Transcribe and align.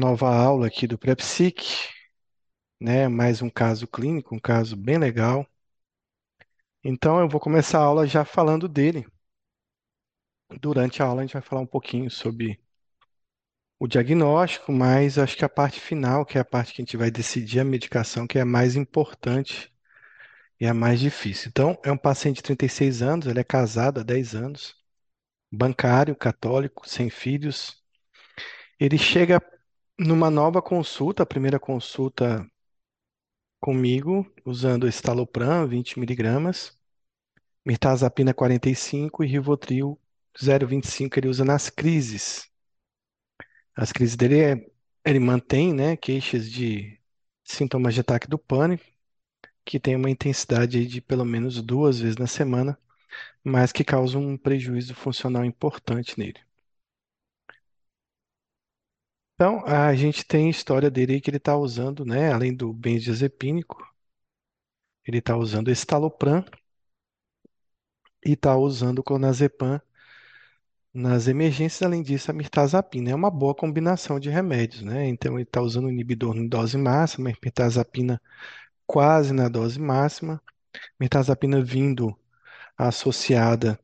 nova 0.00 0.34
aula 0.34 0.66
aqui 0.66 0.86
do 0.86 0.98
PrEPSIC, 0.98 1.62
né? 2.80 3.08
Mais 3.08 3.42
um 3.42 3.50
caso 3.50 3.86
clínico, 3.86 4.34
um 4.34 4.40
caso 4.40 4.76
bem 4.76 4.98
legal. 4.98 5.46
Então 6.84 7.18
eu 7.20 7.26
vou 7.28 7.40
começar 7.40 7.78
a 7.78 7.84
aula 7.84 8.06
já 8.06 8.22
falando 8.24 8.68
dele. 8.68 9.06
Durante 10.60 11.02
a 11.02 11.06
aula 11.06 11.22
a 11.22 11.24
gente 11.24 11.32
vai 11.32 11.42
falar 11.42 11.62
um 11.62 11.66
pouquinho 11.66 12.08
sobre 12.08 12.60
o 13.80 13.88
diagnóstico, 13.88 14.70
mas 14.70 15.18
acho 15.18 15.36
que 15.36 15.44
a 15.44 15.48
parte 15.48 15.80
final, 15.80 16.24
que 16.24 16.36
é 16.38 16.40
a 16.40 16.44
parte 16.44 16.72
que 16.74 16.82
a 16.82 16.84
gente 16.84 16.96
vai 16.96 17.10
decidir 17.10 17.60
a 17.60 17.64
medicação, 17.64 18.26
que 18.26 18.38
é 18.38 18.42
a 18.42 18.44
mais 18.44 18.76
importante 18.76 19.72
e 20.60 20.66
a 20.66 20.74
mais 20.74 21.00
difícil. 21.00 21.48
Então, 21.50 21.78
é 21.84 21.92
um 21.92 21.96
paciente 21.98 22.36
de 22.36 22.42
36 22.44 23.02
anos, 23.02 23.26
ele 23.26 23.40
é 23.40 23.44
casado 23.44 24.00
há 24.00 24.02
10 24.04 24.34
anos, 24.34 24.76
bancário, 25.52 26.16
católico, 26.16 26.88
sem 26.88 27.10
filhos. 27.10 27.82
Ele 28.78 28.98
chega 28.98 29.40
numa 30.00 30.30
nova 30.30 30.62
consulta, 30.62 31.22
a 31.22 31.26
primeira 31.26 31.60
consulta 31.60 32.50
comigo, 33.60 34.26
usando 34.44 34.88
estalopram 34.88 35.66
20 35.68 35.98
miligramas, 35.98 36.78
mirtazapina 37.64 38.34
45 38.34 39.24
e 39.24 39.26
rivotril 39.28 40.00
0,25 40.38 41.18
ele 41.18 41.28
usa 41.28 41.44
nas 41.44 41.70
crises. 41.70 42.50
As 43.74 43.92
crises 43.92 44.16
dele 44.16 44.40
é, 44.40 44.70
ele 45.04 45.18
mantém, 45.18 45.72
né, 45.74 45.96
queixas 45.96 46.50
de 46.50 47.00
sintomas 47.44 47.94
de 47.94 48.00
ataque 48.00 48.28
do 48.28 48.38
pânico, 48.38 48.84
que 49.64 49.80
tem 49.80 49.96
uma 49.96 50.10
intensidade 50.10 50.86
de 50.86 51.00
pelo 51.00 51.24
menos 51.24 51.62
duas 51.62 52.00
vezes 52.00 52.16
na 52.16 52.26
semana, 52.26 52.78
mas 53.44 53.72
que 53.72 53.84
causam 53.84 54.22
um 54.22 54.38
prejuízo 54.38 54.94
funcional 54.94 55.44
importante 55.44 56.18
nele. 56.18 56.40
Então, 59.40 59.64
a 59.64 59.94
gente 59.94 60.22
tem 60.22 60.48
a 60.48 60.50
história 60.50 60.90
dele 60.90 61.18
que 61.18 61.30
ele 61.30 61.38
está 61.38 61.56
usando, 61.56 62.04
né, 62.04 62.30
além 62.30 62.54
do 62.54 62.74
benzodiazepínico, 62.74 63.82
ele 65.06 65.18
está 65.18 65.36
usando 65.36 65.70
estalopram 65.70 66.44
e 68.24 68.32
está 68.32 68.56
usando 68.56 69.02
clonazepam 69.02 69.80
nas 70.92 71.26
emergências. 71.28 71.82
Além 71.82 72.02
disso, 72.02 72.30
a 72.30 72.34
mirtazapina 72.34 73.10
é 73.10 73.14
uma 73.14 73.30
boa 73.30 73.54
combinação 73.54 74.18
de 74.20 74.28
remédios, 74.30 74.82
né? 74.82 75.06
Então, 75.08 75.34
ele 75.34 75.44
está 75.44 75.60
usando 75.62 75.88
inibidor 75.90 76.36
em 76.36 76.46
dose 76.48 76.76
máxima, 76.78 77.32
mirtazapina 77.42 78.20
quase 78.86 79.32
na 79.32 79.48
dose 79.48 79.80
máxima, 79.80 80.42
mirtazapina 81.00 81.62
vindo 81.62 82.16
associada 82.78 83.78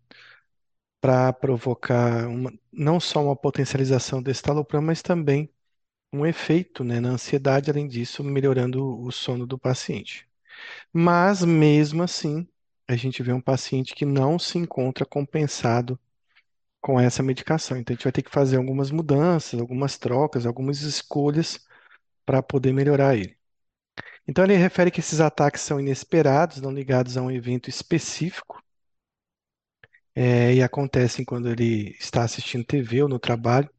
para 1.06 1.32
provocar 1.32 2.26
uma, 2.26 2.52
não 2.72 2.98
só 2.98 3.22
uma 3.22 3.36
potencialização 3.36 4.20
do 4.20 4.28
estalopram, 4.28 4.82
mas 4.82 5.02
também 5.02 5.48
um 6.12 6.26
efeito, 6.26 6.84
né, 6.84 7.00
na 7.00 7.10
ansiedade, 7.10 7.70
além 7.70 7.88
disso, 7.88 8.24
melhorando 8.24 9.00
o 9.02 9.12
sono 9.12 9.46
do 9.46 9.58
paciente. 9.58 10.28
Mas, 10.92 11.44
mesmo 11.44 12.02
assim, 12.02 12.48
a 12.88 12.96
gente 12.96 13.22
vê 13.22 13.32
um 13.32 13.40
paciente 13.40 13.94
que 13.94 14.04
não 14.06 14.38
se 14.38 14.58
encontra 14.58 15.06
compensado 15.06 15.98
com 16.80 17.00
essa 17.00 17.22
medicação. 17.22 17.77
Então, 17.78 17.94
a 17.94 17.96
gente 17.96 18.04
vai 18.04 18.12
ter 18.12 18.22
que 18.22 18.30
fazer 18.30 18.56
algumas 18.58 18.90
mudanças, 18.90 19.60
algumas 19.60 19.98
trocas, 19.98 20.46
algumas 20.46 20.82
escolhas 20.82 21.66
para 22.27 22.42
poder 22.42 22.72
melhorar 22.72 23.16
ele. 23.16 23.36
Então, 24.28 24.44
ele 24.44 24.56
refere 24.56 24.90
que 24.90 25.00
esses 25.00 25.20
ataques 25.20 25.62
são 25.62 25.80
inesperados, 25.80 26.60
não 26.60 26.72
ligados 26.72 27.16
a 27.16 27.22
um 27.22 27.30
evento 27.30 27.70
específico, 27.70 28.62
é, 30.17 30.55
e 30.55 30.62
acontecem 30.62 31.25
quando 31.25 31.48
ele 31.50 31.97
está 32.00 32.25
assistindo 32.25 32.64
TV 32.64 33.02
ou 33.05 33.11
no 33.11 33.18
trabalho, 33.20 33.70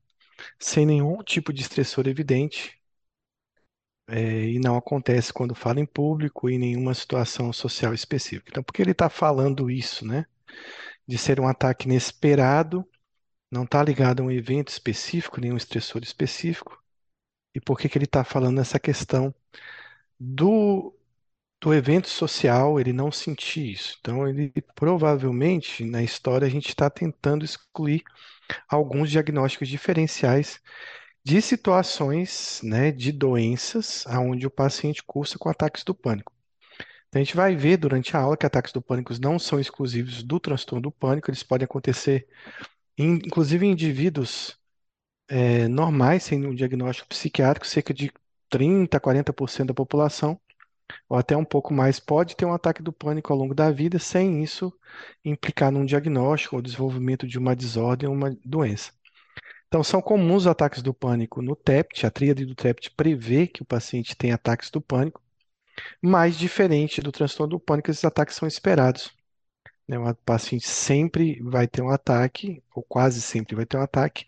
sem 0.59 0.85
nenhum 0.85 1.23
tipo 1.23 1.53
de 1.53 1.61
estressor 1.61 2.07
evidente, 2.07 2.79
é, 4.07 4.49
e 4.49 4.59
não 4.59 4.77
acontece 4.77 5.33
quando 5.33 5.53
fala 5.55 5.79
em 5.79 5.85
público 5.85 6.49
e 6.49 6.55
em 6.55 6.59
nenhuma 6.59 6.93
situação 6.93 7.51
social 7.51 7.93
específica. 7.93 8.49
Então, 8.49 8.63
por 8.63 8.73
que 8.73 8.81
ele 8.81 8.91
está 8.91 9.09
falando 9.09 9.69
isso, 9.69 10.05
né? 10.05 10.25
De 11.07 11.17
ser 11.17 11.39
um 11.39 11.47
ataque 11.47 11.87
inesperado, 11.87 12.87
não 13.51 13.63
está 13.65 13.83
ligado 13.83 14.21
a 14.21 14.25
um 14.25 14.31
evento 14.31 14.69
específico, 14.69 15.41
nenhum 15.41 15.57
estressor 15.57 16.03
específico. 16.03 16.81
E 17.55 17.61
por 17.61 17.79
que 17.79 17.89
que 17.89 17.97
ele 17.97 18.05
está 18.05 18.23
falando 18.23 18.61
essa 18.61 18.79
questão 18.79 19.33
do, 20.19 20.96
do 21.59 21.73
evento 21.73 22.07
social, 22.09 22.79
ele 22.79 22.93
não 22.93 23.11
sentir 23.11 23.71
isso? 23.73 23.97
Então, 23.99 24.27
ele 24.27 24.51
provavelmente, 24.75 25.83
na 25.85 26.03
história, 26.03 26.45
a 26.47 26.49
gente 26.49 26.69
está 26.69 26.89
tentando 26.89 27.43
excluir 27.45 28.03
alguns 28.69 29.09
diagnósticos 29.11 29.67
diferenciais 29.67 30.61
de 31.23 31.41
situações, 31.41 32.61
né, 32.63 32.91
de 32.91 33.11
doenças 33.11 34.05
onde 34.07 34.47
o 34.47 34.51
paciente 34.51 35.03
cursa 35.03 35.37
com 35.39 35.49
ataques 35.49 35.83
do 35.83 35.95
pânico. 35.95 36.33
Então, 37.09 37.21
a 37.21 37.23
gente 37.23 37.35
vai 37.35 37.55
ver 37.55 37.77
durante 37.77 38.15
a 38.17 38.21
aula 38.21 38.37
que 38.37 38.45
ataques 38.45 38.71
do 38.73 38.81
pânico 38.81 39.13
não 39.21 39.39
são 39.39 39.59
exclusivos 39.59 40.23
do 40.23 40.39
transtorno 40.39 40.83
do 40.83 40.91
pânico, 40.91 41.29
eles 41.29 41.43
podem 41.43 41.65
acontecer, 41.65 42.27
em, 42.97 43.15
inclusive 43.15 43.65
em 43.65 43.71
indivíduos 43.71 44.57
é, 45.29 45.67
normais, 45.67 46.23
sem 46.23 46.45
um 46.45 46.55
diagnóstico 46.55 47.09
psiquiátrico, 47.09 47.67
cerca 47.67 47.93
de 47.93 48.11
30, 48.49 48.99
40% 48.99 49.67
da 49.67 49.73
população, 49.73 50.39
ou 51.09 51.17
até 51.17 51.35
um 51.35 51.45
pouco 51.45 51.73
mais, 51.73 51.99
pode 51.99 52.35
ter 52.35 52.45
um 52.45 52.53
ataque 52.53 52.81
do 52.81 52.93
pânico 52.93 53.31
ao 53.33 53.39
longo 53.39 53.53
da 53.55 53.71
vida, 53.71 53.99
sem 53.99 54.43
isso 54.43 54.73
implicar 55.23 55.71
num 55.71 55.85
diagnóstico 55.85 56.55
ou 56.55 56.61
desenvolvimento 56.61 57.27
de 57.27 57.37
uma 57.37 57.55
desordem 57.55 58.09
ou 58.09 58.15
uma 58.15 58.35
doença. 58.43 58.91
Então, 59.67 59.83
são 59.83 60.01
comuns 60.01 60.43
os 60.43 60.47
ataques 60.47 60.81
do 60.81 60.93
pânico 60.93 61.41
no 61.41 61.55
TEPT, 61.55 62.05
a 62.05 62.11
tríade 62.11 62.45
do 62.45 62.55
TEPT 62.55 62.91
prevê 62.91 63.47
que 63.47 63.61
o 63.61 63.65
paciente 63.65 64.15
tem 64.15 64.31
ataques 64.31 64.69
do 64.71 64.81
pânico, 64.81 65.21
mas 66.01 66.37
diferente 66.37 67.01
do 67.01 67.11
transtorno 67.11 67.51
do 67.51 67.59
pânico, 67.59 67.91
esses 67.91 68.05
ataques 68.05 68.35
são 68.35 68.47
esperados. 68.47 69.13
Né? 69.87 69.97
O 69.99 70.15
paciente 70.15 70.67
sempre 70.67 71.41
vai 71.41 71.67
ter 71.67 71.81
um 71.81 71.89
ataque, 71.89 72.63
ou 72.75 72.83
quase 72.83 73.21
sempre 73.21 73.55
vai 73.55 73.65
ter 73.65 73.77
um 73.77 73.81
ataque, 73.81 74.25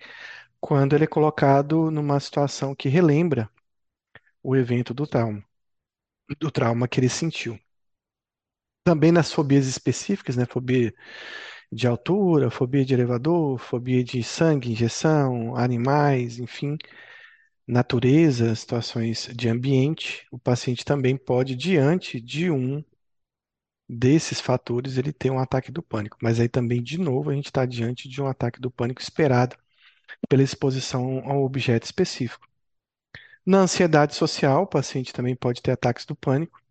quando 0.60 0.96
ele 0.96 1.06
é 1.06 1.08
colocado 1.08 1.92
numa 1.92 2.20
situação 2.20 2.76
que 2.76 2.90
relembra 2.90 3.50
o 4.44 4.56
evento 4.56 4.94
do 4.94 5.08
trauma, 5.08 5.44
do 6.40 6.52
trauma 6.52 6.88
que 6.88 7.00
ele 7.00 7.10
sentiu. 7.10 7.60
Também 8.84 9.12
nas 9.12 9.32
fobias 9.32 9.68
específicas, 9.68 10.36
né? 10.36 10.46
Fobia 10.46 10.94
de 11.72 11.88
altura, 11.88 12.52
fobia 12.52 12.86
de 12.86 12.94
elevador, 12.94 13.58
fobia 13.60 14.04
de 14.04 14.24
sangue, 14.24 14.72
injeção, 14.72 15.56
animais, 15.58 16.40
enfim, 16.40 16.78
natureza, 17.68 18.56
situações 18.56 19.30
de 19.36 19.50
ambiente, 19.50 20.28
o 20.32 20.40
paciente 20.40 20.86
também 20.86 21.18
pode, 21.18 21.56
diante 21.56 22.22
de 22.22 22.52
um 22.52 22.84
desses 23.90 24.40
fatores, 24.40 24.98
ele 24.98 25.12
ter 25.12 25.30
um 25.32 25.38
ataque 25.40 25.70
do 25.72 25.82
pânico. 25.84 26.18
Mas 26.22 26.40
aí 26.40 26.48
também, 26.48 26.82
de 26.82 26.98
novo, 26.98 27.30
a 27.30 27.34
gente 27.36 27.48
está 27.48 27.66
diante 27.66 28.08
de 28.08 28.22
um 28.22 28.28
ataque 28.28 28.60
do 28.60 28.72
pânico 28.72 29.02
esperado 29.02 29.56
pela 30.30 30.44
exposição 30.44 31.20
a 31.26 31.34
um 31.36 31.44
objeto 31.44 31.86
específico. 31.86 32.49
Na 33.46 33.60
ansiedade 33.60 34.16
social, 34.16 34.64
o 34.64 34.68
paciente 34.68 35.14
também 35.14 35.36
pode 35.36 35.62
ter 35.62 35.72
ataques 35.72 36.06
do 36.06 36.16
pânico, 36.16 36.62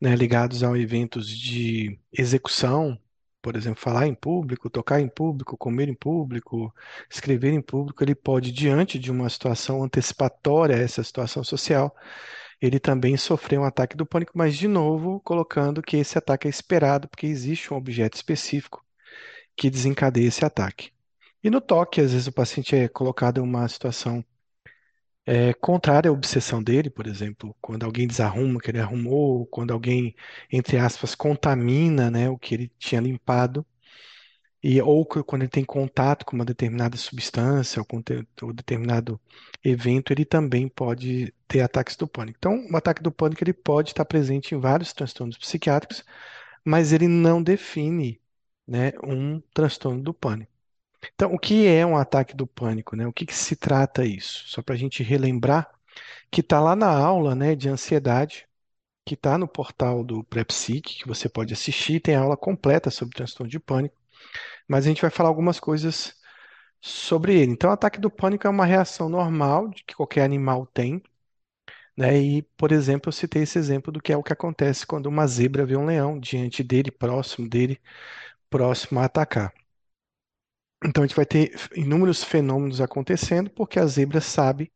né, 0.00 0.14
ligados 0.16 0.62
a 0.62 0.78
eventos 0.78 1.28
de 1.28 1.98
execução, 2.12 2.98
por 3.42 3.56
exemplo, 3.56 3.80
falar 3.80 4.06
em 4.06 4.14
público, 4.14 4.70
tocar 4.70 5.00
em 5.00 5.08
público, 5.08 5.56
comer 5.56 5.88
em 5.88 5.94
público, 5.94 6.74
escrever 7.10 7.52
em 7.52 7.62
público, 7.62 8.02
ele 8.04 8.14
pode, 8.14 8.52
diante 8.52 8.98
de 8.98 9.10
uma 9.10 9.28
situação 9.30 9.82
antecipatória 9.84 10.76
a 10.76 10.80
essa 10.80 11.02
situação 11.04 11.44
social, 11.44 11.94
ele 12.60 12.80
também 12.80 13.16
sofrer 13.16 13.58
um 13.58 13.64
ataque 13.64 13.96
do 13.96 14.06
pânico, 14.06 14.32
mas 14.36 14.56
de 14.56 14.68
novo 14.68 15.20
colocando 15.20 15.82
que 15.82 15.96
esse 15.98 16.18
ataque 16.18 16.46
é 16.48 16.50
esperado, 16.50 17.08
porque 17.08 17.26
existe 17.26 17.72
um 17.72 17.76
objeto 17.76 18.16
específico 18.16 18.84
que 19.56 19.70
desencadeia 19.70 20.28
esse 20.28 20.44
ataque. 20.44 20.92
E 21.42 21.50
no 21.50 21.60
toque, 21.60 22.00
às 22.00 22.12
vezes 22.12 22.26
o 22.26 22.32
paciente 22.32 22.76
é 22.76 22.88
colocado 22.88 23.38
em 23.38 23.42
uma 23.42 23.68
situação 23.68 24.24
é, 25.26 25.52
contrária 25.54 26.10
à 26.10 26.12
obsessão 26.12 26.62
dele, 26.62 26.90
por 26.90 27.06
exemplo, 27.06 27.56
quando 27.60 27.84
alguém 27.84 28.06
desarruma 28.08 28.58
o 28.58 28.60
que 28.60 28.70
ele 28.70 28.80
arrumou, 28.80 29.46
quando 29.48 29.72
alguém, 29.72 30.14
entre 30.52 30.78
aspas, 30.78 31.14
contamina, 31.14 32.10
né, 32.10 32.30
o 32.30 32.38
que 32.38 32.54
ele 32.54 32.72
tinha 32.78 33.00
limpado, 33.00 33.66
e, 34.62 34.80
ou 34.82 35.04
quando 35.06 35.42
ele 35.42 35.50
tem 35.50 35.64
contato 35.64 36.24
com 36.26 36.34
uma 36.36 36.44
determinada 36.44 36.96
substância 36.96 37.80
ou 37.80 37.86
com 37.86 38.02
determinado 38.52 39.20
evento, 39.62 40.12
ele 40.12 40.24
também 40.24 40.68
pode 40.68 41.32
ter 41.46 41.60
ataques 41.60 41.96
do 41.96 42.08
pânico. 42.08 42.38
Então, 42.38 42.66
o 42.70 42.76
ataque 42.76 43.02
do 43.02 43.12
pânico 43.12 43.44
ele 43.44 43.52
pode 43.52 43.90
estar 43.90 44.04
presente 44.04 44.54
em 44.54 44.58
vários 44.60 44.92
transtornos 44.92 45.38
psiquiátricos, 45.38 46.04
mas 46.64 46.92
ele 46.92 47.08
não 47.08 47.42
define, 47.42 48.20
né, 48.66 48.92
um 49.04 49.40
transtorno 49.54 50.02
do 50.02 50.14
pânico. 50.14 50.52
Então, 51.14 51.32
o 51.34 51.38
que 51.38 51.66
é 51.66 51.84
um 51.86 51.96
ataque 51.96 52.34
do 52.36 52.46
pânico, 52.46 52.96
né? 52.96 53.06
O 53.06 53.12
que 53.12 53.26
que 53.26 53.34
se 53.34 53.56
trata 53.56 54.04
isso? 54.04 54.44
Só 54.48 54.62
para 54.62 54.74
a 54.74 54.78
gente 54.78 55.02
relembrar 55.02 55.70
que 56.30 56.40
está 56.42 56.60
lá 56.60 56.76
na 56.76 56.88
aula, 56.90 57.34
né, 57.34 57.54
de 57.56 57.68
ansiedade, 57.68 58.46
que 59.06 59.14
está 59.14 59.38
no 59.38 59.48
portal 59.48 60.04
do 60.04 60.24
PrEPSIC, 60.24 61.00
que 61.00 61.08
você 61.08 61.28
pode 61.28 61.52
assistir, 61.54 62.00
tem 62.00 62.16
aula 62.16 62.36
completa 62.36 62.90
sobre 62.90 63.16
transtorno 63.16 63.50
de 63.50 63.60
pânico. 63.60 63.96
Mas 64.68 64.86
a 64.86 64.88
gente 64.88 65.02
vai 65.02 65.10
falar 65.10 65.30
algumas 65.30 65.60
coisas 65.60 66.14
sobre 66.80 67.36
ele. 67.40 67.52
Então, 67.52 67.70
o 67.70 67.72
ataque 67.72 68.00
do 68.00 68.10
pânico 68.10 68.46
é 68.46 68.50
uma 68.50 68.66
reação 68.66 69.08
normal 69.08 69.70
que 69.86 69.94
qualquer 69.96 70.24
animal 70.24 70.66
tem, 70.66 71.02
né? 71.96 72.18
E, 72.20 72.42
por 72.56 72.72
exemplo, 72.72 73.08
eu 73.08 73.12
citei 73.12 73.42
esse 73.42 73.58
exemplo 73.58 73.92
do 73.92 74.00
que 74.00 74.12
é 74.12 74.16
o 74.16 74.22
que 74.22 74.32
acontece 74.32 74.86
quando 74.86 75.06
uma 75.06 75.26
zebra 75.26 75.64
vê 75.66 75.76
um 75.76 75.86
leão 75.86 76.18
diante 76.18 76.62
dele, 76.62 76.90
próximo 76.90 77.48
dele, 77.48 77.80
próximo 78.50 79.00
a 79.00 79.04
atacar. 79.06 79.52
Então, 80.84 81.02
a 81.02 81.06
gente 81.06 81.16
vai 81.16 81.26
ter 81.26 81.52
inúmeros 81.74 82.22
fenômenos 82.22 82.80
acontecendo 82.80 83.50
porque 83.50 83.78
a 83.78 83.86
zebra 83.86 84.20
sabe, 84.20 84.70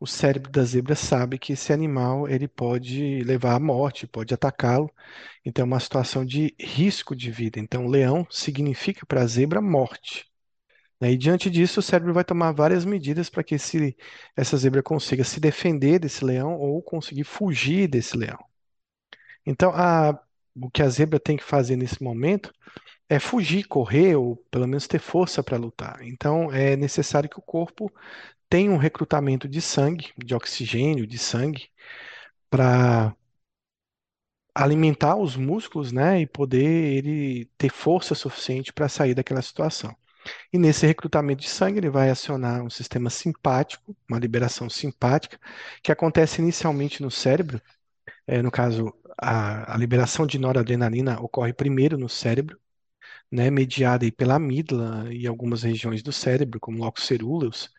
o 0.00 0.06
cérebro 0.06 0.50
da 0.52 0.64
zebra 0.64 0.96
sabe 0.96 1.38
que 1.38 1.52
esse 1.54 1.72
animal 1.72 2.28
ele 2.28 2.48
pode 2.48 3.22
levar 3.24 3.54
à 3.56 3.60
morte, 3.60 4.06
pode 4.06 4.34
atacá-lo. 4.34 4.90
Então, 5.44 5.64
é 5.64 5.66
uma 5.66 5.80
situação 5.80 6.24
de 6.26 6.54
risco 6.60 7.16
de 7.16 7.30
vida. 7.30 7.60
Então, 7.60 7.86
leão 7.88 8.26
significa 8.30 9.06
para 9.06 9.22
a 9.22 9.26
zebra 9.28 9.60
morte. 9.62 10.26
né? 11.00 11.12
E 11.12 11.18
diante 11.18 11.50
disso, 11.50 11.80
o 11.80 11.84
cérebro 11.84 12.14
vai 12.14 12.24
tomar 12.24 12.52
várias 12.52 12.84
medidas 12.84 13.30
para 13.30 13.44
que 13.44 13.56
esse, 13.56 13.96
essa 14.36 14.56
zebra 14.58 14.82
consiga 14.82 15.24
se 15.24 15.40
defender 15.40 15.98
desse 16.00 16.24
leão 16.24 16.54
ou 16.58 16.82
conseguir 16.82 17.24
fugir 17.24 17.88
desse 17.88 18.16
leão. 18.16 18.38
Então, 19.46 19.70
a- 19.74 20.18
o 20.60 20.70
que 20.70 20.82
a 20.82 20.88
zebra 20.88 21.18
tem 21.20 21.36
que 21.36 21.44
fazer 21.44 21.76
nesse 21.76 22.02
momento 22.02 22.52
é 23.10 23.18
fugir, 23.20 23.64
correr 23.68 24.16
ou 24.16 24.36
pelo 24.50 24.66
menos 24.68 24.86
ter 24.88 25.00
força 25.00 25.42
para 25.42 25.58
lutar. 25.58 26.00
Então, 26.04 26.52
é 26.52 26.76
necessário 26.76 27.28
que 27.30 27.38
o 27.40 27.42
corpo 27.42 27.92
tenha 28.48 28.70
um 28.72 28.78
recrutamento 28.78 29.48
de 29.48 29.60
sangue, 29.62 30.12
de 30.18 30.34
oxigênio, 30.34 31.06
de 31.06 31.18
sangue, 31.18 31.70
para 32.50 33.16
alimentar 34.54 35.16
os 35.16 35.36
músculos, 35.36 35.92
né, 35.92 36.20
e 36.20 36.26
poder 36.26 36.64
ele 36.98 37.46
ter 37.56 37.70
força 37.70 38.14
suficiente 38.14 38.72
para 38.72 38.88
sair 38.88 39.14
daquela 39.14 39.42
situação. 39.42 39.96
E 40.52 40.58
nesse 40.58 40.86
recrutamento 40.86 41.42
de 41.42 41.48
sangue, 41.48 41.78
ele 41.80 41.90
vai 41.90 42.10
acionar 42.10 42.62
um 42.62 42.70
sistema 42.70 43.10
simpático, 43.10 43.96
uma 44.08 44.18
liberação 44.18 44.70
simpática, 44.70 45.38
que 45.82 45.92
acontece 45.92 46.42
inicialmente 46.42 47.02
no 47.02 47.10
cérebro. 47.10 47.60
É, 48.26 48.42
no 48.42 48.50
caso, 48.50 48.94
a, 49.18 49.74
a 49.74 49.78
liberação 49.78 50.26
de 50.26 50.38
noradrenalina 50.38 51.20
ocorre 51.20 51.52
primeiro 51.52 51.98
no 51.98 52.08
cérebro, 52.08 52.58
né, 53.30 53.50
mediada 53.50 54.04
aí 54.04 54.12
pela 54.12 54.36
amígdala 54.36 55.12
e 55.12 55.26
algumas 55.26 55.62
regiões 55.62 56.02
do 56.02 56.12
cérebro, 56.12 56.60
como 56.60 56.78
locus 56.78 57.04
ceruleus, 57.06 57.70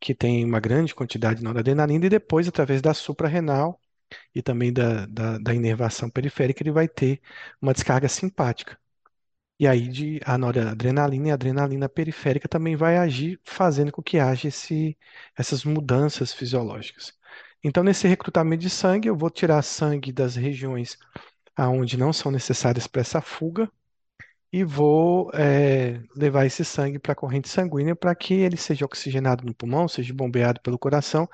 que 0.00 0.14
tem 0.14 0.44
uma 0.44 0.60
grande 0.60 0.94
quantidade 0.94 1.38
de 1.40 1.44
noradrenalina, 1.44 2.06
e 2.06 2.08
depois, 2.10 2.48
através 2.48 2.82
da 2.82 2.94
suprarrenal 2.94 3.80
e 4.34 4.42
também 4.42 4.72
da, 4.72 5.06
da, 5.06 5.38
da 5.38 5.54
inervação 5.54 6.10
periférica, 6.10 6.62
ele 6.62 6.72
vai 6.72 6.88
ter 6.88 7.20
uma 7.60 7.72
descarga 7.74 8.08
simpática. 8.08 8.78
E 9.58 9.66
aí 9.66 9.88
de 9.88 10.20
a 10.24 10.36
noradrenalina 10.36 11.28
e 11.28 11.30
a 11.30 11.34
adrenalina 11.34 11.88
periférica 11.88 12.48
também 12.48 12.74
vai 12.76 12.96
agir, 12.98 13.40
fazendo 13.44 13.92
com 13.92 14.02
que 14.02 14.18
haja 14.18 14.48
esse, 14.48 14.98
essas 15.36 15.64
mudanças 15.64 16.32
fisiológicas. 16.32 17.12
Então, 17.62 17.84
nesse 17.84 18.08
recrutamento 18.08 18.62
de 18.62 18.70
sangue, 18.70 19.08
eu 19.08 19.16
vou 19.16 19.30
tirar 19.30 19.62
sangue 19.62 20.12
das 20.12 20.34
regiões 20.36 20.98
aonde 21.56 21.96
não 21.96 22.12
são 22.12 22.32
necessárias 22.32 22.86
para 22.86 23.02
essa 23.02 23.20
fuga 23.20 23.70
e 24.52 24.64
vou 24.64 25.30
é, 25.34 26.00
levar 26.14 26.44
esse 26.46 26.64
sangue 26.64 26.98
para 26.98 27.12
a 27.12 27.16
corrente 27.16 27.48
sanguínea 27.48 27.96
para 27.96 28.14
que 28.14 28.34
ele 28.34 28.56
seja 28.56 28.84
oxigenado 28.84 29.44
no 29.46 29.54
pulmão, 29.54 29.88
seja 29.88 30.12
bombeado 30.14 30.60
pelo 30.60 30.78
coração 30.78 31.28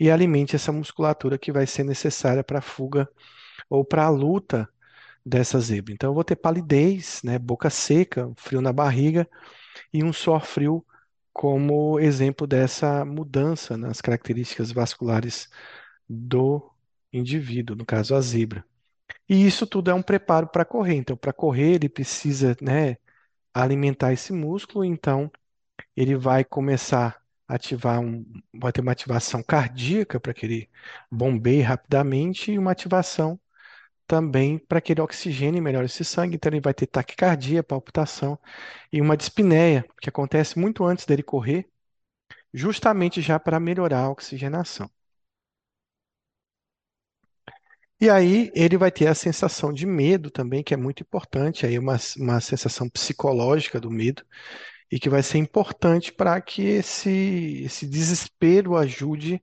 e 0.00 0.10
alimente 0.10 0.56
essa 0.56 0.72
musculatura 0.72 1.38
que 1.38 1.52
vai 1.52 1.66
ser 1.66 1.84
necessária 1.84 2.42
para 2.42 2.60
a 2.60 2.62
fuga 2.62 3.08
ou 3.68 3.84
para 3.84 4.04
a 4.04 4.10
luta 4.10 4.68
dessa 5.24 5.60
zebra. 5.60 5.94
Então, 5.94 6.10
eu 6.10 6.14
vou 6.14 6.24
ter 6.24 6.36
palidez, 6.36 7.22
né, 7.24 7.38
boca 7.38 7.70
seca, 7.70 8.32
frio 8.36 8.60
na 8.60 8.72
barriga 8.72 9.28
e 9.92 10.02
um 10.04 10.12
suor 10.12 10.44
frio 10.44 10.84
como 11.32 11.98
exemplo 12.00 12.46
dessa 12.46 13.04
mudança 13.04 13.76
nas 13.76 14.00
características 14.00 14.72
vasculares 14.72 15.48
do 16.08 16.70
indivíduo, 17.12 17.76
no 17.76 17.86
caso 17.86 18.14
a 18.14 18.20
zebra. 18.20 18.64
E 19.32 19.46
isso 19.46 19.66
tudo 19.66 19.90
é 19.90 19.94
um 19.94 20.02
preparo 20.02 20.46
para 20.48 20.64
correr. 20.64 20.96
Então, 20.96 21.16
para 21.16 21.32
correr, 21.32 21.74
ele 21.76 21.88
precisa, 21.88 22.56
né, 22.62 22.98
alimentar 23.54 24.12
esse 24.12 24.32
músculo, 24.32 24.84
então 24.84 25.30
ele 25.96 26.16
vai 26.16 26.44
começar 26.44 27.22
a 27.48 27.54
ativar 27.56 28.00
um, 28.00 28.24
vai 28.54 28.72
ter 28.72 28.80
uma 28.82 28.92
ativação 28.92 29.42
cardíaca 29.42 30.20
para 30.20 30.34
que 30.34 30.46
ele 30.46 30.70
bombeie 31.10 31.62
rapidamente 31.62 32.52
e 32.52 32.58
uma 32.58 32.72
ativação 32.72 33.40
também 34.06 34.58
para 34.58 34.80
que 34.80 34.92
ele 34.92 35.00
oxigene 35.02 35.60
melhor 35.60 35.84
esse 35.84 36.04
sangue, 36.04 36.36
então 36.36 36.50
ele 36.52 36.60
vai 36.60 36.74
ter 36.74 36.86
taquicardia, 36.86 37.62
palpitação 37.64 38.38
e 38.92 39.00
uma 39.00 39.16
dispneia, 39.16 39.86
que 40.02 40.08
acontece 40.10 40.58
muito 40.58 40.84
antes 40.84 41.06
dele 41.06 41.22
correr, 41.24 41.68
justamente 42.54 43.22
já 43.22 43.38
para 43.40 43.60
melhorar 43.60 44.00
a 44.04 44.10
oxigenação. 44.10 44.90
E 48.02 48.10
aí 48.10 48.50
ele 48.52 48.76
vai 48.76 48.90
ter 48.90 49.06
a 49.06 49.14
sensação 49.14 49.72
de 49.72 49.86
medo 49.86 50.28
também, 50.28 50.60
que 50.64 50.74
é 50.74 50.76
muito 50.76 51.04
importante, 51.04 51.64
aí 51.64 51.78
uma, 51.78 51.96
uma 52.16 52.40
sensação 52.40 52.88
psicológica 52.88 53.78
do 53.78 53.92
medo, 53.92 54.24
e 54.90 54.98
que 54.98 55.08
vai 55.08 55.22
ser 55.22 55.38
importante 55.38 56.12
para 56.12 56.40
que 56.40 56.62
esse, 56.62 57.62
esse 57.64 57.86
desespero 57.86 58.76
ajude 58.76 59.40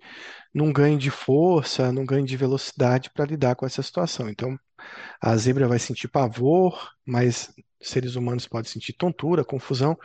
num 0.54 0.74
ganho 0.74 0.98
de 0.98 1.10
força, 1.10 1.90
num 1.94 2.06
ganho 2.06 2.26
de 2.26 2.36
velocidade 2.36 3.10
para 3.10 3.24
lidar 3.24 3.56
com 3.56 3.66
essa 3.66 3.82
situação. 3.82 4.30
Então, 4.30 4.60
a 5.22 5.38
zebra 5.38 5.66
vai 5.66 5.80
sentir 5.80 6.10
pavor, 6.10 6.92
mas 7.06 7.54
seres 7.82 8.16
humanos 8.16 8.46
podem 8.46 8.70
sentir 8.70 8.92
tontura, 8.92 9.46
confusão. 9.46 9.98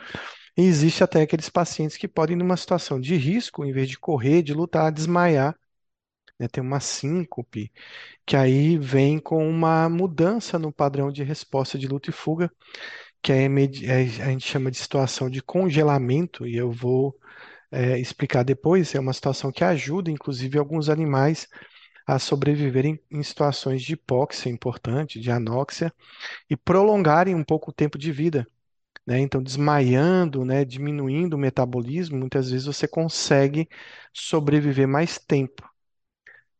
E 0.55 0.61
existe 0.61 1.03
até 1.03 1.23
aqueles 1.23 1.49
pacientes 1.49 1.97
que 1.97 2.07
podem, 2.07 2.37
numa 2.37 2.55
situação 2.55 3.01
de 3.01 3.17
risco, 3.17 3.65
em 3.65 3.73
vez 3.73 3.89
de 3.89 3.99
correr, 3.99 4.41
de 4.41 4.53
lutar, 4.53 4.93
desmaiar, 4.93 5.53
né, 6.39 6.47
ter 6.47 6.61
uma 6.61 6.79
síncope, 6.79 7.71
que 8.25 8.35
aí 8.35 8.77
vem 8.77 9.19
com 9.19 9.47
uma 9.49 9.89
mudança 9.89 10.59
no 10.59 10.71
padrão 10.71 11.11
de 11.11 11.23
resposta 11.23 11.77
de 11.77 11.87
luta 11.87 12.09
e 12.09 12.13
fuga, 12.13 12.51
que 13.21 13.31
é, 13.31 13.45
é, 13.45 14.01
a 14.23 14.29
gente 14.31 14.47
chama 14.47 14.71
de 14.71 14.77
situação 14.77 15.29
de 15.29 15.41
congelamento, 15.41 16.45
e 16.47 16.55
eu 16.55 16.71
vou 16.71 17.17
é, 17.71 17.99
explicar 17.99 18.43
depois. 18.43 18.95
É 18.95 18.99
uma 18.99 19.13
situação 19.13 19.51
que 19.51 19.63
ajuda, 19.63 20.11
inclusive, 20.11 20.57
alguns 20.57 20.89
animais 20.89 21.47
a 22.07 22.19
sobreviverem 22.19 22.99
em 23.11 23.23
situações 23.23 23.81
de 23.83 23.93
hipóxia 23.93 24.49
importante, 24.49 25.19
de 25.19 25.31
anóxia, 25.31 25.93
e 26.49 26.55
prolongarem 26.57 27.35
um 27.35 27.43
pouco 27.43 27.71
o 27.71 27.73
tempo 27.73 27.97
de 27.97 28.11
vida. 28.11 28.47
Né? 29.05 29.19
Então, 29.19 29.41
desmaiando, 29.41 30.45
né, 30.45 30.65
diminuindo 30.65 31.35
o 31.35 31.39
metabolismo, 31.39 32.17
muitas 32.17 32.49
vezes 32.51 32.65
você 32.67 32.87
consegue 32.87 33.69
sobreviver 34.13 34.87
mais 34.87 35.19
tempo. 35.19 35.63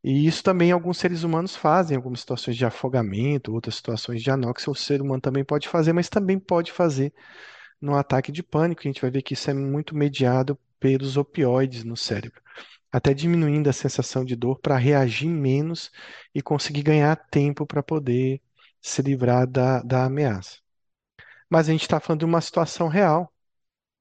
E 0.05 0.27
isso 0.27 0.43
também 0.43 0.71
alguns 0.71 0.99
seres 0.99 1.23
humanos 1.23 1.55
fazem, 1.55 1.97
algumas 1.97 2.19
situações 2.19 2.55
de 2.55 2.63
afogamento, 2.63 3.51
outras 3.51 3.75
situações 3.75 4.21
de 4.21 4.29
anóxia, 4.29 4.71
o 4.71 4.75
ser 4.75 5.01
humano 5.01 5.19
também 5.19 5.43
pode 5.43 5.67
fazer, 5.67 5.93
mas 5.93 6.09
também 6.09 6.37
pode 6.37 6.71
fazer 6.71 7.11
no 7.81 7.95
ataque 7.95 8.31
de 8.31 8.43
pânico. 8.43 8.81
A 8.83 8.87
gente 8.87 9.01
vai 9.01 9.11
ver 9.11 9.23
que 9.23 9.33
isso 9.33 9.49
é 9.51 9.53
muito 9.55 9.95
mediado 9.95 10.59
pelos 10.79 11.17
opioides 11.17 11.83
no 11.83 11.97
cérebro, 11.97 12.41
até 12.91 13.13
diminuindo 13.15 13.69
a 13.69 13.73
sensação 13.73 14.23
de 14.25 14.35
dor 14.35 14.59
para 14.59 14.77
reagir 14.77 15.27
menos 15.29 15.91
e 16.35 16.41
conseguir 16.41 16.83
ganhar 16.83 17.15
tempo 17.31 17.65
para 17.65 17.83
poder 17.83 18.41
se 18.81 19.01
livrar 19.01 19.47
da, 19.47 19.81
da 19.81 20.05
ameaça. 20.05 20.59
Mas 21.49 21.69
a 21.69 21.71
gente 21.71 21.83
está 21.83 21.99
falando 21.99 22.19
de 22.19 22.25
uma 22.25 22.41
situação 22.41 22.87
real, 22.87 23.33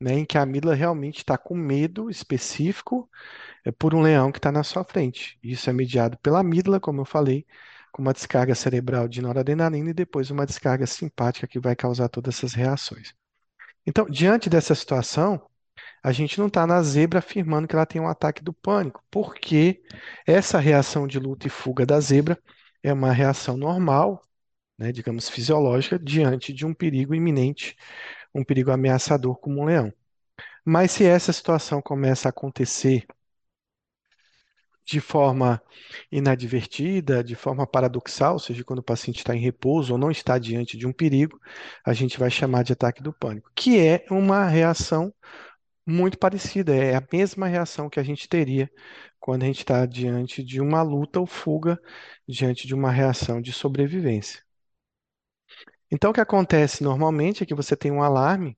né, 0.01 0.15
em 0.15 0.25
que 0.25 0.37
a 0.39 0.43
amígdala 0.43 0.75
realmente 0.75 1.19
está 1.19 1.39
com 1.39 1.55
medo 1.57 2.11
específico 2.11 3.09
é 3.65 3.73
por 3.73 3.95
um 3.95 4.03
leão 4.03 4.31
que 4.31 4.39
está 4.39 4.53
na 4.53 4.63
sua 4.63 4.85
frente. 4.85 5.39
Isso 5.43 5.71
é 5.71 5.73
mediado 5.73 6.19
pela 6.19 6.41
amígdala, 6.41 6.81
como 6.81 7.01
eu 7.01 7.05
falei, 7.05 7.47
com 7.93 8.03
uma 8.03 8.13
descarga 8.13 8.55
cerebral 8.55 9.09
de 9.09 9.23
noradrenalina 9.23 9.91
e 9.91 9.95
depois 9.95 10.31
uma 10.31 10.47
descarga 10.47 10.87
simpática 10.87 11.47
que 11.47 11.61
vai 11.61 11.77
causar 11.77 12.09
todas 12.09 12.37
essas 12.37 12.53
reações. 12.55 13.15
Então, 13.87 14.07
diante 14.07 14.51
dessa 14.51 14.75
situação, 14.75 15.41
a 16.03 16.13
gente 16.13 16.39
não 16.39 16.49
está 16.49 16.67
na 16.67 16.83
zebra 16.83 17.19
afirmando 17.21 17.67
que 17.69 17.75
ela 17.75 17.87
tem 17.87 18.01
um 18.01 18.09
ataque 18.09 18.43
do 18.43 18.53
pânico, 18.53 19.03
porque 19.11 19.83
essa 20.27 20.59
reação 20.59 21.07
de 21.07 21.19
luta 21.19 21.47
e 21.47 21.51
fuga 21.51 21.87
da 21.87 22.01
zebra 22.01 22.39
é 22.83 22.93
uma 22.93 23.13
reação 23.13 23.57
normal, 23.57 24.23
né, 24.79 24.93
digamos 24.93 25.29
fisiológica, 25.29 25.99
diante 25.99 26.53
de 26.53 26.67
um 26.67 26.75
perigo 26.75 27.15
iminente, 27.15 27.77
um 28.35 28.45
perigo 28.45 28.71
ameaçador 28.71 29.37
como 29.37 29.61
um 29.63 29.65
leão. 29.67 29.93
Mas 30.65 30.93
se 30.93 31.05
essa 31.05 31.33
situação 31.33 31.83
começa 31.83 32.29
a 32.29 32.31
acontecer 32.31 33.07
de 34.85 35.01
forma 35.01 35.63
inadvertida, 36.13 37.25
de 37.25 37.35
forma 37.35 37.67
paradoxal, 37.67 38.35
ou 38.35 38.39
seja, 38.39 38.63
quando 38.65 38.81
o 38.81 38.83
paciente 38.83 39.19
está 39.19 39.35
em 39.35 39.41
repouso 39.41 39.93
ou 39.95 39.99
não 39.99 40.11
está 40.11 40.39
diante 40.39 40.77
de 40.77 40.87
um 40.87 40.93
perigo, 40.93 41.41
a 41.85 41.93
gente 41.95 42.19
vai 42.19 42.31
chamar 42.31 42.63
de 42.65 42.73
ataque 42.75 43.03
do 43.03 43.13
pânico, 43.13 43.51
que 43.55 43.79
é 43.81 44.05
uma 44.11 44.47
reação 44.47 45.13
muito 45.87 46.19
parecida, 46.19 46.75
é 46.77 46.97
a 46.97 47.09
mesma 47.13 47.49
reação 47.49 47.91
que 47.91 48.01
a 48.01 48.05
gente 48.05 48.29
teria 48.29 48.71
quando 49.21 49.45
a 49.45 49.47
gente 49.47 49.61
está 49.61 49.87
diante 49.87 50.45
de 50.45 50.61
uma 50.61 50.83
luta 50.83 51.21
ou 51.21 51.27
fuga, 51.27 51.81
diante 52.29 52.69
de 52.69 52.75
uma 52.75 52.93
reação 52.93 53.43
de 53.43 53.53
sobrevivência. 53.55 54.44
Então, 55.91 56.11
o 56.11 56.15
que 56.15 56.21
acontece 56.21 56.83
normalmente 56.83 57.43
é 57.43 57.47
que 57.47 57.55
você 57.55 57.77
tem 57.77 57.93
um 57.93 58.03
alarme 58.03 58.57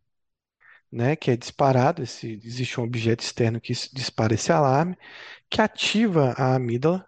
né, 0.90 1.16
que 1.16 1.30
é 1.30 1.36
disparado, 1.36 2.02
esse, 2.02 2.40
existe 2.44 2.80
um 2.80 2.84
objeto 2.84 3.22
externo 3.24 3.60
que 3.60 3.72
dispara 3.92 4.34
esse 4.34 4.52
alarme, 4.52 4.96
que 5.50 5.60
ativa 5.60 6.32
a 6.36 6.54
amígdala, 6.56 7.06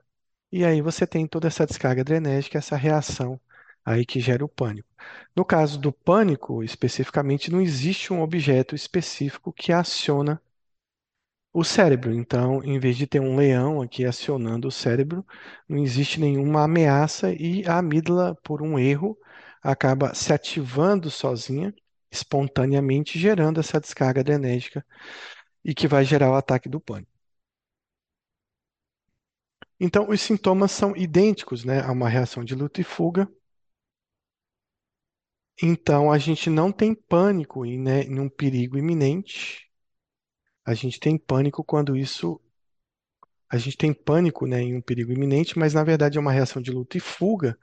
e 0.53 0.65
aí 0.65 0.83
você 0.83 1.07
tem 1.07 1.27
toda 1.27 1.49
essa 1.49 1.67
descarga 1.67 2.03
adrenérgica, 2.03 2.59
essa 2.59 2.77
reação 2.77 3.41
aí 3.85 4.05
que 4.07 4.21
gera 4.21 4.45
o 4.45 4.49
pânico. 4.49 4.89
No 5.37 5.45
caso 5.45 5.79
do 5.81 5.93
pânico, 5.93 6.63
especificamente, 6.65 7.51
não 7.51 7.61
existe 7.61 8.13
um 8.13 8.23
objeto 8.23 8.75
específico 8.75 9.53
que 9.53 9.73
aciona 9.73 10.43
o 11.53 11.65
cérebro. 11.65 12.13
Então, 12.15 12.63
em 12.65 12.79
vez 12.79 12.97
de 12.97 13.07
ter 13.07 13.21
um 13.21 13.37
leão 13.37 13.81
aqui 13.83 14.05
acionando 14.05 14.69
o 14.69 14.71
cérebro, 14.71 15.25
não 15.69 15.79
existe 15.79 16.21
nenhuma 16.21 16.65
ameaça 16.65 17.33
e 17.33 17.65
a 17.67 17.79
amígdala, 17.79 18.35
por 18.43 18.63
um 18.63 18.79
erro, 18.79 19.19
acaba 19.63 20.15
se 20.15 20.33
ativando 20.33 21.11
sozinha, 21.11 21.75
espontaneamente, 22.11 23.19
gerando 23.19 23.61
essa 23.61 23.81
descarga 23.81 24.21
adrenérgica 24.21 24.85
e 25.65 25.75
que 25.75 25.89
vai 25.89 26.05
gerar 26.05 26.31
o 26.31 26.37
ataque 26.37 26.69
do 26.69 26.81
pânico. 26.81 27.13
Então, 29.81 30.09
os 30.09 30.21
sintomas 30.21 30.71
são 30.71 30.97
idênticos, 30.97 31.65
né, 31.65 31.81
a 31.83 31.91
uma 31.91 32.09
reação 32.09 32.45
de 32.45 32.55
luta 32.55 32.81
e 32.81 32.85
fuga. 32.85 33.29
Então, 35.63 36.11
a 36.11 36.19
gente 36.19 36.49
não 36.51 36.73
tem 36.73 36.95
pânico 36.95 37.65
em, 37.67 37.79
né, 37.79 38.03
em 38.03 38.19
um 38.21 38.29
perigo 38.29 38.79
iminente. 38.79 39.69
A 40.65 40.75
gente 40.75 41.01
tem 41.01 41.19
pânico 41.19 41.65
quando 41.65 41.97
isso. 41.97 42.41
A 43.51 43.57
gente 43.59 43.77
tem 43.77 43.93
pânico, 43.93 44.47
né, 44.47 44.61
em 44.63 44.75
um 44.75 44.81
perigo 44.81 45.13
iminente, 45.13 45.59
mas 45.59 45.75
na 45.75 45.85
verdade 45.85 46.17
é 46.19 46.21
uma 46.21 46.33
reação 46.33 46.61
de 46.63 46.71
luta 46.71 46.97
e 46.97 47.01
fuga. 47.01 47.59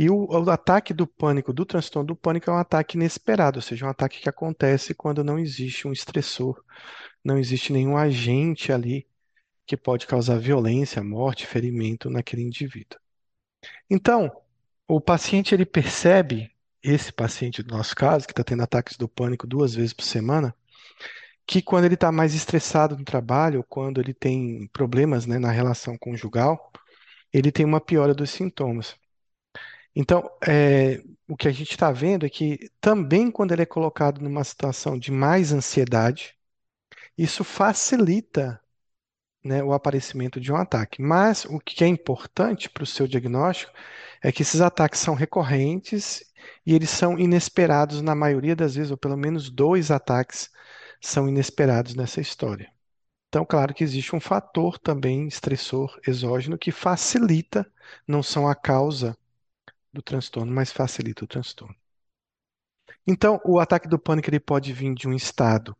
E 0.00 0.08
o, 0.08 0.24
o 0.30 0.50
ataque 0.50 0.94
do 0.94 1.06
pânico, 1.06 1.52
do 1.52 1.66
transtorno 1.66 2.06
do 2.06 2.16
pânico, 2.16 2.48
é 2.48 2.54
um 2.54 2.56
ataque 2.56 2.96
inesperado, 2.96 3.58
ou 3.58 3.62
seja, 3.62 3.84
um 3.84 3.90
ataque 3.90 4.18
que 4.18 4.30
acontece 4.30 4.94
quando 4.94 5.22
não 5.22 5.38
existe 5.38 5.86
um 5.86 5.92
estressor, 5.92 6.64
não 7.22 7.36
existe 7.36 7.70
nenhum 7.70 7.98
agente 7.98 8.72
ali 8.72 9.06
que 9.66 9.76
pode 9.76 10.06
causar 10.06 10.38
violência, 10.38 11.04
morte, 11.04 11.46
ferimento 11.46 12.08
naquele 12.08 12.40
indivíduo. 12.40 12.98
Então, 13.90 14.32
o 14.88 15.02
paciente 15.02 15.54
ele 15.54 15.66
percebe, 15.66 16.50
esse 16.82 17.12
paciente 17.12 17.62
do 17.62 17.76
nosso 17.76 17.94
caso, 17.94 18.26
que 18.26 18.32
está 18.32 18.42
tendo 18.42 18.62
ataques 18.62 18.96
do 18.96 19.06
pânico 19.06 19.46
duas 19.46 19.74
vezes 19.74 19.92
por 19.92 20.06
semana, 20.06 20.56
que 21.46 21.60
quando 21.60 21.84
ele 21.84 21.92
está 21.92 22.10
mais 22.10 22.34
estressado 22.34 22.96
no 22.96 23.04
trabalho, 23.04 23.62
quando 23.68 24.00
ele 24.00 24.14
tem 24.14 24.66
problemas, 24.72 25.26
né, 25.26 25.38
na 25.38 25.50
relação 25.50 25.98
conjugal, 25.98 26.72
ele 27.30 27.52
tem 27.52 27.66
uma 27.66 27.82
piora 27.82 28.14
dos 28.14 28.30
sintomas. 28.30 28.98
Então, 29.94 30.30
é, 30.46 31.02
o 31.28 31.36
que 31.36 31.48
a 31.48 31.52
gente 31.52 31.72
está 31.72 31.90
vendo 31.92 32.26
é 32.26 32.30
que 32.30 32.70
também 32.80 33.30
quando 33.30 33.52
ele 33.52 33.62
é 33.62 33.66
colocado 33.66 34.20
numa 34.20 34.44
situação 34.44 34.98
de 34.98 35.10
mais 35.10 35.52
ansiedade, 35.52 36.34
isso 37.16 37.44
facilita 37.44 38.60
né, 39.44 39.62
o 39.62 39.72
aparecimento 39.72 40.40
de 40.40 40.52
um 40.52 40.56
ataque. 40.56 41.02
Mas 41.02 41.44
o 41.44 41.58
que 41.60 41.84
é 41.84 41.86
importante 41.86 42.68
para 42.68 42.82
o 42.84 42.86
seu 42.86 43.06
diagnóstico 43.06 43.72
é 44.22 44.30
que 44.32 44.42
esses 44.42 44.60
ataques 44.60 45.00
são 45.00 45.14
recorrentes 45.14 46.24
e 46.66 46.74
eles 46.74 46.90
são 46.90 47.18
inesperados 47.18 48.02
na 48.02 48.14
maioria 48.14 48.56
das 48.56 48.74
vezes, 48.74 48.90
ou 48.90 48.96
pelo 48.96 49.16
menos 49.16 49.50
dois 49.50 49.90
ataques 49.90 50.50
são 51.00 51.28
inesperados 51.28 51.94
nessa 51.94 52.20
história. 52.20 52.70
Então, 53.28 53.44
claro 53.44 53.74
que 53.74 53.84
existe 53.84 54.14
um 54.16 54.20
fator 54.20 54.78
também 54.78 55.26
estressor 55.28 55.98
exógeno 56.06 56.58
que 56.58 56.72
facilita, 56.72 57.70
não 58.06 58.22
são 58.22 58.48
a 58.48 58.54
causa 58.54 59.16
do 59.92 60.02
transtorno, 60.02 60.52
mas 60.52 60.72
facilita 60.72 61.24
o 61.24 61.28
transtorno. 61.28 61.76
Então, 63.06 63.38
o 63.44 63.58
ataque 63.60 63.86
do 63.86 63.98
pânico 63.98 64.30
ele 64.30 64.40
pode 64.40 64.72
vir 64.72 64.94
de 64.94 65.06
um 65.06 65.12
estado 65.12 65.76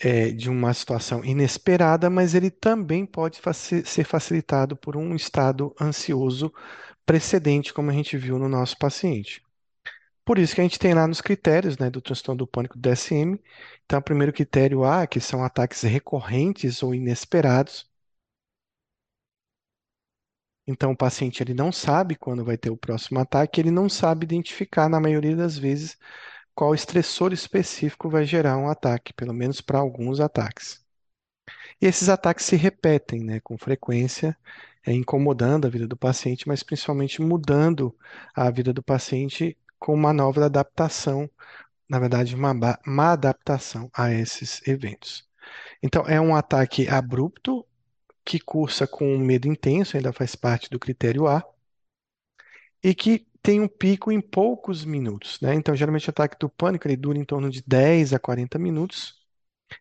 é, 0.00 0.30
de 0.30 0.50
uma 0.50 0.72
situação 0.74 1.24
inesperada, 1.24 2.10
mas 2.10 2.34
ele 2.34 2.50
também 2.50 3.06
pode 3.06 3.38
ser 3.84 4.04
facilitado 4.04 4.76
por 4.76 4.96
um 4.96 5.14
estado 5.14 5.74
ansioso 5.80 6.52
precedente, 7.06 7.72
como 7.72 7.90
a 7.90 7.94
gente 7.94 8.16
viu 8.16 8.38
no 8.38 8.48
nosso 8.48 8.76
paciente. 8.78 9.42
Por 10.24 10.38
isso 10.38 10.54
que 10.54 10.60
a 10.62 10.64
gente 10.64 10.78
tem 10.78 10.94
lá 10.94 11.06
nos 11.08 11.20
critérios 11.20 11.78
né, 11.78 11.90
do 11.90 12.00
transtorno 12.02 12.40
do 12.40 12.48
pânico 12.48 12.78
do 12.78 12.82
DSM. 12.82 13.40
Então, 13.86 14.00
o 14.00 14.02
primeiro 14.02 14.32
critério 14.32 14.84
A, 14.84 15.06
que 15.06 15.20
são 15.20 15.44
ataques 15.44 15.82
recorrentes 15.82 16.82
ou 16.82 16.94
inesperados. 16.94 17.90
Então, 20.66 20.92
o 20.92 20.96
paciente 20.96 21.42
ele 21.42 21.54
não 21.54 21.72
sabe 21.72 22.14
quando 22.14 22.44
vai 22.44 22.56
ter 22.56 22.70
o 22.70 22.76
próximo 22.76 23.18
ataque, 23.18 23.60
ele 23.60 23.70
não 23.70 23.88
sabe 23.88 24.24
identificar, 24.24 24.88
na 24.88 25.00
maioria 25.00 25.36
das 25.36 25.58
vezes, 25.58 25.98
qual 26.54 26.74
estressor 26.74 27.32
específico 27.32 28.08
vai 28.08 28.24
gerar 28.24 28.56
um 28.58 28.68
ataque, 28.68 29.12
pelo 29.12 29.34
menos 29.34 29.60
para 29.60 29.78
alguns 29.78 30.20
ataques. 30.20 30.84
E 31.80 31.86
esses 31.86 32.08
ataques 32.08 32.44
se 32.46 32.56
repetem, 32.56 33.24
né, 33.24 33.40
com 33.40 33.58
frequência, 33.58 34.36
é, 34.86 34.92
incomodando 34.92 35.66
a 35.66 35.70
vida 35.70 35.86
do 35.86 35.96
paciente, 35.96 36.46
mas 36.48 36.62
principalmente 36.62 37.20
mudando 37.20 37.96
a 38.34 38.50
vida 38.50 38.72
do 38.72 38.82
paciente 38.82 39.56
com 39.78 39.94
uma 39.94 40.12
nova 40.12 40.44
adaptação, 40.46 41.28
na 41.88 41.98
verdade, 41.98 42.34
uma 42.34 42.54
má 42.54 43.12
adaptação 43.12 43.90
a 43.92 44.12
esses 44.12 44.66
eventos. 44.66 45.28
Então, 45.82 46.04
é 46.06 46.20
um 46.20 46.34
ataque 46.34 46.88
abrupto 46.88 47.66
que 48.24 48.40
cursa 48.40 48.86
com 48.86 49.18
medo 49.18 49.48
intenso, 49.48 49.96
ainda 49.96 50.12
faz 50.12 50.34
parte 50.36 50.70
do 50.70 50.78
critério 50.78 51.26
A, 51.28 51.44
e 52.82 52.94
que 52.94 53.26
tem 53.42 53.60
um 53.60 53.68
pico 53.68 54.12
em 54.12 54.20
poucos 54.20 54.84
minutos, 54.84 55.40
né? 55.40 55.54
Então, 55.54 55.74
geralmente 55.74 56.08
o 56.08 56.10
ataque 56.10 56.36
do 56.38 56.48
pânico 56.48 56.86
ele 56.86 56.96
dura 56.96 57.18
em 57.18 57.24
torno 57.24 57.50
de 57.50 57.62
10 57.66 58.12
a 58.12 58.18
40 58.18 58.58
minutos. 58.58 59.20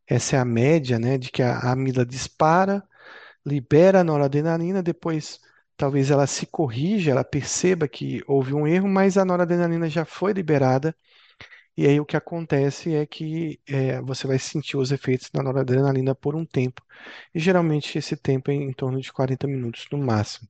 Essa 0.08 0.38
é 0.38 0.40
a 0.40 0.46
média, 0.46 1.00
né, 1.00 1.18
de 1.18 1.32
que 1.32 1.44
a, 1.44 1.60
amígdala 1.74 2.06
dispara, 2.06 2.84
libera 3.46 4.02
a 4.02 4.04
noradrenalina, 4.04 4.84
depois 4.84 5.40
talvez 5.78 6.12
ela 6.12 6.28
se 6.28 6.46
corrija, 6.48 7.12
ela 7.12 7.24
perceba 7.24 7.88
que 7.88 8.24
houve 8.28 8.54
um 8.54 8.68
erro, 8.68 8.88
mas 8.90 9.18
a 9.18 9.26
noradrenalina 9.26 9.90
já 9.90 10.06
foi 10.06 10.34
liberada, 10.34 10.96
e 11.78 11.88
aí 11.88 12.00
o 12.00 12.06
que 12.06 12.18
acontece 12.18 12.94
é 12.96 13.06
que 13.06 13.60
é, 13.68 14.02
você 14.02 14.28
vai 14.28 14.40
sentir 14.40 14.78
os 14.78 14.92
efeitos 14.92 15.30
da 15.32 15.44
noradrenalina 15.44 16.16
por 16.16 16.36
um 16.36 16.46
tempo, 16.46 16.82
e 17.34 17.40
geralmente 17.40 17.98
esse 17.98 18.16
tempo 18.18 18.52
é 18.52 18.56
em 18.56 18.74
torno 18.74 19.00
de 19.02 19.12
40 19.14 19.48
minutos 19.48 19.88
no 19.92 19.98
máximo. 19.98 20.48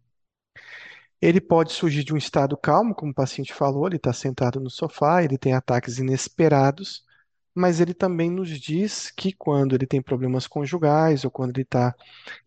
Ele 1.22 1.40
pode 1.40 1.72
surgir 1.72 2.04
de 2.04 2.14
um 2.14 2.18
estado 2.18 2.58
calmo, 2.58 2.96
como 2.96 3.12
o 3.12 3.16
paciente 3.16 3.54
falou, 3.54 3.86
ele 3.88 3.98
está 3.98 4.12
sentado 4.14 4.60
no 4.60 4.70
sofá, 4.70 5.24
ele 5.24 5.38
tem 5.38 5.54
ataques 5.54 6.00
inesperados, 6.00 7.06
mas 7.54 7.80
ele 7.80 7.94
também 7.94 8.30
nos 8.32 8.50
diz 8.60 9.12
que 9.12 9.32
quando 9.34 9.76
ele 9.76 9.86
tem 9.86 10.02
problemas 10.02 10.48
conjugais 10.48 11.24
ou 11.24 11.30
quando 11.32 11.52
ele 11.52 11.62
está 11.64 11.96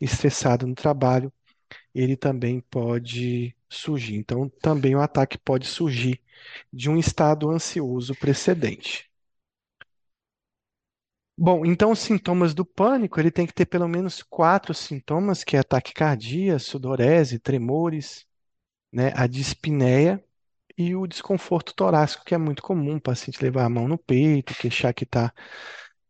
estressado 0.01 0.67
no 0.67 0.75
trabalho, 0.75 1.33
ele 1.95 2.17
também 2.17 2.61
pode 2.71 3.57
surgir. 3.75 4.17
Então, 4.17 4.49
também 4.61 4.95
o 4.97 5.01
ataque 5.01 5.39
pode 5.39 5.67
surgir 5.67 6.21
de 6.73 6.91
um 6.91 6.99
estado 6.99 7.51
ansioso 7.51 8.15
precedente. 8.15 9.11
Bom, 11.37 11.67
então 11.67 11.91
os 11.91 11.99
sintomas 11.99 12.55
do 12.55 12.65
pânico, 12.65 13.19
ele 13.19 13.31
tem 13.31 13.45
que 13.47 13.53
ter 13.53 13.67
pelo 13.67 13.89
menos 13.89 14.23
quatro 14.23 14.73
sintomas, 14.73 15.43
que 15.43 15.57
é 15.57 15.63
taquicardia, 15.65 16.59
sudorese, 16.61 17.41
tremores, 17.41 18.25
né, 18.93 19.13
a 19.17 19.27
dispneia 19.27 20.25
e 20.79 20.97
o 20.97 21.07
desconforto 21.07 21.75
torácico, 21.75 22.25
que 22.25 22.35
é 22.35 22.39
muito 22.39 22.63
comum, 22.63 22.97
o 22.97 23.01
paciente 23.01 23.43
levar 23.43 23.65
a 23.65 23.71
mão 23.71 23.89
no 23.89 23.99
peito, 23.99 24.55
queixar 24.55 24.95
que 24.95 25.05
está 25.05 25.33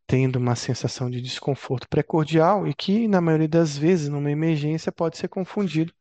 tendo 0.07 0.37
uma 0.37 0.57
sensação 0.57 1.11
de 1.11 1.21
desconforto 1.23 1.89
precordial 1.89 2.67
e 2.69 2.75
que, 2.75 3.09
na 3.09 3.21
maioria 3.21 3.49
das 3.49 3.79
vezes, 3.79 4.09
numa 4.11 4.31
emergência, 4.31 4.93
pode 4.93 5.19
ser 5.19 5.29
confundido 5.29 5.95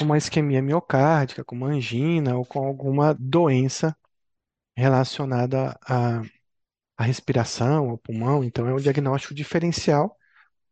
uma 0.00 0.18
isquemia 0.18 0.62
miocárdica, 0.62 1.44
com 1.44 1.56
uma 1.56 1.68
angina 1.68 2.36
ou 2.36 2.44
com 2.44 2.66
alguma 2.66 3.14
doença 3.14 3.96
relacionada 4.76 5.78
à, 5.86 6.22
à 6.96 7.04
respiração, 7.04 7.90
ao 7.90 7.98
pulmão. 7.98 8.44
Então, 8.44 8.68
é 8.68 8.74
um 8.74 8.78
diagnóstico 8.78 9.34
diferencial 9.34 10.16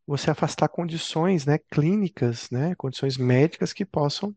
você 0.06 0.30
afastar 0.30 0.68
condições, 0.68 1.46
né, 1.46 1.58
clínicas, 1.70 2.50
né, 2.50 2.74
condições 2.76 3.16
médicas 3.16 3.72
que 3.72 3.84
possam 3.84 4.34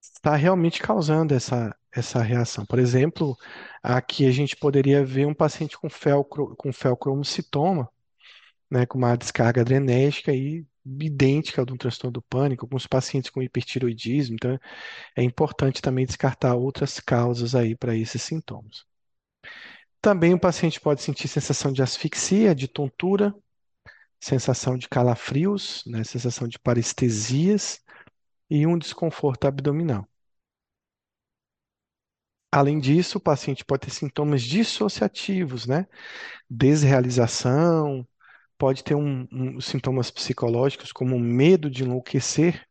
está 0.00 0.36
realmente 0.36 0.80
causando 0.82 1.34
essa, 1.34 1.74
essa 1.92 2.22
reação. 2.22 2.64
Por 2.66 2.78
exemplo, 2.78 3.36
aqui 3.82 4.26
a 4.26 4.30
gente 4.32 4.56
poderia 4.56 5.04
ver 5.04 5.26
um 5.26 5.34
paciente 5.34 5.78
com, 5.78 5.88
felcro, 5.90 6.54
com 6.56 6.72
felcromocitoma, 6.72 7.88
né, 8.70 8.86
com 8.86 8.98
uma 8.98 9.16
descarga 9.16 9.60
adrenérgica 9.62 10.32
aí, 10.32 10.66
idêntica 11.00 11.60
ao 11.60 11.66
de 11.66 11.72
um 11.72 11.76
transtorno 11.76 12.12
do 12.12 12.22
pânico, 12.22 12.64
alguns 12.64 12.86
pacientes 12.86 13.30
com 13.30 13.42
hipertiroidismo, 13.42 14.36
então 14.36 14.58
é 15.16 15.22
importante 15.22 15.82
também 15.82 16.06
descartar 16.06 16.54
outras 16.54 17.00
causas 17.00 17.54
aí 17.54 17.76
para 17.76 17.96
esses 17.96 18.22
sintomas. 18.22 18.84
Também 20.00 20.34
o 20.34 20.40
paciente 20.40 20.80
pode 20.80 21.02
sentir 21.02 21.28
sensação 21.28 21.72
de 21.72 21.82
asfixia, 21.82 22.54
de 22.54 22.68
tontura, 22.68 23.34
sensação 24.20 24.76
de 24.78 24.88
calafrios, 24.88 25.82
né, 25.86 26.04
sensação 26.04 26.46
de 26.48 26.58
parestesias, 26.58 27.80
e 28.50 28.66
um 28.66 28.78
desconforto 28.78 29.46
abdominal. 29.46 30.08
Além 32.50 32.78
disso, 32.78 33.18
o 33.18 33.20
paciente 33.20 33.64
pode 33.64 33.82
ter 33.82 33.90
sintomas 33.90 34.42
dissociativos, 34.42 35.66
né? 35.66 35.86
Desrealização, 36.48 38.06
pode 38.58 38.84
ter 38.84 38.94
um, 38.94 39.26
um, 39.32 39.60
sintomas 39.60 40.10
psicológicos 40.10 40.92
como 40.92 41.18
medo 41.18 41.70
de 41.70 41.84
enlouquecer 41.84 42.66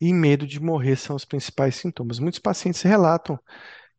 e 0.00 0.12
medo 0.12 0.46
de 0.46 0.60
morrer 0.60 0.96
são 0.96 1.16
os 1.16 1.24
principais 1.24 1.76
sintomas. 1.76 2.18
Muitos 2.18 2.40
pacientes 2.40 2.82
relatam 2.82 3.38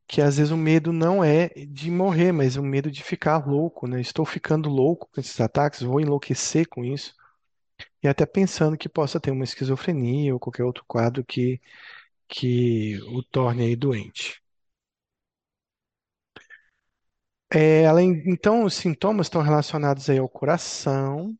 que 0.08 0.22
às 0.22 0.38
vezes 0.38 0.52
o 0.52 0.58
medo 0.58 0.92
não 0.92 1.24
é 1.24 1.50
de 1.68 1.92
morrer, 1.92 2.32
mas 2.32 2.56
o 2.58 2.64
medo 2.64 2.92
de 2.92 3.04
ficar 3.04 3.48
louco, 3.48 3.88
né? 3.88 4.02
Estou 4.02 4.26
ficando 4.26 4.70
louco 4.70 5.10
com 5.14 5.22
esses 5.22 5.40
ataques, 5.40 5.82
vou 5.84 6.02
enlouquecer 6.02 6.68
com 6.68 6.84
isso. 6.84 7.14
E 8.04 8.08
até 8.08 8.26
pensando 8.26 8.78
que 8.78 8.90
possa 8.90 9.20
ter 9.20 9.32
uma 9.32 9.44
esquizofrenia 9.44 10.34
ou 10.34 10.40
qualquer 10.40 10.64
outro 10.64 10.84
quadro 10.88 11.24
que, 11.24 11.62
que 12.28 13.00
o 13.10 13.24
torne 13.24 13.64
aí 13.64 13.76
doente. 13.76 14.42
É, 17.52 17.86
além, 17.88 18.24
então, 18.28 18.64
os 18.64 18.76
sintomas 18.76 19.26
estão 19.28 19.42
relacionados 19.42 20.10
aí 20.10 20.18
ao 20.20 20.30
coração, 20.30 21.36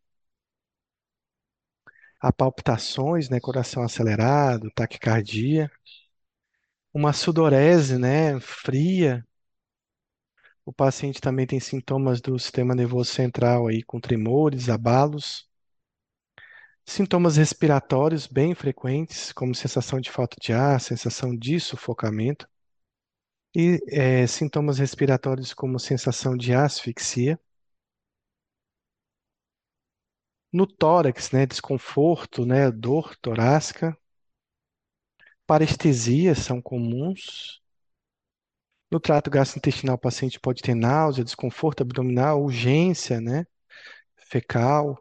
a 2.22 2.32
palpitações, 2.32 3.30
né, 3.30 3.40
coração 3.42 3.84
acelerado, 3.84 4.70
taquicardia, 4.74 5.70
uma 6.94 7.14
sudorese, 7.14 7.98
né, 7.98 8.40
fria. 8.40 9.26
O 10.66 10.72
paciente 10.72 11.20
também 11.20 11.46
tem 11.46 11.60
sintomas 11.60 12.22
do 12.22 12.40
sistema 12.40 12.74
nervoso 12.74 13.12
central 13.12 13.68
aí 13.68 13.84
com 13.84 14.00
tremores, 14.00 14.70
abalos. 14.70 15.46
Sintomas 16.86 17.38
respiratórios 17.38 18.28
bem 18.28 18.54
frequentes, 18.54 19.32
como 19.32 19.56
sensação 19.56 20.02
de 20.02 20.12
falta 20.12 20.36
de 20.42 20.52
ar, 20.52 20.82
sensação 20.82 21.34
de 21.34 21.58
sufocamento. 21.58 22.46
E 23.56 23.80
é, 23.90 24.26
sintomas 24.28 24.80
respiratórios 24.80 25.54
como 25.54 25.80
sensação 25.80 26.36
de 26.36 26.52
asfixia. 26.54 27.40
No 30.54 30.68
tórax, 30.68 31.32
né, 31.32 31.48
desconforto, 31.48 32.46
né, 32.46 32.70
dor 32.70 33.16
torácica. 33.18 33.98
Parestesias 35.46 36.38
são 36.40 36.62
comuns. 36.62 37.62
No 38.92 39.00
trato 39.00 39.30
gastrointestinal, 39.30 39.96
o 39.96 40.00
paciente 40.00 40.40
pode 40.40 40.62
ter 40.62 40.76
náusea, 40.76 41.24
desconforto 41.24 41.82
abdominal, 41.82 42.42
urgência, 42.44 43.20
né, 43.22 43.46
fecal. 44.30 44.98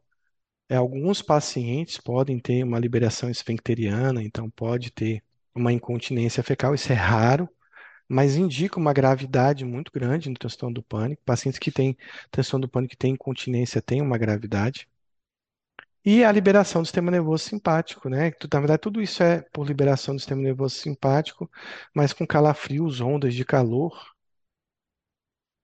É, 0.69 0.77
alguns 0.77 1.23
pacientes 1.23 1.99
podem 1.99 2.39
ter 2.41 2.65
uma 2.65 2.79
liberação 2.81 3.31
esfincteriana, 3.31 4.23
então 4.23 4.51
pode 4.51 4.91
ter 4.93 5.23
uma 5.55 5.73
incontinência 5.73 6.43
fecal, 6.43 6.75
isso 6.75 6.93
é 6.93 6.97
raro, 6.97 7.49
mas 8.09 8.37
indica 8.37 8.79
uma 8.79 8.93
gravidade 8.93 9.65
muito 9.65 9.93
grande 9.93 10.29
no 10.29 10.37
transtorno 10.37 10.75
do 10.75 10.83
pânico. 10.83 11.23
Pacientes 11.25 11.59
que 11.59 11.71
têm 11.71 11.97
transtorno 12.31 12.67
do 12.67 12.71
pânico 12.71 12.93
que 12.93 12.97
têm 12.97 13.13
incontinência 13.15 13.83
têm 13.83 14.01
uma 14.03 14.19
gravidade. 14.19 14.89
E 16.05 16.25
a 16.25 16.33
liberação 16.33 16.83
do 16.83 16.87
sistema 16.87 17.11
nervoso 17.11 17.45
simpático, 17.45 18.09
né? 18.09 18.33
Na 18.53 18.59
verdade, 18.61 18.81
tudo 18.81 19.01
isso 19.03 19.23
é 19.23 19.43
por 19.53 19.67
liberação 19.67 20.15
do 20.15 20.19
sistema 20.21 20.43
nervoso 20.43 20.75
simpático, 20.77 21.49
mas 21.95 22.13
com 22.13 22.27
calafrios, 22.27 23.01
ondas 23.01 23.35
de 23.35 23.45
calor 23.45 23.93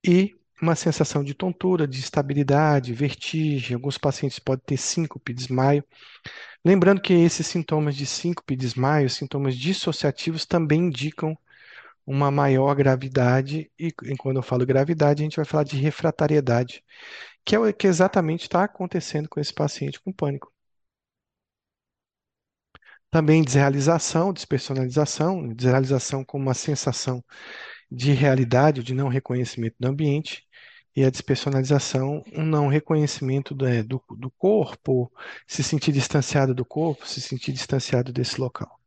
e 0.07 0.35
uma 0.63 0.75
sensação 0.77 1.23
de 1.25 1.35
tontura, 1.35 1.87
de 1.87 1.99
instabilidade, 1.99 2.93
vertigem. 2.95 3.75
Alguns 3.75 3.99
pacientes 3.99 4.39
podem 4.39 4.65
ter 4.65 4.77
síncope, 4.77 5.35
desmaio. 5.35 5.85
Lembrando 6.65 7.01
que 7.03 7.13
esses 7.15 7.47
sintomas 7.47 7.97
de 7.97 8.07
síncope, 8.07 8.57
desmaio, 8.57 9.11
sintomas 9.11 9.57
dissociativos 9.57 10.47
também 10.47 10.83
indicam 10.87 11.37
uma 12.07 12.31
maior 12.31 12.75
gravidade, 12.75 13.71
e 13.79 13.93
quando 14.19 14.37
eu 14.39 14.43
falo 14.43 14.67
gravidade, 14.67 15.23
a 15.23 15.25
gente 15.25 15.37
vai 15.37 15.45
falar 15.45 15.65
de 15.65 15.77
refratariedade, 15.77 16.85
que 17.45 17.55
é 17.57 17.59
o 17.59 17.73
que 17.75 17.87
exatamente 17.87 18.43
está 18.43 18.65
acontecendo 18.65 19.29
com 19.29 19.41
esse 19.41 19.53
paciente 19.55 20.01
com 20.01 20.13
pânico. 20.13 20.53
Também 23.11 23.43
desrealização, 23.45 24.33
despersonalização, 24.33 25.49
desrealização 25.55 26.25
como 26.25 26.45
uma 26.45 26.55
sensação 26.55 27.25
de 27.91 28.13
realidade, 28.13 28.83
de 28.83 28.95
não 28.95 29.09
reconhecimento 29.09 29.77
do 29.79 29.89
ambiente, 29.89 30.45
e 30.97 31.05
a 31.05 31.11
despersonalização, 31.11 32.23
um 32.33 32.45
não 32.45 32.69
reconhecimento 32.69 33.55
do, 33.55 33.67
é, 33.67 33.83
do, 33.83 34.03
do 34.17 34.31
corpo, 34.33 35.13
se 35.47 35.63
sentir 35.63 35.93
distanciado 35.93 36.55
do 36.55 36.65
corpo, 36.65 37.07
se 37.07 37.21
sentir 37.21 37.53
distanciado 37.53 38.13
desse 38.13 38.41
local. 38.41 38.81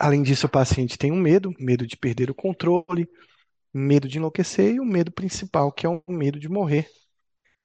Além 0.00 0.22
disso, 0.22 0.46
o 0.46 0.50
paciente 0.50 0.96
tem 0.96 1.12
um 1.12 1.20
medo, 1.20 1.54
medo 1.58 1.86
de 1.86 1.94
perder 1.94 2.30
o 2.30 2.34
controle, 2.34 3.06
medo 3.72 4.08
de 4.08 4.16
enlouquecer 4.16 4.72
e 4.74 4.80
o 4.80 4.84
medo 4.84 5.12
principal, 5.12 5.70
que 5.70 5.84
é 5.84 5.90
o 5.90 6.02
medo 6.08 6.40
de 6.40 6.48
morrer. 6.48 6.88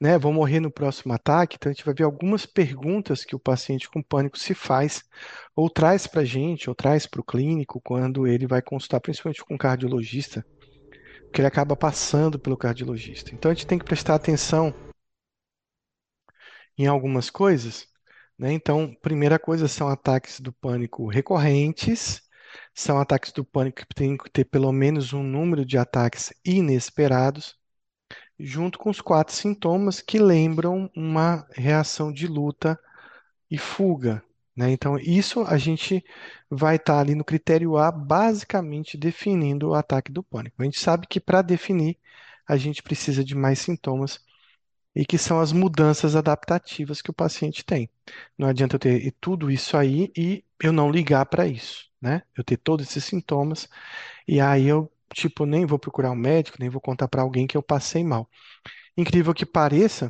Né? 0.02 0.17
Vou 0.17 0.34
morrer 0.34 0.60
no 0.60 0.69
próximo 0.69 1.13
ataque, 1.13 1.56
então 1.56 1.69
a 1.69 1.74
gente 1.74 1.86
vai 1.86 1.93
ver 1.93 2.04
algumas 2.04 2.45
perguntas 2.45 3.24
que 3.24 3.38
o 3.38 3.39
paciente 3.39 3.89
com 3.89 4.04
pânico 4.04 4.38
se 4.38 4.54
faz, 4.54 5.02
ou 5.56 5.69
traz 5.69 6.08
para 6.08 6.24
a 6.24 6.26
gente, 6.26 6.69
ou 6.69 6.76
traz 6.76 7.08
para 7.08 7.21
o 7.21 7.24
clínico, 7.24 7.80
quando 7.80 8.28
ele 8.28 8.45
vai 8.45 8.62
consultar, 8.62 9.00
principalmente 9.00 9.41
com 9.41 9.56
o 9.56 9.58
cardiologista, 9.58 10.45
porque 11.24 11.39
ele 11.39 11.48
acaba 11.48 11.74
passando 11.74 12.38
pelo 12.38 12.58
cardiologista. 12.58 13.34
Então 13.34 13.50
a 13.50 13.54
gente 13.54 13.65
tem 13.65 13.80
que 13.80 13.86
prestar 13.86 14.15
atenção 14.15 14.74
em 16.78 16.86
algumas 16.86 17.30
coisas. 17.30 17.88
Né? 18.38 18.52
Então, 18.52 18.93
primeira 19.02 19.39
coisa 19.39 19.69
são 19.69 19.88
ataques 19.88 20.41
do 20.41 20.52
pânico 20.52 21.08
recorrentes, 21.08 22.25
são 22.76 23.00
ataques 23.00 23.32
do 23.32 23.46
pânico 23.46 23.86
que 23.88 23.96
tem 23.96 24.18
que 24.18 24.30
ter 24.30 24.46
pelo 24.46 24.72
menos 24.72 25.14
um 25.14 25.24
número 25.24 25.66
de 25.66 25.78
ataques 25.78 26.34
inesperados, 26.44 27.58
junto 28.38 28.78
com 28.78 28.90
os 28.90 29.00
quatro 29.02 29.34
sintomas 29.34 30.02
que 30.02 30.20
lembram 30.20 30.92
uma 30.96 31.48
reação 31.54 32.12
de 32.12 32.28
luta 32.28 32.78
e 33.50 33.58
fuga. 33.58 34.22
Né? 34.56 34.72
Então, 34.72 34.98
isso 35.00 35.42
a 35.44 35.58
gente 35.58 36.04
vai 36.50 36.76
estar 36.76 37.00
ali 37.00 37.16
no 37.16 37.24
critério 37.24 37.78
A, 37.78 37.92
basicamente 37.92 38.98
definindo 38.98 39.70
o 39.70 39.74
ataque 39.74 40.12
do 40.12 40.24
pânico. 40.24 40.62
A 40.62 40.66
gente 40.66 40.80
sabe 40.80 41.08
que 41.08 41.20
para 41.20 41.42
definir, 41.42 41.98
a 42.48 42.58
gente 42.58 42.84
precisa 42.84 43.24
de 43.24 43.36
mais 43.36 43.60
sintomas 43.60 44.20
e 44.95 45.05
que 45.05 45.17
são 45.17 45.39
as 45.39 45.51
mudanças 45.51 46.15
adaptativas 46.15 47.01
que 47.01 47.12
o 47.12 47.13
paciente 47.13 47.63
tem. 47.65 47.89
Não 48.38 48.47
adianta 48.47 48.75
eu 48.75 48.79
ter 48.79 49.13
tudo 49.19 49.51
isso 49.51 49.77
aí 49.77 50.12
e 50.17 50.43
eu 50.62 50.71
não 50.71 50.91
ligar 50.91 51.25
para 51.25 51.47
isso 51.47 51.86
né? 52.01 52.21
Eu 52.38 52.43
ter 52.43 52.58
todos 52.58 52.86
esses 52.88 53.03
sintomas 53.03 53.67
e 54.27 54.39
aí 54.39 54.65
eu, 54.67 54.91
tipo, 55.13 55.45
nem 55.45 55.65
vou 55.65 55.79
procurar 55.79 56.12
um 56.12 56.15
médico, 56.15 56.58
nem 56.60 56.69
vou 56.69 56.81
contar 56.81 57.08
para 57.08 57.21
alguém 57.23 57.47
que 57.47 57.58
eu 57.58 57.63
passei 57.63 58.03
mal. 58.03 58.29
Incrível 58.97 59.34
que 59.34 59.45
pareça, 59.45 60.10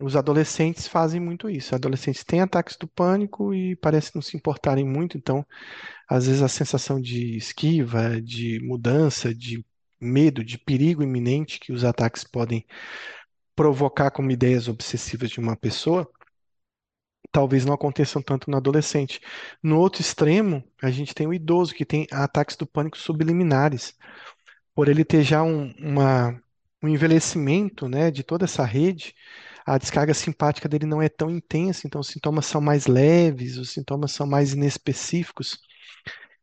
os 0.00 0.16
adolescentes 0.16 0.86
fazem 0.86 1.20
muito 1.20 1.50
isso. 1.50 1.74
Adolescentes 1.74 2.24
têm 2.24 2.40
ataques 2.40 2.76
do 2.76 2.86
pânico 2.88 3.52
e 3.54 3.76
parecem 3.76 4.12
não 4.14 4.22
se 4.22 4.36
importarem 4.36 4.84
muito, 4.84 5.16
então, 5.18 5.44
às 6.08 6.26
vezes 6.26 6.42
a 6.42 6.48
sensação 6.48 7.00
de 7.00 7.36
esquiva, 7.36 8.20
de 8.22 8.60
mudança, 8.62 9.34
de 9.34 9.64
medo, 10.00 10.44
de 10.44 10.58
perigo 10.58 11.02
iminente 11.02 11.60
que 11.60 11.72
os 11.72 11.84
ataques 11.84 12.24
podem 12.24 12.66
provocar 13.58 14.12
como 14.12 14.30
ideias 14.30 14.68
obsessivas 14.68 15.30
de 15.30 15.40
uma 15.40 15.56
pessoa, 15.56 16.08
talvez 17.32 17.64
não 17.64 17.74
aconteçam 17.74 18.22
tanto 18.22 18.50
no 18.50 18.56
adolescente. 18.56 19.20
No 19.62 19.78
outro 19.78 20.00
extremo, 20.00 20.62
a 20.82 20.90
gente 20.90 21.14
tem 21.14 21.26
o 21.26 21.34
idoso, 21.34 21.74
que 21.74 21.84
tem 21.84 22.06
ataques 22.12 22.56
do 22.56 22.66
pânico 22.66 22.96
subliminares. 22.98 23.94
Por 24.74 24.88
ele 24.88 25.04
ter 25.04 25.22
já 25.24 25.42
um, 25.42 25.72
uma, 25.78 26.40
um 26.82 26.88
envelhecimento 26.88 27.88
né, 27.88 28.10
de 28.10 28.24
toda 28.24 28.46
essa 28.46 28.64
rede, 28.64 29.14
a 29.66 29.78
descarga 29.78 30.14
simpática 30.14 30.68
dele 30.68 30.86
não 30.86 31.02
é 31.02 31.08
tão 31.08 31.30
intensa, 31.30 31.86
então 31.86 32.00
os 32.00 32.08
sintomas 32.08 32.46
são 32.46 32.60
mais 32.60 32.86
leves, 32.86 33.58
os 33.58 33.70
sintomas 33.70 34.12
são 34.12 34.26
mais 34.26 34.54
inespecíficos. 34.54 35.60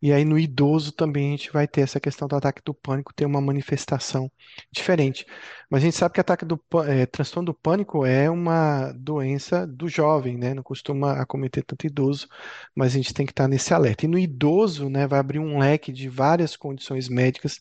E 0.01 0.11
aí 0.13 0.23
no 0.25 0.37
idoso 0.37 0.91
também 0.91 1.29
a 1.29 1.31
gente 1.31 1.51
vai 1.51 1.67
ter 1.67 1.81
essa 1.81 1.99
questão 1.99 2.27
do 2.27 2.35
ataque 2.35 2.61
do 2.63 2.73
pânico 2.73 3.13
ter 3.13 3.25
uma 3.25 3.41
manifestação 3.41 4.31
diferente. 4.71 5.25
Mas 5.69 5.81
a 5.83 5.85
gente 5.85 5.97
sabe 5.97 6.13
que 6.13 6.21
ataque 6.21 6.45
do 6.45 6.59
é, 6.87 7.05
transtorno 7.05 7.47
do 7.47 7.53
pânico 7.53 8.05
é 8.05 8.29
uma 8.29 8.91
doença 8.93 9.65
do 9.67 9.87
jovem, 9.87 10.37
né? 10.37 10.53
Não 10.53 10.63
costuma 10.63 11.13
acometer 11.13 11.63
tanto 11.63 11.87
idoso, 11.87 12.27
mas 12.75 12.93
a 12.93 12.97
gente 12.97 13.13
tem 13.13 13.25
que 13.25 13.31
estar 13.31 13.47
nesse 13.47 13.73
alerta. 13.73 14.05
E 14.05 14.07
no 14.07 14.19
idoso, 14.19 14.89
né, 14.89 15.07
vai 15.07 15.19
abrir 15.19 15.39
um 15.39 15.59
leque 15.59 15.91
de 15.91 16.07
várias 16.09 16.55
condições 16.55 17.09
médicas 17.09 17.59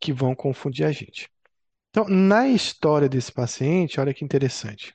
que 0.00 0.12
vão 0.12 0.34
confundir 0.34 0.86
a 0.86 0.92
gente. 0.92 1.28
Então, 1.90 2.06
na 2.08 2.48
história 2.48 3.08
desse 3.08 3.32
paciente, 3.32 4.00
olha 4.00 4.14
que 4.14 4.24
interessante. 4.24 4.94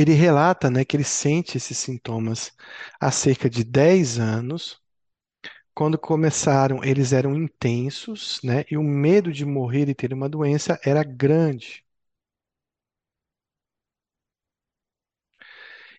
Ele 0.00 0.12
relata, 0.14 0.70
né, 0.70 0.84
que 0.84 0.96
ele 0.96 1.04
sente 1.04 1.56
esses 1.56 1.78
sintomas 1.78 2.52
há 3.00 3.10
cerca 3.10 3.50
de 3.50 3.64
10 3.64 4.18
anos. 4.18 4.80
Quando 5.74 5.98
começaram, 5.98 6.84
eles 6.84 7.12
eram 7.14 7.34
intensos, 7.36 8.40
né, 8.44 8.64
e 8.70 8.76
o 8.76 8.82
medo 8.82 9.32
de 9.32 9.44
morrer 9.46 9.88
e 9.88 9.94
ter 9.94 10.12
uma 10.14 10.28
doença 10.28 10.78
era 10.84 11.02
grande. 11.04 11.84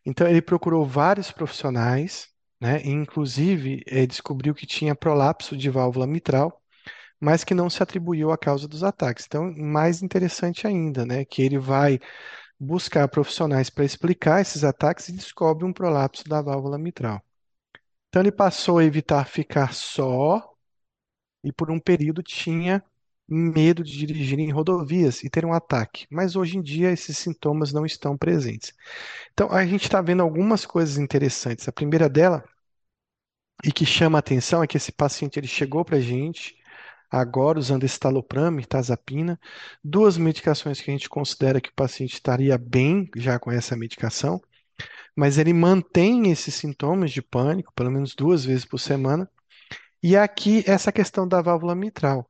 Então, 0.05 0.27
ele 0.27 0.41
procurou 0.41 0.85
vários 0.85 1.31
profissionais, 1.31 2.29
né, 2.59 2.81
e 2.83 2.89
inclusive 2.89 3.83
eh, 3.87 4.05
descobriu 4.05 4.53
que 4.53 4.65
tinha 4.65 4.95
prolapso 4.95 5.55
de 5.57 5.69
válvula 5.69 6.07
mitral, 6.07 6.61
mas 7.19 7.43
que 7.45 7.53
não 7.55 7.69
se 7.69 7.83
atribuiu 7.83 8.31
à 8.31 8.37
causa 8.37 8.67
dos 8.67 8.83
ataques. 8.83 9.25
Então, 9.27 9.53
mais 9.57 10.03
interessante 10.03 10.67
ainda, 10.67 11.05
né, 11.05 11.25
que 11.25 11.41
ele 11.43 11.59
vai 11.59 11.99
buscar 12.59 13.07
profissionais 13.07 13.69
para 13.69 13.85
explicar 13.85 14.41
esses 14.41 14.63
ataques 14.63 15.09
e 15.09 15.13
descobre 15.13 15.65
um 15.65 15.73
prolapso 15.73 16.23
da 16.27 16.41
válvula 16.41 16.77
mitral. 16.77 17.21
Então, 18.09 18.21
ele 18.21 18.31
passou 18.31 18.79
a 18.79 18.83
evitar 18.85 19.25
ficar 19.27 19.73
só 19.73 20.53
e, 21.43 21.51
por 21.51 21.71
um 21.71 21.79
período, 21.79 22.23
tinha 22.23 22.83
medo 23.27 23.83
de 23.83 23.97
dirigir 23.97 24.39
em 24.39 24.51
rodovias 24.51 25.23
e 25.23 25.29
ter 25.29 25.45
um 25.45 25.53
ataque. 25.53 26.07
Mas 26.09 26.35
hoje 26.35 26.57
em 26.57 26.61
dia, 26.61 26.91
esses 26.91 27.17
sintomas 27.17 27.71
não 27.71 27.85
estão 27.85 28.17
presentes. 28.17 28.73
Então, 29.33 29.51
a 29.51 29.65
gente 29.65 29.83
está 29.83 30.01
vendo 30.01 30.23
algumas 30.23 30.65
coisas 30.65 30.97
interessantes. 30.97 31.67
A 31.67 31.71
primeira 31.71 32.09
dela, 32.09 32.43
e 33.63 33.71
que 33.71 33.85
chama 33.85 34.17
a 34.17 34.19
atenção, 34.19 34.63
é 34.63 34.67
que 34.67 34.77
esse 34.77 34.91
paciente 34.91 35.39
ele 35.39 35.47
chegou 35.47 35.85
para 35.85 35.97
a 35.97 36.01
gente 36.01 36.58
agora 37.09 37.59
usando 37.59 37.83
estalopram 37.83 38.59
e 38.59 38.65
tazapina, 38.65 39.39
duas 39.83 40.17
medicações 40.17 40.81
que 40.81 40.89
a 40.91 40.93
gente 40.93 41.09
considera 41.09 41.61
que 41.61 41.69
o 41.69 41.73
paciente 41.73 42.13
estaria 42.13 42.57
bem 42.57 43.09
já 43.15 43.39
com 43.39 43.51
essa 43.51 43.75
medicação, 43.75 44.41
mas 45.15 45.37
ele 45.37 45.53
mantém 45.53 46.31
esses 46.31 46.55
sintomas 46.55 47.11
de 47.11 47.21
pânico, 47.21 47.73
pelo 47.73 47.91
menos 47.91 48.15
duas 48.15 48.45
vezes 48.45 48.65
por 48.65 48.79
semana. 48.79 49.29
E 50.01 50.15
aqui 50.15 50.63
essa 50.67 50.91
questão 50.91 51.27
da 51.27 51.41
válvula 51.41 51.75
mitral. 51.75 52.29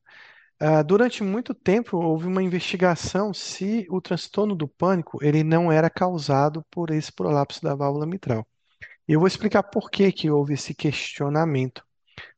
Uh, 0.61 0.83
durante 0.83 1.23
muito 1.23 1.53
tempo 1.53 1.97
houve 1.97 2.27
uma 2.27 2.43
investigação 2.43 3.33
se 3.33 3.87
o 3.89 4.01
transtorno 4.01 4.55
do 4.55 4.67
pânico 4.67 5.17
ele 5.23 5.41
não 5.43 5.71
era 5.71 5.89
causado 5.89 6.65
por 6.69 6.89
esse 6.91 7.11
prolapso 7.13 7.61
da 7.61 7.75
válvula 7.75 8.05
mitral. 8.05 8.45
Eu 9.07 9.19
vou 9.19 9.27
explicar 9.27 9.63
por 9.63 9.89
que 9.89 10.11
que 10.11 10.29
houve 10.29 10.53
esse 10.55 10.73
questionamento 10.75 11.83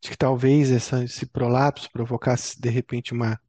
de 0.02 0.10
que 0.10 0.18
talvez 0.18 0.72
essa, 0.72 1.04
esse 1.04 1.26
prolapso 1.26 1.90
provocasse 1.92 2.60
de 2.60 2.70
repente 2.70 3.14
uma 3.14 3.40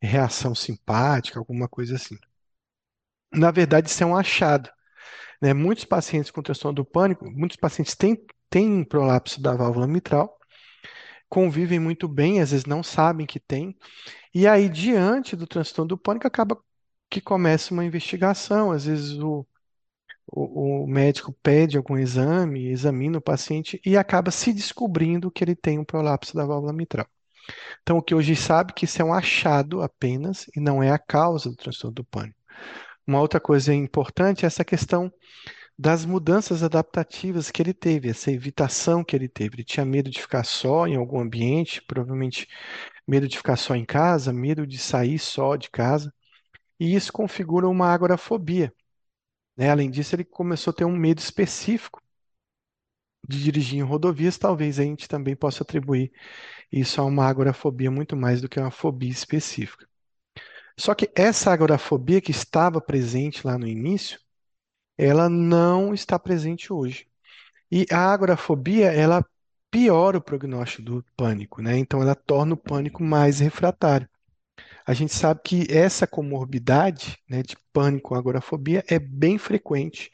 reação 0.00 0.54
simpática, 0.54 1.38
alguma 1.38 1.68
coisa 1.68 1.96
assim. 1.96 2.16
Na 3.32 3.50
verdade, 3.50 3.88
isso 3.90 4.02
é 4.02 4.06
um 4.06 4.16
achado. 4.16 4.70
Né? 5.40 5.54
Muitos 5.54 5.84
pacientes 5.84 6.30
com 6.30 6.42
transtorno 6.42 6.76
do 6.76 6.84
pânico, 6.84 7.30
muitos 7.30 7.56
pacientes 7.56 7.94
têm, 7.94 8.24
têm 8.48 8.84
prolapso 8.84 9.40
da 9.40 9.54
válvula 9.54 9.86
mitral, 9.86 10.38
convivem 11.28 11.78
muito 11.78 12.08
bem, 12.08 12.40
às 12.40 12.50
vezes 12.50 12.66
não 12.66 12.82
sabem 12.82 13.26
que 13.26 13.38
tem, 13.38 13.76
e 14.34 14.46
aí, 14.46 14.68
diante 14.68 15.34
do 15.36 15.46
transtorno 15.46 15.88
do 15.88 15.98
pânico, 15.98 16.26
acaba 16.26 16.56
que 17.10 17.20
começa 17.20 17.74
uma 17.74 17.84
investigação, 17.84 18.70
às 18.70 18.84
vezes 18.84 19.18
o, 19.18 19.46
o, 20.32 20.84
o 20.84 20.86
médico 20.86 21.32
pede 21.42 21.76
algum 21.76 21.98
exame, 21.98 22.68
examina 22.68 23.18
o 23.18 23.22
paciente 23.22 23.80
e 23.84 23.96
acaba 23.96 24.30
se 24.30 24.52
descobrindo 24.52 25.30
que 25.30 25.42
ele 25.44 25.54
tem 25.54 25.78
um 25.78 25.84
prolapso 25.84 26.34
da 26.34 26.46
válvula 26.46 26.72
mitral. 26.72 27.06
Então, 27.82 27.98
o 27.98 28.02
que 28.02 28.14
hoje 28.14 28.36
sabe 28.36 28.72
que 28.72 28.84
isso 28.84 29.00
é 29.02 29.04
um 29.04 29.12
achado 29.12 29.82
apenas 29.82 30.46
e 30.56 30.60
não 30.60 30.82
é 30.82 30.90
a 30.90 30.98
causa 30.98 31.50
do 31.50 31.56
transtorno 31.56 31.94
do 31.94 32.04
pânico. 32.04 32.38
Uma 33.06 33.20
outra 33.20 33.40
coisa 33.40 33.74
importante 33.74 34.44
é 34.44 34.46
essa 34.46 34.64
questão 34.64 35.12
das 35.76 36.04
mudanças 36.04 36.62
adaptativas 36.62 37.50
que 37.50 37.62
ele 37.62 37.72
teve, 37.72 38.10
essa 38.10 38.30
evitação 38.30 39.02
que 39.02 39.16
ele 39.16 39.28
teve. 39.28 39.56
Ele 39.56 39.64
tinha 39.64 39.84
medo 39.84 40.10
de 40.10 40.20
ficar 40.20 40.44
só 40.44 40.86
em 40.86 40.94
algum 40.94 41.18
ambiente, 41.18 41.82
provavelmente 41.82 42.46
medo 43.08 43.26
de 43.26 43.36
ficar 43.36 43.56
só 43.56 43.74
em 43.74 43.84
casa, 43.84 44.32
medo 44.32 44.66
de 44.66 44.78
sair 44.78 45.18
só 45.18 45.56
de 45.56 45.70
casa, 45.70 46.12
e 46.78 46.94
isso 46.94 47.12
configura 47.12 47.66
uma 47.68 47.88
agorafobia. 47.92 48.72
Né? 49.60 49.70
Além 49.70 49.90
disso, 49.90 50.14
ele 50.16 50.24
começou 50.24 50.70
a 50.70 50.74
ter 50.74 50.86
um 50.86 50.96
medo 50.96 51.18
específico 51.18 52.02
de 53.28 53.42
dirigir 53.42 53.78
em 53.78 53.82
rodovias, 53.82 54.38
talvez 54.38 54.78
a 54.80 54.82
gente 54.82 55.08
também 55.08 55.36
possa 55.36 55.62
atribuir 55.62 56.10
isso 56.72 57.00
a 57.00 57.04
uma 57.04 57.26
agorafobia 57.26 57.90
muito 57.90 58.16
mais 58.16 58.40
do 58.40 58.48
que 58.48 58.60
uma 58.60 58.70
fobia 58.70 59.10
específica. 59.10 59.88
Só 60.78 60.94
que 60.94 61.10
essa 61.16 61.52
agorafobia 61.52 62.20
que 62.20 62.32
estava 62.32 62.80
presente 62.80 63.46
lá 63.46 63.58
no 63.58 63.68
início, 63.68 64.20
ela 64.98 65.30
não 65.30 65.94
está 65.94 66.18
presente 66.18 66.72
hoje. 66.72 67.08
E 67.72 67.86
a 67.92 68.12
agorafobia, 68.12 68.92
ela 68.92 69.24
piora 69.70 70.18
o 70.18 70.22
prognóstico 70.22 70.82
do 70.82 71.06
pânico, 71.16 71.62
né? 71.62 71.78
Então 71.78 72.02
ela 72.02 72.16
torna 72.16 72.54
o 72.54 72.58
pânico 72.58 73.04
mais 73.04 73.40
refratário. 73.40 74.09
A 74.90 74.92
gente 74.92 75.14
sabe 75.14 75.40
que 75.44 75.66
essa 75.70 76.04
comorbidade, 76.04 77.16
né, 77.28 77.44
de 77.44 77.56
pânico, 77.72 78.16
agorafobia, 78.16 78.84
é 78.88 78.98
bem 78.98 79.38
frequente. 79.38 80.10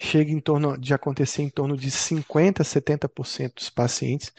Chega 0.00 0.32
em 0.32 0.40
torno 0.40 0.76
de 0.76 0.92
acontecer 0.92 1.42
em 1.42 1.48
torno 1.48 1.76
de 1.76 1.92
50 1.92 2.60
a 2.62 2.64
70% 2.64 3.54
dos 3.54 3.70
pacientes, 3.70 4.32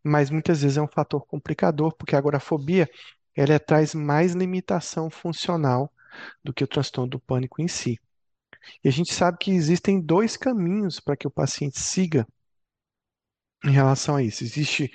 mas 0.00 0.30
muitas 0.30 0.62
vezes 0.62 0.76
é 0.76 0.80
um 0.80 0.86
fator 0.86 1.26
complicador, 1.26 1.92
porque 1.96 2.14
a 2.14 2.18
agorafobia 2.18 2.88
ela 3.34 3.58
traz 3.58 3.96
mais 3.96 4.32
limitação 4.32 5.10
funcional 5.10 5.92
do 6.44 6.54
que 6.54 6.62
o 6.62 6.68
transtorno 6.68 7.10
do 7.10 7.18
pânico 7.18 7.60
em 7.60 7.66
si. 7.66 7.98
E 8.84 8.88
a 8.88 8.92
gente 8.92 9.12
sabe 9.12 9.38
que 9.38 9.50
existem 9.50 10.00
dois 10.00 10.36
caminhos 10.36 11.00
para 11.00 11.16
que 11.16 11.26
o 11.26 11.30
paciente 11.32 11.80
siga 11.80 12.24
em 13.64 13.70
relação 13.72 14.16
a 14.16 14.22
isso. 14.22 14.44
Existe 14.44 14.92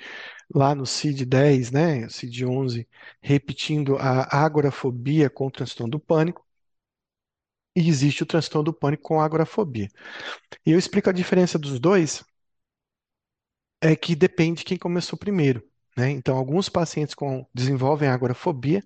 lá 0.54 0.74
no 0.74 0.86
CID-10, 0.86 1.70
né, 1.70 2.08
CID-11, 2.08 2.86
repetindo 3.22 3.96
a 3.98 4.44
agorafobia 4.44 5.30
com 5.30 5.46
o 5.46 5.50
transtorno 5.50 5.92
do 5.92 6.00
pânico, 6.00 6.46
e 7.74 7.88
existe 7.88 8.22
o 8.22 8.26
transtorno 8.26 8.64
do 8.64 8.72
pânico 8.74 9.04
com 9.04 9.20
agorafobia. 9.20 9.88
E 10.66 10.72
eu 10.72 10.78
explico 10.78 11.10
a 11.10 11.12
diferença 11.14 11.58
dos 11.58 11.80
dois, 11.80 12.24
é 13.80 13.94
que 13.96 14.14
depende 14.16 14.58
de 14.60 14.64
quem 14.64 14.78
começou 14.78 15.18
primeiro. 15.18 15.62
Né? 15.96 16.10
Então, 16.10 16.36
alguns 16.36 16.68
pacientes 16.68 17.14
com, 17.14 17.46
desenvolvem 17.54 18.08
agorafobia, 18.08 18.82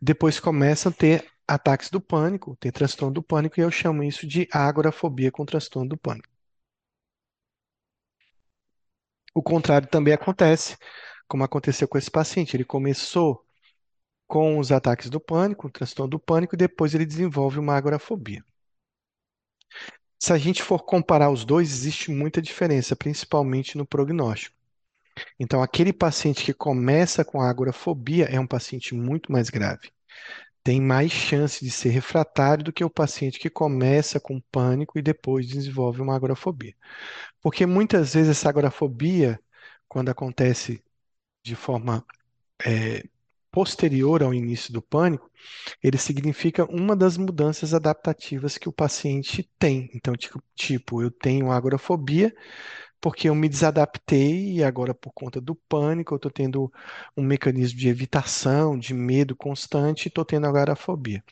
depois 0.00 0.40
começam 0.40 0.90
a 0.92 0.94
ter 0.94 1.26
ataques 1.46 1.90
do 1.90 2.00
pânico, 2.00 2.56
ter 2.60 2.72
transtorno 2.72 3.14
do 3.14 3.22
pânico, 3.22 3.60
e 3.60 3.62
eu 3.62 3.70
chamo 3.70 4.02
isso 4.04 4.26
de 4.26 4.48
agorafobia 4.52 5.32
com 5.32 5.46
transtorno 5.46 5.90
do 5.90 5.96
pânico. 5.96 6.28
O 9.38 9.42
contrário 9.42 9.86
também 9.86 10.12
acontece, 10.12 10.76
como 11.28 11.44
aconteceu 11.44 11.86
com 11.86 11.96
esse 11.96 12.10
paciente. 12.10 12.56
Ele 12.56 12.64
começou 12.64 13.46
com 14.26 14.58
os 14.58 14.72
ataques 14.72 15.08
do 15.08 15.20
pânico, 15.20 15.68
o 15.68 15.70
transtorno 15.70 16.10
do 16.10 16.18
pânico, 16.18 16.56
e 16.56 16.58
depois 16.58 16.92
ele 16.92 17.06
desenvolve 17.06 17.56
uma 17.60 17.76
agorafobia. 17.76 18.44
Se 20.18 20.32
a 20.32 20.38
gente 20.38 20.60
for 20.60 20.84
comparar 20.84 21.30
os 21.30 21.44
dois, 21.44 21.70
existe 21.70 22.10
muita 22.10 22.42
diferença, 22.42 22.96
principalmente 22.96 23.78
no 23.78 23.86
prognóstico. 23.86 24.56
Então, 25.38 25.62
aquele 25.62 25.92
paciente 25.92 26.44
que 26.44 26.54
começa 26.54 27.24
com 27.24 27.40
agorafobia 27.40 28.26
é 28.26 28.40
um 28.40 28.46
paciente 28.46 28.94
muito 28.94 29.32
mais 29.32 29.50
grave. 29.50 29.92
Tem 30.68 30.82
mais 30.82 31.10
chance 31.10 31.64
de 31.64 31.70
ser 31.70 31.88
refratário 31.88 32.62
do 32.62 32.74
que 32.74 32.84
o 32.84 32.90
paciente 32.90 33.38
que 33.38 33.48
começa 33.48 34.20
com 34.20 34.38
pânico 34.38 34.98
e 34.98 35.02
depois 35.02 35.46
desenvolve 35.48 36.02
uma 36.02 36.14
agorafobia. 36.14 36.74
Porque 37.40 37.64
muitas 37.64 38.12
vezes 38.12 38.32
essa 38.32 38.50
agorafobia, 38.50 39.40
quando 39.88 40.10
acontece 40.10 40.84
de 41.42 41.56
forma 41.56 42.04
é, 42.62 43.02
posterior 43.50 44.22
ao 44.22 44.34
início 44.34 44.70
do 44.70 44.82
pânico, 44.82 45.30
ele 45.82 45.96
significa 45.96 46.66
uma 46.66 46.94
das 46.94 47.16
mudanças 47.16 47.72
adaptativas 47.72 48.58
que 48.58 48.68
o 48.68 48.72
paciente 48.72 49.50
tem. 49.58 49.90
Então, 49.94 50.14
tipo, 50.54 51.02
eu 51.02 51.10
tenho 51.10 51.50
agorafobia 51.50 52.30
porque 53.00 53.28
eu 53.28 53.34
me 53.34 53.48
desadaptei 53.48 54.54
e 54.54 54.64
agora, 54.64 54.94
por 54.94 55.12
conta 55.12 55.40
do 55.40 55.54
pânico, 55.54 56.14
eu 56.14 56.16
estou 56.16 56.30
tendo 56.30 56.72
um 57.16 57.22
mecanismo 57.22 57.78
de 57.78 57.88
evitação, 57.88 58.78
de 58.78 58.94
medo 58.94 59.36
constante 59.36 60.06
e 60.06 60.08
estou 60.08 60.24
tendo 60.24 60.46
agorafobia. 60.46 61.22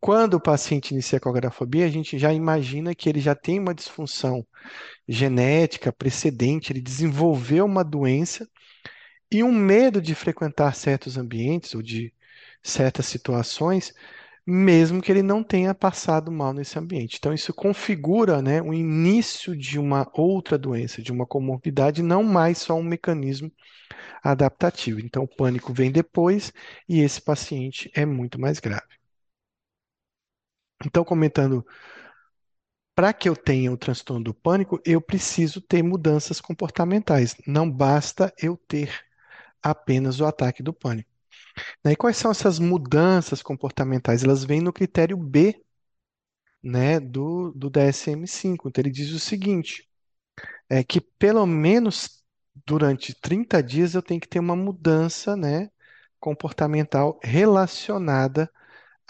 Quando 0.00 0.34
o 0.34 0.40
paciente 0.40 0.92
inicia 0.92 1.20
com 1.20 1.28
agorafobia, 1.28 1.86
a 1.86 1.90
gente 1.90 2.18
já 2.18 2.32
imagina 2.32 2.94
que 2.94 3.08
ele 3.08 3.20
já 3.20 3.34
tem 3.34 3.58
uma 3.58 3.74
disfunção 3.74 4.46
genética 5.08 5.92
precedente, 5.92 6.72
ele 6.72 6.80
desenvolveu 6.80 7.64
uma 7.64 7.84
doença 7.84 8.48
e 9.30 9.42
um 9.42 9.52
medo 9.52 10.00
de 10.00 10.14
frequentar 10.14 10.74
certos 10.74 11.16
ambientes 11.16 11.74
ou 11.74 11.82
de 11.82 12.12
certas 12.62 13.06
situações, 13.06 13.92
mesmo 14.46 15.00
que 15.02 15.10
ele 15.12 15.22
não 15.22 15.42
tenha 15.42 15.74
passado 15.74 16.30
mal 16.32 16.52
nesse 16.52 16.78
ambiente. 16.78 17.16
Então, 17.18 17.32
isso 17.32 17.52
configura, 17.54 18.42
né, 18.42 18.60
o 18.62 18.72
início 18.74 19.56
de 19.56 19.78
uma 19.78 20.10
outra 20.14 20.58
doença, 20.58 21.02
de 21.02 21.12
uma 21.12 21.26
comorbidade, 21.26 22.02
não 22.02 22.22
mais 22.22 22.58
só 22.58 22.74
um 22.74 22.82
mecanismo 22.82 23.50
adaptativo. 24.22 25.00
Então, 25.00 25.24
o 25.24 25.28
pânico 25.28 25.72
vem 25.72 25.92
depois 25.92 26.52
e 26.88 27.00
esse 27.00 27.20
paciente 27.22 27.90
é 27.94 28.06
muito 28.06 28.40
mais 28.40 28.60
grave. 28.60 28.84
Então, 30.84 31.04
comentando 31.04 31.64
para 32.94 33.12
que 33.12 33.28
eu 33.28 33.36
tenha 33.36 33.72
o 33.72 33.76
transtorno 33.76 34.24
do 34.24 34.34
pânico, 34.34 34.80
eu 34.84 35.00
preciso 35.00 35.60
ter 35.60 35.82
mudanças 35.82 36.40
comportamentais. 36.40 37.36
Não 37.46 37.70
basta 37.70 38.32
eu 38.40 38.56
ter 38.56 39.04
apenas 39.62 40.20
o 40.20 40.26
ataque 40.26 40.62
do 40.62 40.72
pânico. 40.74 41.10
Né, 41.84 41.92
e 41.92 41.96
quais 41.96 42.16
são 42.16 42.30
essas 42.30 42.58
mudanças 42.58 43.42
comportamentais? 43.42 44.24
Elas 44.24 44.44
vêm 44.44 44.60
no 44.60 44.72
critério 44.72 45.16
B 45.16 45.62
né, 46.62 46.98
do, 47.00 47.52
do 47.52 47.70
DSM-5. 47.70 48.68
Então, 48.68 48.82
ele 48.82 48.90
diz 48.90 49.10
o 49.12 49.18
seguinte, 49.18 49.88
é 50.68 50.82
que 50.84 51.00
pelo 51.00 51.46
menos 51.46 52.22
durante 52.66 53.14
30 53.20 53.62
dias 53.62 53.94
eu 53.94 54.02
tenho 54.02 54.20
que 54.20 54.28
ter 54.28 54.38
uma 54.38 54.56
mudança, 54.56 55.36
né, 55.36 55.70
comportamental 56.20 57.18
relacionada 57.22 58.50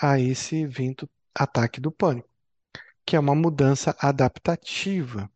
a 0.01 0.19
esse 0.21 0.57
evento 0.63 1.09
ataque 1.35 1.81
do 1.81 1.93
pânico, 1.93 2.29
que 3.07 3.17
é 3.17 3.21
uma 3.21 3.35
mudança 3.35 3.97
adaptativa 4.01 5.31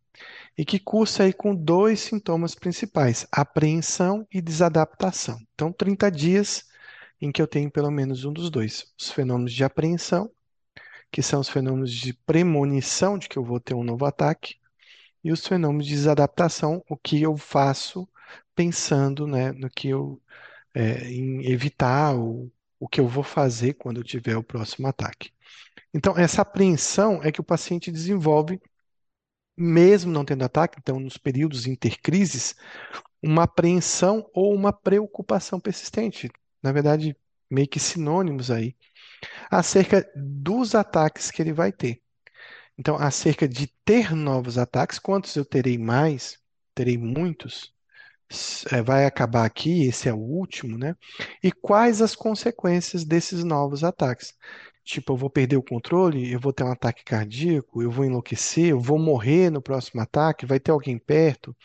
e 0.57 0.65
que 0.65 0.79
cursa 0.79 1.23
aí 1.23 1.33
com 1.33 1.55
dois 1.55 2.01
sintomas 2.01 2.55
principais, 2.55 3.27
apreensão 3.31 4.27
e 4.31 4.41
desadaptação. 4.41 5.39
Então, 5.53 5.71
30 5.71 6.11
dias 6.11 6.65
em 7.21 7.31
que 7.31 7.41
eu 7.41 7.47
tenho 7.47 7.71
pelo 7.71 7.91
menos 7.91 8.25
um 8.25 8.33
dos 8.33 8.49
dois, 8.49 8.93
os 8.97 9.11
fenômenos 9.11 9.53
de 9.53 9.63
apreensão, 9.63 10.31
que 11.11 11.21
são 11.21 11.39
os 11.41 11.49
fenômenos 11.49 11.91
de 11.93 12.13
premonição 12.13 13.17
de 13.17 13.29
que 13.29 13.37
eu 13.37 13.43
vou 13.43 13.59
ter 13.59 13.73
um 13.73 13.83
novo 13.83 14.05
ataque, 14.05 14.57
e 15.23 15.31
os 15.31 15.45
fenômenos 15.45 15.87
de 15.87 15.93
desadaptação, 15.93 16.83
o 16.89 16.97
que 16.97 17.21
eu 17.21 17.37
faço 17.37 18.07
pensando, 18.55 19.27
né, 19.27 19.51
no 19.51 19.69
que 19.69 19.89
eu 19.89 20.21
é, 20.73 21.09
em 21.11 21.45
evitar 21.51 22.15
o, 22.15 22.51
o 22.79 22.87
que 22.87 22.99
eu 22.99 23.07
vou 23.07 23.23
fazer 23.23 23.73
quando 23.73 23.97
eu 23.99 24.03
tiver 24.03 24.37
o 24.37 24.43
próximo 24.43 24.87
ataque. 24.87 25.31
Então, 25.93 26.17
essa 26.17 26.41
apreensão 26.43 27.21
é 27.23 27.31
que 27.31 27.41
o 27.41 27.43
paciente 27.43 27.91
desenvolve, 27.91 28.61
mesmo 29.57 30.11
não 30.11 30.25
tendo 30.25 30.43
ataque, 30.43 30.77
então, 30.79 30.99
nos 30.99 31.17
períodos 31.17 31.67
intercrises, 31.67 32.55
uma 33.21 33.43
apreensão 33.43 34.29
ou 34.33 34.53
uma 34.53 34.71
preocupação 34.71 35.59
persistente. 35.59 36.29
Na 36.63 36.71
verdade, 36.71 37.15
meio 37.49 37.67
que 37.67 37.79
sinônimos 37.79 38.51
aí, 38.51 38.75
acerca 39.51 40.09
dos 40.15 40.75
ataques 40.75 41.31
que 41.31 41.41
ele 41.41 41.53
vai 41.53 41.71
ter. 41.71 42.01
Então, 42.77 42.97
acerca 42.97 43.47
de 43.47 43.67
ter 43.85 44.15
novos 44.15 44.57
ataques, 44.57 44.99
quantos 44.99 45.35
eu 45.35 45.45
terei 45.45 45.77
mais? 45.77 46.39
Terei 46.75 46.97
muitos? 46.97 47.73
É, 48.71 48.81
vai 48.81 49.05
acabar 49.05 49.45
aqui, 49.45 49.83
esse 49.87 50.07
é 50.07 50.13
o 50.13 50.17
último, 50.17 50.77
né? 50.77 50.95
E 51.43 51.51
quais 51.51 52.01
as 52.01 52.15
consequências 52.15 53.03
desses 53.03 53.43
novos 53.43 53.83
ataques? 53.83 54.33
Tipo, 54.83 55.13
eu 55.13 55.17
vou 55.17 55.29
perder 55.29 55.57
o 55.57 55.63
controle, 55.63 56.31
eu 56.31 56.39
vou 56.39 56.53
ter 56.53 56.63
um 56.63 56.71
ataque 56.71 57.03
cardíaco, 57.03 57.81
eu 57.81 57.91
vou 57.91 58.05
enlouquecer, 58.05 58.69
eu 58.69 58.79
vou 58.79 58.97
morrer 58.99 59.49
no 59.51 59.61
próximo 59.61 60.01
ataque, 60.01 60.45
vai 60.45 60.59
ter 60.59 60.71
alguém 60.71 60.97
perto. 60.97 61.55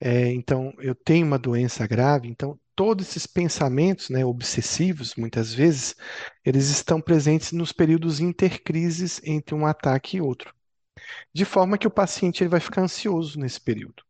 É, 0.00 0.32
então, 0.32 0.72
eu 0.78 0.94
tenho 0.94 1.26
uma 1.26 1.38
doença 1.38 1.86
grave. 1.86 2.28
Então, 2.28 2.58
todos 2.76 3.08
esses 3.08 3.26
pensamentos, 3.26 4.10
né, 4.10 4.24
obsessivos, 4.24 5.14
muitas 5.16 5.52
vezes, 5.54 5.96
eles 6.44 6.68
estão 6.68 7.00
presentes 7.00 7.52
nos 7.52 7.72
períodos 7.72 8.20
intercrises 8.20 9.20
entre 9.24 9.54
um 9.54 9.66
ataque 9.66 10.18
e 10.18 10.20
outro. 10.20 10.54
De 11.34 11.44
forma 11.44 11.78
que 11.78 11.86
o 11.86 11.90
paciente 11.90 12.42
ele 12.42 12.50
vai 12.50 12.60
ficar 12.60 12.82
ansioso 12.82 13.38
nesse 13.40 13.60
período. 13.60 14.04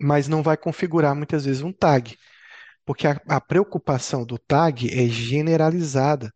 Mas 0.00 0.28
não 0.28 0.42
vai 0.42 0.56
configurar 0.56 1.14
muitas 1.14 1.44
vezes 1.44 1.62
um 1.62 1.72
tag, 1.72 2.16
porque 2.84 3.06
a, 3.06 3.20
a 3.28 3.40
preocupação 3.40 4.24
do 4.24 4.38
tag 4.38 4.88
é 4.90 5.08
generalizada. 5.08 6.32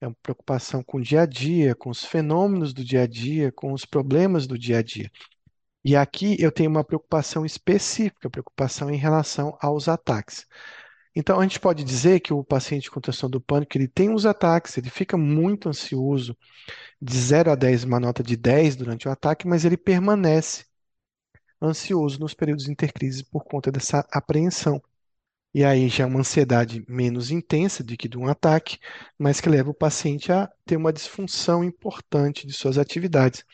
É 0.00 0.06
uma 0.06 0.16
preocupação 0.22 0.82
com 0.82 0.98
o 0.98 1.02
dia 1.02 1.22
a 1.22 1.26
dia, 1.26 1.74
com 1.74 1.90
os 1.90 2.04
fenômenos 2.04 2.72
do 2.74 2.84
dia 2.84 3.02
a 3.02 3.06
dia, 3.06 3.52
com 3.52 3.72
os 3.72 3.84
problemas 3.84 4.46
do 4.46 4.58
dia 4.58 4.78
a 4.78 4.82
dia. 4.82 5.10
E 5.86 5.94
aqui 5.94 6.36
eu 6.40 6.50
tenho 6.50 6.68
uma 6.68 6.82
preocupação 6.82 7.46
específica, 7.46 8.28
preocupação 8.28 8.90
em 8.90 8.96
relação 8.96 9.56
aos 9.60 9.88
ataques. 9.88 10.44
Então, 11.14 11.38
a 11.38 11.44
gente 11.44 11.60
pode 11.60 11.84
dizer 11.84 12.18
que 12.20 12.32
o 12.32 12.42
paciente 12.42 12.90
com 12.90 13.00
transtorno 13.00 13.34
do 13.34 13.40
pânico, 13.40 13.78
ele 13.78 13.86
tem 13.86 14.12
os 14.12 14.26
ataques, 14.26 14.76
ele 14.76 14.90
fica 14.90 15.16
muito 15.16 15.68
ansioso, 15.68 16.36
de 17.00 17.16
0 17.16 17.52
a 17.52 17.54
10, 17.54 17.84
uma 17.84 18.00
nota 18.00 18.20
de 18.20 18.36
10 18.36 18.74
durante 18.74 19.06
o 19.06 19.12
ataque, 19.12 19.46
mas 19.46 19.64
ele 19.64 19.76
permanece 19.76 20.64
ansioso 21.62 22.18
nos 22.18 22.34
períodos 22.34 22.68
intercrises 22.68 23.22
por 23.22 23.44
conta 23.44 23.70
dessa 23.70 24.04
apreensão. 24.10 24.82
E 25.54 25.64
aí 25.64 25.88
já 25.88 26.04
é 26.04 26.06
uma 26.08 26.20
ansiedade 26.20 26.84
menos 26.88 27.30
intensa 27.30 27.84
do 27.84 27.96
que 27.96 28.08
de 28.08 28.18
um 28.18 28.26
ataque, 28.26 28.78
mas 29.16 29.40
que 29.40 29.48
leva 29.48 29.70
o 29.70 29.74
paciente 29.74 30.32
a 30.32 30.50
ter 30.64 30.76
uma 30.76 30.92
disfunção 30.92 31.62
importante 31.62 32.44
de 32.44 32.52
suas 32.52 32.76
atividades 32.76 33.44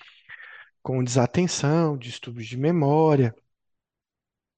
com 0.83 1.03
desatenção, 1.05 1.97
distúrbios 1.97 2.47
de 2.49 2.57
memória, 2.59 3.35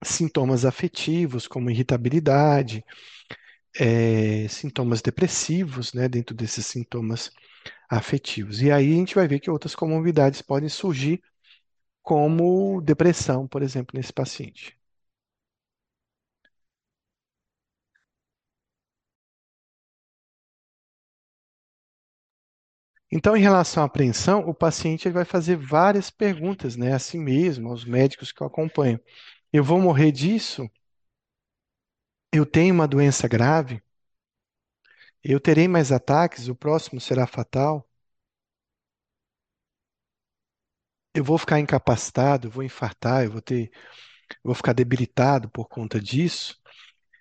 sintomas 0.05 0.65
afetivos, 0.65 1.47
como 1.49 1.71
irritabilidade, 1.71 2.85
é, 3.79 4.49
sintomas 4.49 5.03
depressivos, 5.03 5.93
né, 5.95 6.09
dentro 6.09 6.35
desses 6.35 6.67
sintomas 6.67 7.31
afetivos. 7.91 8.63
E 8.63 8.71
aí 8.73 8.93
a 8.95 8.97
gente 8.97 9.15
vai 9.15 9.29
ver 9.29 9.41
que 9.41 9.51
outras 9.51 9.75
comorbidades 9.75 10.43
podem 10.43 10.69
surgir, 10.69 11.23
como 12.03 12.81
depressão, 12.83 13.49
por 13.49 13.63
exemplo, 13.63 13.97
nesse 13.99 14.13
paciente. 14.13 14.77
Então, 23.15 23.37
em 23.37 23.41
relação 23.41 23.83
à 23.83 23.87
apreensão, 23.87 24.41
o 24.49 24.53
paciente 24.55 25.09
vai 25.09 25.25
fazer 25.25 25.57
várias 25.57 26.11
perguntas, 26.11 26.77
né, 26.77 26.93
a 26.93 26.99
si 26.99 27.17
mesmo, 27.19 27.71
aos 27.71 27.85
médicos 27.87 28.31
que 28.33 28.43
o 28.43 28.47
acompanham. 28.47 29.01
Eu 29.53 29.65
vou 29.65 29.81
morrer 29.81 30.13
disso? 30.13 30.69
Eu 32.31 32.45
tenho 32.45 32.75
uma 32.75 32.87
doença 32.87 33.27
grave? 33.27 33.83
Eu 35.25 35.41
terei 35.41 35.67
mais 35.67 35.91
ataques? 35.91 36.47
O 36.47 36.55
próximo 36.55 37.01
será 37.01 37.27
fatal? 37.27 37.85
Eu 41.15 41.25
vou 41.25 41.39
ficar 41.39 41.61
incapacitado? 41.61 42.47
Eu 42.49 42.51
vou 42.51 42.63
infartar? 42.63 43.25
Eu 43.25 43.31
vou 43.33 43.41
ter, 43.43 43.71
vou 44.45 44.55
ficar 44.55 44.73
debilitado 44.75 45.51
por 45.51 45.69
conta 45.69 46.01
disso? 46.01 46.57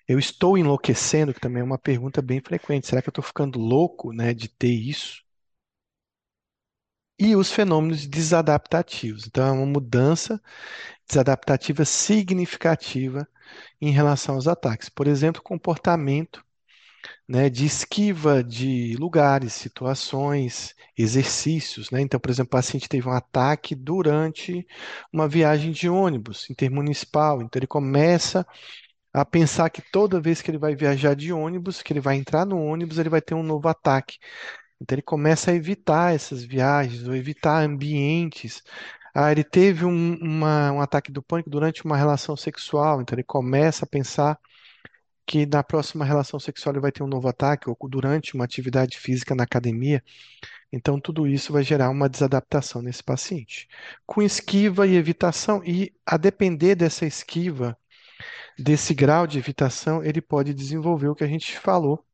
Eu 0.08 0.20
estou 0.20 0.58
enlouquecendo, 0.58 1.34
que 1.34 1.40
também 1.42 1.62
é 1.62 1.66
uma 1.66 1.80
pergunta 1.80 2.22
bem 2.22 2.42
frequente. 2.42 2.88
Será 2.88 3.02
que 3.02 3.10
eu 3.10 3.12
estou 3.12 3.26
ficando 3.26 3.60
louco, 3.60 4.14
né, 4.14 4.34
de 4.36 4.50
ter 4.50 4.72
isso? 4.74 5.24
E 7.20 7.36
os 7.36 7.52
fenômenos 7.52 8.08
desadaptativos. 8.08 9.28
Então, 9.28 9.48
é 9.48 9.52
uma 9.52 9.66
mudança 9.66 10.42
desadaptativa 11.08 11.86
significativa 11.86 13.28
em 13.82 13.92
relação 13.92 14.36
aos 14.36 14.48
ataques. 14.48 14.90
Por 14.90 15.08
exemplo, 15.08 15.42
comportamento 15.42 16.44
né, 17.28 17.50
de 17.50 17.66
esquiva 17.66 18.44
de 18.44 18.96
lugares, 18.98 19.54
situações, 19.54 20.76
exercícios. 20.98 21.90
Né? 21.92 22.02
Então, 22.02 22.20
por 22.20 22.30
exemplo, 22.32 22.48
o 22.48 22.52
paciente 22.52 22.90
teve 22.90 23.08
um 23.08 23.12
ataque 23.12 23.76
durante 23.76 24.66
uma 25.12 25.28
viagem 25.28 25.72
de 25.72 25.90
ônibus 25.90 26.50
intermunicipal. 26.50 27.42
Então, 27.42 27.60
ele 27.60 27.68
começa 27.68 28.46
a 29.14 29.26
pensar 29.26 29.70
que 29.70 29.82
toda 29.92 30.22
vez 30.22 30.42
que 30.42 30.50
ele 30.52 30.58
vai 30.58 30.76
viajar 30.76 31.16
de 31.16 31.32
ônibus, 31.34 31.82
que 31.82 31.94
ele 31.94 32.00
vai 32.00 32.16
entrar 32.16 32.46
no 32.46 32.60
ônibus, 32.60 32.98
ele 32.98 33.10
vai 33.10 33.22
ter 33.22 33.36
um 33.36 33.44
novo 33.44 33.68
ataque. 33.68 34.18
Então 34.84 34.96
ele 34.98 35.04
começa 35.04 35.52
a 35.52 35.56
evitar 35.56 36.16
essas 36.16 36.44
viagens, 36.44 37.08
ou 37.08 37.16
evitar 37.16 37.64
ambientes. 37.64 38.64
Ah, 39.16 39.32
ele 39.32 39.44
teve 39.46 39.86
um, 39.86 40.16
uma- 40.18 40.72
um 40.74 40.82
ataque 40.82 41.12
do 41.12 41.24
pânico 41.24 41.50
durante 41.50 41.86
uma 41.86 41.98
relação 41.98 42.36
sexual, 42.38 43.02
então 43.02 43.16
ele 43.16 43.24
começa 43.24 43.86
a 43.86 43.90
pensar 43.90 44.40
que 45.26 45.46
na 45.46 45.64
próxima 45.64 46.06
relação 46.06 46.40
sexual 46.40 46.74
ele 46.74 46.82
vai 46.82 46.92
ter 46.92 47.04
um 47.04 47.08
novo 47.08 47.28
ataque, 47.28 47.70
ou 47.70 47.78
durante 47.90 48.36
uma 48.36 48.44
atividade 48.46 48.98
física 49.00 49.34
na 49.36 49.44
academia. 49.44 50.04
Então 50.72 51.00
tudo 51.00 51.28
isso 51.28 51.54
vai 51.54 51.64
gerar 51.64 51.90
uma 51.90 52.10
desadaptação 52.10 52.82
nesse 52.82 53.04
paciente. 53.04 53.68
Com 54.06 54.22
esquiva 54.22 54.88
e 54.88 54.96
evitação, 54.96 55.64
e 55.66 55.94
a 56.06 56.18
depender 56.18 56.76
dessa 56.76 57.06
esquiva, 57.06 57.78
desse 58.58 58.94
grau 58.94 59.28
de 59.28 59.40
evitação, 59.40 60.04
ele 60.04 60.22
pode 60.22 60.54
desenvolver 60.54 61.10
o 61.10 61.16
que 61.16 61.24
a 61.24 61.28
gente 61.28 61.58
falou, 61.60 62.06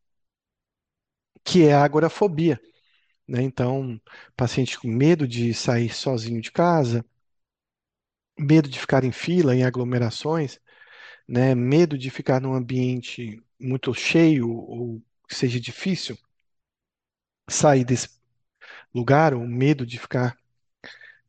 que 1.44 1.64
é 1.66 1.74
a 1.74 1.84
agorafobia 1.84 2.60
né? 3.28 3.42
Então, 3.44 4.02
paciente 4.38 4.80
com 4.80 4.88
medo 4.90 5.28
de 5.28 5.54
sair 5.54 5.90
sozinho 5.94 6.42
de 6.42 6.52
casa, 6.52 7.06
medo 8.40 8.68
de 8.70 8.80
ficar 8.80 9.04
em 9.04 9.12
fila, 9.12 9.56
em 9.56 9.64
aglomerações, 9.64 10.60
né? 11.28 11.56
Medo 11.56 11.98
de 11.98 12.10
ficar 12.12 12.42
num 12.42 12.54
ambiente 12.56 13.42
muito 13.60 13.94
cheio 13.96 14.50
ou 14.52 15.02
que 15.28 15.36
seja 15.36 15.60
difícil 15.62 16.18
sair 17.50 17.84
desse 17.84 18.10
lugar, 18.94 19.34
ou 19.34 19.48
medo 19.48 19.86
de 19.86 20.00
ficar 20.00 20.38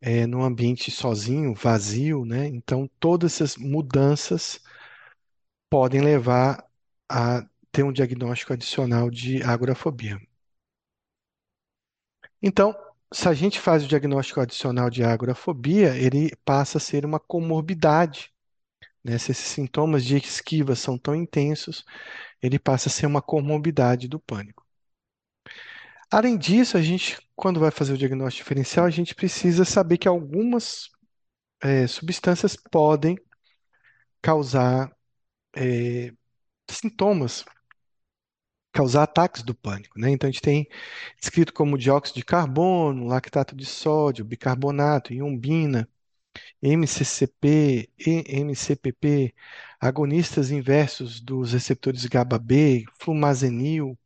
é, 0.01 0.27
num 0.27 0.43
ambiente 0.45 0.91
sozinho, 0.91 1.55
vazio, 1.55 2.25
né? 2.25 2.47
Então, 2.49 2.89
todas 3.01 3.35
essas 3.35 3.57
mudanças 3.57 4.61
podem 5.69 6.01
levar 6.03 6.65
a 7.09 7.45
ter 7.73 7.83
um 7.85 7.93
diagnóstico 7.93 8.53
adicional 8.53 9.11
de 9.11 9.43
agorafobia. 9.43 10.21
Então, 12.43 12.75
se 13.13 13.29
a 13.29 13.35
gente 13.35 13.59
faz 13.61 13.85
o 13.85 13.89
diagnóstico 13.89 14.41
adicional 14.41 14.89
de 14.91 15.03
agorafobia, 15.05 15.97
ele 15.97 16.35
passa 16.45 16.79
a 16.79 16.81
ser 16.81 17.05
uma 17.05 17.21
comorbidade. 17.21 18.33
Né? 19.05 19.19
Se 19.19 19.33
esses 19.33 19.47
sintomas 19.47 20.05
de 20.05 20.17
esquiva 20.17 20.75
são 20.77 20.99
tão 20.99 21.15
intensos, 21.15 21.85
ele 22.43 22.59
passa 22.59 22.89
a 22.89 22.93
ser 22.93 23.07
uma 23.07 23.23
comorbidade 23.23 24.09
do 24.09 24.21
pânico. 24.21 24.65
Além 26.11 26.37
disso, 26.37 26.77
a 26.77 26.83
gente, 26.83 27.19
quando 27.37 27.61
vai 27.61 27.71
fazer 27.71 27.93
o 27.93 27.99
diagnóstico 27.99 28.45
diferencial, 28.45 28.87
a 28.87 28.91
gente 28.91 29.15
precisa 29.15 29.65
saber 29.65 29.99
que 29.99 30.09
algumas 30.09 30.91
é, 31.63 31.87
substâncias 31.87 32.57
podem 32.57 33.17
causar 34.23 34.95
é, 35.57 36.13
sintomas, 36.71 37.45
causar 38.73 39.03
ataques 39.05 39.43
do 39.43 39.55
pânico, 39.55 39.99
né? 39.99 40.11
Então 40.11 40.29
a 40.29 40.31
gente 40.33 40.43
tem 40.43 40.69
descrito 41.21 41.53
como 41.53 41.79
dióxido 41.79 42.17
de 42.17 42.25
carbono, 42.25 43.07
lactato 43.07 43.55
de 43.57 43.67
sódio, 43.67 44.25
bicarbonato, 44.25 45.13
iombina, 45.13 45.89
MCCP, 46.63 47.91
MCPP, 47.99 49.35
agonistas 49.81 50.51
inversos 50.51 51.21
dos 51.21 51.53
receptores 51.53 52.05
GABA-B, 52.07 52.85
flumazenil, 52.99 53.99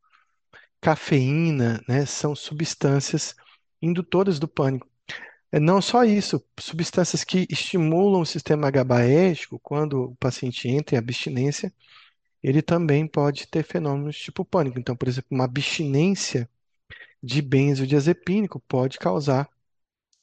cafeína, 0.81 1.83
né? 1.88 2.07
São 2.07 2.35
substâncias 2.35 3.35
indutoras 3.83 4.38
do 4.38 4.48
pânico. 4.48 4.88
É 5.53 5.61
não 5.61 5.81
só 5.81 6.05
isso, 6.05 6.44
substâncias 6.59 7.22
que 7.24 7.46
estimulam 7.48 8.22
o 8.22 8.27
sistema 8.27 8.70
GABAérgico, 8.70 9.59
quando 9.61 10.11
o 10.11 10.16
paciente 10.16 10.68
entra 10.68 10.96
em 10.96 10.98
abstinência, 10.98 11.72
ele 12.48 12.62
também 12.62 13.07
pode 13.07 13.46
ter 13.48 13.64
fenômenos 13.64 14.18
tipo 14.18 14.44
pânico. 14.44 14.78
Então, 14.78 14.96
por 14.96 15.09
exemplo, 15.09 15.28
uma 15.30 15.44
abstinência 15.44 16.48
de 17.22 17.42
benzodiazepínico 17.42 18.61
pode 18.68 18.98
causar 18.98 19.48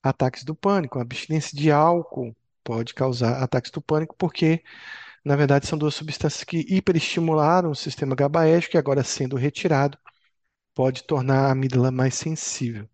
ataques 0.03 0.43
do 0.43 0.55
pânico. 0.55 0.99
A 0.99 1.03
abstinência 1.03 1.57
de 1.57 1.71
álcool 1.71 2.35
pode 2.63 2.93
causar 2.93 3.43
ataques 3.43 3.71
do 3.71 3.81
pânico, 3.81 4.15
porque, 4.17 4.63
na 5.25 5.35
verdade, 5.35 5.67
são 5.67 5.77
duas 5.79 5.95
substâncias 5.95 6.43
que 6.43 6.59
hiperestimularam 6.69 7.71
o 7.71 7.75
sistema 7.75 8.15
GABAérgico 8.15 8.77
e 8.77 8.79
agora 8.79 9.03
sendo 9.03 9.35
retirado, 9.37 9.97
pode 10.75 11.03
tornar 11.05 11.47
a 11.47 11.51
amígdala 11.53 11.91
mais 11.91 12.15
sensível. 12.15 12.89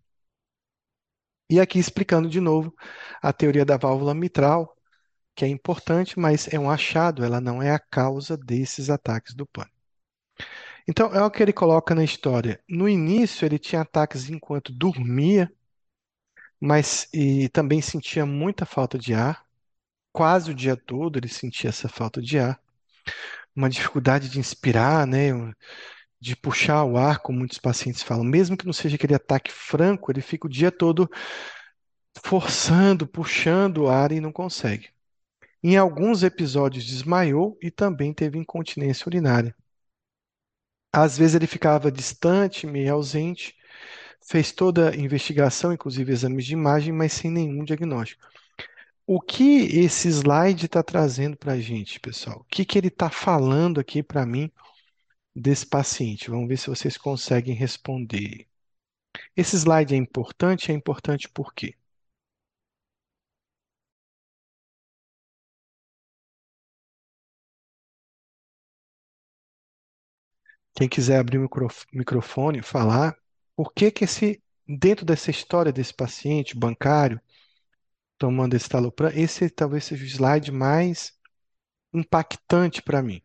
E 1.50 1.60
aqui 1.60 1.78
explicando 1.78 2.28
de 2.28 2.40
novo 2.40 2.74
a 3.22 3.32
teoria 3.32 3.64
da 3.64 3.76
válvula 3.76 4.14
mitral, 4.14 4.76
que 5.38 5.44
é 5.44 5.48
importante, 5.48 6.18
mas 6.18 6.52
é 6.52 6.58
um 6.58 6.68
achado, 6.68 7.24
ela 7.24 7.40
não 7.40 7.62
é 7.62 7.70
a 7.70 7.78
causa 7.78 8.36
desses 8.36 8.90
ataques 8.90 9.34
do 9.34 9.46
pânico. 9.46 9.76
Então, 10.88 11.14
é 11.14 11.22
o 11.22 11.30
que 11.30 11.40
ele 11.40 11.52
coloca 11.52 11.94
na 11.94 12.02
história. 12.02 12.60
No 12.68 12.88
início, 12.88 13.46
ele 13.46 13.56
tinha 13.56 13.82
ataques 13.82 14.28
enquanto 14.28 14.72
dormia, 14.72 15.48
mas 16.60 17.08
e 17.14 17.48
também 17.50 17.80
sentia 17.80 18.26
muita 18.26 18.66
falta 18.66 18.98
de 18.98 19.14
ar. 19.14 19.46
Quase 20.12 20.50
o 20.50 20.54
dia 20.54 20.76
todo 20.76 21.18
ele 21.18 21.28
sentia 21.28 21.70
essa 21.70 21.88
falta 21.88 22.20
de 22.20 22.40
ar. 22.40 22.60
Uma 23.54 23.70
dificuldade 23.70 24.28
de 24.28 24.40
inspirar, 24.40 25.06
né? 25.06 25.30
De 26.20 26.34
puxar 26.34 26.82
o 26.84 26.96
ar, 26.96 27.20
como 27.20 27.38
muitos 27.38 27.58
pacientes 27.58 28.02
falam. 28.02 28.24
Mesmo 28.24 28.56
que 28.56 28.66
não 28.66 28.72
seja 28.72 28.96
aquele 28.96 29.14
ataque 29.14 29.52
franco, 29.52 30.10
ele 30.10 30.20
fica 30.20 30.48
o 30.48 30.50
dia 30.50 30.72
todo 30.72 31.08
forçando, 32.24 33.06
puxando 33.06 33.84
o 33.84 33.88
ar 33.88 34.10
e 34.10 34.20
não 34.20 34.32
consegue. 34.32 34.97
Em 35.62 35.76
alguns 35.76 36.22
episódios 36.22 36.84
desmaiou 36.84 37.58
e 37.62 37.70
também 37.70 38.12
teve 38.12 38.38
incontinência 38.38 39.08
urinária. 39.08 39.54
Às 40.92 41.18
vezes 41.18 41.34
ele 41.34 41.46
ficava 41.46 41.90
distante, 41.92 42.66
meio 42.66 42.94
ausente, 42.94 43.54
fez 44.20 44.52
toda 44.52 44.90
a 44.90 44.96
investigação, 44.96 45.72
inclusive 45.72 46.12
exames 46.12 46.44
de 46.46 46.52
imagem, 46.52 46.92
mas 46.92 47.12
sem 47.12 47.30
nenhum 47.30 47.64
diagnóstico. 47.64 48.26
O 49.06 49.20
que 49.20 49.62
esse 49.78 50.08
slide 50.08 50.66
está 50.66 50.82
trazendo 50.82 51.36
para 51.36 51.54
a 51.54 51.60
gente, 51.60 52.00
pessoal? 52.00 52.40
O 52.40 52.44
que, 52.44 52.64
que 52.64 52.78
ele 52.78 52.88
está 52.88 53.10
falando 53.10 53.80
aqui 53.80 54.02
para 54.02 54.26
mim 54.26 54.50
desse 55.34 55.66
paciente? 55.66 56.30
Vamos 56.30 56.48
ver 56.48 56.58
se 56.58 56.68
vocês 56.68 56.96
conseguem 56.98 57.54
responder. 57.54 58.46
Esse 59.36 59.56
slide 59.56 59.94
é 59.94 59.98
importante? 59.98 60.70
É 60.72 60.74
importante 60.74 61.28
por 61.28 61.54
quê? 61.54 61.74
Quem 70.78 70.88
quiser 70.88 71.18
abrir 71.18 71.38
o 71.38 71.50
microfone, 71.92 72.62
falar, 72.62 73.16
por 73.56 73.72
que 73.72 73.90
que 73.90 74.04
esse, 74.04 74.40
dentro 74.64 75.04
dessa 75.04 75.28
história 75.28 75.72
desse 75.72 75.92
paciente 75.92 76.56
bancário, 76.56 77.20
tomando 78.16 78.54
esse 78.54 78.68
talopram, 78.68 79.10
esse 79.12 79.50
talvez 79.50 79.82
seja 79.86 80.04
o 80.04 80.06
slide 80.06 80.52
mais 80.52 81.18
impactante 81.92 82.80
para 82.80 83.02
mim. 83.02 83.20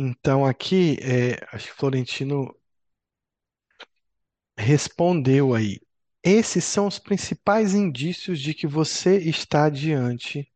Então, 0.00 0.46
aqui, 0.46 0.96
é, 1.02 1.44
acho 1.52 1.66
que 1.72 1.76
Florentino 1.76 2.54
respondeu 4.56 5.54
aí. 5.54 5.80
Esses 6.22 6.64
são 6.64 6.86
os 6.86 6.98
principais 6.98 7.74
indícios 7.74 8.40
de 8.40 8.52
que 8.54 8.66
você 8.66 9.16
está 9.18 9.68
diante 9.70 10.50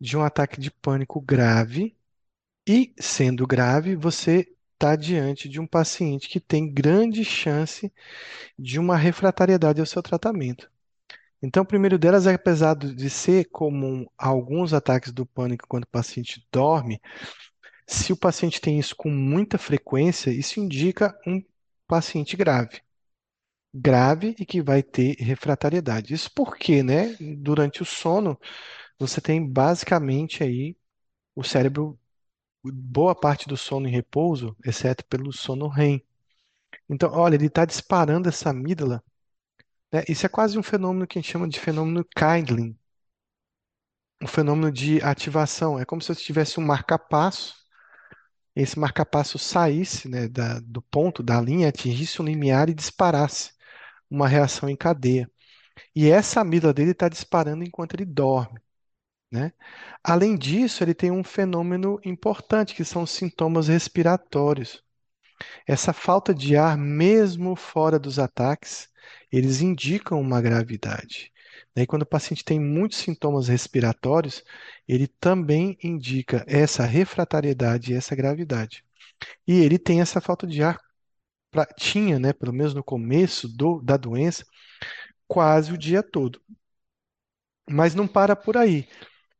de 0.00 0.16
um 0.16 0.22
ataque 0.22 0.60
de 0.60 0.70
pânico 0.70 1.20
grave 1.20 1.96
e, 2.68 2.94
sendo 3.00 3.46
grave, 3.46 3.96
você 3.96 4.48
está 4.74 4.96
diante 4.96 5.48
de 5.48 5.60
um 5.60 5.66
paciente 5.66 6.28
que 6.28 6.40
tem 6.40 6.72
grande 6.72 7.24
chance 7.24 7.92
de 8.58 8.78
uma 8.78 8.96
refratariedade 8.96 9.80
ao 9.80 9.86
seu 9.86 10.02
tratamento. 10.02 10.70
Então, 11.42 11.62
o 11.62 11.66
primeiro 11.66 11.98
delas 11.98 12.26
é, 12.26 12.34
apesar 12.34 12.74
de 12.76 13.10
ser 13.10 13.46
comum 13.50 14.06
alguns 14.18 14.74
ataques 14.74 15.12
do 15.12 15.26
pânico 15.26 15.66
quando 15.68 15.84
o 15.84 15.88
paciente 15.88 16.46
dorme, 16.52 17.00
se 17.90 18.12
o 18.12 18.16
paciente 18.16 18.60
tem 18.60 18.78
isso 18.78 18.94
com 18.96 19.10
muita 19.10 19.58
frequência, 19.58 20.30
isso 20.30 20.60
indica 20.60 21.18
um 21.26 21.42
paciente 21.86 22.36
grave. 22.36 22.80
Grave 23.74 24.34
e 24.38 24.46
que 24.46 24.62
vai 24.62 24.82
ter 24.82 25.16
refratariedade. 25.18 26.14
Isso 26.14 26.30
porque, 26.34 26.82
né, 26.82 27.16
durante 27.38 27.82
o 27.82 27.84
sono, 27.86 28.38
você 28.98 29.20
tem 29.20 29.46
basicamente 29.46 30.42
aí 30.44 30.76
o 31.34 31.44
cérebro, 31.44 31.98
boa 32.64 33.14
parte 33.14 33.48
do 33.48 33.56
sono 33.56 33.88
em 33.88 33.92
repouso, 33.92 34.56
exceto 34.64 35.04
pelo 35.06 35.32
sono 35.32 35.68
REM. 35.68 36.04
Então, 36.88 37.12
olha, 37.12 37.36
ele 37.36 37.46
está 37.46 37.64
disparando 37.64 38.28
essa 38.28 38.50
amígdala. 38.50 39.02
Né? 39.92 40.04
Isso 40.08 40.26
é 40.26 40.28
quase 40.28 40.58
um 40.58 40.62
fenômeno 40.62 41.06
que 41.06 41.18
a 41.18 41.22
gente 41.22 41.32
chama 41.32 41.48
de 41.48 41.60
fenômeno 41.60 42.04
Kindling. 42.04 42.76
Um 44.22 44.26
fenômeno 44.26 44.70
de 44.72 45.02
ativação. 45.02 45.78
É 45.78 45.84
como 45.84 46.00
se 46.02 46.14
você 46.14 46.22
tivesse 46.22 46.60
um 46.60 46.64
marca-passo 46.64 47.59
esse 48.54 48.78
marca-passo 48.78 49.38
saísse, 49.38 50.08
né, 50.08 50.28
da- 50.28 50.60
do 50.60 50.82
ponto, 50.82 51.22
da 51.22 51.40
linha, 51.40 51.68
atingisse 51.68 52.20
um 52.22 52.24
limiar 52.24 52.68
e 52.68 52.74
disparasse 52.74 53.52
uma 54.10 54.28
reação 54.28 54.68
em 54.68 54.76
cadeia. 54.76 55.30
E 55.94 56.08
essa 56.10 56.40
amígdala 56.42 56.74
dele 56.74 56.92
está 56.92 57.08
disparando 57.08 57.64
enquanto 57.64 57.94
ele 57.94 58.04
dorme, 58.06 58.60
né? 59.32 59.52
Além 60.04 60.36
disso, 60.36 60.84
ele 60.84 60.94
tem 60.94 61.10
um 61.12 61.24
fenômeno 61.24 62.00
importante, 62.04 62.74
que 62.74 62.84
são 62.84 63.02
os 63.04 63.10
sintomas 63.10 63.68
respiratórios. 63.68 64.82
Essa 65.66 65.92
falta 65.92 66.34
de 66.34 66.56
ar, 66.56 66.76
mesmo 66.76 67.56
fora 67.56 67.98
dos 67.98 68.18
ataques, 68.18 68.88
eles 69.32 69.60
indicam 69.62 70.20
uma 70.20 70.40
gravidade. 70.40 71.32
Daí, 71.74 71.86
quando 71.86 72.02
o 72.02 72.06
paciente 72.06 72.44
tem 72.44 72.60
muitos 72.60 72.98
sintomas 72.98 73.48
respiratórios, 73.48 74.42
ele 74.88 75.06
também 75.06 75.78
indica 75.82 76.44
essa 76.48 76.84
refratariedade 76.84 77.92
e 77.92 77.96
essa 77.96 78.14
gravidade. 78.16 78.84
E 79.46 79.54
ele 79.60 79.78
tem 79.78 80.00
essa 80.00 80.20
falta 80.20 80.46
de 80.46 80.62
ar, 80.62 80.78
pra, 81.50 81.66
tinha, 81.66 82.18
né, 82.18 82.32
pelo 82.32 82.52
menos 82.52 82.74
no 82.74 82.84
começo 82.84 83.48
do, 83.48 83.80
da 83.82 83.96
doença, 83.96 84.44
quase 85.28 85.72
o 85.72 85.78
dia 85.78 86.02
todo. 86.02 86.40
Mas 87.70 87.94
não 87.94 88.06
para 88.06 88.36
por 88.36 88.56
aí. 88.58 88.86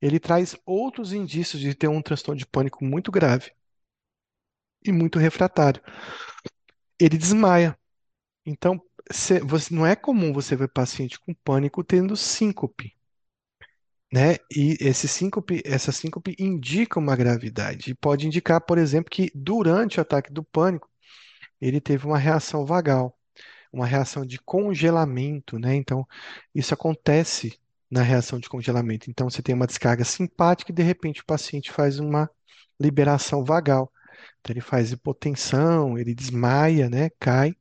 Ele 0.01 0.21
traz 0.21 0.57
outros 0.67 1.13
indícios 1.13 1.61
de 1.63 1.75
ter 1.75 1.89
um 1.89 2.03
transtorno 2.03 2.39
de 2.39 2.47
pânico 2.47 2.85
muito 2.85 3.11
grave 3.11 3.53
e 4.85 4.93
muito 4.93 5.19
refratário. 5.19 5.83
Ele 6.99 7.17
desmaia. 7.19 7.77
Então, 8.47 8.81
cê- 9.13 9.41
você, 9.41 9.75
não 9.75 9.87
é 9.87 9.95
comum 9.97 10.33
você 10.33 10.57
ver 10.57 10.69
paciente 10.69 11.19
com 11.21 11.35
pânico 11.35 11.85
tendo 11.85 12.17
síncope, 12.17 12.95
né? 14.13 14.37
E 14.51 14.77
esse 14.81 15.07
síncope, 15.09 15.63
essa 15.65 15.93
síncope 15.93 16.35
indica 16.39 16.99
uma 16.99 17.15
gravidade. 17.17 17.91
E 17.91 17.95
pode 17.95 18.27
indicar, 18.27 18.61
por 18.61 18.79
exemplo, 18.79 19.11
que 19.11 19.31
durante 19.35 19.99
o 19.99 20.03
ataque 20.03 20.33
do 20.33 20.43
pânico, 20.45 20.89
ele 21.61 21.81
teve 21.81 22.07
uma 22.07 22.19
reação 22.19 22.67
vagal, 22.67 23.17
uma 23.73 23.87
reação 23.87 24.27
de 24.27 24.39
congelamento, 24.41 25.59
né? 25.59 25.75
Então, 25.77 26.07
isso 26.55 26.75
acontece 26.75 27.59
na 27.91 28.03
reação 28.03 28.39
de 28.41 28.49
congelamento. 28.51 29.11
Então, 29.11 29.31
você 29.31 29.43
tem 29.43 29.55
uma 29.55 29.67
descarga 29.69 30.05
simpática 30.05 30.73
e, 30.73 30.75
de 30.75 30.83
repente, 30.83 31.23
o 31.23 31.27
paciente 31.27 31.73
faz 31.73 31.99
uma 32.01 32.31
liberação 32.81 33.45
vagal. 33.45 33.93
Então, 34.41 34.53
ele 34.55 34.61
faz 34.63 34.93
hipotensão, 34.93 35.99
ele 35.99 36.15
desmaia, 36.15 36.91
né? 36.91 37.11
Cai. 37.21 37.55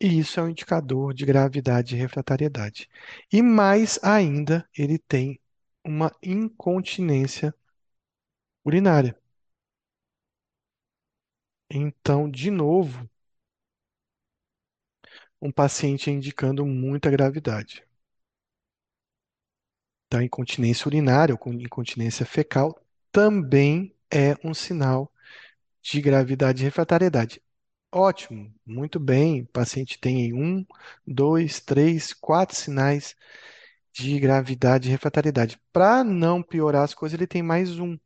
E 0.00 0.18
isso 0.18 0.40
é 0.40 0.42
um 0.42 0.48
indicador 0.48 1.12
de 1.12 1.26
gravidade 1.26 1.94
e 1.94 1.98
refratariedade. 1.98 2.88
E 3.32 3.42
mais 3.42 3.98
ainda, 4.02 4.66
ele 4.76 4.98
tem 4.98 5.38
uma 5.84 6.10
incontinência 6.22 7.54
urinária. 8.64 9.16
Então, 11.70 12.28
de 12.28 12.50
novo, 12.50 13.08
um 15.40 15.50
paciente 15.50 16.10
indicando 16.10 16.66
muita 16.66 17.10
gravidade. 17.10 17.82
Então, 20.06 20.22
incontinência 20.22 20.88
urinária 20.88 21.36
ou 21.40 21.52
incontinência 21.52 22.24
fecal 22.26 22.80
também 23.12 23.94
é 24.12 24.34
um 24.44 24.52
sinal 24.54 25.12
de 25.82 26.00
gravidade 26.02 26.62
e 26.62 26.66
refratariedade. 26.66 27.42
Ótimo, 27.98 28.52
muito 28.66 29.00
bem. 29.00 29.42
O 29.42 29.46
paciente 29.46 29.98
tem 29.98 30.32
um, 30.34 30.64
dois, 31.06 31.60
três, 31.60 32.12
quatro 32.12 32.54
sinais 32.54 33.16
de 33.92 34.18
gravidade 34.20 34.88
e 34.88 34.92
refratariedade. 34.92 35.58
Para 35.72 36.04
não 36.04 36.42
piorar 36.42 36.84
as 36.84 36.94
coisas, 36.94 37.18
ele 37.18 37.26
tem 37.26 37.42
mais 37.42 37.78
um. 37.78 37.98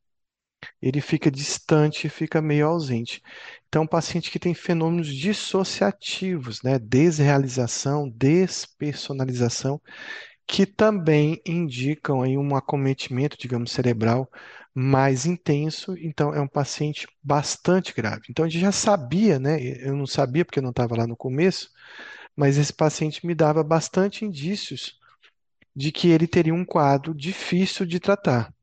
Ele 0.83 1.01
fica 1.01 1.31
distante, 1.31 2.09
fica 2.09 2.43
meio 2.43 2.67
ausente. 2.69 3.23
Então, 3.69 3.87
paciente 3.87 4.31
que 4.31 4.39
tem 4.41 4.55
fenômenos 4.55 5.09
dissociativos, 5.15 6.63
né? 6.63 6.79
Desrealização, 6.79 8.09
despersonalização, 8.11 9.81
que 10.47 10.67
também 10.67 11.41
indicam 11.47 12.23
aí 12.23 12.37
um 12.37 12.57
acometimento, 12.57 13.37
digamos, 13.39 13.71
cerebral 13.73 14.31
mais 14.81 15.27
intenso. 15.27 15.95
Então, 15.99 16.33
é 16.35 16.41
um 16.41 16.49
paciente 16.49 17.07
bastante 17.23 17.93
grave. 17.95 18.23
Então, 18.31 18.45
a 18.45 18.49
gente 18.49 18.63
já 18.63 18.73
sabia, 18.73 19.39
né? 19.39 19.61
Eu 19.61 19.95
não 19.95 20.07
sabia 20.07 20.45
porque 20.45 20.59
eu 20.59 20.63
não 20.63 20.71
estava 20.71 20.97
lá 20.97 21.07
no 21.07 21.17
começo, 21.17 21.71
mas 22.37 22.59
esse 22.59 22.73
paciente 22.73 23.27
me 23.27 23.35
dava 23.35 23.63
bastante 23.63 24.25
indícios 24.25 24.99
de 25.77 25.93
que 25.93 26.09
ele 26.09 26.27
teria 26.27 26.55
um 26.55 26.65
quadro 26.65 27.15
difícil 27.15 27.87
de 27.87 28.01
tratar. 28.01 28.55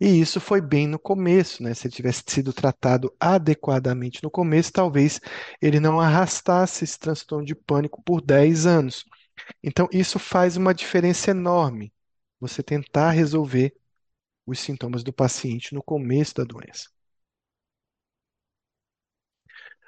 E 0.00 0.20
isso 0.20 0.40
foi 0.40 0.60
bem 0.60 0.86
no 0.86 0.98
começo, 0.98 1.62
né? 1.62 1.72
Se 1.72 1.86
ele 1.86 1.94
tivesse 1.94 2.22
sido 2.26 2.52
tratado 2.52 3.14
adequadamente 3.18 4.22
no 4.22 4.30
começo, 4.30 4.72
talvez 4.72 5.20
ele 5.62 5.80
não 5.80 6.00
arrastasse 6.00 6.84
esse 6.84 6.98
transtorno 6.98 7.46
de 7.46 7.54
pânico 7.54 8.02
por 8.02 8.20
10 8.20 8.66
anos. 8.66 9.04
Então, 9.62 9.88
isso 9.92 10.18
faz 10.18 10.56
uma 10.56 10.74
diferença 10.74 11.30
enorme. 11.30 11.92
Você 12.40 12.62
tentar 12.62 13.12
resolver 13.12 13.74
os 14.46 14.60
sintomas 14.60 15.02
do 15.04 15.12
paciente 15.12 15.74
no 15.74 15.82
começo 15.82 16.34
da 16.34 16.44
doença. 16.44 16.88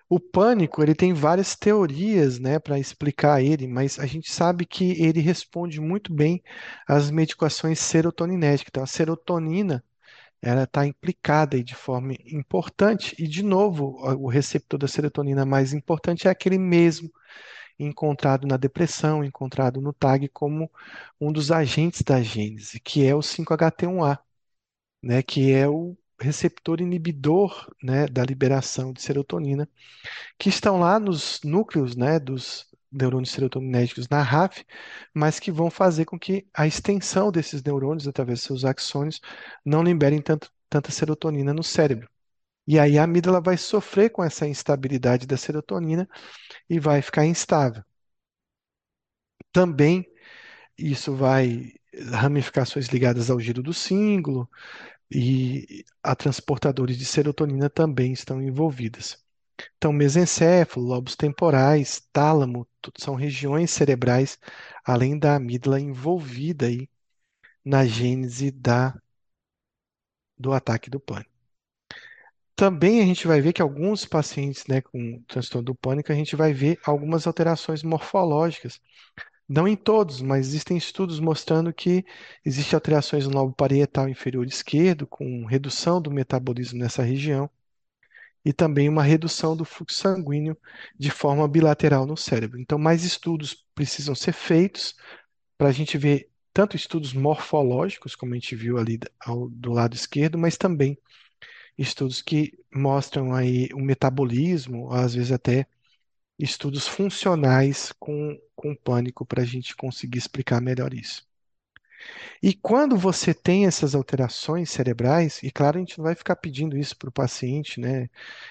O 0.09 0.21
pânico, 0.21 0.83
ele 0.83 0.95
tem 0.95 1.13
várias 1.13 1.57
teorias, 1.57 2.39
né, 2.39 2.59
para 2.61 2.79
explicar 2.79 3.43
ele, 3.43 3.67
mas 3.67 3.99
a 3.99 4.07
gente 4.07 4.33
sabe 4.33 4.65
que 4.65 4.93
ele 5.03 5.21
responde 5.21 5.81
muito 5.81 6.13
bem 6.15 6.43
às 6.87 7.11
medicações 7.11 7.81
serotoninérgicas. 7.81 8.69
Então, 8.71 8.83
a 8.85 8.87
serotonina, 8.87 9.85
ela 10.43 10.65
está 10.65 10.87
implicada 10.87 11.57
aí 11.57 11.65
de 11.65 11.75
forma 11.75 12.15
importante, 12.27 13.17
e 13.19 13.29
de 13.29 13.43
novo, 13.43 13.97
o 14.19 14.29
receptor 14.29 14.79
da 14.79 14.89
serotonina 14.89 15.47
mais 15.47 15.73
importante 15.73 16.29
é 16.29 16.31
aquele 16.31 16.59
mesmo 16.59 17.11
encontrado 17.79 18.47
na 18.47 18.57
depressão, 18.57 19.25
encontrado 19.25 19.81
no 19.81 19.93
TAG 19.93 20.29
como 20.29 20.71
um 21.21 21.33
dos 21.33 21.51
agentes 21.53 22.03
da 22.03 22.23
gênese, 22.23 22.81
que 22.81 23.05
é 23.07 23.15
o 23.15 23.23
5-HT1A, 23.23 24.19
né, 25.07 25.23
que 25.23 25.53
é 25.53 25.69
o 25.69 25.97
receptor 26.21 26.81
inibidor, 26.81 27.71
né, 27.83 28.07
da 28.09 28.25
liberação 28.25 28.93
de 28.93 29.01
serotonina, 29.03 29.69
que 30.39 30.49
estão 30.49 30.79
lá 30.81 30.99
nos 30.99 31.41
núcleos, 31.45 31.97
né, 31.97 32.19
dos 32.19 32.67
neurônios 32.91 33.31
serotoninérgicos 33.33 34.09
na 34.09 34.23
RAF, 34.23 34.65
mas 35.15 35.39
que 35.39 35.53
vão 35.53 35.71
fazer 35.71 36.07
com 36.07 36.19
que 36.19 36.47
a 36.55 36.67
extensão 36.67 37.31
desses 37.31 37.63
neurônios, 37.63 38.09
através 38.09 38.41
de 38.41 38.47
seus 38.47 38.65
axônios, 38.65 39.21
não 39.65 39.83
liberem 39.83 40.21
tanto, 40.23 40.51
tanta 40.69 40.91
serotonina 40.91 41.55
no 41.55 41.63
cérebro. 41.63 42.09
E 42.67 42.79
aí 42.79 42.99
a 42.99 43.05
amígdala 43.05 43.41
vai 43.41 43.57
sofrer 43.57 44.11
com 44.11 44.25
essa 44.25 44.47
instabilidade 44.49 45.27
da 45.27 45.37
serotonina 45.37 46.09
e 46.69 46.81
vai 46.81 47.03
ficar 47.03 47.27
instável. 47.27 47.85
Também 49.53 50.07
isso 50.79 51.15
vai 51.15 51.73
ramificações 52.13 52.89
ligadas 52.89 53.31
ao 53.31 53.41
giro 53.41 53.63
do 53.63 53.73
símbolo 53.73 54.49
e 55.11 55.85
a 56.03 56.15
transportadores 56.17 56.99
de 56.99 57.05
serotonina 57.05 57.71
também 57.71 58.13
estão 58.13 58.43
envolvidas. 58.43 59.19
Então, 59.79 59.93
mesencéfalo, 59.93 60.87
lobos 60.87 61.17
temporais, 61.17 62.03
tálamo, 62.13 62.69
são 62.99 63.15
regiões 63.17 63.71
cerebrais, 63.71 64.39
além 64.85 65.19
da 65.19 65.37
amígdala 65.37 65.81
envolvida 65.81 66.67
aí 66.67 66.89
na 67.65 67.87
gênese 67.87 68.51
da, 68.53 68.95
do 70.39 70.53
ataque 70.55 70.89
do 70.91 70.99
pânico. 70.99 71.31
Também 72.55 73.01
a 73.03 73.05
gente 73.05 73.27
vai 73.27 73.41
ver 73.41 73.53
que 73.53 73.61
alguns 73.63 74.05
pacientes 74.07 74.67
né, 74.67 74.81
com 74.81 75.23
transtorno 75.29 75.65
do 75.67 75.75
pânico, 75.75 76.11
a 76.11 76.15
gente 76.15 76.35
vai 76.37 76.53
ver 76.55 76.79
algumas 76.85 77.27
alterações 77.27 77.83
morfológicas. 77.83 78.81
Não 79.49 79.69
em 79.69 79.77
todos, 79.77 80.21
mas 80.21 80.49
existem 80.49 80.77
estudos 80.77 81.21
mostrando 81.21 81.73
que 81.73 82.05
existem 82.45 82.77
alterações 82.77 83.27
no 83.27 83.33
lobo 83.35 83.53
parietal 83.55 84.09
inferior 84.09 84.47
esquerdo, 84.47 85.07
com 85.07 85.45
redução 85.47 86.03
do 86.03 86.11
metabolismo 86.11 86.79
nessa 86.79 87.03
região, 87.03 87.49
e 88.45 88.53
também 88.53 88.89
uma 88.89 89.03
redução 89.03 89.57
do 89.57 89.65
fluxo 89.65 89.99
sanguíneo 89.99 90.57
de 90.99 91.11
forma 91.11 91.47
bilateral 91.49 92.07
no 92.07 92.17
cérebro. 92.17 92.61
Então, 92.61 92.79
mais 92.79 93.05
estudos 93.05 93.67
precisam 93.75 94.15
ser 94.15 94.33
feitos 94.33 94.95
para 95.59 95.69
a 95.69 95.73
gente 95.73 95.99
ver 95.99 96.31
tanto 96.53 96.77
estudos 96.77 97.13
morfológicos, 97.13 98.15
como 98.15 98.33
a 98.33 98.37
gente 98.37 98.57
viu 98.57 98.79
ali 98.79 98.99
ao, 99.21 99.49
do 99.51 99.73
lado 99.73 99.95
esquerdo, 99.95 100.39
mas 100.39 100.57
também 100.57 100.97
estudos 101.77 102.23
que 102.23 102.53
mostram 102.75 103.35
aí 103.35 103.69
o 103.75 103.81
metabolismo, 103.81 104.93
às 104.93 105.15
vezes 105.15 105.33
até 105.33 105.67
estudos 106.39 106.87
funcionais 106.89 107.93
com, 107.99 108.39
com 108.55 108.75
pânico 108.75 109.25
para 109.27 109.43
a 109.43 109.47
gente 109.47 109.77
conseguir 109.77 110.19
explicar 110.19 110.61
melhor 110.61 110.95
isso. 110.95 111.27
E 112.43 112.55
quando 112.55 112.97
você 112.97 113.35
tem 113.35 113.67
essas 113.67 113.95
alterações 113.95 114.71
cerebrais, 114.71 115.43
e 115.43 115.51
claro, 115.51 115.77
a 115.79 115.81
gente 115.81 115.99
não 115.99 116.05
vai 116.05 116.15
ficar 116.15 116.37
pedindo 116.37 116.77
isso 116.77 116.97
para 116.97 117.09
o 117.09 117.13
paciente, 117.13 117.81
né? 117.81 118.09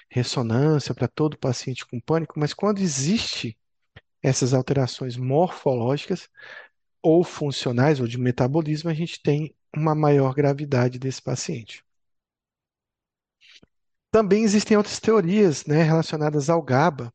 Ressonância 0.09 0.93
para 0.93 1.07
todo 1.07 1.37
paciente 1.37 1.85
com 1.85 1.99
pânico, 1.99 2.39
mas 2.39 2.53
quando 2.53 2.79
existe 2.79 3.57
essas 4.23 4.53
alterações 4.53 5.17
morfológicas 5.17 6.29
ou 7.01 7.23
funcionais 7.23 7.99
ou 8.01 8.07
de 8.07 8.19
metabolismo, 8.19 8.89
a 8.89 8.93
gente 8.93 9.21
tem 9.21 9.55
uma 9.75 9.95
maior 9.95 10.33
gravidade 10.35 10.99
desse 10.99 11.21
paciente. 11.21 11.83
Também 14.11 14.43
existem 14.43 14.75
outras 14.77 14.99
teorias, 14.99 15.65
né, 15.65 15.83
relacionadas 15.83 16.49
ao 16.49 16.61
GABA. 16.61 17.13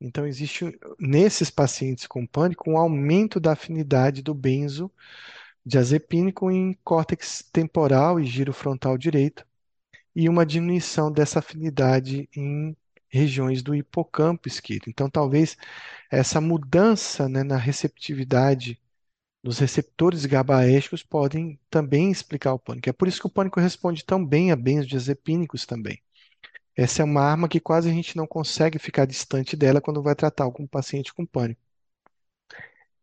Então, 0.00 0.26
existe 0.26 0.64
nesses 0.98 1.50
pacientes 1.50 2.06
com 2.06 2.26
pânico 2.26 2.70
um 2.70 2.78
aumento 2.78 3.40
da 3.40 3.52
afinidade 3.52 4.22
do 4.22 4.32
benzo 4.34 4.90
diazepínico 5.66 6.50
em 6.50 6.74
córtex 6.84 7.42
temporal 7.52 8.20
e 8.20 8.24
giro 8.26 8.52
frontal 8.52 8.98
direito 8.98 9.46
e 10.14 10.28
uma 10.28 10.46
diminuição 10.46 11.12
dessa 11.12 11.40
afinidade 11.40 12.28
em 12.36 12.76
regiões 13.08 13.62
do 13.62 13.74
hipocampo 13.74 14.48
esquerdo. 14.48 14.84
Então, 14.88 15.10
talvez 15.10 15.56
essa 16.10 16.40
mudança, 16.40 17.28
né, 17.28 17.42
na 17.44 17.56
receptividade 17.56 18.80
dos 19.42 19.58
receptores 19.58 20.26
GABAérgicos 20.26 21.02
podem 21.02 21.58
também 21.70 22.10
explicar 22.12 22.54
o 22.54 22.58
pânico. 22.60 22.88
É 22.90 22.92
por 22.92 23.08
isso 23.08 23.20
que 23.20 23.26
o 23.26 23.30
pânico 23.30 23.60
responde 23.60 24.04
tão 24.04 24.24
bem 24.24 24.52
a 24.52 24.56
benzodiazepínicos 24.56 25.66
também. 25.66 26.00
Essa 26.78 27.02
é 27.02 27.04
uma 27.04 27.20
arma 27.20 27.48
que 27.48 27.60
quase 27.60 27.90
a 27.90 27.92
gente 27.92 28.16
não 28.16 28.26
consegue 28.26 28.78
ficar 28.78 29.04
distante 29.04 29.54
dela 29.56 29.80
quando 29.82 30.02
vai 30.02 30.14
tratar 30.14 30.44
algum 30.44 30.66
paciente 30.66 31.12
com 31.12 31.26
pânico. 31.26 31.60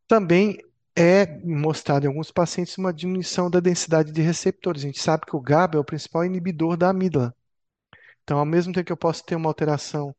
Também 0.08 0.58
é 0.96 1.26
mostrado 1.46 2.06
em 2.06 2.08
alguns 2.10 2.32
pacientes 2.32 2.78
uma 2.78 2.94
diminuição 2.94 3.50
da 3.50 3.60
densidade 3.60 4.12
de 4.12 4.22
receptores. 4.22 4.84
A 4.84 4.88
gente 4.88 5.02
sabe 5.02 5.26
que 5.26 5.36
o 5.36 5.42
GABA 5.42 5.78
é 5.78 5.80
o 5.82 5.84
principal 5.86 6.26
inibidor 6.26 6.78
da 6.78 6.90
amígdala. 6.90 7.36
Então, 8.24 8.40
ao 8.40 8.46
mesmo 8.46 8.74
tempo 8.74 8.88
que 8.88 8.94
eu 8.94 8.98
posso 8.98 9.26
ter 9.26 9.36
uma 9.36 9.50
alteração 9.50 10.16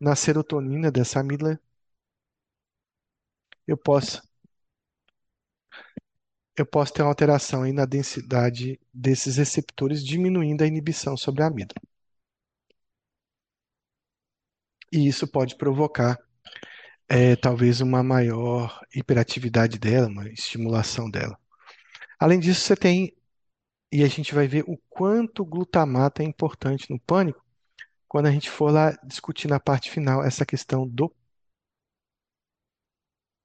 na 0.00 0.16
serotonina 0.16 0.90
dessa 0.90 1.20
amígdala, 1.20 1.60
eu 3.66 3.76
posso 3.76 4.22
eu 6.56 6.66
posso 6.66 6.92
ter 6.92 7.02
uma 7.02 7.08
alteração 7.08 7.62
aí 7.62 7.72
na 7.72 7.84
densidade 7.86 8.78
desses 8.92 9.36
receptores, 9.36 10.04
diminuindo 10.04 10.64
a 10.64 10.66
inibição 10.66 11.16
sobre 11.16 11.42
a 11.42 11.46
amígdala. 11.46 11.85
E 14.92 15.06
isso 15.06 15.26
pode 15.26 15.56
provocar 15.56 16.18
é, 17.08 17.36
talvez 17.36 17.80
uma 17.80 18.02
maior 18.02 18.80
hiperatividade 18.94 19.78
dela, 19.78 20.08
uma 20.08 20.28
estimulação 20.28 21.10
dela. 21.10 21.38
Além 22.18 22.40
disso, 22.40 22.62
você 22.62 22.76
tem, 22.76 23.16
e 23.92 24.04
a 24.04 24.08
gente 24.08 24.34
vai 24.34 24.48
ver 24.48 24.64
o 24.66 24.78
quanto 24.88 25.44
glutamato 25.44 26.22
é 26.22 26.24
importante 26.24 26.90
no 26.90 26.98
pânico 27.00 27.44
quando 28.08 28.26
a 28.26 28.30
gente 28.32 28.50
for 28.50 28.72
lá 28.72 28.92
discutir 29.04 29.48
na 29.48 29.60
parte 29.60 29.90
final 29.90 30.24
essa 30.24 30.46
questão 30.46 30.86
do, 30.88 31.14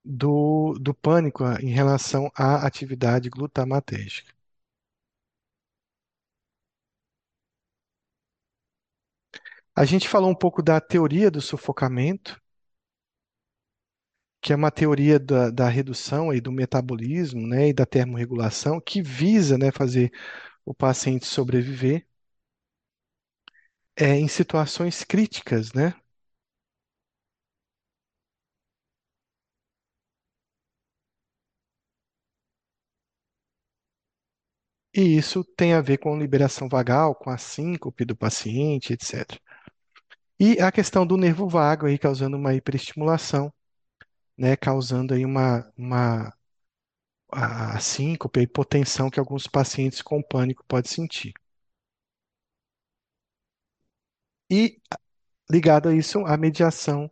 do, 0.03 0.77
do 0.79 0.93
pânico 0.93 1.43
ah, 1.43 1.57
em 1.61 1.69
relação 1.69 2.31
à 2.35 2.65
atividade 2.65 3.29
glutamatérgica. 3.29 4.33
A 9.76 9.84
gente 9.84 10.07
falou 10.07 10.30
um 10.30 10.36
pouco 10.36 10.63
da 10.63 10.80
teoria 10.80 11.30
do 11.30 11.41
sufocamento, 11.41 12.39
que 14.41 14.53
é 14.53 14.55
uma 14.55 14.72
teoria 14.72 15.19
da, 15.19 15.49
da 15.51 15.67
redução 15.69 16.34
e 16.34 16.41
do 16.41 16.51
metabolismo, 16.51 17.45
né, 17.47 17.69
e 17.69 17.74
da 17.74 17.86
termorregulação, 17.86 18.80
que 18.82 19.01
visa, 19.01 19.57
né, 19.57 19.72
fazer 19.72 20.11
o 20.65 20.74
paciente 20.74 21.26
sobreviver 21.28 22.07
é, 23.95 24.15
em 24.17 24.28
situações 24.28 25.03
críticas, 25.05 25.72
né? 25.74 25.95
E 34.93 35.17
isso 35.17 35.43
tem 35.43 35.74
a 35.74 35.82
ver 35.82 35.97
com 35.97 36.17
liberação 36.17 36.69
vagal, 36.69 37.13
com 37.15 37.30
a 37.30 37.38
síncope 37.38 38.05
do 38.05 38.15
paciente, 38.15 38.93
etc. 38.93 39.41
E 40.41 40.59
a 40.59 40.71
questão 40.73 41.07
do 41.07 41.15
nervo 41.15 41.47
vago 41.47 41.85
aí 41.85 41.97
causando 41.97 42.35
uma 42.35 42.53
hiperestimulação, 42.53 43.49
né, 44.37 44.55
causando 44.57 45.13
aí 45.13 45.25
uma, 45.25 45.71
uma 45.77 46.33
a 47.31 47.77
síncope, 47.79 48.39
a 48.39 48.43
hipotensão 48.43 49.09
que 49.09 49.19
alguns 49.19 49.45
pacientes 49.47 50.01
com 50.01 50.21
pânico 50.23 50.63
podem 50.65 50.89
sentir. 50.89 51.33
E 54.49 54.79
ligado 55.51 55.89
a 55.89 55.95
isso, 55.95 56.25
a 56.25 56.37
mediação 56.37 57.11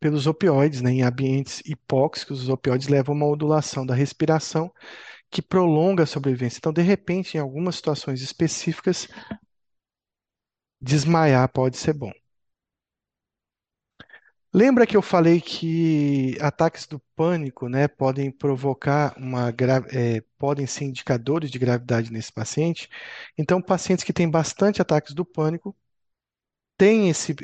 pelos 0.00 0.26
opioides, 0.26 0.82
né, 0.82 0.92
em 0.92 1.02
ambientes 1.02 1.62
hipóxicos, 1.66 2.42
os 2.42 2.50
opioides 2.50 2.88
levam 2.88 3.14
a 3.14 3.18
uma 3.18 3.26
modulação 3.28 3.86
da 3.86 3.94
respiração 3.94 4.72
que 5.30 5.42
prolonga 5.42 6.04
a 6.04 6.06
sobrevivência. 6.06 6.58
Então, 6.58 6.72
de 6.72 6.82
repente, 6.82 7.36
em 7.36 7.40
algumas 7.40 7.76
situações 7.76 8.22
específicas, 8.22 9.08
desmaiar 10.80 11.48
pode 11.48 11.76
ser 11.76 11.94
bom. 11.94 12.12
Lembra 14.56 14.86
que 14.86 14.96
eu 14.96 15.02
falei 15.02 15.40
que 15.40 16.38
ataques 16.40 16.86
do 16.86 17.00
pânico, 17.16 17.68
né, 17.68 17.88
podem 17.88 18.30
provocar 18.30 19.12
uma 19.18 19.52
é, 19.92 20.20
podem 20.38 20.64
ser 20.64 20.84
indicadores 20.84 21.50
de 21.50 21.58
gravidade 21.58 22.12
nesse 22.12 22.32
paciente? 22.32 22.88
Então, 23.36 23.60
pacientes 23.60 24.04
que 24.04 24.12
têm 24.12 24.30
bastante 24.30 24.80
ataques 24.80 25.12
do 25.12 25.24
pânico 25.24 25.76
têm 26.76 27.08
esse, 27.10 27.34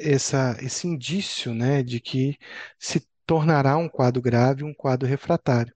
essa, 0.00 0.56
esse 0.62 0.86
indício, 0.86 1.54
né, 1.54 1.82
de 1.82 2.00
que 2.00 2.38
se 2.78 3.06
tornará 3.26 3.76
um 3.76 3.88
quadro 3.88 4.22
grave, 4.22 4.64
um 4.64 4.74
quadro 4.74 5.08
refratário. 5.08 5.74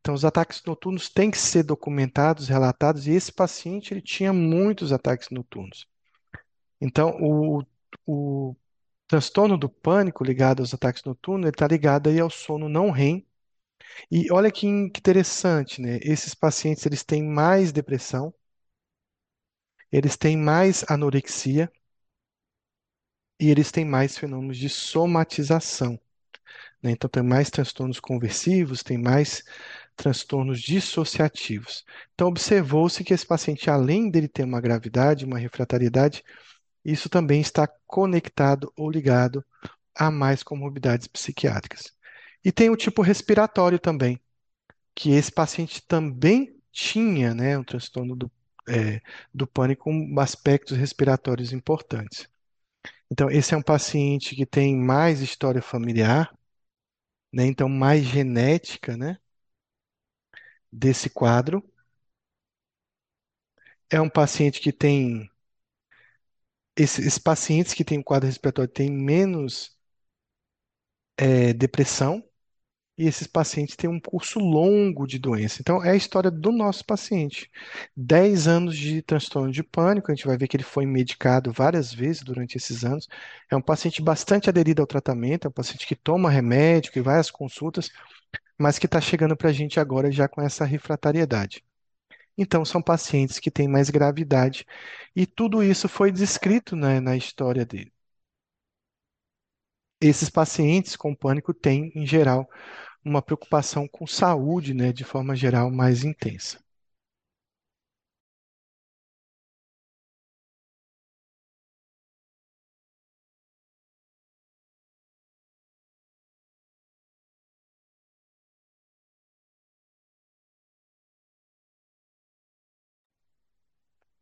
Então, 0.00 0.14
os 0.14 0.24
ataques 0.24 0.62
noturnos 0.64 1.08
têm 1.08 1.30
que 1.30 1.38
ser 1.38 1.64
documentados, 1.64 2.48
relatados, 2.48 3.06
e 3.08 3.12
esse 3.12 3.32
paciente 3.32 3.94
ele 3.94 4.02
tinha 4.02 4.32
muitos 4.32 4.92
ataques 4.92 5.30
noturnos. 5.30 5.86
Então, 6.80 7.16
o, 7.20 7.64
o 8.06 8.56
transtorno 9.08 9.58
do 9.58 9.68
pânico 9.68 10.24
ligado 10.24 10.60
aos 10.60 10.74
ataques 10.74 11.02
noturnos, 11.04 11.48
está 11.50 11.66
ligado 11.66 12.08
aí 12.10 12.20
ao 12.20 12.30
sono 12.30 12.68
não 12.68 12.90
REM. 12.90 13.26
E 14.10 14.32
olha 14.32 14.50
que 14.52 14.66
interessante, 14.66 15.80
né? 15.82 15.98
Esses 16.02 16.34
pacientes 16.34 16.86
eles 16.86 17.04
têm 17.04 17.22
mais 17.24 17.72
depressão, 17.72 18.34
eles 19.92 20.16
têm 20.16 20.34
mais 20.34 20.82
anorexia 20.88 21.70
e 23.40 23.50
eles 23.50 23.70
têm 23.70 23.84
mais 23.84 24.16
fenômenos 24.18 24.56
de 24.58 24.68
somatização. 24.68 25.98
Né? 26.82 26.92
Então, 26.92 27.10
tem 27.10 27.22
mais 27.22 27.50
transtornos 27.50 28.00
conversivos, 28.00 28.82
tem 28.82 28.98
mais 28.98 29.44
transtornos 29.96 30.60
dissociativos. 30.60 31.84
Então, 32.14 32.28
observou-se 32.28 33.02
que 33.04 33.14
esse 33.14 33.26
paciente, 33.26 33.70
além 33.70 34.10
dele 34.10 34.28
ter 34.28 34.44
uma 34.44 34.60
gravidade, 34.60 35.24
uma 35.24 35.38
refratariedade, 35.38 36.24
isso 36.84 37.08
também 37.08 37.40
está 37.40 37.66
conectado 37.86 38.72
ou 38.76 38.90
ligado 38.90 39.44
a 39.94 40.10
mais 40.10 40.42
comorbidades 40.42 41.06
psiquiátricas. 41.06 41.92
E 42.44 42.52
tem 42.52 42.70
o 42.70 42.76
tipo 42.76 43.02
respiratório 43.02 43.78
também, 43.78 44.20
que 44.94 45.10
esse 45.12 45.32
paciente 45.32 45.82
também 45.86 46.56
tinha 46.72 47.34
né, 47.34 47.58
um 47.58 47.64
transtorno 47.64 48.16
do, 48.16 48.30
é, 48.68 49.00
do 49.34 49.46
pânico 49.46 49.84
com 49.84 50.20
aspectos 50.20 50.76
respiratórios 50.76 51.52
importantes. 51.52 52.28
Então, 53.10 53.30
esse 53.30 53.54
é 53.54 53.56
um 53.56 53.62
paciente 53.62 54.36
que 54.36 54.46
tem 54.46 54.76
mais 54.76 55.20
história 55.20 55.62
familiar, 55.62 56.32
né, 57.32 57.46
então 57.46 57.68
mais 57.68 58.04
genética 58.04 58.96
né, 58.96 59.18
desse 60.72 61.10
quadro. 61.10 61.62
É 63.90 64.00
um 64.00 64.08
paciente 64.08 64.60
que 64.60 64.72
tem 64.72 65.30
esses 66.78 67.18
pacientes 67.18 67.74
que 67.74 67.84
têm 67.84 67.98
um 67.98 68.02
quadro 68.02 68.26
respiratório 68.28 68.72
têm 68.72 68.90
menos 68.90 69.76
é, 71.16 71.52
depressão 71.52 72.22
e 72.98 73.06
esses 73.06 73.26
pacientes 73.26 73.76
têm 73.76 73.90
um 73.90 74.00
curso 74.00 74.38
longo 74.40 75.06
de 75.06 75.18
doença. 75.18 75.58
Então, 75.60 75.84
é 75.84 75.92
a 75.92 75.96
história 75.96 76.30
do 76.30 76.52
nosso 76.52 76.84
paciente. 76.84 77.50
10 77.96 78.48
anos 78.48 78.76
de 78.76 79.02
transtorno 79.02 79.52
de 79.52 79.62
pânico, 79.62 80.12
a 80.12 80.14
gente 80.14 80.26
vai 80.26 80.36
ver 80.38 80.48
que 80.48 80.56
ele 80.56 80.64
foi 80.64 80.86
medicado 80.86 81.52
várias 81.52 81.92
vezes 81.94 82.22
durante 82.22 82.56
esses 82.56 82.84
anos. 82.84 83.08
É 83.50 83.56
um 83.56 83.62
paciente 83.62 84.02
bastante 84.02 84.48
aderido 84.50 84.82
ao 84.82 84.86
tratamento, 84.88 85.46
é 85.46 85.50
um 85.50 85.52
paciente 85.52 85.86
que 85.86 85.96
toma 85.96 86.30
remédio, 86.30 86.92
que 86.92 87.00
vai 87.02 87.18
às 87.20 87.30
consultas, 87.30 87.90
mas 88.58 88.78
que 88.78 88.86
está 88.86 89.00
chegando 89.00 89.36
para 89.36 89.50
a 89.50 89.54
gente 89.54 89.80
agora 89.80 90.12
já 90.12 90.28
com 90.28 90.42
essa 90.42 90.64
refratariedade. 90.66 91.64
Então, 92.38 92.64
são 92.64 92.80
pacientes 92.82 93.38
que 93.40 93.50
têm 93.50 93.68
mais 93.68 93.90
gravidade. 93.90 94.64
E 95.16 95.26
tudo 95.26 95.62
isso 95.62 95.88
foi 95.88 96.12
descrito 96.12 96.76
né, 96.76 97.00
na 97.00 97.16
história 97.16 97.66
dele. 97.66 97.92
Esses 100.00 100.28
pacientes 100.28 100.96
com 100.96 101.14
pânico 101.14 101.54
têm, 101.54 101.92
em 101.94 102.04
geral, 102.04 102.50
uma 103.04 103.22
preocupação 103.22 103.88
com 103.88 104.06
saúde, 104.06 104.74
né, 104.74 104.92
de 104.92 105.04
forma 105.04 105.36
geral, 105.36 105.70
mais 105.70 106.04
intensa. 106.04 106.58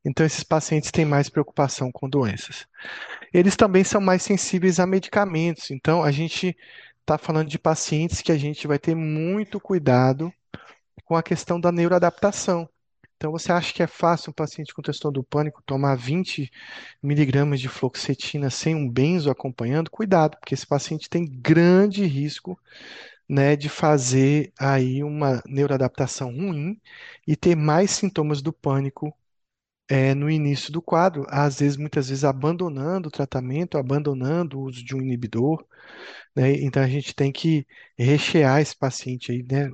Então, 0.07 0.25
esses 0.25 0.45
pacientes 0.45 0.93
têm 0.93 1.05
mais 1.05 1.29
preocupação 1.29 1.91
com 1.91 2.09
doenças. 2.09 2.65
Eles 3.35 3.57
também 3.57 3.83
são 3.83 4.01
mais 4.01 4.23
sensíveis 4.23 4.79
a 4.79 4.87
medicamentos. 4.87 5.73
Então, 5.73 6.05
a 6.05 6.13
gente 6.13 6.57
está 7.01 7.19
falando 7.19 7.49
de 7.49 7.59
pacientes 7.59 8.23
que 8.23 8.31
a 8.31 8.39
gente 8.39 8.69
vai 8.69 8.79
ter 8.79 8.95
muito 8.95 9.59
cuidado 9.59 10.33
com 11.05 11.17
a 11.17 11.23
questão 11.25 11.61
da 11.61 11.73
neuroadaptação. 11.73 12.69
Então, 13.17 13.33
você 13.33 13.51
acha 13.51 13.73
que 13.75 13.83
é 13.83 13.87
fácil 13.89 14.31
um 14.31 14.33
paciente 14.33 14.73
com 14.73 14.81
transtorno 14.81 15.15
do 15.15 15.25
pânico 15.25 15.61
tomar 15.67 15.97
20 15.97 16.53
miligramas 17.03 17.61
de 17.61 17.69
fluoxetina 17.69 18.49
sem 18.49 18.77
um 18.77 18.89
benzo 18.89 19.29
acompanhando? 19.29 19.91
Cuidado, 19.91 20.37
porque 20.39 20.55
esse 20.55 20.67
paciente 20.67 21.11
tem 21.11 21.27
grande 21.27 22.05
risco, 22.05 22.57
né, 23.29 23.57
de 23.57 23.69
fazer 23.69 24.53
aí 24.57 25.03
uma 25.03 25.43
neuroadaptação 25.47 26.31
ruim 26.31 26.81
e 27.27 27.35
ter 27.35 27.57
mais 27.57 27.91
sintomas 27.91 28.41
do 28.41 28.53
pânico 28.53 29.13
é, 29.89 30.14
no 30.14 30.30
início 30.30 30.72
do 30.72 30.82
quadro, 30.82 31.24
às 31.28 31.61
vezes, 31.61 31.76
muitas 31.76 32.09
vezes, 32.09 32.24
abandonando 32.24 33.09
o 33.09 33.11
tratamento, 33.12 33.78
abandonando 33.78 34.59
o 34.59 34.62
uso 34.64 34.84
de 34.84 34.95
um 34.97 35.01
inibidor, 35.03 35.64
né? 36.37 36.53
Então 36.62 36.82
a 36.82 36.89
gente 36.89 37.14
tem 37.14 37.32
que 37.32 37.66
rechear 37.99 38.61
esse 38.61 38.76
paciente 38.76 39.32
aí, 39.32 39.43
né? 39.45 39.70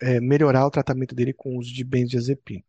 É, 0.00 0.20
melhorar 0.20 0.66
o 0.66 0.70
tratamento 0.72 1.14
dele 1.14 1.32
com 1.34 1.56
o 1.56 1.60
uso 1.60 1.72
de 1.74 1.84
benzodiazepina. 1.84 2.64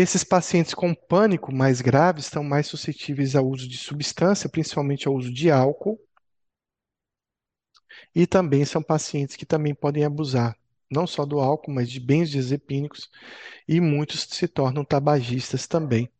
Esses 0.00 0.22
pacientes 0.22 0.74
com 0.74 0.94
pânico 0.94 1.52
mais 1.52 1.80
grave 1.80 2.20
estão 2.20 2.44
mais 2.44 2.68
suscetíveis 2.68 3.34
ao 3.34 3.44
uso 3.48 3.68
de 3.68 3.76
substância, 3.76 4.48
principalmente 4.48 5.08
ao 5.08 5.14
uso 5.14 5.32
de 5.32 5.50
álcool, 5.50 5.98
E 8.14 8.26
também 8.26 8.64
são 8.64 8.82
pacientes 8.82 9.36
que 9.36 9.46
também 9.46 9.74
podem 9.74 10.04
abusar, 10.04 10.56
não 10.90 11.06
só 11.06 11.24
do 11.24 11.40
álcool, 11.40 11.72
mas 11.72 11.90
de 11.90 12.00
benzodiazepínicos, 12.00 13.10
e 13.66 13.80
muitos 13.80 14.22
se 14.30 14.48
tornam 14.48 14.84
tabagistas 14.84 15.66
também. 15.66 16.10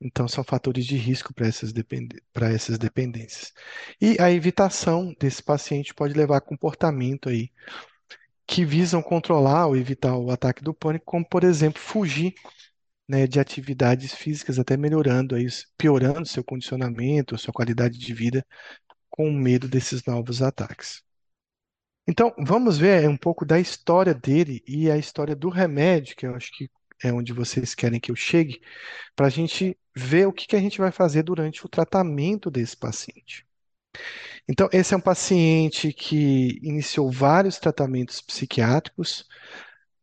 Então, 0.00 0.28
são 0.28 0.44
fatores 0.44 0.84
de 0.84 0.96
risco 0.96 1.32
para 1.32 1.46
essas, 1.46 1.72
depend... 1.72 2.08
essas 2.52 2.78
dependências. 2.78 3.52
E 4.00 4.16
a 4.20 4.30
evitação 4.30 5.14
desse 5.18 5.42
paciente 5.42 5.94
pode 5.94 6.14
levar 6.14 6.38
a 6.38 6.40
comportamento 6.40 7.28
aí 7.28 7.50
que 8.46 8.64
visam 8.64 9.02
controlar 9.02 9.66
ou 9.66 9.76
evitar 9.76 10.16
o 10.16 10.30
ataque 10.30 10.62
do 10.62 10.72
pânico, 10.72 11.04
como, 11.04 11.28
por 11.28 11.44
exemplo, 11.44 11.80
fugir 11.80 12.34
né, 13.08 13.26
de 13.26 13.40
atividades 13.40 14.14
físicas, 14.14 14.58
até 14.58 14.76
melhorando, 14.76 15.34
aí, 15.34 15.46
piorando 15.78 16.26
seu 16.26 16.44
condicionamento, 16.44 17.38
sua 17.38 17.52
qualidade 17.54 17.98
de 17.98 18.14
vida, 18.14 18.44
com 19.10 19.30
medo 19.32 19.68
desses 19.68 20.04
novos 20.04 20.42
ataques. 20.42 21.02
Então, 22.08 22.32
vamos 22.38 22.78
ver 22.78 23.08
um 23.08 23.16
pouco 23.16 23.44
da 23.44 23.58
história 23.58 24.14
dele 24.14 24.62
e 24.66 24.90
a 24.90 24.96
história 24.96 25.34
do 25.34 25.48
remédio, 25.48 26.16
que 26.16 26.26
eu 26.26 26.34
acho 26.34 26.50
que 26.56 26.70
é 27.02 27.12
onde 27.12 27.32
vocês 27.32 27.74
querem 27.74 28.00
que 28.00 28.10
eu 28.10 28.16
chegue, 28.16 28.60
para 29.14 29.26
a 29.26 29.30
gente 29.30 29.76
ver 29.94 30.26
o 30.26 30.32
que, 30.32 30.46
que 30.46 30.56
a 30.56 30.60
gente 30.60 30.78
vai 30.78 30.92
fazer 30.92 31.22
durante 31.22 31.64
o 31.66 31.68
tratamento 31.68 32.50
desse 32.50 32.76
paciente. 32.76 33.46
Então, 34.48 34.68
esse 34.72 34.94
é 34.94 34.96
um 34.96 35.00
paciente 35.00 35.92
que 35.92 36.58
iniciou 36.62 37.10
vários 37.10 37.58
tratamentos 37.58 38.20
psiquiátricos, 38.20 39.26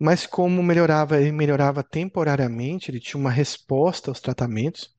mas 0.03 0.25
como 0.27 0.61
melhorava, 0.61 1.17
ele 1.21 1.31
melhorava 1.31 1.81
temporariamente, 1.81 2.91
ele 2.91 2.99
tinha 2.99 3.19
uma 3.19 3.31
resposta 3.31 4.11
aos 4.11 4.19
tratamentos, 4.19 4.93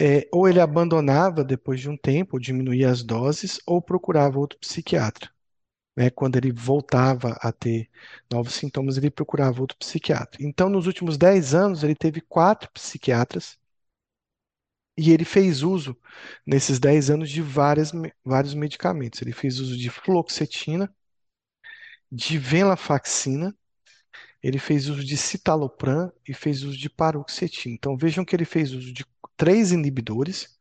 é, 0.00 0.28
ou 0.32 0.48
ele 0.48 0.60
abandonava 0.60 1.44
depois 1.44 1.80
de 1.80 1.88
um 1.88 1.96
tempo, 1.96 2.38
diminuía 2.40 2.90
as 2.90 3.02
doses, 3.02 3.60
ou 3.66 3.80
procurava 3.80 4.38
outro 4.38 4.58
psiquiatra. 4.58 5.30
Né? 5.96 6.10
Quando 6.10 6.36
ele 6.36 6.52
voltava 6.52 7.38
a 7.40 7.52
ter 7.52 7.90
novos 8.32 8.54
sintomas, 8.54 8.96
ele 8.98 9.10
procurava 9.10 9.60
outro 9.60 9.78
psiquiatra. 9.78 10.42
Então, 10.44 10.68
nos 10.70 10.86
últimos 10.86 11.18
10 11.18 11.54
anos, 11.54 11.84
ele 11.84 11.94
teve 11.96 12.20
quatro 12.22 12.70
psiquiatras 12.72 13.58
e 14.96 15.10
ele 15.12 15.24
fez 15.24 15.62
uso, 15.62 15.96
nesses 16.46 16.78
10 16.78 17.10
anos, 17.10 17.30
de 17.30 17.42
várias, 17.42 17.92
vários 18.24 18.54
medicamentos. 18.54 19.20
Ele 19.22 19.32
fez 19.32 19.58
uso 19.60 19.76
de 19.76 19.90
fluoxetina, 19.90 20.92
de 22.10 22.38
venlafaxina, 22.38 23.54
ele 24.44 24.58
fez 24.60 24.88
uso 24.90 25.04
de 25.04 25.16
citalopram 25.16 26.12
e 26.28 26.34
fez 26.34 26.62
uso 26.64 26.78
de 26.78 26.90
paroxetina. 26.90 27.74
Então 27.74 27.96
vejam 27.96 28.24
que 28.26 28.36
ele 28.36 28.44
fez 28.44 28.72
uso 28.72 28.92
de 28.92 29.06
três 29.38 29.72
inibidores, 29.72 30.58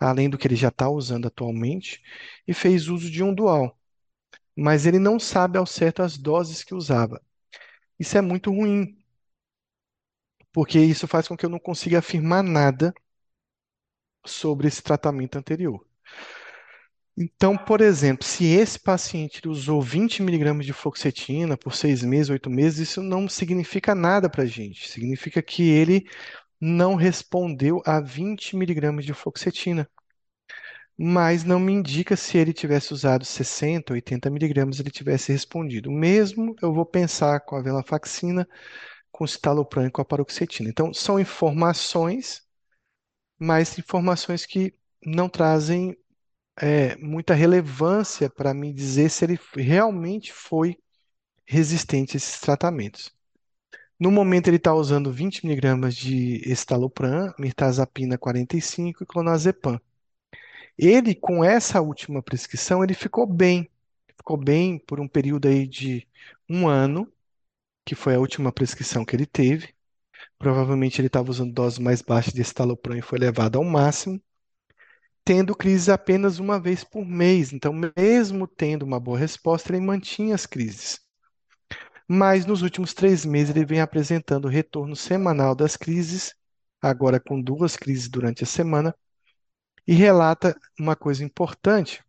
além 0.00 0.30
do 0.30 0.38
que 0.38 0.48
ele 0.48 0.56
já 0.56 0.68
está 0.68 0.88
usando 0.90 1.26
atualmente, 1.28 2.02
e 2.48 2.54
fez 2.54 2.88
uso 2.88 3.10
de 3.10 3.22
um 3.24 3.34
dual. 3.34 3.78
Mas 4.56 4.86
ele 4.86 4.98
não 4.98 5.20
sabe 5.20 5.58
ao 5.58 5.66
certo 5.66 6.02
as 6.02 6.18
doses 6.18 6.64
que 6.64 6.74
usava. 6.74 7.22
Isso 7.98 8.18
é 8.18 8.22
muito 8.22 8.50
ruim, 8.52 8.98
porque 10.52 10.80
isso 10.80 11.06
faz 11.06 11.28
com 11.28 11.36
que 11.36 11.46
eu 11.46 11.50
não 11.50 11.58
consiga 11.60 11.98
afirmar 12.00 12.42
nada 12.42 12.92
sobre 14.26 14.68
esse 14.68 14.82
tratamento 14.82 15.38
anterior. 15.38 15.86
Então, 17.18 17.56
por 17.56 17.80
exemplo, 17.80 18.26
se 18.26 18.44
esse 18.44 18.78
paciente 18.78 19.48
usou 19.48 19.80
20 19.80 20.22
miligramas 20.22 20.66
de 20.66 20.72
fluoxetina 20.72 21.56
por 21.56 21.74
seis 21.74 22.02
meses, 22.02 22.28
oito 22.30 22.50
meses, 22.50 22.90
isso 22.90 23.02
não 23.02 23.28
significa 23.28 23.94
nada 23.94 24.28
para 24.28 24.42
a 24.42 24.46
gente. 24.46 24.88
Significa 24.88 25.42
que 25.42 25.62
ele 25.70 26.06
não 26.60 26.94
respondeu 26.94 27.82
a 27.86 28.00
20 28.00 28.56
miligramas 28.56 29.04
de 29.06 29.14
fluoxetina. 29.14 29.88
Mas 30.98 31.44
não 31.44 31.60
me 31.60 31.72
indica 31.72 32.16
se 32.16 32.38
ele 32.38 32.52
tivesse 32.52 32.92
usado 32.92 33.24
60, 33.24 33.92
80 33.92 34.30
miligramas, 34.30 34.80
ele 34.80 34.90
tivesse 34.90 35.30
respondido. 35.32 35.90
Mesmo 35.90 36.54
eu 36.62 36.72
vou 36.72 36.86
pensar 36.86 37.40
com 37.40 37.54
a 37.56 37.62
venlafaxina, 37.62 38.48
com 39.12 39.24
o 39.24 39.28
citalopram 39.28 39.86
e 39.86 39.90
com 39.90 40.02
a 40.02 40.04
paroxetina. 40.04 40.68
Então, 40.70 40.94
são 40.94 41.20
informações 41.20 42.44
mas 43.38 43.78
informações 43.78 44.46
que 44.46 44.74
não 45.04 45.28
trazem 45.28 45.96
é, 46.60 46.96
muita 46.96 47.34
relevância 47.34 48.30
para 48.30 48.54
me 48.54 48.72
dizer 48.72 49.10
se 49.10 49.24
ele 49.24 49.38
realmente 49.54 50.32
foi 50.32 50.78
resistente 51.46 52.16
a 52.16 52.18
esses 52.18 52.40
tratamentos. 52.40 53.14
No 53.98 54.10
momento, 54.10 54.48
ele 54.48 54.56
está 54.58 54.74
usando 54.74 55.12
20 55.12 55.44
miligramas 55.46 55.94
de 55.96 56.42
estalopram, 56.50 57.32
mirtazapina 57.38 58.18
45 58.18 59.02
e 59.04 59.06
clonazepam. 59.06 59.80
Ele, 60.78 61.14
com 61.14 61.44
essa 61.44 61.80
última 61.80 62.22
prescrição, 62.22 62.84
ele 62.84 62.94
ficou 62.94 63.26
bem. 63.26 63.70
Ficou 64.16 64.36
bem 64.36 64.78
por 64.78 65.00
um 65.00 65.08
período 65.08 65.48
aí 65.48 65.66
de 65.66 66.06
um 66.48 66.68
ano, 66.68 67.10
que 67.84 67.94
foi 67.94 68.14
a 68.16 68.20
última 68.20 68.52
prescrição 68.52 69.04
que 69.04 69.16
ele 69.16 69.26
teve. 69.26 69.74
Provavelmente 70.38 71.00
ele 71.00 71.08
estava 71.08 71.30
usando 71.30 71.52
doses 71.52 71.78
mais 71.78 72.02
baixas 72.02 72.32
de 72.34 72.42
estalopram 72.42 72.96
e 72.96 73.02
foi 73.02 73.18
levado 73.18 73.56
ao 73.56 73.64
máximo, 73.64 74.20
tendo 75.26 75.56
crises 75.56 75.88
apenas 75.88 76.38
uma 76.38 76.60
vez 76.60 76.84
por 76.84 77.04
mês. 77.04 77.52
Então, 77.52 77.72
mesmo 77.96 78.46
tendo 78.46 78.84
uma 78.84 79.00
boa 79.00 79.18
resposta, 79.18 79.72
ele 79.72 79.84
mantinha 79.84 80.36
as 80.36 80.46
crises. 80.46 81.00
Mas 82.08 82.46
nos 82.46 82.62
últimos 82.62 82.94
três 82.94 83.24
meses 83.24 83.54
ele 83.54 83.64
vem 83.64 83.80
apresentando 83.80 84.46
retorno 84.46 84.94
semanal 84.94 85.56
das 85.56 85.76
crises, 85.76 86.32
agora 86.80 87.18
com 87.18 87.42
duas 87.42 87.76
crises 87.76 88.08
durante 88.08 88.44
a 88.44 88.46
semana, 88.46 88.94
e 89.84 89.94
relata 89.94 90.56
uma 90.78 90.94
coisa 90.94 91.24
importante, 91.24 92.04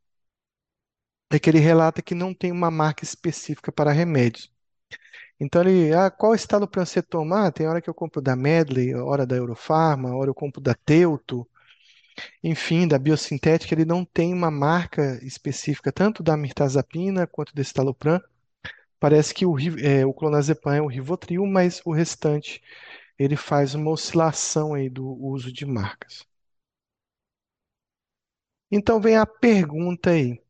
é 1.31 1.39
que 1.39 1.49
ele 1.49 1.57
relata 1.59 2.03
que 2.03 2.13
não 2.13 2.35
tem 2.35 2.51
uma 2.51 2.69
marca 2.69 3.03
específica 3.03 3.71
para 3.71 3.91
remédios. 3.91 4.51
Então 5.39 5.61
ele, 5.63 5.91
ah, 5.93 6.11
qual 6.11 6.35
estalo 6.35 6.67
para 6.67 6.85
você 6.85 7.01
tomar? 7.01 7.51
Tem 7.51 7.67
hora 7.67 7.81
que 7.81 7.89
eu 7.89 7.95
compro 7.95 8.21
da 8.21 8.35
Medley, 8.35 8.93
hora 8.95 9.25
da 9.25 9.35
Eurofarma, 9.35 10.15
hora 10.15 10.29
eu 10.29 10.35
compro 10.35 10.61
da 10.61 10.75
Teuto, 10.75 11.47
enfim, 12.43 12.87
da 12.87 12.97
Biosintética, 12.99 13.73
ele 13.73 13.85
não 13.85 14.05
tem 14.05 14.33
uma 14.33 14.51
marca 14.51 15.19
específica, 15.23 15.91
tanto 15.91 16.23
da 16.23 16.37
mirtazapina 16.37 17.27
quanto 17.27 17.53
do 17.55 17.61
estalopram. 17.61 18.21
Parece 18.99 19.33
que 19.33 19.45
o, 19.45 19.55
é, 19.79 20.05
o 20.05 20.13
clonazepam 20.13 20.73
é 20.75 20.81
o 20.81 20.87
Rivotril, 20.87 21.45
mas 21.45 21.81
o 21.85 21.93
restante 21.93 22.61
ele 23.19 23.35
faz 23.37 23.75
uma 23.75 23.91
oscilação 23.91 24.73
aí 24.75 24.89
do 24.89 25.07
uso 25.23 25.51
de 25.53 25.65
marcas. 25.65 26.25
Então 28.71 29.01
vem 29.01 29.17
a 29.17 29.25
pergunta 29.25 30.11
aí. 30.11 30.41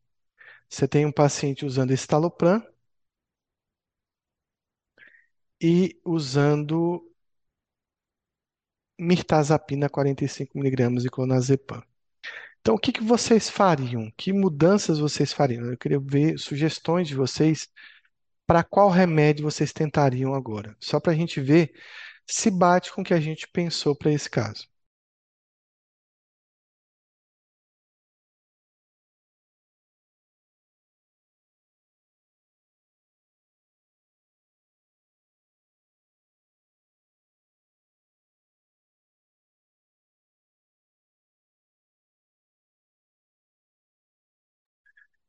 Você 0.68 0.88
tem 0.88 1.06
um 1.06 1.12
paciente 1.12 1.66
usando 1.66 1.92
estalopram, 1.92 2.62
e 5.60 5.98
usando 6.04 7.04
mirtazapina 8.98 9.88
45mg 9.88 11.04
e 11.04 11.10
clonazepam. 11.10 11.82
Então, 12.60 12.74
o 12.74 12.78
que 12.78 12.92
que 12.92 13.02
vocês 13.02 13.48
fariam? 13.48 14.12
Que 14.16 14.32
mudanças 14.32 14.98
vocês 14.98 15.32
fariam? 15.32 15.66
Eu 15.66 15.78
queria 15.78 16.00
ver 16.00 16.38
sugestões 16.38 17.08
de 17.08 17.14
vocês 17.14 17.68
para 18.46 18.64
qual 18.64 18.90
remédio 18.90 19.44
vocês 19.44 19.72
tentariam 19.72 20.34
agora, 20.34 20.76
só 20.80 20.98
para 20.98 21.12
a 21.12 21.16
gente 21.16 21.40
ver 21.40 21.72
se 22.26 22.50
bate 22.50 22.92
com 22.92 23.02
o 23.02 23.04
que 23.04 23.14
a 23.14 23.20
gente 23.20 23.48
pensou 23.48 23.94
para 23.96 24.12
esse 24.12 24.28
caso. 24.28 24.68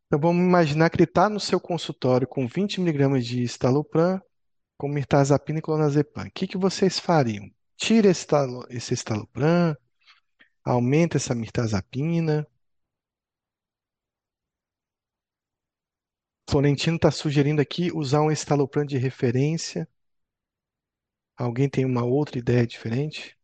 Então 0.09 0.19
vamos 0.19 0.43
imaginar 0.43 0.89
que 0.89 0.95
ele 0.95 1.03
está 1.03 1.29
no 1.29 1.39
seu 1.39 1.59
consultório 1.59 2.27
com 2.27 2.47
20 2.47 2.81
miligramas 2.81 3.23
de 3.25 3.43
estalopram, 3.43 4.19
com 4.77 4.87
mirtazapina 4.89 5.59
e 5.59 5.61
clonazepam. 5.61 6.25
O 6.27 6.31
que 6.31 6.47
que 6.47 6.57
vocês 6.57 6.99
fariam? 6.99 7.49
Tira 7.77 8.09
esse, 8.09 8.25
esse 8.71 8.93
estalopram, 8.95 9.77
aumenta 10.65 11.17
essa 11.17 11.35
mirtazapina. 11.35 12.47
Florentino 16.49 16.97
está 16.97 17.09
sugerindo 17.11 17.61
aqui 17.61 17.93
usar 17.93 18.21
um 18.21 18.29
estalopram 18.29 18.83
de 18.83 18.97
referência. 18.97 19.87
Alguém 21.35 21.67
tem 21.67 21.85
uma 21.85 22.03
outra 22.05 22.37
ideia 22.37 22.67
diferente? 22.67 23.38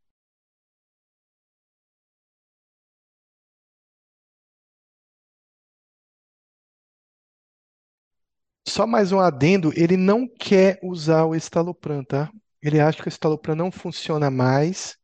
Só 8.68 8.86
mais 8.86 9.12
um 9.12 9.20
adendo, 9.20 9.72
ele 9.76 9.96
não 9.98 10.28
quer 10.28 10.80
usar 10.84 11.26
o 11.26 11.34
estalopram, 11.36 12.04
tá? 12.04 12.30
Ele 12.62 12.80
acha 12.80 13.02
que 13.02 13.08
o 13.08 13.10
estalopram 13.10 13.56
não 13.56 13.72
funciona 13.72 14.30
mais. 14.30 14.98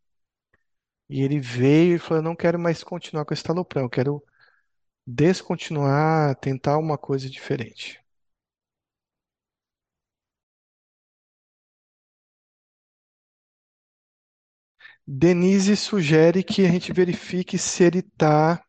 E 1.07 1.21
ele 1.21 1.39
veio 1.39 1.95
e 1.95 1.99
falou: 1.99 2.17
"Eu 2.17 2.23
não 2.23 2.35
quero 2.35 2.57
mais 2.57 2.83
continuar 2.83 3.23
com 3.25 3.33
o 3.33 3.35
estalopram, 3.35 3.83
eu 3.83 3.89
quero 3.89 4.23
descontinuar, 5.07 6.35
tentar 6.37 6.77
uma 6.79 6.97
coisa 6.97 7.29
diferente. 7.29 7.99
Denise 15.07 15.75
sugere 15.77 16.43
que 16.43 16.65
a 16.65 16.71
gente 16.71 16.91
verifique 16.91 17.55
se 17.57 17.83
ele 17.83 17.99
está 17.99 18.63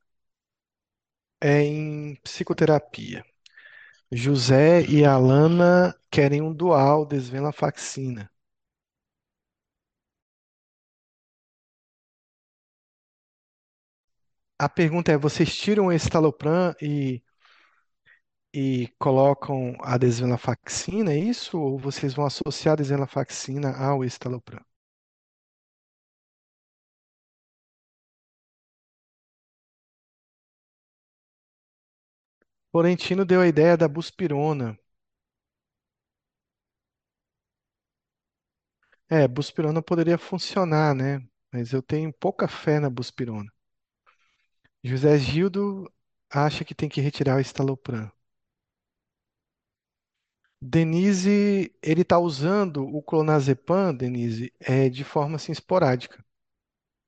em 1.43 2.17
psicoterapia. 2.23 3.23
José 4.13 4.83
e 4.89 5.05
Alana 5.05 5.93
querem 6.09 6.41
um 6.41 6.53
dual 6.55 7.05
desvenlafaxina. 7.05 8.31
A 14.59 14.67
pergunta 14.69 15.13
é: 15.13 15.19
vocês 15.19 15.55
tiram 15.55 15.87
o 15.89 15.93
estalopram 15.93 16.75
e, 16.81 17.23
e 18.55 18.89
colocam 18.99 19.77
a 19.83 19.99
desvenlafaxina, 19.99 21.13
é 21.13 21.19
isso? 21.19 21.59
Ou 21.59 21.79
vocês 21.79 22.15
vão 22.15 22.25
associar 22.27 22.73
a 22.75 22.77
desvenlafaxina 22.77 23.77
ao 23.77 24.03
estalopram? 24.05 24.65
Florentino 32.73 33.25
deu 33.25 33.41
a 33.41 33.47
ideia 33.47 33.77
da 33.77 33.87
buspirona. 33.87 34.77
É, 39.09 39.29
buspirona 39.29 39.81
poderia 39.81 40.19
funcionar, 40.19 40.93
né? 40.95 41.25
Mas 41.53 41.73
eu 41.73 41.81
tenho 41.83 42.13
pouca 42.13 42.49
fé 42.49 42.81
na 42.81 42.91
buspirona. 42.91 43.49
José 44.85 45.19
Gildo 45.19 45.93
acha 46.31 46.65
que 46.65 46.73
tem 46.73 46.89
que 46.89 47.01
retirar 47.01 47.37
o 47.37 47.41
estalopram. 47.41 48.09
Denise, 50.63 51.75
ele 51.83 52.03
está 52.03 52.19
usando 52.19 52.87
o 52.87 53.03
clonazepam, 53.03 53.95
Denise, 53.95 54.53
é, 54.61 54.89
de 54.89 55.05
forma 55.05 55.37
assim, 55.37 55.53
esporádica. 55.53 56.25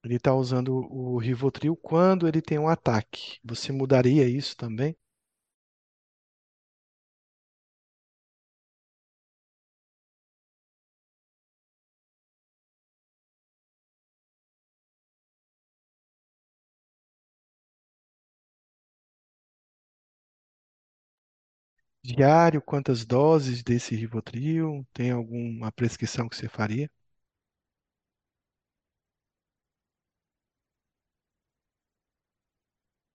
Ele 0.05 0.17
está 0.17 0.35
usando 0.35 0.75
o 0.93 1.19
Rivotril 1.19 1.77
quando 1.77 2.29
ele 2.29 2.43
tem 2.43 2.59
um 2.59 2.69
ataque. 2.69 3.39
Você 3.45 3.73
mudaria 3.73 4.29
isso 4.29 4.57
também? 4.57 4.97
Diário, 22.05 22.63
quantas 22.63 23.05
doses 23.05 23.61
desse 23.65 23.97
Rivotril? 23.97 24.87
Tem 24.93 25.11
alguma 25.11 25.73
prescrição 25.73 26.29
que 26.29 26.37
você 26.37 26.49
faria? 26.49 26.89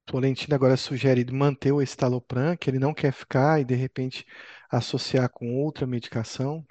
Florentino 0.10 0.54
agora 0.56 0.76
sugere 0.76 1.24
manter 1.32 1.72
o 1.72 1.82
estalopram, 1.82 2.58
que 2.58 2.70
ele 2.70 2.80
não 2.80 2.94
quer 2.94 3.14
ficar 3.14 3.62
e 3.62 3.64
de 3.64 3.76
repente 3.76 4.26
associar 4.70 5.30
com 5.30 5.56
outra 5.56 5.88
medicação. 5.88 6.66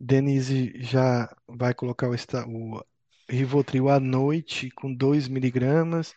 Denise 0.00 0.72
já 0.82 1.34
vai 1.46 1.72
colocar 1.74 2.08
o, 2.08 2.14
esta- 2.14 2.46
o 2.46 2.84
Rivotril 3.28 3.88
à 3.88 3.98
noite 4.00 4.70
com 4.70 4.92
2 4.92 5.28
miligramas 5.28 6.14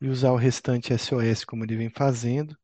e 0.00 0.08
usar 0.08 0.32
o 0.32 0.36
restante 0.36 0.92
SOS 0.92 1.44
como 1.46 1.64
ele 1.64 1.76
vem 1.76 1.90
fazendo. 1.90 2.56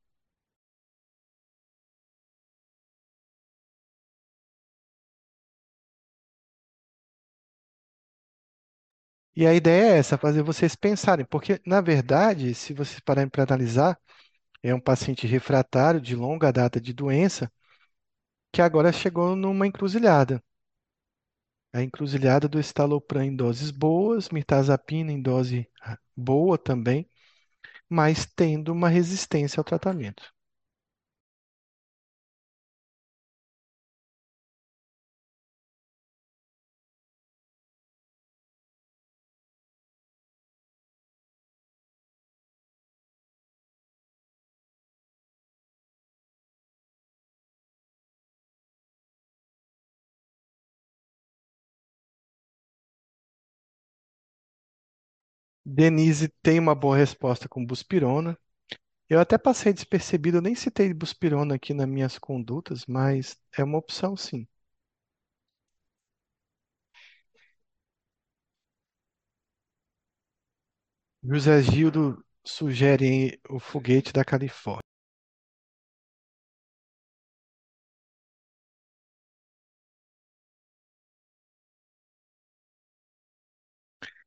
E 9.37 9.47
a 9.47 9.55
ideia 9.55 9.95
é 9.95 9.99
essa, 9.99 10.19
fazer 10.19 10.43
vocês 10.43 10.75
pensarem, 10.77 11.25
porque 11.27 11.61
na 11.67 11.81
verdade, 11.81 12.55
se 12.55 12.73
vocês 12.75 13.01
pararem 13.01 13.29
para 13.31 13.43
analisar, 13.45 13.99
é 14.63 14.75
um 14.75 14.81
paciente 14.81 15.27
refratário 15.27 16.01
de 16.01 16.17
longa 16.17 16.53
data 16.53 16.81
de 16.81 16.93
doença 16.95 17.51
que 18.51 18.63
agora 18.63 18.91
chegou 18.91 19.37
numa 19.37 19.67
encruzilhada. 19.67 20.43
A 21.75 21.83
encruzilhada 21.83 22.49
do 22.49 22.59
estalopram 22.59 23.23
em 23.23 23.37
doses 23.37 23.71
boas, 23.71 24.31
mirtazapina 24.31 25.13
em 25.13 25.21
dose 25.21 25.69
boa 26.17 26.57
também, 26.57 27.07
mas 27.95 28.27
tendo 28.27 28.73
uma 28.73 28.89
resistência 28.89 29.61
ao 29.61 29.65
tratamento. 29.65 30.34
Denise 55.75 56.29
tem 56.43 56.59
uma 56.59 56.75
boa 56.75 56.97
resposta 56.97 57.49
com 57.49 57.67
buspirona. 57.67 58.39
Eu 59.09 59.21
até 59.21 59.39
passei 59.39 59.73
despercebido, 59.73 60.39
eu 60.39 60.43
nem 60.43 60.55
citei 60.55 60.95
buspirona 60.95 61.57
aqui 61.57 61.75
nas 61.75 61.89
minhas 61.89 62.19
condutas, 62.19 62.87
mas 62.87 63.39
é 63.59 63.65
uma 63.65 63.79
opção 63.79 64.17
sim. 64.17 64.47
José 71.25 71.61
Gildo 71.61 72.25
sugere 72.47 73.41
o 73.51 73.59
foguete 73.59 74.13
da 74.13 74.25
Califórnia. 74.25 74.84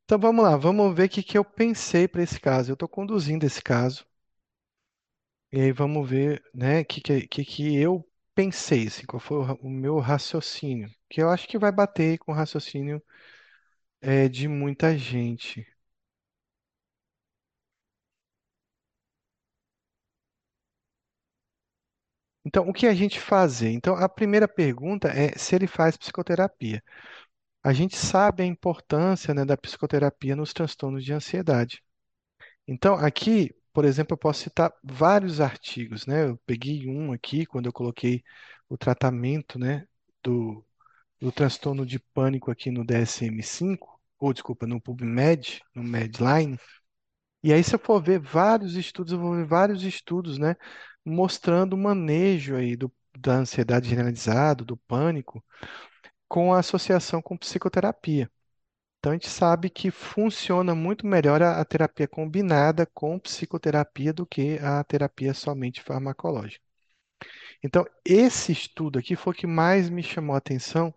Então 0.07 0.17
vamos 0.17 0.43
lá, 0.43 0.57
vamos 0.57 0.95
ver 0.95 1.05
o 1.05 1.09
que 1.09 1.21
que 1.21 1.37
eu 1.37 1.45
pensei 1.45 2.07
para 2.07 2.23
esse 2.23 2.39
caso. 2.39 2.71
Eu 2.71 2.73
estou 2.73 2.89
conduzindo 2.89 3.45
esse 3.45 3.61
caso. 3.61 4.03
E 5.51 5.59
aí 5.61 5.71
vamos 5.73 6.09
ver, 6.09 6.41
né, 6.53 6.79
o 6.81 6.85
que, 6.85 7.01
que, 7.01 7.27
que 7.27 7.43
que 7.45 7.75
eu 7.77 8.05
pensei, 8.35 8.87
assim, 8.87 9.05
qual 9.05 9.19
foi 9.19 9.37
o, 9.37 9.53
o 9.61 9.69
meu 9.69 9.99
raciocínio. 9.99 10.89
Que 11.09 11.21
eu 11.21 11.29
acho 11.29 11.47
que 11.47 11.57
vai 11.57 11.71
bater 11.71 12.17
com 12.19 12.31
o 12.31 12.35
raciocínio 12.35 13.01
é, 14.01 14.27
de 14.29 14.47
muita 14.47 14.97
gente. 14.97 15.65
Então, 22.45 22.67
o 22.69 22.73
que 22.73 22.87
a 22.87 22.93
gente 22.93 23.19
fazer? 23.19 23.71
Então, 23.71 23.95
a 23.95 24.07
primeira 24.07 24.47
pergunta 24.47 25.09
é 25.09 25.37
se 25.37 25.53
ele 25.55 25.67
faz 25.67 25.97
psicoterapia. 25.97 26.81
A 27.68 27.74
gente 27.74 27.97
sabe 27.97 28.43
a 28.43 28.45
importância, 28.45 29.34
né, 29.34 29.43
da 29.43 29.57
psicoterapia 29.57 30.38
nos 30.38 30.53
transtornos 30.53 31.03
de 31.03 31.11
ansiedade. 31.11 31.84
Então, 32.65 32.95
aqui, 32.95 33.53
por 33.74 33.84
exemplo, 33.84 34.13
eu 34.13 34.18
posso 34.18 34.43
citar 34.43 34.72
vários 34.82 35.41
artigos, 35.41 36.05
né? 36.05 36.30
Eu 36.30 36.38
peguei 36.45 36.88
um 36.88 37.11
aqui 37.11 37.45
quando 37.45 37.65
eu 37.65 37.74
coloquei 37.74 38.24
o 38.70 38.78
tratamento, 38.78 39.59
né, 39.59 39.86
do, 40.24 40.65
do 41.20 41.30
transtorno 41.30 41.86
de 41.86 41.99
pânico 41.99 42.49
aqui 42.49 42.72
no 42.72 42.86
DSM-5, 42.86 43.99
ou 44.18 44.32
desculpa, 44.32 44.65
no 44.65 44.80
PubMed, 44.80 45.61
no 45.76 45.84
Medline. 45.84 46.57
E 47.43 47.51
aí, 47.51 47.61
se 47.65 47.76
eu 47.76 47.80
for 47.80 48.01
ver 48.01 48.22
vários 48.22 48.76
estudos, 48.76 49.11
eu 49.11 49.20
vou 49.20 49.36
ver 49.36 49.45
vários 49.45 49.84
estudos, 49.84 50.38
né, 50.38 50.55
mostrando 51.03 51.74
o 51.74 51.78
manejo 51.78 52.55
aí 52.55 52.78
do, 52.78 52.89
da 53.18 53.34
ansiedade 53.39 53.89
generalizada, 53.89 54.63
do 54.63 54.78
pânico, 54.78 55.43
com 56.28 56.53
a 56.53 56.59
associação 56.59 57.21
com 57.21 57.38
psicoterapia. 57.38 58.30
Então, 58.99 59.11
a 59.11 59.15
gente 59.15 59.30
sabe 59.30 59.69
que 59.69 59.91
funciona 59.91 60.75
muito 60.75 61.07
melhor 61.07 61.41
a, 61.43 61.61
a 61.61 61.65
terapia 61.65 62.07
combinada 62.07 62.86
com 62.88 63.19
psicoterapia 63.19 64.13
do 64.13 64.25
que 64.25 64.59
a 64.59 64.84
terapia 64.84 65.34
somente 65.34 65.82
farmacológica. 65.82 66.63
Então, 67.63 67.86
esse 68.05 68.51
estudo 68.51 68.97
aqui 68.99 69.15
foi 69.15 69.32
o 69.34 69.36
que 69.36 69.45
mais 69.47 69.89
me 69.89 70.01
chamou 70.03 70.34
a 70.36 70.38
atenção. 70.39 70.93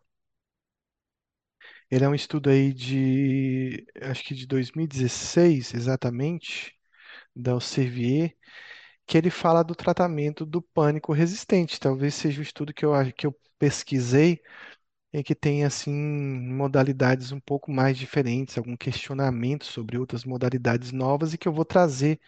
Ele 1.91 2.05
é 2.05 2.09
um 2.09 2.15
estudo 2.15 2.51
aí 2.51 2.73
de, 2.73 3.87
acho 4.03 4.25
que 4.25 4.35
de 4.35 4.47
2016, 4.47 5.75
exatamente, 5.75 6.75
da 7.37 7.53
Elsevier, 7.53 8.37
que 9.07 9.19
ele 9.19 9.31
fala 9.31 9.63
do 9.65 9.75
tratamento 9.75 10.47
do 10.47 10.63
pânico 10.63 11.13
resistente. 11.13 11.81
Talvez 11.81 12.15
seja 12.15 12.41
o 12.41 12.45
estudo 12.45 12.75
que 12.75 12.85
eu, 12.85 12.93
que 13.17 13.27
eu 13.27 13.35
pesquisei 13.59 14.43
em 15.13 15.23
que 15.23 15.35
tem 15.35 15.65
assim 15.65 15.93
modalidades 15.93 17.33
um 17.33 17.41
pouco 17.41 17.71
mais 17.73 17.99
diferentes, 17.99 18.57
algum 18.59 18.77
questionamento 18.77 19.65
sobre 19.67 19.99
outras 19.99 20.25
modalidades 20.25 20.93
novas 20.93 21.35
e 21.35 21.39
que 21.39 21.49
eu 21.49 21.53
vou 21.53 21.65
trazer 21.65 22.21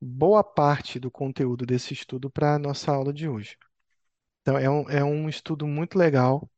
boa 0.00 0.44
parte 0.44 0.98
do 1.00 1.10
conteúdo 1.10 1.66
desse 1.66 1.94
estudo 1.94 2.30
para 2.30 2.54
a 2.56 2.58
nossa 2.58 2.92
aula 2.92 3.12
de 3.12 3.28
hoje. 3.28 3.56
Então, 4.42 4.58
é 4.58 4.68
um, 4.70 4.90
é 4.90 5.04
um 5.04 5.28
estudo 5.28 5.66
muito 5.66 5.98
legal. 5.98 6.50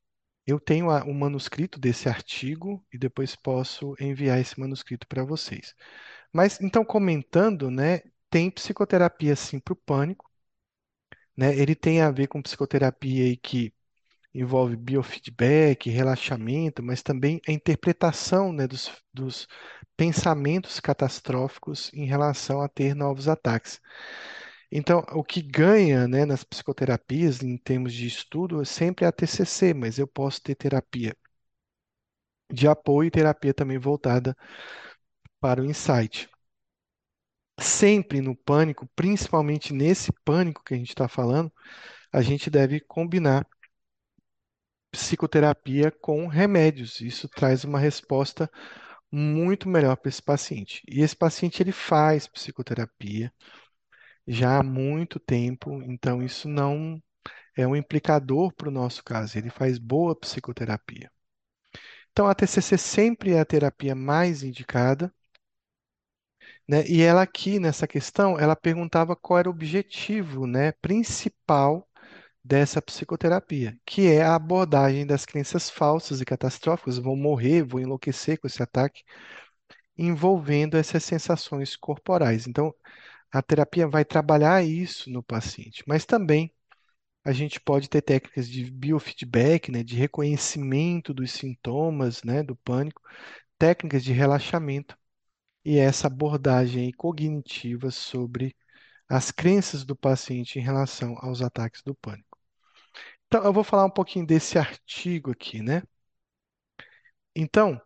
Eu 0.47 0.61
tenho 0.61 0.89
o 0.89 1.15
manuscrito 1.15 1.79
desse 1.81 2.09
artigo 2.09 2.85
e 2.93 2.99
depois 2.99 3.37
posso 3.37 3.95
enviar 4.01 4.41
esse 4.41 4.59
manuscrito 4.61 5.07
para 5.09 5.25
vocês. 5.25 5.75
Mas, 6.33 6.61
então, 6.61 6.85
comentando, 6.85 7.71
né, 7.71 8.03
tem 8.31 8.51
psicoterapia 8.51 9.37
sim 9.37 9.61
para 9.61 9.75
o 9.75 9.77
pânico, 9.77 10.31
né? 11.37 11.57
Ele 11.57 11.75
tem 11.75 12.01
a 12.01 12.11
ver 12.11 12.27
com 12.29 12.43
psicoterapia 12.43 13.25
aí 13.25 13.37
que 13.37 13.73
envolve 14.35 14.77
biofeedback, 14.77 15.91
relaxamento, 15.91 16.83
mas 16.83 17.03
também 17.03 17.41
a 17.49 17.53
interpretação, 17.53 18.53
né, 18.53 18.67
dos, 18.67 18.91
dos 19.13 19.47
pensamentos 19.97 20.81
catastróficos 20.81 21.91
em 21.95 22.07
relação 22.07 22.61
a 22.63 22.69
ter 22.69 22.95
novos 22.95 23.29
ataques. 23.29 23.81
Então, 24.73 25.05
o 25.13 25.25
que 25.25 25.43
ganha, 25.43 26.09
né, 26.09 26.25
nas 26.25 26.45
psicoterapias, 26.45 27.43
em 27.43 27.57
termos 27.59 27.93
de 27.95 28.07
estudo, 28.07 28.61
é 28.63 28.65
sempre 28.65 29.05
a 29.05 29.13
TCC, 29.13 29.75
mas 29.75 29.99
eu 29.99 30.07
posso 30.09 30.43
ter 30.43 30.55
terapia 30.55 31.17
de 32.53 32.69
apoio 32.69 33.09
e 33.09 33.11
terapia 33.11 33.53
também 33.55 33.79
voltada 33.79 34.37
para 35.39 35.61
o 35.61 35.65
insight. 35.67 36.29
Sempre 37.61 38.21
no 38.23 38.35
pânico, 38.35 38.89
principalmente 38.97 39.73
nesse 39.75 40.11
pânico 40.25 40.65
que 40.65 40.73
a 40.75 40.77
gente 40.77 40.89
está 40.89 41.07
falando, 41.09 41.53
a 42.13 42.23
gente 42.23 42.51
deve 42.51 42.81
combinar 42.81 43.47
psicoterapia 44.91 45.91
com 45.91 46.27
remédios. 46.27 47.01
Isso 47.01 47.29
traz 47.29 47.65
uma 47.65 47.79
resposta 47.79 48.51
muito 49.11 49.69
melhor 49.69 49.97
para 49.97 50.09
esse 50.09 50.23
paciente. 50.23 50.83
E 50.89 51.01
esse 51.03 51.17
paciente 51.17 51.63
ele 51.63 51.73
faz 51.73 52.27
psicoterapia 52.29 53.33
já 54.27 54.59
há 54.59 54.63
muito 54.63 55.19
tempo, 55.19 55.83
então 55.83 56.23
isso 56.23 56.49
não 56.49 57.03
é 57.57 57.67
um 57.67 57.77
implicador 57.77 58.53
para 58.55 58.69
o 58.69 58.73
nosso 58.73 59.03
caso. 59.05 59.39
Ele 59.39 59.51
faz 59.51 59.79
boa 59.79 60.17
psicoterapia. 60.17 61.11
Então 62.13 62.29
a 62.29 62.35
TCC 62.35 62.79
sempre 62.79 63.33
é 63.33 63.41
a 63.41 63.45
terapia 63.45 63.95
mais 63.95 64.43
indicada, 64.43 65.13
né? 66.69 66.87
E 66.87 67.03
ela 67.03 67.23
aqui 67.23 67.59
nessa 67.59 67.87
questão, 67.87 68.39
ela 68.39 68.57
perguntava 68.57 69.17
qual 69.17 69.39
era 69.41 69.49
o 69.49 69.53
objetivo, 69.53 70.47
né, 70.47 70.73
principal 70.73 71.89
dessa 72.45 72.83
psicoterapia, 72.83 73.79
que 73.85 74.09
é 74.09 74.23
a 74.23 74.35
abordagem 74.35 75.07
das 75.07 75.27
crenças 75.27 75.71
falsas 75.71 76.21
e 76.21 76.25
catastróficas, 76.25 76.99
vou 76.99 77.17
morrer, 77.17 77.63
vou 77.63 77.81
enlouquecer 77.81 78.39
com 78.41 78.47
esse 78.47 78.63
ataque, 78.63 79.03
envolvendo 79.97 80.77
essas 80.77 81.05
sensações 81.05 81.77
corporais. 81.77 82.47
Então, 82.47 82.75
a 83.33 83.43
terapia 83.43 83.89
vai 83.89 84.05
trabalhar 84.05 84.65
isso 84.65 85.11
no 85.11 85.23
paciente, 85.23 85.85
mas 85.87 86.05
também 86.07 86.53
a 87.25 87.33
gente 87.33 87.61
pode 87.61 87.89
ter 87.89 88.03
técnicas 88.03 88.49
de 88.49 88.71
biofeedback, 88.71 89.71
né, 89.73 89.83
de 89.85 89.97
reconhecimento 89.97 91.15
dos 91.15 91.33
sintomas, 91.33 92.23
né, 92.25 92.43
do 92.43 92.57
pânico, 92.57 93.03
técnicas 93.59 94.05
de 94.05 94.13
relaxamento 94.13 94.97
e 95.65 95.79
essa 95.79 96.07
abordagem 96.09 96.93
cognitiva 96.93 97.91
sobre 97.91 98.57
as 99.09 99.31
crenças 99.31 99.85
do 99.85 99.97
paciente 99.97 100.59
em 100.59 100.63
relação 100.63 101.17
aos 101.21 101.43
ataques 101.43 101.83
do 101.83 101.95
pânico. 101.95 102.30
Então, 103.33 103.45
eu 103.45 103.53
vou 103.53 103.65
falar 103.65 103.85
um 103.87 103.91
pouquinho 103.91 104.27
desse 104.27 104.59
artigo 104.59 105.31
aqui, 105.31 105.63
né? 105.63 105.83
Então, 107.35 107.81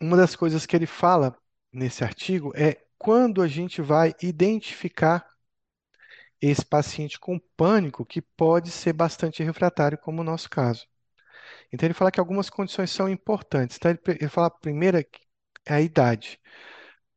uma 0.00 0.16
das 0.18 0.36
coisas 0.36 0.66
que 0.66 0.76
ele 0.76 0.86
fala 0.86 1.34
nesse 1.72 2.04
artigo 2.04 2.52
é 2.54 2.84
quando 2.98 3.40
a 3.42 3.48
gente 3.48 3.80
vai 3.80 4.14
identificar 4.22 5.26
esse 6.40 6.64
paciente 6.64 7.18
com 7.18 7.38
pânico, 7.56 8.04
que 8.04 8.20
pode 8.20 8.70
ser 8.70 8.92
bastante 8.92 9.42
refratário, 9.42 9.98
como 9.98 10.20
o 10.20 10.24
nosso 10.24 10.50
caso. 10.50 10.86
Então, 11.72 11.86
ele 11.86 11.94
fala 11.94 12.12
que 12.12 12.20
algumas 12.20 12.50
condições 12.50 12.90
são 12.92 13.08
importantes. 13.08 13.76
Então, 13.78 13.90
ele, 13.92 14.00
ele 14.20 14.28
fala 14.30 14.48
a 14.48 14.50
primeira 14.50 15.00
é 15.66 15.74
a 15.74 15.80
idade. 15.82 16.40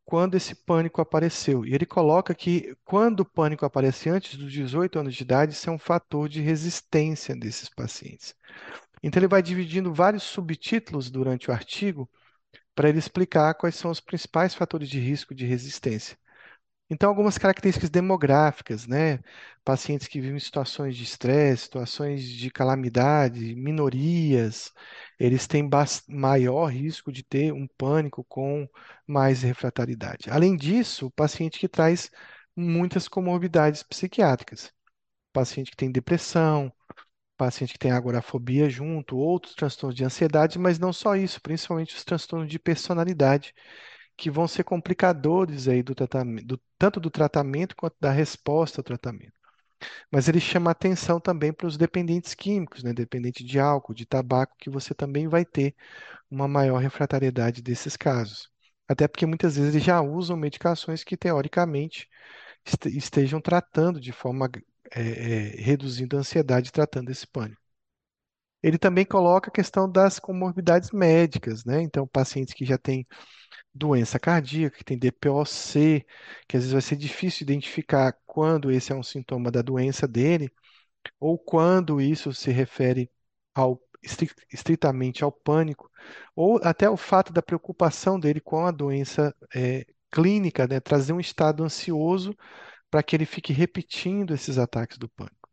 Quando 0.05 0.35
esse 0.35 0.55
pânico 0.55 1.01
apareceu. 1.01 1.65
E 1.65 1.73
ele 1.73 1.85
coloca 1.85 2.33
que 2.35 2.75
quando 2.85 3.21
o 3.21 3.25
pânico 3.25 3.65
aparece 3.65 4.09
antes 4.09 4.37
dos 4.37 4.51
18 4.51 4.99
anos 4.99 5.15
de 5.15 5.23
idade, 5.23 5.53
isso 5.53 5.69
é 5.69 5.73
um 5.73 5.79
fator 5.79 6.29
de 6.29 6.41
resistência 6.41 7.35
desses 7.35 7.69
pacientes. 7.69 8.35
Então, 9.03 9.19
ele 9.19 9.27
vai 9.27 9.41
dividindo 9.43 9.93
vários 9.93 10.23
subtítulos 10.23 11.09
durante 11.11 11.49
o 11.49 11.53
artigo 11.53 12.09
para 12.75 12.89
ele 12.89 12.99
explicar 12.99 13.55
quais 13.55 13.75
são 13.75 13.91
os 13.91 14.01
principais 14.01 14.55
fatores 14.55 14.89
de 14.89 14.99
risco 14.99 15.35
de 15.35 15.45
resistência. 15.45 16.17
Então, 16.89 17.09
algumas 17.09 17.38
características 17.38 17.89
demográficas, 17.89 18.86
né? 18.86 19.19
Pacientes 19.63 20.07
que 20.07 20.21
vivem 20.21 20.38
em 20.38 20.39
situações 20.39 20.95
de 20.95 21.03
estresse, 21.03 21.63
situações 21.63 22.23
de 22.23 22.51
calamidade, 22.51 23.55
minorias, 23.55 24.71
eles 25.19 25.47
têm 25.47 25.67
maior 26.07 26.67
risco 26.67 27.11
de 27.11 27.23
ter 27.23 27.51
um 27.51 27.67
pânico 27.67 28.23
com 28.25 28.67
mais 29.07 29.41
refratariedade. 29.41 30.29
Além 30.29 30.55
disso, 30.55 31.07
o 31.07 31.11
paciente 31.11 31.57
que 31.59 31.67
traz 31.67 32.11
muitas 32.55 33.07
comorbidades 33.07 33.81
psiquiátricas, 33.81 34.71
paciente 35.33 35.71
que 35.71 35.77
tem 35.77 35.91
depressão, 35.91 36.71
paciente 37.38 37.73
que 37.73 37.79
tem 37.79 37.91
agorafobia 37.91 38.69
junto, 38.69 39.17
outros 39.17 39.55
transtornos 39.55 39.95
de 39.95 40.05
ansiedade, 40.05 40.59
mas 40.59 40.79
não 40.79 40.93
só 40.93 41.15
isso, 41.15 41.41
principalmente 41.41 41.95
os 41.95 42.03
transtornos 42.05 42.49
de 42.49 42.59
personalidade, 42.59 43.53
que 44.18 44.30
vão 44.32 44.47
ser 44.47 44.63
complicadores 44.63 45.68
aí 45.68 45.84
do 45.84 45.95
tratamento, 45.95 46.45
do, 46.45 46.61
tanto 46.78 46.99
do 46.99 47.09
tratamento 47.09 47.76
quanto 47.76 47.95
da 47.99 48.11
resposta 48.11 48.80
ao 48.80 48.84
tratamento. 48.84 49.34
Mas 50.11 50.28
ele 50.30 50.39
chama 50.39 50.72
atenção 50.72 51.20
também 51.20 51.53
para 51.53 51.68
os 51.68 51.78
dependentes 51.78 52.34
químicos, 52.34 52.84
né? 52.84 52.93
Dependente 52.93 53.43
de 53.43 53.59
álcool, 53.59 53.93
de 53.93 54.05
tabaco, 54.05 54.55
que 54.59 54.70
você 54.70 54.93
também 54.93 55.28
vai 55.28 55.45
ter 55.45 55.76
uma 56.30 56.47
maior 56.47 56.80
refratariedade 56.80 57.61
desses 57.61 57.97
casos. 57.97 58.49
Até 58.88 59.07
porque 59.07 59.26
muitas 59.26 59.55
vezes 59.57 59.74
eles 59.74 59.86
já 59.86 60.01
usam 60.01 60.38
medicações 60.38 61.03
que 61.03 61.18
teoricamente 61.18 62.09
estejam 62.88 63.41
tratando 63.41 63.99
de 63.99 64.11
forma 64.11 64.49
é, 64.93 65.01
é, 65.01 65.61
reduzindo 65.61 66.18
a 66.18 66.20
ansiedade, 66.20 66.72
tratando 66.72 67.11
esse 67.11 67.28
pânico. 67.28 67.61
Ele 68.61 68.78
também 68.80 69.05
coloca 69.05 69.49
a 69.49 69.53
questão 69.53 69.89
das 69.89 70.20
comorbidades 70.20 70.91
médicas, 70.91 71.63
né? 71.63 71.82
Então, 71.82 72.07
pacientes 72.07 72.53
que 72.53 72.66
já 72.66 72.78
têm 72.78 73.05
doença 73.76 74.19
cardíaca, 74.19 74.78
que 74.78 74.84
tem 74.86 74.97
DPOC, 74.97 76.05
que 76.47 76.57
às 76.57 76.63
vezes 76.63 76.71
vai 76.71 76.82
ser 76.82 76.95
difícil 76.95 77.43
identificar 77.43 78.13
quando 78.26 78.71
esse 78.71 78.91
é 78.91 78.95
um 78.95 79.03
sintoma 79.03 79.51
da 79.51 79.61
doença 79.61 80.07
dele, 80.07 80.51
ou 81.19 81.38
quando 81.38 82.01
isso 82.01 82.34
se 82.34 82.51
refere 82.51 83.11
ao, 83.53 83.82
estritamente 84.51 85.23
ao 85.23 85.32
pânico, 85.32 85.91
ou 86.36 86.59
até 86.63 86.89
o 86.89 86.97
fato 86.97 87.34
da 87.34 87.41
preocupação 87.41 88.19
dele 88.19 88.39
com 88.39 88.65
a 88.65 88.71
doença 88.71 89.36
é, 89.53 89.86
clínica, 90.11 90.67
né, 90.67 90.80
trazer 90.80 91.13
um 91.13 91.19
estado 91.19 91.63
ansioso 91.63 92.36
para 92.89 93.03
que 93.03 93.15
ele 93.15 93.26
fique 93.26 93.51
repetindo 93.53 94.34
esses 94.34 94.57
ataques 94.57 94.97
do 94.97 95.09
pânico. 95.09 95.49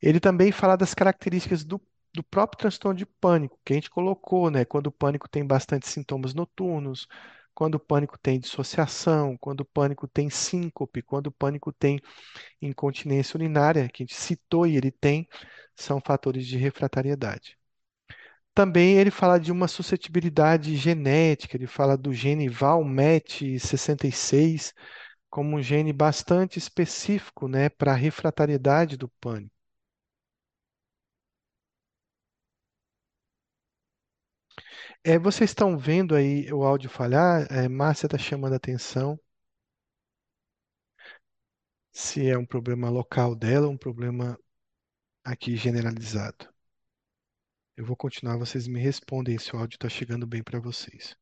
Ele 0.00 0.20
também 0.20 0.52
fala 0.52 0.76
das 0.76 0.94
características 0.94 1.64
do 1.64 1.80
do 2.16 2.22
próprio 2.24 2.58
transtorno 2.58 2.98
de 2.98 3.06
pânico, 3.06 3.58
que 3.64 3.72
a 3.72 3.76
gente 3.76 3.90
colocou, 3.90 4.50
né? 4.50 4.64
Quando 4.64 4.88
o 4.88 4.92
pânico 4.92 5.28
tem 5.28 5.46
bastante 5.46 5.88
sintomas 5.88 6.34
noturnos, 6.34 7.06
quando 7.54 7.76
o 7.76 7.80
pânico 7.80 8.18
tem 8.18 8.38
dissociação, 8.40 9.36
quando 9.38 9.60
o 9.62 9.64
pânico 9.64 10.06
tem 10.08 10.28
síncope, 10.30 11.02
quando 11.02 11.28
o 11.28 11.32
pânico 11.32 11.72
tem 11.72 12.00
incontinência 12.62 13.36
urinária, 13.38 13.88
que 13.88 14.02
a 14.02 14.06
gente 14.06 14.14
citou 14.16 14.66
e 14.66 14.76
ele 14.76 14.90
tem, 14.90 15.28
são 15.76 16.00
fatores 16.00 16.46
de 16.46 16.56
refratariedade. 16.58 17.56
Também 18.54 18.96
ele 18.98 19.10
fala 19.10 19.38
de 19.38 19.52
uma 19.52 19.68
suscetibilidade 19.68 20.74
genética, 20.76 21.56
ele 21.56 21.66
fala 21.66 21.96
do 21.96 22.12
gene 22.12 22.48
VALMET66 22.48 24.72
como 25.30 25.56
um 25.56 25.62
gene 25.62 25.92
bastante 25.92 26.58
específico, 26.58 27.46
né, 27.48 27.68
para 27.68 27.92
a 27.92 27.96
refratariedade 27.96 28.96
do 28.96 29.08
pânico. 29.20 29.55
É, 35.08 35.18
vocês 35.20 35.50
estão 35.50 35.78
vendo 35.78 36.14
aí 36.16 36.52
o 36.52 36.64
áudio 36.64 36.90
falhar? 36.90 37.46
É, 37.50 37.68
Márcia 37.68 38.06
está 38.06 38.18
chamando 38.18 38.54
a 38.54 38.56
atenção 38.56 39.16
se 41.92 42.28
é 42.28 42.38
um 42.38 42.46
problema 42.46 42.88
local 42.90 43.34
dela 43.34 43.66
ou 43.66 43.72
um 43.72 43.76
problema 43.78 44.38
aqui 45.24 45.56
generalizado. 45.56 46.48
Eu 47.76 47.84
vou 47.86 47.96
continuar, 47.96 48.36
vocês 48.36 48.66
me 48.66 48.80
respondem 48.80 49.38
se 49.38 49.54
o 49.54 49.58
áudio 49.58 49.76
está 49.76 49.88
chegando 49.88 50.26
bem 50.26 50.42
para 50.42 50.60
vocês. 50.60 51.16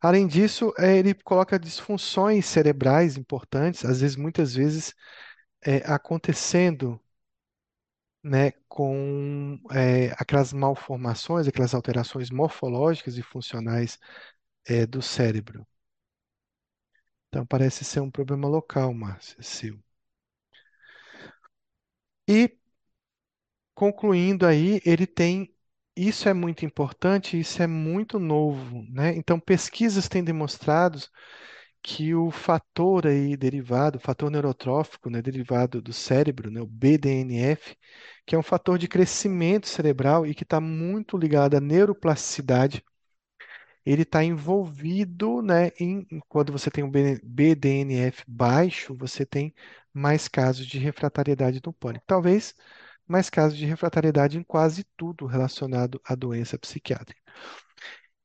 Além 0.00 0.26
disso, 0.26 0.72
é, 0.78 0.96
ele 0.98 1.14
coloca 1.14 1.58
disfunções 1.58 2.46
cerebrais 2.46 3.16
importantes, 3.16 3.84
às 3.84 4.00
vezes, 4.00 4.16
muitas 4.16 4.54
vezes, 4.54 4.94
é, 5.62 5.78
acontecendo 5.90 7.00
né, 8.24 8.52
com 8.68 9.58
é, 9.70 10.12
aquelas 10.18 10.52
malformações, 10.52 11.46
aquelas 11.48 11.74
alterações 11.74 12.30
morfológicas 12.30 13.18
e 13.18 13.22
funcionais 13.22 13.98
é, 14.66 14.86
do 14.86 15.02
cérebro. 15.02 15.66
Então 17.28 17.44
parece 17.44 17.84
ser 17.84 18.00
um 18.00 18.10
problema 18.10 18.48
local, 18.48 18.94
Márcia, 18.94 19.36
seu. 19.42 19.78
E 22.28 22.56
concluindo 23.74 24.46
aí, 24.46 24.80
ele 24.84 25.06
tem 25.06 25.52
isso 25.96 26.28
é 26.28 26.34
muito 26.34 26.64
importante, 26.64 27.38
isso 27.38 27.62
é 27.62 27.66
muito 27.68 28.18
novo, 28.18 28.82
né? 28.90 29.14
Então 29.16 29.38
pesquisas 29.38 30.08
têm 30.08 30.24
demonstrado 30.24 30.98
que 31.84 32.14
o 32.16 32.30
fator 32.32 33.06
aí 33.06 33.36
derivado, 33.36 33.98
o 33.98 34.00
fator 34.00 34.30
neurotrófico, 34.30 35.10
né, 35.10 35.22
derivado 35.22 35.82
do 35.82 35.92
cérebro, 35.92 36.50
né, 36.50 36.60
o 36.62 36.66
BDNF, 36.66 37.76
que 38.26 38.34
é 38.34 38.38
um 38.38 38.42
fator 38.44 38.78
de 38.78 38.88
crescimento 38.88 39.68
cerebral 39.68 40.26
e 40.26 40.34
que 40.34 40.44
está 40.44 40.60
muito 40.60 41.16
ligado 41.18 41.56
à 41.56 41.60
neuroplasticidade, 41.60 42.82
ele 43.84 44.02
está 44.02 44.24
envolvido, 44.24 45.42
né, 45.42 45.70
em, 45.78 46.06
quando 46.28 46.52
você 46.52 46.70
tem 46.70 46.82
um 46.84 46.90
BDNF 46.90 48.24
baixo, 48.26 48.94
você 48.96 49.26
tem 49.26 49.54
mais 49.92 50.26
casos 50.28 50.66
de 50.66 50.78
refratariedade 50.78 51.60
do 51.60 51.72
pânico. 51.72 52.04
Talvez 52.06 52.54
mais 53.06 53.28
casos 53.30 53.58
de 53.58 53.66
refratariedade 53.66 54.38
em 54.38 54.42
quase 54.42 54.84
tudo 54.96 55.26
relacionado 55.26 56.00
à 56.04 56.14
doença 56.14 56.58
psiquiátrica. 56.58 57.20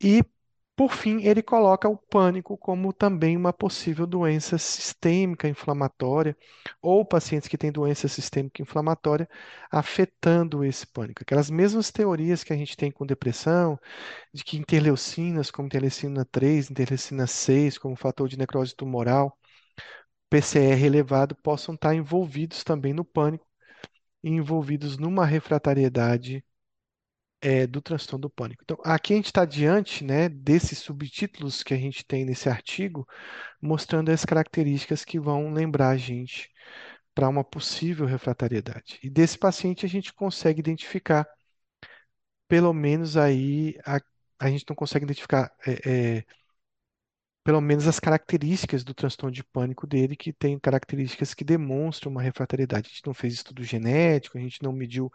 E 0.01 0.24
por 0.80 0.93
fim, 0.93 1.21
ele 1.25 1.43
coloca 1.43 1.89
o 1.89 1.97
pânico 1.97 2.57
como 2.57 2.93
também 2.93 3.36
uma 3.36 3.51
possível 3.51 4.07
doença 4.07 4.57
sistêmica 4.57 5.45
inflamatória, 5.45 6.38
ou 6.82 7.03
pacientes 7.03 7.49
que 7.49 7.57
têm 7.57 7.69
doença 7.69 8.07
sistêmica 8.07 8.61
inflamatória 8.61 9.27
afetando 9.69 10.63
esse 10.63 10.88
pânico. 10.88 11.21
Aquelas 11.21 11.49
mesmas 11.49 11.91
teorias 11.91 12.45
que 12.45 12.53
a 12.53 12.55
gente 12.55 12.77
tem 12.77 12.89
com 12.91 13.05
depressão, 13.05 13.77
de 14.34 14.41
que 14.41 14.57
interleucinas, 14.57 15.51
como 15.51 15.65
interleucina 15.67 16.23
3, 16.23 16.71
interleucina 16.71 17.27
6, 17.27 17.77
como 17.77 17.97
fator 17.97 18.30
de 18.30 18.38
necrose 18.38 18.73
tumoral, 18.73 19.38
PCR 20.30 20.86
elevado, 20.86 21.36
possam 21.36 21.75
estar 21.75 21.93
envolvidos 21.93 22.63
também 22.63 22.93
no 22.93 23.03
pânico 23.03 23.45
e 24.23 24.30
envolvidos 24.30 24.97
numa 24.97 25.25
refratariedade 25.25 26.41
é, 27.41 27.65
do 27.67 27.81
transtorno 27.81 28.23
do 28.23 28.29
pânico. 28.29 28.63
Então, 28.63 28.77
aqui 28.83 29.13
a 29.13 29.15
gente 29.15 29.27
está 29.27 29.45
diante, 29.45 30.03
né, 30.03 30.29
desses 30.29 30.79
subtítulos 30.79 31.63
que 31.63 31.73
a 31.73 31.77
gente 31.77 32.05
tem 32.05 32.25
nesse 32.25 32.49
artigo, 32.49 33.07
mostrando 33.61 34.09
as 34.09 34.25
características 34.25 35.05
que 35.05 35.19
vão 35.19 35.51
lembrar 35.53 35.89
a 35.89 35.97
gente 35.97 36.49
para 37.15 37.29
uma 37.29 37.43
possível 37.43 38.05
refratariedade. 38.05 38.99
E 39.03 39.09
desse 39.09 39.37
paciente 39.37 39.85
a 39.85 39.89
gente 39.89 40.13
consegue 40.13 40.59
identificar, 40.59 41.27
pelo 42.47 42.73
menos 42.73 43.17
aí, 43.17 43.77
a, 43.85 43.99
a 44.39 44.49
gente 44.49 44.65
não 44.67 44.75
consegue 44.75 45.05
identificar 45.05 45.51
é, 45.65 46.17
é, 46.17 46.25
pelo 47.43 47.61
menos 47.61 47.87
as 47.87 47.99
características 47.99 48.83
do 48.83 48.93
transtorno 48.93 49.33
de 49.33 49.43
pânico 49.43 49.87
dele, 49.87 50.15
que 50.15 50.33
tem 50.33 50.59
características 50.59 51.33
que 51.33 51.43
demonstram 51.43 52.11
uma 52.11 52.21
refratariedade. 52.21 52.87
A 52.87 52.89
gente 52.89 53.05
não 53.07 53.13
fez 53.13 53.33
estudo 53.33 53.63
genético, 53.63 54.37
a 54.37 54.41
gente 54.41 54.61
não 54.61 54.71
mediu 54.73 55.11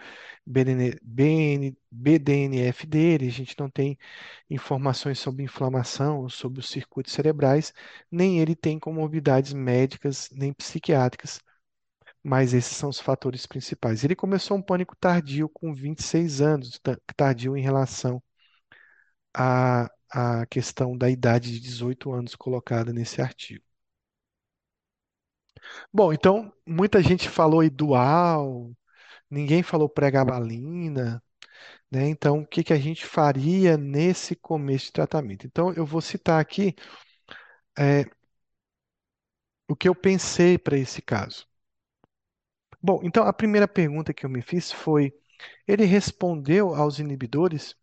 BDN, 0.47 0.99
BN, 1.03 1.77
BDNF 1.91 2.87
dele, 2.87 3.29
a 3.29 3.31
gente 3.31 3.55
não 3.59 3.71
tem 3.71 3.99
informações 4.51 5.19
sobre 5.19 5.45
inflamação, 5.45 6.29
sobre 6.29 6.61
os 6.61 6.69
circuitos 6.69 7.13
cerebrais, 7.13 7.73
nem 8.11 8.41
ele 8.41 8.57
tem 8.57 8.79
comorbidades 8.79 9.53
médicas 9.53 10.29
nem 10.33 10.53
psiquiátricas. 10.53 11.41
Mas 12.23 12.55
esses 12.55 12.77
são 12.77 12.89
os 12.91 13.01
fatores 13.01 13.47
principais. 13.47 14.03
Ele 14.05 14.17
começou 14.17 14.57
um 14.57 14.63
pânico 14.63 14.97
tardio 14.97 15.49
com 15.49 15.75
26 15.75 16.41
anos, 16.41 16.81
tardio 17.17 17.57
em 17.57 17.63
relação 17.63 18.23
a 19.33 19.91
a 20.15 20.47
questão 20.47 20.97
da 20.99 21.11
idade 21.11 21.53
de 21.53 21.61
18 21.61 22.13
anos 22.13 22.35
colocada 22.37 22.93
nesse 22.93 23.21
artigo. 23.23 23.65
Bom, 25.93 26.13
então 26.13 26.53
muita 26.67 27.03
gente 27.03 27.29
falou 27.29 27.69
dual, 27.71 28.71
ninguém 29.31 29.63
falou 29.63 29.89
pregabalina, 29.89 31.23
né? 31.91 32.09
Então, 32.09 32.41
o 32.43 32.47
que 32.49 32.65
que 32.65 32.73
a 32.75 32.79
gente 32.79 33.07
faria 33.07 33.77
nesse 33.79 34.37
começo 34.37 34.87
de 34.87 34.93
tratamento? 34.95 35.47
Então, 35.47 35.73
eu 35.75 35.87
vou 35.87 36.01
citar 36.01 36.41
aqui 36.41 36.75
é, 37.79 38.05
o 39.69 39.77
que 39.77 39.87
eu 39.89 39.95
pensei 39.95 40.57
para 40.57 40.79
esse 40.79 41.03
caso. 41.03 41.47
Bom, 42.83 43.01
então 43.03 43.25
a 43.25 43.33
primeira 43.33 43.67
pergunta 43.67 44.15
que 44.15 44.25
eu 44.25 44.31
me 44.31 44.41
fiz 44.43 44.71
foi: 44.71 45.13
ele 45.67 45.85
respondeu 45.85 46.75
aos 46.75 46.99
inibidores? 47.01 47.77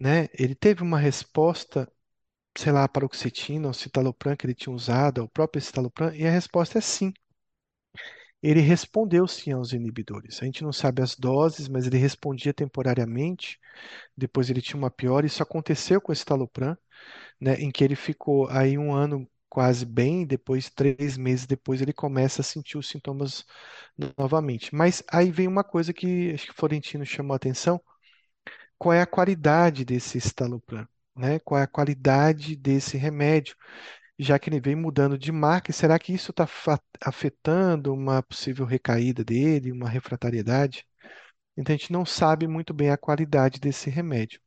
Né? 0.00 0.28
Ele 0.34 0.54
teve 0.56 0.82
uma 0.82 0.98
resposta 0.98 1.88
sei 2.58 2.72
lá, 2.72 2.88
paroxetina 2.88 3.68
ou 3.68 3.74
citalopram 3.74 4.36
que 4.36 4.46
ele 4.46 4.54
tinha 4.54 4.74
usado, 4.74 5.24
o 5.24 5.28
próprio 5.28 5.62
citalopram, 5.62 6.14
e 6.14 6.26
a 6.26 6.30
resposta 6.32 6.78
é 6.78 6.82
sim. 6.82 7.12
Ele 8.42 8.60
respondeu 8.60 9.26
sim 9.26 9.52
aos 9.52 9.72
inibidores. 9.72 10.40
A 10.40 10.44
gente 10.44 10.62
não 10.62 10.72
sabe 10.72 11.02
as 11.02 11.16
doses, 11.16 11.68
mas 11.68 11.86
ele 11.86 11.98
respondia 11.98 12.54
temporariamente. 12.54 13.58
Depois 14.16 14.50
ele 14.50 14.62
tinha 14.62 14.78
uma 14.78 14.90
pior. 14.90 15.24
Isso 15.24 15.42
aconteceu 15.42 16.00
com 16.00 16.12
o 16.12 16.16
citalopram, 16.16 16.76
né, 17.40 17.54
em 17.56 17.70
que 17.70 17.84
ele 17.84 17.96
ficou 17.96 18.48
aí 18.50 18.78
um 18.78 18.92
ano 18.94 19.28
quase 19.48 19.86
bem. 19.86 20.26
Depois, 20.26 20.70
três 20.70 21.16
meses 21.18 21.46
depois, 21.46 21.82
ele 21.82 21.92
começa 21.92 22.42
a 22.42 22.44
sentir 22.44 22.78
os 22.78 22.88
sintomas 22.88 23.44
novamente. 24.18 24.74
Mas 24.74 25.02
aí 25.12 25.30
vem 25.32 25.48
uma 25.48 25.64
coisa 25.64 25.92
que 25.92 26.32
acho 26.34 26.46
que 26.48 26.54
Florentino 26.54 27.06
chamou 27.06 27.34
a 27.34 27.36
atenção. 27.36 27.80
Qual 28.78 28.92
é 28.92 29.00
a 29.02 29.06
qualidade 29.06 29.84
desse 29.84 30.20
citalopram? 30.20 30.86
né? 31.18 31.38
Qual 31.40 31.60
é 31.60 31.64
a 31.64 31.66
qualidade 31.66 32.56
desse 32.56 32.96
remédio, 32.96 33.56
já 34.18 34.38
que 34.38 34.48
ele 34.50 34.60
vem 34.60 34.76
mudando 34.76 35.18
de 35.18 35.32
marca. 35.32 35.72
Será 35.72 35.98
que 35.98 36.12
isso 36.12 36.30
está 36.32 36.48
afetando 37.02 37.92
uma 37.94 38.22
possível 38.22 38.64
recaída 38.66 39.24
dele, 39.24 39.72
uma 39.72 39.88
refratariedade? 39.88 40.86
Então 41.56 41.74
a 41.74 41.78
gente 41.78 41.92
não 41.92 42.06
sabe 42.06 42.46
muito 42.48 42.74
bem 42.74 42.90
a 42.90 42.98
qualidade 42.98 43.60
desse 43.60 43.90
remédio. 43.90 44.40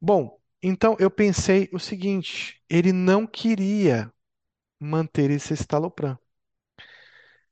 Bom, 0.00 0.40
então 0.62 0.96
eu 0.98 1.10
pensei 1.10 1.68
o 1.72 1.78
seguinte: 1.78 2.60
ele 2.68 2.92
não 2.92 3.26
queria 3.26 4.12
manter 4.80 5.30
esse 5.30 5.54
estalopram. 5.54 6.18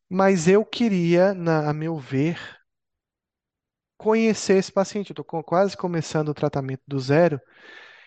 Mas 0.08 0.48
eu 0.48 0.64
queria, 0.64 1.34
na, 1.34 1.68
a 1.70 1.72
meu 1.72 1.96
ver, 1.98 2.38
conhecer 3.96 4.58
esse 4.58 4.72
paciente. 4.72 5.10
Eu 5.10 5.14
estou 5.20 5.42
quase 5.42 5.76
começando 5.76 6.28
o 6.28 6.34
tratamento 6.34 6.82
do 6.86 6.98
zero 6.98 7.40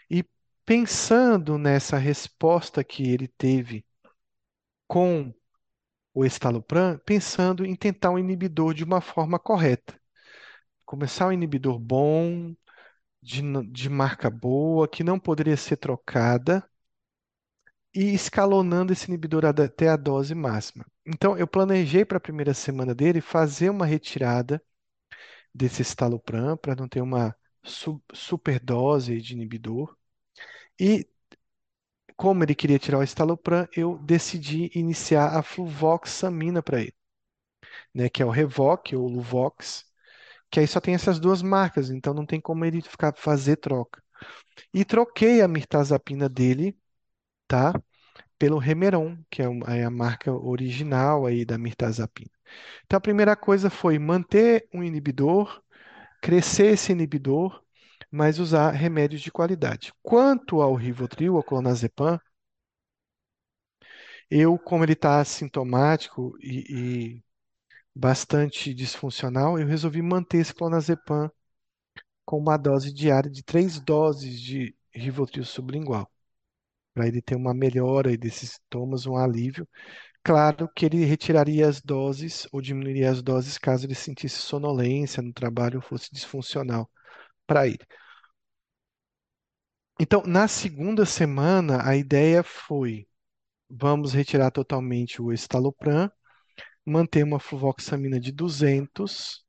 e 0.10 0.24
pensando 0.66 1.58
nessa 1.58 1.98
resposta 1.98 2.84
que 2.84 3.04
ele 3.12 3.28
teve 3.28 3.86
com 4.88 5.34
o 6.14 6.26
estalopram, 6.26 7.00
pensando 7.06 7.66
em 7.66 7.76
tentar 7.76 8.12
um 8.12 8.20
inibidor 8.20 8.74
de 8.74 8.84
uma 8.84 9.02
forma 9.02 9.40
correta. 9.40 10.00
Começar 10.86 11.28
um 11.28 11.32
inibidor 11.32 11.80
bom, 11.80 12.56
de, 13.22 13.42
de 13.72 13.90
marca 13.90 14.30
boa, 14.30 14.88
que 14.88 15.04
não 15.04 15.20
poderia 15.20 15.58
ser 15.58 15.78
trocada, 15.78 16.68
e 17.94 18.14
escalonando 18.14 18.94
esse 18.94 19.08
inibidor 19.08 19.46
até 19.46 19.90
a 19.90 19.96
dose 19.96 20.36
máxima. 20.36 20.86
Então, 21.06 21.38
eu 21.38 21.48
planejei 21.48 22.06
para 22.06 22.18
a 22.18 22.22
primeira 22.22 22.54
semana 22.54 22.94
dele 22.94 23.22
fazer 23.22 23.70
uma 23.70 23.86
retirada 23.86 24.62
desse 25.60 25.82
estalopram 25.84 26.58
para 26.58 26.76
não 26.76 26.88
ter 26.90 27.02
uma 27.02 27.36
su 27.64 28.02
superdose 28.14 29.22
de 29.22 29.34
inibidor. 29.34 29.96
E 30.80 31.08
como 32.16 32.44
ele 32.44 32.54
queria 32.54 32.78
tirar 32.78 33.00
o 33.00 33.04
estalopram, 33.04 33.68
eu 33.76 33.98
decidi 34.00 34.70
iniciar 34.76 35.36
a 35.38 35.42
fluvoxamina 35.42 36.62
para 36.62 36.82
ele, 36.82 36.94
né, 37.94 38.10
que 38.10 38.22
é 38.22 38.26
o 38.26 38.30
Revoc 38.30 38.94
ou 38.96 39.08
Luvox, 39.08 39.86
que 40.52 40.60
aí 40.62 40.68
só 40.68 40.82
tem 40.82 40.96
essas 40.96 41.20
duas 41.20 41.42
marcas, 41.42 41.90
então 41.92 42.14
não 42.14 42.26
tem 42.26 42.42
como 42.42 42.66
ele 42.66 42.82
ficar 42.82 43.14
fazer 43.18 43.58
troca. 43.58 44.04
E 44.74 44.86
troquei 44.86 45.42
a 45.42 45.48
mirtazapina 45.50 46.30
dele, 46.30 46.78
tá, 47.48 47.74
pelo 48.40 48.58
Remeron, 48.58 49.18
que 49.30 49.42
é, 49.42 49.46
é 49.68 49.84
a 49.84 49.92
marca 49.92 50.32
original 50.34 51.26
aí 51.26 51.46
da 51.46 51.58
mirtazapina. 51.58 52.32
Então 52.86 52.98
a 52.98 53.02
primeira 53.02 53.36
coisa 53.36 53.70
foi 53.70 54.00
manter 54.00 54.68
um 54.74 54.84
inibidor, 54.84 55.62
crescer 56.22 56.74
esse 56.74 56.92
inibidor 56.92 57.64
mas 58.12 58.40
usar 58.40 58.72
remédios 58.72 59.22
de 59.22 59.32
qualidade. 59.32 59.94
Quanto 60.02 60.62
ao 60.62 60.76
Rivotril, 60.76 61.36
ao 61.36 61.44
clonazepam, 61.44 62.20
eu, 64.30 64.58
como 64.58 64.84
ele 64.84 64.94
está 64.94 65.24
sintomático 65.26 66.38
e, 66.42 67.16
e, 67.18 67.24
bastante 67.96 68.74
disfuncional, 68.74 69.60
eu 69.60 69.68
resolvi 69.68 70.02
manter 70.02 70.40
esse 70.40 70.54
clonazepam 70.54 71.32
com 72.26 72.38
uma 72.40 72.58
dose 72.58 72.94
diária 72.94 73.30
de 73.30 73.44
três 73.44 73.80
doses 73.80 74.40
de 74.42 74.76
Rivotril 74.94 75.46
sublingual, 75.46 76.12
para 76.94 77.08
ele 77.08 77.22
ter 77.22 77.36
uma 77.36 77.54
melhora 77.54 78.16
desses 78.18 78.52
sintomas, 78.54 79.06
um 79.06 79.16
alívio, 79.18 79.68
Claro 80.24 80.70
que 80.76 80.86
ele 80.86 81.06
retiraria 81.06 81.68
as 81.68 81.82
doses 81.82 82.48
ou 82.52 82.62
diminuiria 82.62 83.12
as 83.12 83.22
doses 83.22 83.58
caso 83.58 83.86
ele 83.86 83.96
sentisse 83.96 84.38
sonolência 84.38 85.22
no 85.22 85.34
trabalho 85.34 85.78
ou 85.78 85.82
fosse 85.82 86.10
disfuncional 86.12 86.90
para 87.48 87.68
ele. 87.68 87.80
Então, 90.00 90.24
na 90.26 90.48
segunda 90.48 91.06
semana, 91.06 91.88
a 91.88 91.96
ideia 91.96 92.44
foi: 92.44 93.08
vamos 93.70 94.14
retirar 94.14 94.52
totalmente 94.52 95.22
o 95.22 95.34
estalopram, 95.34 96.12
manter 96.86 97.24
uma 97.24 97.40
fluvoxamina 97.40 98.20
de 98.20 98.32
200 98.32 99.46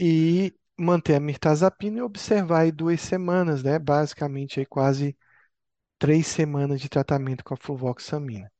e 0.00 0.54
manter 0.78 1.14
a 1.14 1.20
mirtazapina 1.20 1.98
e 1.98 2.02
observar 2.02 2.60
aí 2.62 2.72
duas 2.72 3.00
semanas, 3.00 3.62
né? 3.62 3.78
Basicamente 3.78 4.60
aí 4.60 4.66
quase 4.66 5.16
três 6.00 6.26
semanas 6.28 6.80
de 6.82 6.90
tratamento 6.90 7.44
com 7.44 7.54
a 7.54 7.58
fluvoxamina. 7.58 8.52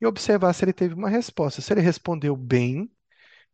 E 0.00 0.06
observar 0.06 0.52
se 0.54 0.64
ele 0.64 0.72
teve 0.74 0.94
uma 0.94 1.10
resposta. 1.10 1.62
Se 1.62 1.72
ele 1.72 1.80
respondeu 1.82 2.36
bem, 2.36 2.90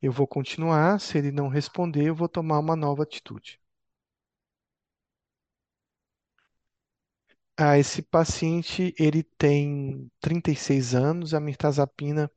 eu 0.02 0.12
vou 0.12 0.26
continuar. 0.28 1.00
Se 1.00 1.18
ele 1.18 1.32
não 1.32 1.48
responder, 1.48 2.06
eu 2.06 2.14
vou 2.16 2.28
tomar 2.28 2.58
uma 2.60 2.76
nova 2.76 3.02
atitude. 3.04 3.60
Ah, 7.56 7.78
esse 7.78 8.02
paciente, 8.02 8.94
ele 8.98 9.22
tem 9.22 10.10
36 10.20 10.94
anos, 10.94 11.34
a 11.34 11.40
mirtazapina 11.40 12.30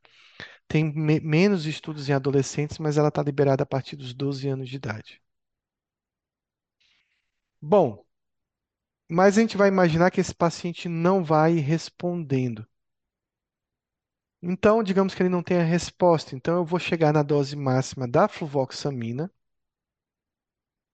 tem 0.67 0.85
me- 0.93 1.19
menos 1.21 1.65
estudos 1.67 2.09
em 2.09 2.13
adolescentes, 2.13 2.77
mas 2.79 2.97
ela 2.97 3.09
está 3.09 3.23
liberada 3.23 3.63
a 3.63 3.67
partir 3.67 3.95
dos 3.97 4.13
12 4.13 4.47
anos 4.49 4.69
de 4.69 4.77
idade. 4.77 5.21
Bom, 7.61 8.03
mas 9.09 9.37
a 9.37 9.41
gente 9.41 9.57
vai 9.57 9.67
imaginar 9.67 10.11
que 10.11 10.21
esse 10.21 10.33
paciente 10.33 10.87
não 10.89 11.23
vai 11.23 11.55
respondendo. 11.55 12.65
Então, 14.41 14.81
digamos 14.83 15.13
que 15.13 15.21
ele 15.21 15.29
não 15.29 15.43
tenha 15.43 15.63
resposta. 15.63 16.35
Então, 16.35 16.57
eu 16.57 16.65
vou 16.65 16.79
chegar 16.79 17.13
na 17.13 17.21
dose 17.23 17.55
máxima 17.55 18.07
da 18.07 18.27
fluvoxamina, 18.27 19.31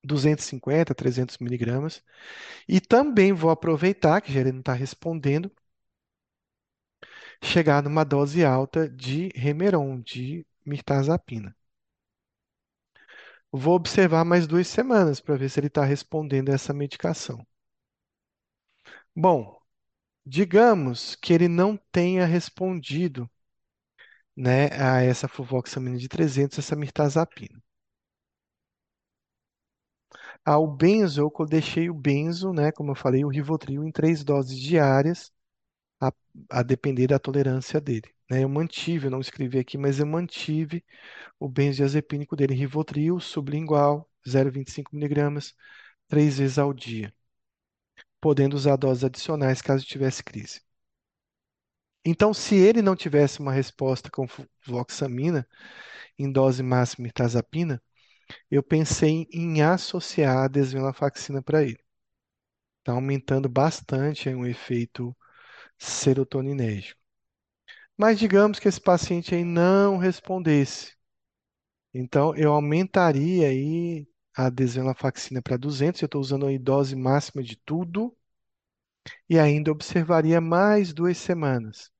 250, 0.03 0.95
300 0.95 1.37
miligramas, 1.39 2.03
e 2.67 2.81
também 2.81 3.33
vou 3.33 3.51
aproveitar, 3.51 4.21
que 4.21 4.31
já 4.33 4.41
ele 4.41 4.51
não 4.53 4.59
está 4.61 4.73
respondendo, 4.73 5.51
chegar 7.43 7.83
numa 7.83 8.03
dose 8.03 8.43
alta 8.43 8.89
de 8.89 9.29
Remeron, 9.35 10.01
de 10.01 10.43
mirtazapina. 10.65 11.55
Vou 13.53 13.75
observar 13.75 14.25
mais 14.25 14.45
duas 14.45 14.67
semanas 14.67 15.21
para 15.21 15.37
ver 15.37 15.47
se 15.49 15.57
ele 15.57 15.67
está 15.67 15.85
respondendo 15.85 16.49
a 16.49 16.53
essa 16.55 16.73
medicação. 16.73 17.47
Bom, 19.15 19.59
digamos 20.25 21.15
que 21.15 21.33
ele 21.33 21.47
não 21.49 21.77
tenha 21.91 22.25
respondido, 22.25 23.29
né, 24.35 24.67
a 24.79 25.01
essa 25.01 25.27
fluvoxamina 25.27 25.97
de 25.97 26.07
300, 26.07 26.59
essa 26.59 26.75
mirtazapina. 26.75 27.61
Ao 30.45 30.65
benzo, 30.67 31.21
eu 31.39 31.45
deixei 31.45 31.89
o 31.89 31.93
benzo, 31.93 32.53
né, 32.53 32.71
como 32.71 32.91
eu 32.91 32.95
falei, 32.95 33.23
o 33.25 33.29
Rivotril 33.29 33.83
em 33.83 33.91
três 33.91 34.23
doses 34.23 34.57
diárias, 34.59 35.31
a, 36.01 36.11
a 36.49 36.63
depender 36.63 37.07
da 37.07 37.19
tolerância 37.19 37.81
dele. 37.81 38.09
né? 38.29 38.43
Eu 38.43 38.49
mantive, 38.49 39.07
eu 39.07 39.11
não 39.11 39.21
escrevi 39.21 39.59
aqui, 39.59 39.77
mas 39.77 39.99
eu 39.99 40.07
mantive 40.07 40.83
o 41.39 41.49
benzodiazepínico 41.49 42.35
dele, 42.35 42.55
Rivotril, 42.55 43.19
sublingual, 43.19 44.09
0,25 44.27 44.95
miligramas, 44.95 45.55
três 46.09 46.37
vezes 46.39 46.59
ao 46.59 46.73
dia, 46.73 47.13
podendo 48.23 48.53
usar 48.53 48.77
doses 48.77 49.03
adicionais 49.03 49.61
caso 49.61 49.85
tivesse 49.85 50.23
crise. 50.23 50.61
Então, 52.05 52.33
se 52.33 52.55
ele 52.55 52.81
não 52.81 52.95
tivesse 52.95 53.41
uma 53.41 53.51
resposta 53.51 54.09
com 54.09 54.25
fluoxamina 54.61 55.45
em 56.17 56.31
dose 56.31 56.63
máxima 56.63 57.03
mirtazapina, 57.03 57.83
eu 58.49 58.63
pensei 58.63 59.27
em 59.33 59.61
associar 59.61 60.45
a 60.45 60.47
desvenlafaxina 60.47 61.41
para 61.43 61.63
ele. 61.63 61.79
Está 62.79 62.93
aumentando 62.93 63.49
bastante 63.49 64.29
aí, 64.29 64.35
um 64.35 64.45
efeito 64.45 65.13
serotoninérgico. 65.77 67.01
Mas 67.97 68.19
digamos 68.19 68.59
que 68.59 68.69
esse 68.69 68.79
paciente 68.79 69.35
aí 69.35 69.43
não 69.43 69.97
respondesse. 69.97 70.93
Então, 71.93 72.35
eu 72.35 72.53
aumentaria 72.53 73.47
aí 73.49 74.07
a 74.35 74.49
desvenlafaxina 74.49 75.41
para 75.41 75.57
200, 75.57 76.01
eu 76.01 76.05
estou 76.07 76.21
usando 76.21 76.45
aí 76.47 76.57
dose 76.59 76.95
máxima 76.95 77.43
de 77.43 77.55
tudo, 77.55 78.15
e 79.29 79.37
ainda 79.37 79.69
observaria 79.71 80.39
mais 80.39 80.93
duas 80.93 81.17
semanas. 81.17 81.91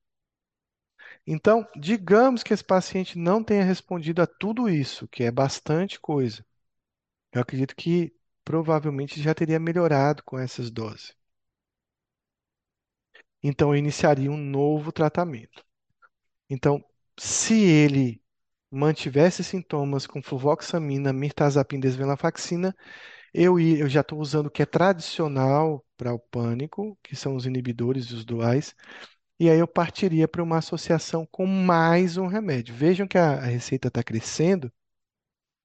Então, 1.26 1.66
digamos 1.76 2.42
que 2.42 2.52
esse 2.54 2.64
paciente 2.64 3.18
não 3.18 3.42
tenha 3.42 3.62
respondido 3.64 4.22
a 4.22 4.26
tudo 4.26 4.68
isso, 4.68 5.06
que 5.08 5.22
é 5.24 5.30
bastante 5.30 6.00
coisa. 6.00 6.44
Eu 7.32 7.42
acredito 7.42 7.76
que 7.76 8.14
provavelmente 8.44 9.22
já 9.22 9.34
teria 9.34 9.60
melhorado 9.60 10.22
com 10.24 10.38
essas 10.38 10.70
doses. 10.70 11.16
Então, 13.42 13.70
eu 13.72 13.78
iniciaria 13.78 14.30
um 14.30 14.36
novo 14.36 14.90
tratamento. 14.90 15.64
Então, 16.50 16.84
se 17.18 17.54
ele 17.62 18.22
mantivesse 18.74 19.44
sintomas 19.44 20.06
com 20.06 20.22
fluvoxamina, 20.22 21.12
mirtazapina, 21.12 21.82
desvenlafaxina, 21.82 22.74
eu, 23.34 23.58
eu 23.60 23.88
já 23.88 24.00
estou 24.02 24.20
usando 24.20 24.46
o 24.48 24.50
que 24.50 24.62
é 24.62 24.66
tradicional 24.66 25.84
para 25.96 26.14
o 26.14 26.18
pânico, 26.18 26.98
que 27.02 27.16
são 27.16 27.36
os 27.36 27.46
inibidores 27.46 28.06
dos 28.08 28.24
duais, 28.24 28.74
e 29.40 29.50
aí 29.50 29.58
eu 29.58 29.68
partiria 29.68 30.28
para 30.28 30.42
uma 30.42 30.58
associação 30.58 31.26
com 31.30 31.46
mais 31.46 32.16
um 32.16 32.26
remédio. 32.28 32.74
Vejam 32.74 33.06
que 33.08 33.18
a, 33.18 33.34
a 33.34 33.46
receita 33.46 33.88
está 33.88 34.02
crescendo, 34.02 34.72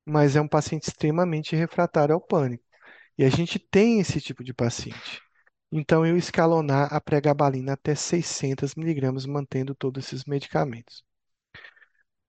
mas 0.06 0.36
é 0.36 0.42
um 0.42 0.48
paciente 0.48 0.88
extremamente 0.88 1.56
refratário 1.56 2.14
ao 2.16 2.22
pânico. 2.22 2.64
E 3.18 3.26
a 3.26 3.30
gente 3.30 3.60
tem 3.60 4.00
esse 4.00 4.22
tipo 4.22 4.44
de 4.44 4.54
paciente. 4.54 5.22
Então, 5.72 6.06
eu 6.06 6.18
escalonar 6.18 6.94
a 6.94 7.02
pregabalina 7.02 7.74
até 7.74 7.96
600 7.96 8.76
miligramas, 8.76 9.26
mantendo 9.26 9.76
todos 9.76 10.06
esses 10.06 10.26
medicamentos. 10.26 11.04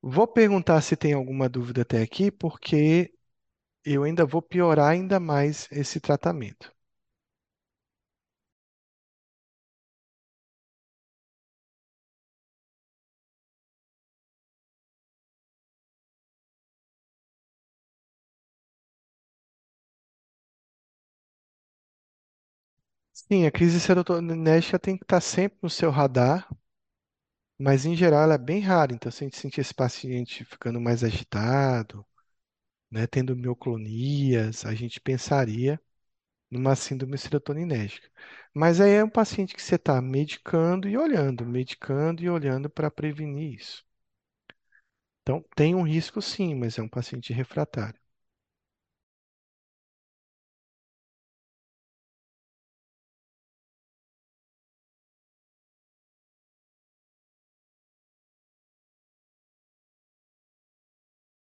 Vou 0.02 0.28
perguntar 0.28 0.82
se 0.82 0.94
tem 0.94 1.14
alguma 1.14 1.48
dúvida 1.48 1.80
até 1.80 2.02
aqui, 2.02 2.30
porque 2.30 3.14
eu 3.84 4.04
ainda 4.04 4.26
vou 4.26 4.42
piorar 4.42 4.90
ainda 4.90 5.20
mais 5.20 5.68
esse 5.72 6.00
tratamento. 6.00 6.72
Sim, 23.12 23.46
a 23.46 23.52
crise 23.52 23.78
serotoninérgica 23.78 24.76
tem 24.78 24.96
que 24.96 25.04
estar 25.04 25.20
sempre 25.20 25.58
no 25.62 25.70
seu 25.70 25.90
radar, 25.92 26.48
mas 27.60 27.84
em 27.86 27.94
geral 27.96 28.22
ela 28.24 28.34
é 28.34 28.38
bem 28.38 28.60
rara. 28.60 28.92
Então, 28.94 29.10
se 29.12 29.24
a 29.24 29.26
gente 29.28 29.38
sentir 29.38 29.60
esse 29.62 29.74
paciente 29.74 30.44
ficando 30.44 30.80
mais 30.80 31.04
agitado, 31.04 32.06
né, 32.90 33.06
tendo 33.06 33.36
mioclonias, 33.36 34.64
a 34.66 34.74
gente 34.74 35.00
pensaria 35.00 35.80
numa 36.50 36.76
síndrome 36.76 37.18
serotoninérgica. 37.18 38.08
Mas 38.54 38.80
aí 38.80 38.92
é 38.92 39.04
um 39.04 39.10
paciente 39.10 39.54
que 39.56 39.62
você 39.62 39.76
está 39.76 40.00
medicando 40.02 40.88
e 40.88 40.96
olhando, 40.98 41.46
medicando 41.46 42.22
e 42.24 42.30
olhando 42.30 42.70
para 42.70 42.90
prevenir 42.90 43.54
isso. 43.56 43.84
Então, 45.22 45.42
tem 45.56 45.74
um 45.74 45.82
risco 45.82 46.20
sim, 46.20 46.54
mas 46.54 46.76
é 46.78 46.82
um 46.82 46.88
paciente 46.88 47.32
refratário. 47.32 47.98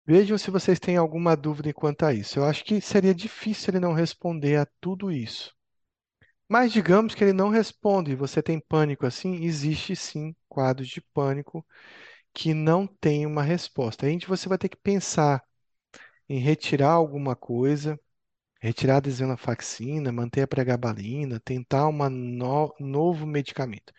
Vejam 0.05 0.37
se 0.37 0.51
vocês 0.51 0.79
têm 0.79 0.97
alguma 0.97 1.35
dúvida 1.35 1.73
quanto 1.73 2.05
a 2.05 2.13
isso. 2.13 2.39
Eu 2.39 2.45
acho 2.45 2.63
que 2.63 2.79
seria 2.81 3.13
difícil 3.13 3.71
ele 3.71 3.79
não 3.79 3.93
responder 3.93 4.57
a 4.57 4.67
tudo 4.79 5.11
isso. 5.11 5.53
Mas 6.49 6.71
digamos 6.71 7.15
que 7.15 7.23
ele 7.23 7.33
não 7.33 7.49
responde 7.49 8.11
e 8.11 8.15
você 8.15 8.41
tem 8.43 8.59
pânico 8.59 9.05
assim, 9.05 9.43
existe 9.45 9.95
sim 9.95 10.35
quadros 10.49 10.87
de 10.89 11.01
pânico 11.01 11.65
que 12.33 12.53
não 12.53 12.87
tem 12.87 13.25
uma 13.25 13.43
resposta. 13.43 14.05
Aí 14.07 14.19
você 14.27 14.49
vai 14.49 14.57
ter 14.57 14.69
que 14.69 14.77
pensar 14.77 15.43
em 16.29 16.39
retirar 16.39 16.91
alguma 16.91 17.35
coisa, 17.35 17.99
retirar 18.61 18.97
a 18.97 19.01
desvenlafaxina, 19.01 20.11
manter 20.11 20.43
a 20.43 20.47
pregabalina, 20.47 21.39
tentar 21.39 21.87
um 21.89 21.97
novo 22.79 23.25
medicamento. 23.27 23.93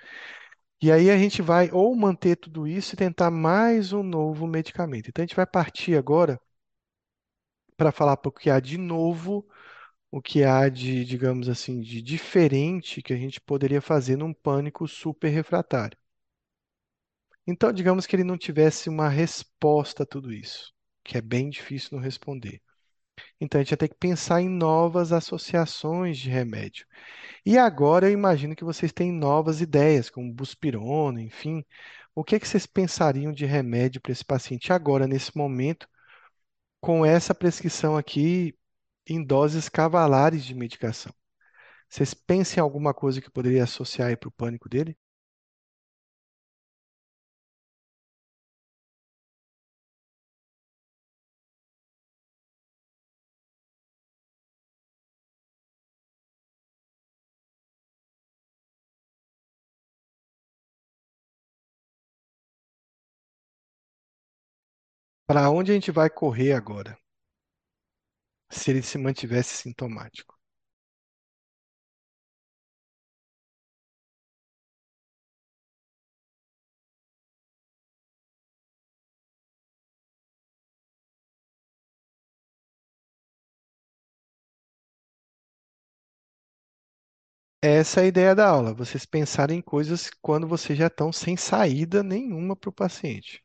E 0.80 0.90
aí 0.90 1.10
a 1.10 1.18
gente 1.18 1.42
vai 1.42 1.70
ou 1.70 1.94
manter 1.94 2.34
tudo 2.36 2.66
isso 2.66 2.94
e 2.94 2.96
tentar 2.96 3.30
mais 3.30 3.92
um 3.92 4.02
novo 4.02 4.46
medicamento. 4.46 5.08
Então 5.10 5.22
a 5.22 5.26
gente 5.26 5.36
vai 5.36 5.46
partir 5.46 5.96
agora 5.98 6.40
para 7.76 7.90
falar 7.92 8.18
o 8.24 8.30
que 8.32 8.50
há 8.50 8.60
de 8.60 8.76
novo, 8.76 9.46
o 10.10 10.22
que 10.22 10.44
há 10.44 10.68
de, 10.68 11.04
digamos 11.04 11.48
assim, 11.48 11.80
de 11.80 12.02
diferente 12.02 13.02
que 13.02 13.12
a 13.12 13.16
gente 13.18 13.40
poderia 13.40 13.82
fazer 13.82 14.16
num 14.16 14.34
pânico 14.34 14.88
super 14.88 15.30
refratário. 15.30 15.98
Então, 17.46 17.72
digamos 17.72 18.06
que 18.06 18.14
ele 18.14 18.22
não 18.22 18.38
tivesse 18.38 18.88
uma 18.88 19.08
resposta 19.08 20.02
a 20.04 20.06
tudo 20.06 20.32
isso, 20.32 20.72
que 21.02 21.18
é 21.18 21.20
bem 21.20 21.48
difícil 21.50 21.90
não 21.96 22.00
responder. 22.00 22.62
Então, 23.40 23.60
a 23.60 23.64
gente 23.64 23.70
vai 23.70 23.78
ter 23.78 23.88
que 23.88 23.96
pensar 23.98 24.40
em 24.40 24.48
novas 24.48 25.12
associações 25.12 26.18
de 26.18 26.30
remédio. 26.30 26.86
E 27.44 27.58
agora 27.58 28.08
eu 28.08 28.12
imagino 28.12 28.56
que 28.56 28.64
vocês 28.64 28.92
têm 28.92 29.12
novas 29.12 29.60
ideias, 29.60 30.10
como 30.10 30.32
buspirona, 30.32 31.22
enfim. 31.22 31.64
O 32.14 32.24
que 32.24 32.36
é 32.36 32.40
que 32.40 32.48
vocês 32.48 32.66
pensariam 32.66 33.32
de 33.32 33.46
remédio 33.46 34.00
para 34.00 34.12
esse 34.12 34.24
paciente 34.24 34.72
agora, 34.72 35.06
nesse 35.06 35.36
momento, 35.36 35.88
com 36.80 37.04
essa 37.04 37.34
prescrição 37.34 37.96
aqui 37.96 38.56
em 39.06 39.22
doses 39.24 39.68
cavalares 39.68 40.44
de 40.44 40.54
medicação? 40.54 41.12
Vocês 41.88 42.14
pensam 42.14 42.58
em 42.58 42.62
alguma 42.62 42.94
coisa 42.94 43.20
que 43.20 43.30
poderia 43.30 43.64
associar 43.64 44.16
para 44.18 44.28
o 44.28 44.32
pânico 44.32 44.68
dele? 44.68 44.96
Para 65.28 65.48
onde 65.50 65.70
a 65.70 65.74
gente 65.74 65.92
vai 65.92 66.10
correr 66.10 66.52
agora, 66.52 66.98
se 68.50 68.72
ele 68.72 68.82
se 68.82 68.98
mantivesse 68.98 69.54
sintomático? 69.56 70.34
Essa 87.60 88.00
é 88.00 88.04
a 88.04 88.06
ideia 88.06 88.34
da 88.34 88.48
aula, 88.48 88.72
vocês 88.72 89.04
pensarem 89.04 89.58
em 89.58 89.62
coisas 89.62 90.08
quando 90.22 90.48
vocês 90.48 90.78
já 90.78 90.86
estão 90.86 91.12
sem 91.12 91.36
saída 91.36 92.02
nenhuma 92.02 92.56
para 92.56 92.70
o 92.70 92.72
paciente. 92.72 93.44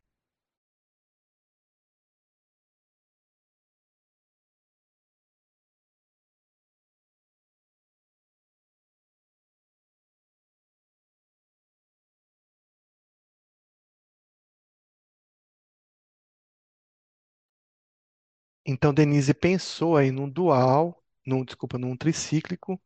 Então, 18.71 18.93
Denise 18.93 19.33
pensou 19.33 19.97
aí 19.97 20.11
num 20.11 20.29
dual, 20.29 21.03
num, 21.25 21.43
desculpa, 21.43 21.77
num 21.77 21.95
tricíclico, 21.97 22.81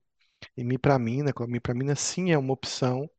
imipramina, 0.58 1.34
com 1.34 1.44
a 1.44 1.48
imipramina 1.48 1.96
sim 1.96 2.32
é 2.32 2.38
uma 2.40 2.54
opção. 2.54 3.10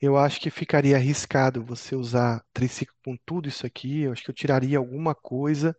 Eu 0.00 0.16
acho 0.18 0.40
que 0.40 0.50
ficaria 0.50 0.96
arriscado 0.96 1.64
você 1.64 1.96
usar 1.96 2.44
triciclo 2.52 2.96
com 3.04 3.16
tudo 3.26 3.48
isso 3.48 3.66
aqui. 3.66 4.02
Eu 4.02 4.12
acho 4.12 4.24
que 4.24 4.30
eu 4.30 4.34
tiraria 4.34 4.78
alguma 4.78 5.14
coisa 5.14 5.76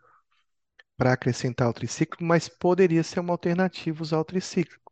para 0.95 1.14
acrescentar 1.14 1.68
o 1.69 1.73
triciclo, 1.73 2.26
mas 2.26 2.48
poderia 2.48 3.03
ser 3.03 3.19
uma 3.19 3.34
alternativa 3.34 4.02
usar 4.03 4.19
o 4.19 4.26
tricíclico. 4.26 4.91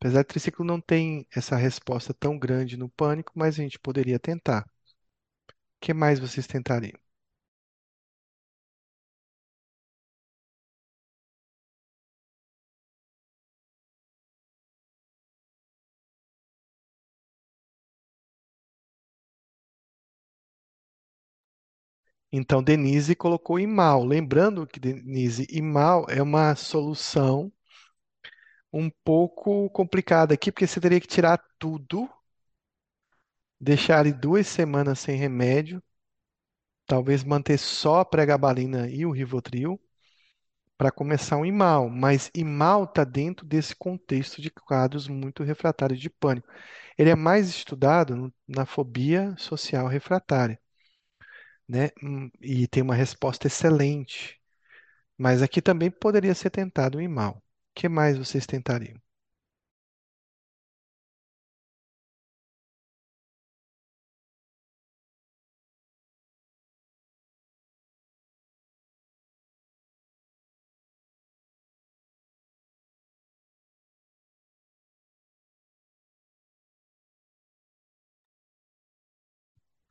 Apesar 0.00 0.22
do 0.22 0.28
triciclo 0.28 0.64
não 0.64 0.80
tem 0.80 1.26
essa 1.34 1.56
resposta 1.56 2.14
tão 2.14 2.38
grande 2.38 2.76
no 2.78 2.88
pânico, 2.90 3.32
mas 3.36 3.58
a 3.58 3.62
gente 3.62 3.78
poderia 3.78 4.18
tentar. 4.20 4.62
O 4.62 4.68
que 5.80 5.94
mais 5.94 6.18
vocês 6.18 6.48
tentariam? 6.48 6.98
Então, 22.36 22.60
Denise 22.64 23.14
colocou 23.14 23.60
Imal. 23.60 24.04
Lembrando 24.04 24.66
que, 24.66 24.80
Denise, 24.80 25.46
Imal 25.50 26.04
é 26.08 26.20
uma 26.20 26.56
solução 26.56 27.52
um 28.72 28.90
pouco 28.90 29.70
complicada 29.70 30.34
aqui, 30.34 30.50
porque 30.50 30.66
você 30.66 30.80
teria 30.80 31.00
que 31.00 31.06
tirar 31.06 31.38
tudo, 31.60 32.10
deixar 33.60 34.04
ele 34.04 34.12
duas 34.12 34.46
semanas 34.48 34.98
sem 34.98 35.16
remédio, 35.16 35.80
talvez 36.86 37.22
manter 37.24 37.58
só 37.58 38.00
a 38.00 38.04
pregabalina 38.04 38.88
e 38.88 39.06
o 39.06 39.12
Rivotril 39.12 39.80
para 40.76 40.90
começar 40.90 41.36
um 41.36 41.46
Imal. 41.46 41.88
Mas 41.88 42.30
Imal 42.34 42.84
está 42.84 43.04
dentro 43.04 43.46
desse 43.46 43.76
contexto 43.76 44.42
de 44.42 44.50
quadros 44.50 45.08
muito 45.08 45.44
refratários 45.44 46.00
de 46.00 46.10
pânico. 46.10 46.48
Ele 46.98 47.10
é 47.10 47.14
mais 47.16 47.48
estudado 47.48 48.34
na 48.46 48.66
fobia 48.66 49.36
social 49.38 49.86
refratária, 49.86 50.58
né? 51.68 51.90
Hum, 52.02 52.30
E 52.40 52.66
tem 52.68 52.82
uma 52.82 52.94
resposta 52.94 53.46
excelente. 53.46 54.40
Mas 55.18 55.42
aqui 55.42 55.62
também 55.62 55.90
poderia 55.90 56.34
ser 56.34 56.50
tentado 56.50 56.98
um 56.98 57.02
Imal. 57.02 57.38
O 57.38 57.42
que 57.80 57.88
mais 57.88 58.18
vocês 58.18 58.46
tentariam? 58.46 59.00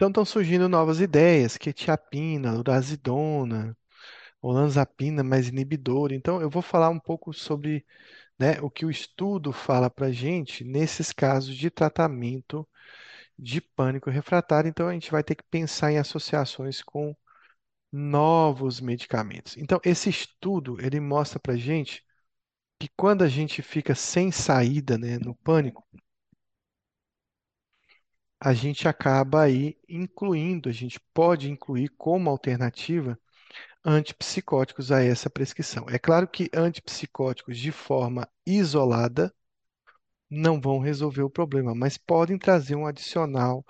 Então 0.03 0.09
estão 0.09 0.25
surgindo 0.25 0.67
novas 0.67 0.99
ideias, 0.99 1.55
quetiapina, 1.55 2.59
urazidona, 2.59 3.73
olanzapina 4.41 5.23
mais 5.23 5.47
inibidora. 5.47 6.13
Então 6.13 6.41
eu 6.41 6.49
vou 6.49 6.61
falar 6.61 6.89
um 6.89 6.99
pouco 6.99 7.31
sobre, 7.31 7.85
né, 8.37 8.59
o 8.61 8.69
que 8.69 8.85
o 8.85 8.91
estudo 8.91 9.53
fala 9.53 9.89
para 9.89 10.11
gente 10.11 10.65
nesses 10.65 11.13
casos 11.13 11.55
de 11.55 11.69
tratamento 11.69 12.67
de 13.39 13.61
pânico 13.61 14.09
refratário. 14.09 14.67
Então 14.69 14.89
a 14.89 14.93
gente 14.93 15.09
vai 15.09 15.23
ter 15.23 15.35
que 15.35 15.43
pensar 15.49 15.93
em 15.93 15.97
associações 15.97 16.81
com 16.81 17.15
novos 17.91 18.81
medicamentos. 18.81 19.55
Então 19.57 19.79
esse 19.85 20.09
estudo 20.09 20.77
ele 20.81 20.99
mostra 20.99 21.39
para 21.39 21.55
gente 21.55 22.03
que 22.79 22.89
quando 22.97 23.23
a 23.23 23.29
gente 23.29 23.61
fica 23.61 23.95
sem 23.95 24.31
saída, 24.31 24.97
né, 24.97 25.17
no 25.19 25.35
pânico, 25.35 25.87
a 28.43 28.53
gente 28.53 28.87
acaba 28.87 29.43
aí 29.43 29.77
incluindo, 29.87 30.69
a 30.69 30.71
gente 30.71 30.99
pode 31.13 31.49
incluir 31.49 31.89
como 31.97 32.29
alternativa 32.29 33.17
antipsicóticos 33.85 34.91
a 34.91 35.03
essa 35.03 35.29
prescrição. 35.29 35.85
É 35.89 35.99
claro 35.99 36.27
que 36.27 36.49
antipsicóticos 36.55 37.57
de 37.59 37.71
forma 37.71 38.27
isolada 38.45 39.33
não 40.29 40.59
vão 40.59 40.79
resolver 40.79 41.21
o 41.23 41.29
problema, 41.29 41.73
mas 41.73 41.97
podem 41.97 42.37
trazer 42.37 42.75
um 42.75 42.85
adicional 42.87 43.65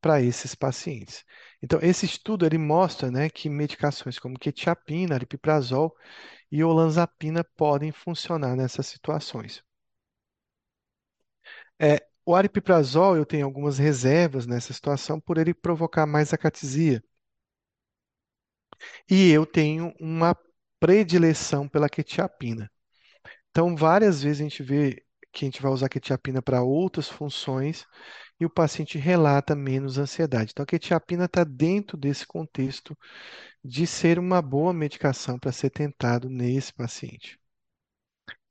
para 0.00 0.22
esses 0.22 0.54
pacientes. 0.54 1.24
Então, 1.62 1.80
esse 1.82 2.06
estudo 2.06 2.46
ele 2.46 2.58
mostra, 2.58 3.10
né, 3.10 3.30
que 3.30 3.50
medicações 3.50 4.18
como 4.18 4.38
quetiapina, 4.38 5.16
aripiprazol 5.16 5.96
e 6.52 6.64
olanzapina 6.64 7.44
podem 7.56 7.92
funcionar 7.92 8.56
nessas 8.56 8.86
situações. 8.88 9.62
É, 11.80 12.06
o 12.26 12.34
aripiprazol, 12.34 13.16
eu 13.16 13.26
tenho 13.26 13.46
algumas 13.46 13.78
reservas 13.78 14.46
nessa 14.46 14.72
situação 14.72 15.20
por 15.20 15.38
ele 15.38 15.54
provocar 15.54 16.06
mais 16.06 16.32
acatesia. 16.32 17.02
E 19.10 19.30
eu 19.30 19.46
tenho 19.46 19.92
uma 20.00 20.36
predileção 20.78 21.68
pela 21.68 21.88
quetiapina. 21.88 22.70
Então, 23.50 23.76
várias 23.76 24.22
vezes 24.22 24.40
a 24.40 24.44
gente 24.44 24.62
vê 24.62 25.04
que 25.32 25.44
a 25.44 25.48
gente 25.48 25.62
vai 25.62 25.72
usar 25.72 25.88
quetiapina 25.88 26.42
para 26.42 26.62
outras 26.62 27.08
funções 27.08 27.86
e 28.40 28.46
o 28.46 28.50
paciente 28.50 28.98
relata 28.98 29.54
menos 29.54 29.98
ansiedade. 29.98 30.52
Então, 30.52 30.64
a 30.64 30.66
quetiapina 30.66 31.26
está 31.26 31.44
dentro 31.44 31.96
desse 31.96 32.26
contexto 32.26 32.96
de 33.64 33.86
ser 33.86 34.18
uma 34.18 34.42
boa 34.42 34.72
medicação 34.72 35.38
para 35.38 35.52
ser 35.52 35.70
tentado 35.70 36.28
nesse 36.28 36.72
paciente. 36.72 37.38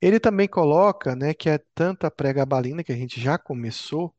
Ele 0.00 0.20
também 0.20 0.48
coloca, 0.48 1.16
né, 1.16 1.34
que 1.34 1.48
é 1.48 1.58
tanto 1.74 2.06
a 2.06 2.10
pregabalina, 2.10 2.84
que 2.84 2.92
a 2.92 2.96
gente 2.96 3.20
já 3.20 3.38
começou, 3.38 4.14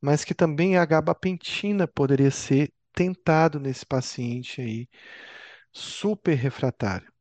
mas 0.00 0.24
que 0.24 0.34
também 0.34 0.76
a 0.78 0.84
gabapentina 0.86 1.88
poderia 1.88 2.30
ser 2.30 2.72
tentado 2.94 3.60
nesse 3.60 3.86
paciente 3.86 4.60
aí 4.62 4.88
super 5.72 6.34
refratário. 6.34 7.12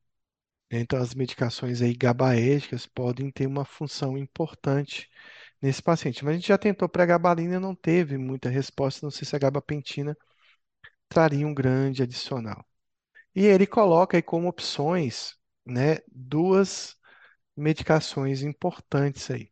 Então, 0.72 1.00
as 1.02 1.16
medicações 1.16 1.82
aí 1.82 1.94
gabaérgicas 1.96 2.86
podem 2.88 3.32
ter 3.32 3.48
uma 3.48 3.66
função 3.66 4.18
importante 4.18 5.10
nesse 5.62 5.82
paciente. 5.84 6.24
Mas 6.26 6.34
a 6.34 6.38
gente 6.38 6.48
já 6.50 6.58
tentou 6.58 6.90
pregabalina 6.90 7.56
e 7.58 7.60
não 7.60 7.76
teve 7.76 8.18
muita 8.18 8.50
resposta. 8.50 9.06
Não 9.06 9.12
sei 9.12 9.28
se 9.28 9.36
a 9.36 9.40
gabapentina 9.40 10.18
traria 11.10 11.46
um 11.48 11.54
grande 11.54 12.04
adicional. 12.04 12.66
E 13.36 13.46
ele 13.46 13.68
coloca 13.68 14.18
aí 14.18 14.24
como 14.24 14.48
opções, 14.50 15.36
né, 15.66 16.00
duas 16.12 16.98
medicações 17.56 18.44
importantes 18.44 19.30
aí. 19.32 19.52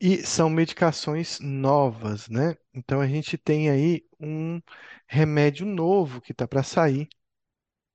E 0.00 0.18
são 0.26 0.50
medicações 0.50 1.40
novas, 1.40 2.28
né? 2.28 2.56
Então 2.74 3.00
a 3.00 3.06
gente 3.06 3.38
tem 3.38 3.70
aí 3.70 4.04
um 4.20 4.60
remédio 5.06 5.64
novo 5.66 6.20
que 6.20 6.32
está 6.32 6.46
para 6.46 6.62
sair, 6.62 7.08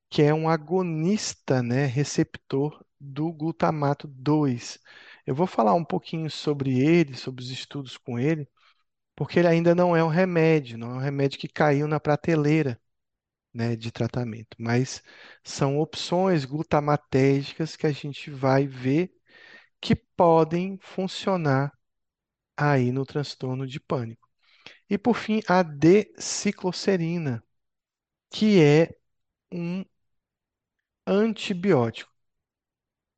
que 0.10 0.22
é 0.24 0.34
um 0.34 0.50
agonista, 0.50 1.62
né, 1.64 1.86
receptor 1.86 2.84
do 3.00 3.32
glutamato 3.34 4.08
2. 4.08 4.80
Eu 5.26 5.36
vou 5.36 5.48
falar 5.48 5.74
um 5.76 5.86
pouquinho 5.86 6.30
sobre 6.32 6.80
ele, 6.80 7.16
sobre 7.16 7.44
os 7.44 7.52
estudos 7.52 7.98
com 7.98 8.20
ele, 8.20 8.48
porque 9.16 9.40
ele 9.40 9.48
ainda 9.50 9.76
não 9.76 9.96
é 9.98 10.04
um 10.04 10.10
remédio, 10.10 10.78
não 10.78 10.92
é 10.94 10.96
um 10.96 11.00
remédio 11.00 11.40
que 11.40 11.48
caiu 11.50 11.88
na 11.88 12.00
prateleira, 12.00 12.80
né, 13.54 13.76
de 13.76 13.92
tratamento, 13.92 14.56
mas 14.60 15.02
são 15.44 15.80
opções 15.80 16.46
glutamatérgicas 16.46 17.76
que 17.76 17.88
a 17.88 17.92
gente 17.92 18.30
vai 18.32 18.68
ver 18.68 19.12
que 19.82 19.96
podem 19.96 20.78
funcionar 20.82 21.74
aí 22.58 22.92
no 22.92 23.06
transtorno 23.06 23.68
de 23.68 23.80
pânico. 23.80 24.30
E 24.90 24.98
por 24.98 25.16
fim, 25.16 25.42
a 25.48 25.64
D-cicloserina, 25.64 27.44
que 28.32 28.62
é 28.62 28.90
um 29.54 29.86
antibiótico 31.06 32.10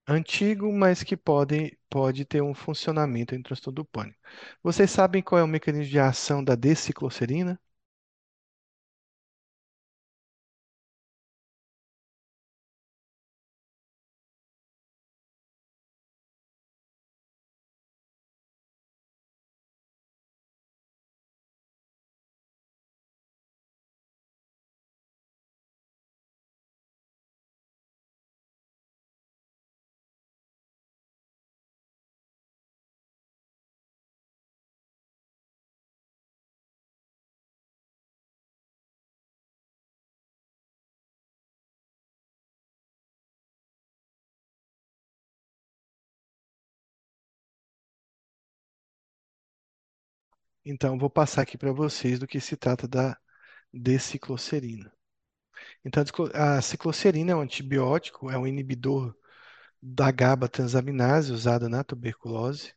antigo, 0.07 0.71
mas 0.71 1.01
que 1.03 1.15
pode, 1.17 1.75
pode 1.89 2.23
ter 2.25 2.41
um 2.41 2.53
funcionamento 2.53 3.33
em 3.35 3.41
transtorno 3.41 3.75
do 3.77 3.85
pânico. 3.85 4.19
Vocês 4.63 4.91
sabem 4.91 5.21
qual 5.23 5.39
é 5.39 5.43
o 5.43 5.47
mecanismo 5.47 5.89
de 5.91 5.99
ação 5.99 6.43
da 6.43 6.53
D-cicloserina? 6.55 7.59
Então, 50.65 50.97
vou 50.97 51.09
passar 51.09 51.41
aqui 51.43 51.57
para 51.57 51.71
vocês 51.71 52.19
do 52.19 52.27
que 52.27 52.39
se 52.39 52.55
trata 52.55 52.87
da 52.87 53.17
D-cicloserina. 53.73 54.91
Então, 55.85 56.03
a 56.33 56.61
cicloserina 56.61 57.31
é 57.33 57.35
um 57.35 57.41
antibiótico, 57.41 58.29
é 58.31 58.37
um 58.37 58.47
inibidor 58.47 59.15
da 59.81 60.11
GABA 60.11 60.49
transaminase 60.49 61.31
usada 61.33 61.69
na 61.69 61.83
tuberculose, 61.83 62.73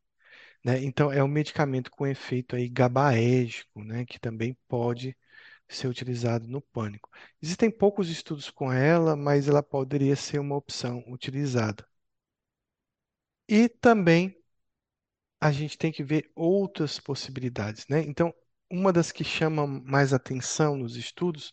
né? 0.65 0.83
Então, 0.85 1.13
é 1.13 1.23
um 1.25 1.29
medicamento 1.29 1.91
com 1.91 2.07
efeito 2.07 2.57
aí 2.57 2.69
GABAérgico, 2.69 3.85
né? 3.85 4.05
Que 4.07 4.19
também 4.21 4.57
pode 4.69 5.17
ser 5.69 5.89
utilizado 5.89 6.49
no 6.49 6.61
pânico. 6.63 7.11
Existem 7.43 7.71
poucos 7.71 8.11
estudos 8.11 8.51
com 8.51 8.73
ela, 8.73 9.17
mas 9.17 9.49
ela 9.49 9.63
poderia 9.63 10.17
ser 10.17 10.39
uma 10.41 10.57
opção 10.57 11.05
utilizada. 11.09 11.87
E 13.49 13.69
também 13.69 14.37
a 15.45 15.53
gente 15.53 15.77
tem 15.77 15.93
que 15.93 16.03
ver 16.03 16.31
outras 16.35 16.99
possibilidades, 16.99 17.87
né? 17.89 18.01
Então, 18.03 18.33
uma 18.71 18.91
das 18.93 19.13
que 19.13 19.23
chama 19.23 19.67
mais 19.67 20.15
atenção 20.15 20.75
nos 20.77 20.97
estudos 20.97 21.53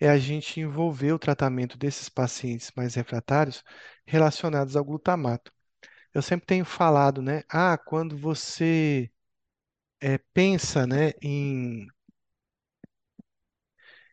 é 0.00 0.08
a 0.08 0.18
gente 0.18 0.60
envolver 0.60 1.12
o 1.12 1.18
tratamento 1.18 1.78
desses 1.78 2.08
pacientes 2.08 2.72
mais 2.76 2.94
refratários 2.94 3.62
relacionados 4.06 4.76
ao 4.76 4.84
glutamato. 4.84 5.52
Eu 6.14 6.22
sempre 6.22 6.46
tenho 6.46 6.64
falado, 6.64 7.22
né? 7.22 7.42
Ah, 7.50 7.78
quando 7.78 8.16
você 8.18 9.10
é, 10.00 10.18
pensa, 10.34 10.86
né, 10.86 11.12
em, 11.22 11.88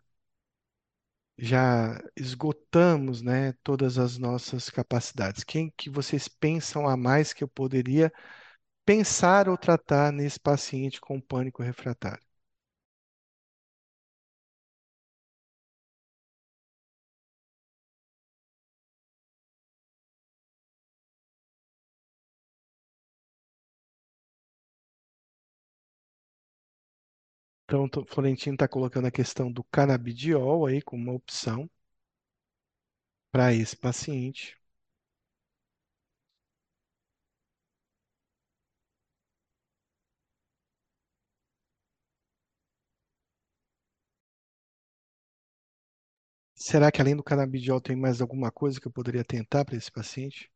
já 1.39 1.99
esgotamos, 2.17 3.21
né, 3.23 3.53
todas 3.63 3.99
as 3.99 4.17
nossas 4.19 4.71
capacidades? 4.71 5.45
Quem 5.45 5.71
que 5.77 5.91
vocês 5.91 6.29
pensam 6.29 6.89
a 6.89 6.97
mais 6.97 7.33
que 7.33 7.43
eu 7.45 7.49
poderia 7.49 8.13
pensar 8.87 9.49
ou 9.49 9.59
tratar 9.59 10.13
nesse 10.13 10.41
paciente 10.41 11.01
com 11.01 11.21
pânico 11.21 11.63
refratário? 11.63 12.25
Então, 27.73 28.03
o 28.03 28.07
Florentino 28.07 28.55
está 28.55 28.69
colocando 28.69 29.07
a 29.07 29.11
questão 29.11 29.51
do 29.51 29.65
canabidiol 29.65 30.67
aí 30.67 30.83
como 30.83 31.03
uma 31.05 31.15
opção 31.15 31.69
para 33.33 33.53
esse 33.53 33.77
paciente. 33.77 34.57
Será 46.55 46.93
que 46.93 46.99
além 47.03 47.15
do 47.15 47.23
canabidiol 47.23 47.79
tem 47.79 47.95
mais 47.97 48.23
alguma 48.23 48.53
coisa 48.53 48.81
que 48.81 48.87
eu 48.89 48.93
poderia 48.93 49.25
tentar 49.25 49.65
para 49.65 49.77
esse 49.77 49.91
paciente? 49.91 50.52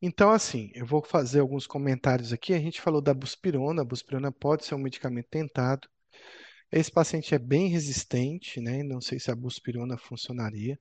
Então, 0.00 0.30
assim, 0.30 0.70
eu 0.74 0.86
vou 0.86 1.02
fazer 1.02 1.40
alguns 1.40 1.66
comentários 1.66 2.32
aqui. 2.32 2.52
A 2.54 2.58
gente 2.58 2.80
falou 2.80 3.00
da 3.00 3.14
buspirona. 3.14 3.82
A 3.82 3.84
buspirona 3.84 4.32
pode 4.32 4.64
ser 4.64 4.74
um 4.74 4.78
medicamento 4.78 5.28
tentado. 5.28 5.88
Esse 6.72 6.90
paciente 6.92 7.34
é 7.34 7.38
bem 7.38 7.68
resistente, 7.68 8.60
né? 8.60 8.82
Não 8.82 9.00
sei 9.00 9.18
se 9.18 9.30
a 9.30 9.36
buspirona 9.36 9.96
funcionaria. 9.98 10.78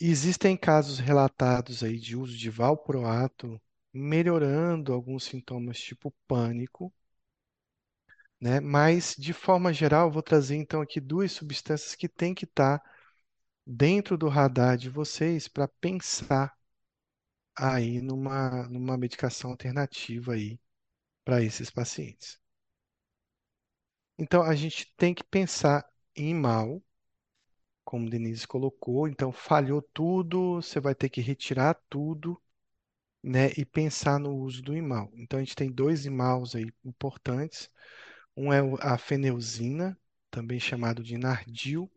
Existem 0.00 0.56
casos 0.56 0.98
relatados 0.98 1.82
aí 1.84 1.98
de 1.98 2.16
uso 2.16 2.36
de 2.36 2.50
valproato 2.50 3.60
melhorando 3.92 4.92
alguns 4.92 5.24
sintomas 5.24 5.78
tipo 5.78 6.12
pânico, 6.26 6.92
né? 8.40 8.60
Mas 8.60 9.14
de 9.18 9.32
forma 9.32 9.72
geral, 9.72 10.10
vou 10.10 10.22
trazer 10.22 10.56
então 10.56 10.80
aqui 10.80 11.00
duas 11.00 11.32
substâncias 11.32 11.94
que 11.94 12.08
têm 12.08 12.34
que 12.34 12.44
estar 12.44 12.82
dentro 13.66 14.16
do 14.18 14.28
radar 14.28 14.76
de 14.76 14.90
vocês 14.90 15.48
para 15.48 15.68
pensar 15.68 16.54
aí 17.56 18.00
numa, 18.00 18.68
numa 18.68 18.96
medicação 18.98 19.50
alternativa 19.50 20.34
aí 20.34 20.58
para 21.24 21.42
esses 21.42 21.70
pacientes. 21.70 22.38
Então 24.16 24.42
a 24.42 24.54
gente 24.54 24.92
tem 24.96 25.12
que 25.12 25.24
pensar 25.24 25.84
em 26.14 26.32
mal, 26.32 26.80
como 27.84 28.08
Denise 28.08 28.46
colocou, 28.46 29.08
então 29.08 29.32
falhou 29.32 29.82
tudo, 29.82 30.56
você 30.56 30.80
vai 30.80 30.94
ter 30.94 31.08
que 31.08 31.20
retirar 31.20 31.74
tudo 31.88 32.40
né, 33.22 33.50
e 33.58 33.64
pensar 33.64 34.18
no 34.20 34.34
uso 34.36 34.62
do 34.62 34.76
imal. 34.76 35.10
Então 35.16 35.38
a 35.38 35.44
gente 35.44 35.56
tem 35.56 35.70
dois 35.72 36.06
imaus 36.06 36.54
aí 36.56 36.66
importantes. 36.84 37.70
Um 38.36 38.52
é 38.52 38.60
a 38.80 38.98
feneuzina, 38.98 39.98
também 40.30 40.60
chamado 40.60 41.02
de 41.04 41.18
nardil, 41.18 41.90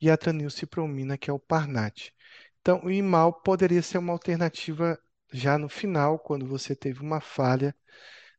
e 0.00 0.10
a 0.10 0.16
tranilcipromina, 0.18 1.18
que 1.18 1.30
é 1.30 1.32
o 1.32 1.38
Parnat. 1.38 2.12
Então 2.60 2.80
o 2.84 2.90
imal 2.90 3.32
poderia 3.42 3.82
ser 3.82 3.98
uma 3.98 4.12
alternativa 4.12 4.98
já 5.32 5.58
no 5.58 5.68
final, 5.68 6.18
quando 6.18 6.46
você 6.46 6.74
teve 6.74 7.00
uma 7.00 7.20
falha, 7.20 7.74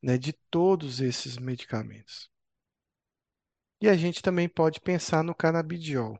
né, 0.01 0.17
de 0.17 0.33
todos 0.33 1.01
esses 1.01 1.37
medicamentos. 1.37 2.29
E 3.81 3.89
a 3.89 3.95
gente 3.97 4.21
também 4.21 4.47
pode 4.47 4.79
pensar 4.79 5.23
no 5.23 5.35
canabidiol. 5.35 6.17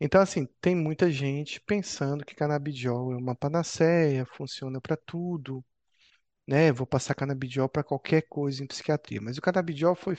Então, 0.00 0.20
assim, 0.20 0.46
tem 0.60 0.74
muita 0.76 1.10
gente 1.10 1.60
pensando 1.60 2.24
que 2.24 2.34
canabidiol 2.34 3.12
é 3.12 3.16
uma 3.16 3.36
panaceia, 3.36 4.26
funciona 4.26 4.80
para 4.80 4.96
tudo, 4.96 5.64
né? 6.46 6.72
Vou 6.72 6.86
passar 6.86 7.14
canabidiol 7.14 7.68
para 7.68 7.84
qualquer 7.84 8.22
coisa 8.22 8.62
em 8.64 8.66
psiquiatria. 8.66 9.20
Mas 9.20 9.38
o 9.38 9.42
canabidiol 9.42 9.94
foi, 9.94 10.16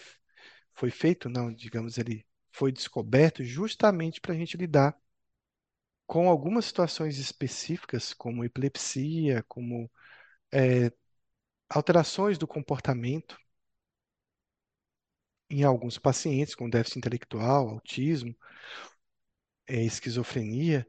foi 0.74 0.92
feito, 0.92 1.30
não, 1.30 1.54
digamos, 1.54 1.98
ele 1.98 2.26
foi 2.52 2.72
descoberto 2.72 3.44
justamente 3.44 4.22
para 4.22 4.34
a 4.34 4.38
gente 4.38 4.58
lidar 4.58 4.98
com 6.08 6.30
algumas 6.30 6.66
situações 6.66 7.18
específicas, 7.18 8.14
como 8.14 8.44
epilepsia, 8.46 9.44
como 9.48 9.90
é, 10.54 10.92
alterações 11.70 12.38
do 12.38 12.48
comportamento 12.48 13.38
em 15.52 15.64
alguns 15.64 15.98
pacientes 16.00 16.56
com 16.56 16.68
déficit 16.70 16.98
intelectual, 16.98 17.70
autismo, 17.70 18.36
é, 19.68 19.84
esquizofrenia, 19.84 20.86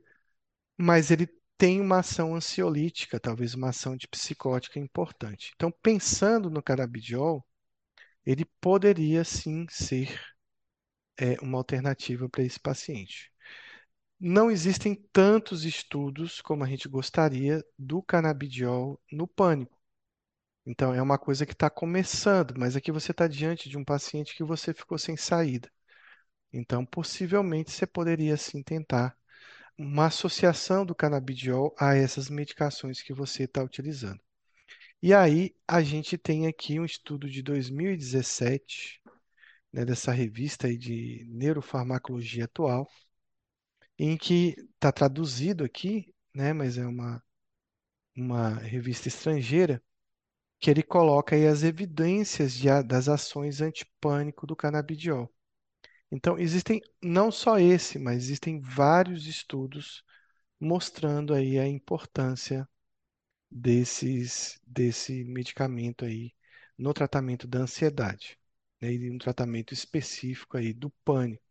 mas 0.78 1.10
ele 1.10 1.28
tem 1.59 1.80
uma 1.80 2.01
ação 2.01 2.34
ansiolítica, 2.36 3.20
talvez 3.20 3.55
uma 3.55 3.70
ação 3.70 3.94
antipsicótica 3.94 4.78
importante. 4.80 5.52
Então, 5.56 5.72
pensando 5.82 6.51
no 6.51 6.62
canabidiol, 6.62 7.47
ele 8.26 8.44
poderia 8.60 9.24
sim 9.24 9.66
ser 9.70 10.20
é, 11.18 11.40
uma 11.40 11.59
alternativa 11.59 12.28
para 12.28 12.43
esse 12.44 12.60
paciente. 12.60 13.32
Não 14.24 14.53
existem 14.53 14.94
tantos 15.12 15.65
estudos 15.65 16.40
como 16.40 16.62
a 16.62 16.66
gente 16.69 16.89
gostaria 16.89 17.61
do 17.77 18.01
canabidiol 18.01 19.01
no 19.11 19.27
pânico. 19.27 19.77
Então, 20.65 20.94
é 20.94 21.03
uma 21.03 21.19
coisa 21.19 21.44
que 21.44 21.53
está 21.53 21.69
começando, 21.69 22.55
mas 22.57 22.77
aqui 22.77 22.93
você 22.93 23.11
está 23.11 23.27
diante 23.27 23.69
de 23.69 23.77
um 23.77 23.85
paciente 23.85 24.36
que 24.36 24.44
você 24.44 24.73
ficou 24.73 24.97
sem 24.97 25.16
saída. 25.16 25.69
Então, 26.53 26.86
possivelmente, 26.86 27.73
você 27.73 27.85
poderia 27.85 28.36
sim 28.36 28.62
tentar 28.62 29.16
uma 29.77 30.07
associação 30.07 30.86
do 30.86 30.94
canabidiol 30.94 31.74
a 31.77 31.97
essas 31.97 32.31
medicações 32.31 33.03
que 33.03 33.12
você 33.12 33.44
está 33.44 33.61
utilizando. 33.65 34.20
E 35.03 35.15
aí, 35.15 35.55
a 35.66 35.82
gente 35.82 36.19
tem 36.19 36.47
aqui 36.47 36.81
um 36.81 36.85
estudo 36.85 37.28
de 37.28 37.43
2017, 37.43 39.03
né, 39.73 39.85
dessa 39.85 40.12
revista 40.12 40.69
aí 40.69 40.78
de 40.78 41.27
neurofarmacologia 41.28 42.44
atual, 42.44 42.89
em 44.05 44.16
que 44.16 44.57
está 44.74 44.91
traduzido 44.91 45.62
aqui, 45.65 46.12
né, 46.35 46.53
mas 46.53 46.77
é 46.77 46.85
uma, 46.85 47.23
uma 48.16 48.55
revista 48.55 49.09
estrangeira, 49.09 49.83
que 50.61 50.70
ele 50.70 50.83
coloca 50.83 51.37
aí 51.37 51.47
as 51.47 51.62
evidências 51.65 52.55
de, 52.55 52.69
das 52.85 53.09
ações 53.09 53.61
antipânico 53.61 54.47
do 54.47 54.57
canabidiol. 54.57 55.33
Então, 56.11 56.39
existem 56.39 56.81
não 57.03 57.33
só 57.33 57.59
esse, 57.59 57.99
mas 57.99 58.24
existem 58.24 58.61
vários 58.61 59.27
estudos 59.27 60.05
mostrando 60.61 61.35
aí 61.35 61.59
a 61.59 61.69
importância 61.69 62.69
desses, 63.51 64.61
desse 64.66 65.24
medicamento 65.24 66.05
aí 66.05 66.35
no 66.79 66.95
tratamento 66.95 67.47
da 67.49 67.61
ansiedade, 67.61 68.39
né, 68.81 68.93
e 68.93 69.11
no 69.11 69.19
tratamento 69.19 69.74
específico 69.74 70.57
aí 70.57 70.73
do 70.73 70.91
pânico. 71.05 71.45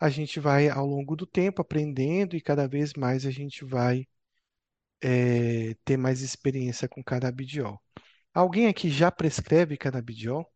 A 0.00 0.08
gente 0.10 0.40
vai, 0.40 0.68
ao 0.68 0.84
longo 0.86 1.14
do 1.16 1.26
tempo, 1.26 1.62
aprendendo 1.62 2.36
e 2.36 2.40
cada 2.40 2.66
vez 2.68 2.94
mais 2.94 3.24
a 3.26 3.30
gente 3.30 3.64
vai 3.64 4.06
é, 5.02 5.74
ter 5.84 5.96
mais 5.96 6.20
experiência 6.22 6.88
com 6.88 7.02
canabidiol. 7.02 7.80
Alguém 8.34 8.68
aqui 8.68 8.90
já 8.90 9.10
prescreve 9.12 9.76
canabidiol? 9.78 10.46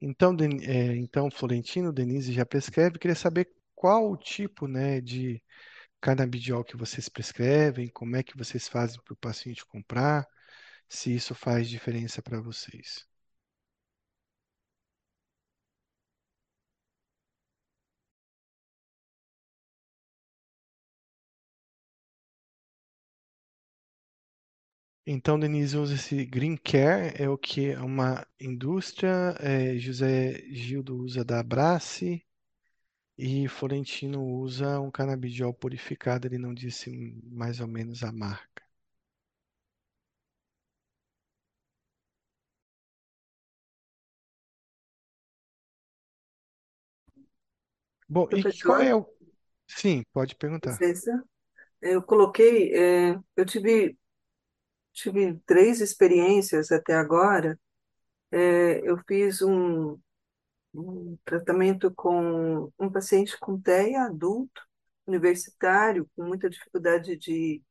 Então, 0.00 0.36
é, 0.62 0.96
então, 0.96 1.30
Florentino, 1.30 1.92
Denise 1.92 2.32
já 2.32 2.44
prescreve. 2.46 2.98
Queria 2.98 3.14
saber 3.14 3.50
qual 3.74 4.10
o 4.10 4.16
tipo, 4.16 4.66
né, 4.68 5.00
de 5.00 5.42
canabidiol 6.04 6.62
que 6.64 6.76
vocês 6.76 7.08
prescrevem, 7.08 7.88
como 7.88 8.14
é 8.16 8.22
que 8.22 8.36
vocês 8.36 8.68
fazem 8.68 9.00
para 9.02 9.14
o 9.14 9.16
paciente 9.16 9.64
comprar, 9.66 10.26
se 10.88 11.14
isso 11.14 11.34
faz 11.34 11.68
diferença 11.68 12.22
para 12.22 12.40
vocês. 12.40 13.06
Então, 25.06 25.38
Denise 25.38 25.76
usa 25.76 25.94
esse 25.94 26.24
Green 26.26 26.56
Care, 26.56 27.14
é 27.22 27.28
o 27.28 27.36
que 27.38 27.70
é 27.70 27.78
uma 27.80 28.26
indústria, 28.40 29.34
é, 29.40 29.76
José 29.78 30.42
Gildo 30.50 30.96
usa 30.96 31.24
da 31.24 31.40
Abrace 31.40 32.23
e 33.16 33.48
Florentino 33.48 34.22
usa 34.24 34.80
um 34.80 34.90
canabidiol 34.90 35.54
purificado, 35.54 36.26
ele 36.26 36.38
não 36.38 36.52
disse 36.52 36.90
mais 37.24 37.60
ou 37.60 37.66
menos 37.66 38.02
a 38.02 38.12
marca. 38.12 38.62
Bom, 48.08 48.24
e 48.24 48.42
qual 48.42 48.42
Professor, 48.42 48.82
é 48.82 48.94
o... 48.94 49.06
Sim, 49.66 50.04
pode 50.12 50.34
perguntar. 50.36 50.72
licença. 50.72 51.24
Eu 51.80 52.02
coloquei, 52.02 52.72
é, 52.74 53.18
eu 53.36 53.44
tive, 53.44 53.96
tive 54.92 55.38
três 55.46 55.80
experiências 55.80 56.70
até 56.72 56.94
agora. 56.94 57.58
É, 58.30 58.80
eu 58.88 58.98
fiz 59.06 59.42
um, 59.42 59.98
um 60.74 61.16
tratamento 61.24 61.92
com 61.94 62.72
um 62.78 62.90
paciente 62.90 63.38
com 63.38 63.60
TEA 63.60 64.04
adulto, 64.04 64.62
universitário, 65.06 66.08
com 66.16 66.24
muita 66.24 66.50
dificuldade 66.50 67.16
de, 67.16 67.62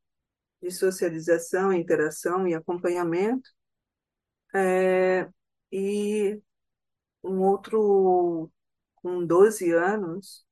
de 0.62 0.72
socialização, 0.72 1.74
interação 1.74 2.48
e 2.48 2.54
acompanhamento. 2.54 3.50
É, 4.56 5.28
e 5.72 6.40
um 7.24 7.42
outro 7.42 8.52
com 8.96 9.26
12 9.26 9.72
anos, 9.72 10.46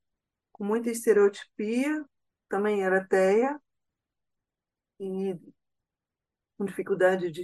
com 0.51 0.63
muita 0.63 0.89
estereotipia, 0.89 2.05
também 2.49 2.83
era 2.83 3.05
TEA, 3.07 3.59
e 4.99 5.35
com 6.61 6.65
dificuldade 6.65 7.31
de, 7.31 7.41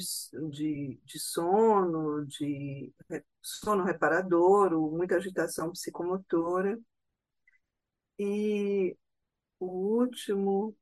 de, 0.52 0.99
de 1.03 1.19
sono, 1.19 2.23
de 2.27 2.94
sono 3.41 3.84
reparador, 3.84 4.72
muita 4.91 5.15
agitação 5.15 5.72
psicomotora. 5.72 6.80
E 8.19 8.95
o 9.60 9.65
último 9.65 10.76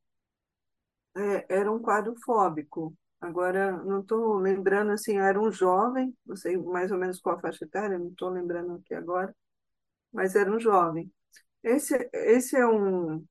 é, 1.15 1.45
era 1.49 1.71
um 1.71 1.79
quadro 1.81 2.13
fóbico. 2.25 2.93
Agora, 3.21 3.71
não 3.83 4.01
estou 4.01 4.37
lembrando 4.37 4.91
assim, 4.91 5.17
era 5.17 5.39
um 5.39 5.51
jovem, 5.51 6.15
não 6.25 6.35
sei 6.35 6.57
mais 6.57 6.91
ou 6.91 6.97
menos 6.97 7.19
qual 7.21 7.37
a 7.37 7.39
faixa 7.41 7.63
etária, 7.65 7.97
não 7.97 8.09
estou 8.09 8.29
lembrando 8.29 8.73
aqui 8.75 8.93
agora, 8.93 9.33
mas 10.11 10.35
era 10.35 10.51
um 10.51 10.59
jovem. 10.59 11.11
Esse, 11.63 12.09
esse 12.13 12.57
é 12.57 12.67
um. 12.67 13.25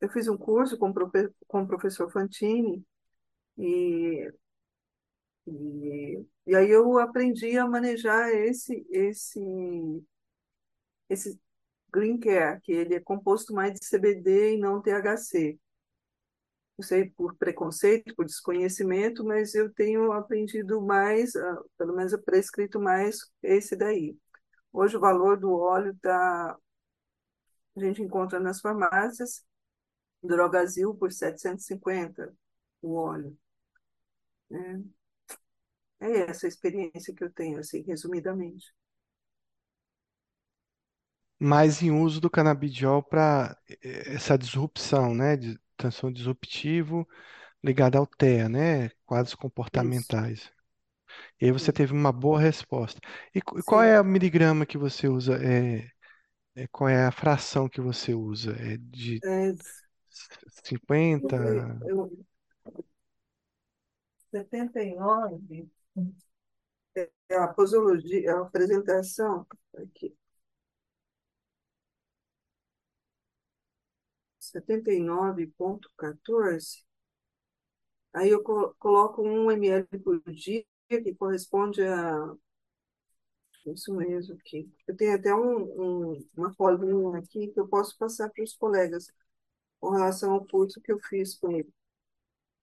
Eu 0.00 0.08
fiz 0.10 0.28
um 0.28 0.36
curso 0.36 0.76
com, 0.78 0.92
com 1.48 1.62
o 1.62 1.66
professor 1.66 2.10
Fantini, 2.10 2.84
e, 3.58 4.32
e, 5.46 6.24
e 6.46 6.56
aí 6.56 6.70
eu 6.70 6.98
aprendi 6.98 7.56
a 7.58 7.66
manejar 7.66 8.30
esse, 8.30 8.86
esse, 8.90 9.40
esse 11.08 11.38
Green 11.92 12.18
Care, 12.18 12.60
que 12.62 12.72
ele 12.72 12.94
é 12.94 13.00
composto 13.00 13.54
mais 13.54 13.72
de 13.74 13.86
CBD 13.86 14.54
e 14.54 14.58
não 14.58 14.82
THC. 14.82 15.58
Não 16.76 16.84
sei 16.84 17.08
por 17.10 17.36
preconceito, 17.36 18.14
por 18.16 18.24
desconhecimento, 18.26 19.24
mas 19.24 19.54
eu 19.54 19.72
tenho 19.72 20.10
aprendido 20.12 20.80
mais, 20.82 21.36
ah, 21.36 21.62
pelo 21.78 21.94
menos 21.94 22.12
eu 22.12 22.22
prescrito 22.22 22.80
mais 22.80 23.18
esse 23.42 23.76
daí. 23.76 24.16
Hoje 24.72 24.96
o 24.96 25.00
valor 25.00 25.38
do 25.38 25.52
óleo 25.52 25.96
tá, 26.02 26.56
a 27.76 27.80
gente 27.80 28.02
encontra 28.02 28.40
nas 28.40 28.60
farmácias, 28.60 29.44
Drogazil 30.22 30.94
por 30.94 31.12
750 31.12 32.34
o 32.82 32.94
óleo. 32.96 33.36
Né? 34.54 34.84
É 36.00 36.30
essa 36.30 36.46
a 36.46 36.48
experiência 36.48 37.12
que 37.12 37.24
eu 37.24 37.32
tenho, 37.32 37.58
assim, 37.58 37.82
resumidamente. 37.82 38.72
Mas 41.38 41.82
em 41.82 41.90
uso 41.90 42.20
do 42.20 42.30
canabidiol 42.30 43.02
para 43.02 43.56
essa 43.82 44.38
disrupção, 44.38 45.14
né? 45.14 45.36
De 45.36 45.58
transtorno 45.76 46.14
disruptivo 46.16 47.06
ligado 47.64 47.96
ao 47.98 48.06
TEA, 48.06 48.48
né? 48.48 48.90
Quadros 49.06 49.34
Isso, 49.74 50.16
comportamentais. 50.16 50.52
E 51.40 51.46
aí 51.46 51.52
você 51.52 51.72
teve 51.72 51.92
uma 51.92 52.12
boa 52.12 52.40
resposta. 52.40 53.00
E, 53.34 53.40
qu- 53.42 53.62
qual 53.64 53.82
é 53.82 53.96
Sim. 53.96 53.98
a 53.98 54.04
miligrama 54.04 54.66
que 54.66 54.78
você 54.78 55.08
usa? 55.08 55.36
É, 55.44 55.90
é- 56.56 56.68
qual 56.68 56.88
é 56.90 57.06
a 57.06 57.12
fração 57.12 57.68
que 57.68 57.80
você 57.80 58.14
usa? 58.14 58.52
É 58.60 58.76
de 58.78 59.24
É, 59.24 59.54
50? 60.64 61.38
eu, 61.84 62.10
79, 64.34 65.68
é 67.28 67.36
a 67.36 67.48
posologia, 67.48 68.34
a 68.34 68.40
apresentação, 68.42 69.46
aqui, 69.76 70.16
79,14, 74.38 76.84
aí 78.12 78.30
eu 78.30 78.42
co- 78.42 78.74
coloco 78.78 79.22
um 79.22 79.50
ml 79.50 79.86
por 80.00 80.20
dia, 80.32 80.64
que 80.88 81.14
corresponde 81.14 81.82
a, 81.82 82.34
isso 83.66 83.94
mesmo 83.94 84.34
aqui. 84.34 84.70
Eu 84.86 84.96
tenho 84.96 85.14
até 85.16 85.34
um, 85.34 86.12
um, 86.12 86.28
uma 86.36 86.52
folhinha 86.54 87.18
aqui 87.18 87.48
que 87.48 87.58
eu 87.60 87.66
posso 87.68 87.96
passar 87.98 88.30
para 88.30 88.44
os 88.44 88.54
colegas 88.54 89.06
com 89.80 89.90
relação 89.90 90.32
ao 90.32 90.46
curso 90.46 90.80
que 90.82 90.92
eu 90.92 90.98
fiz 91.00 91.34
com 91.36 91.50
ele. 91.52 91.72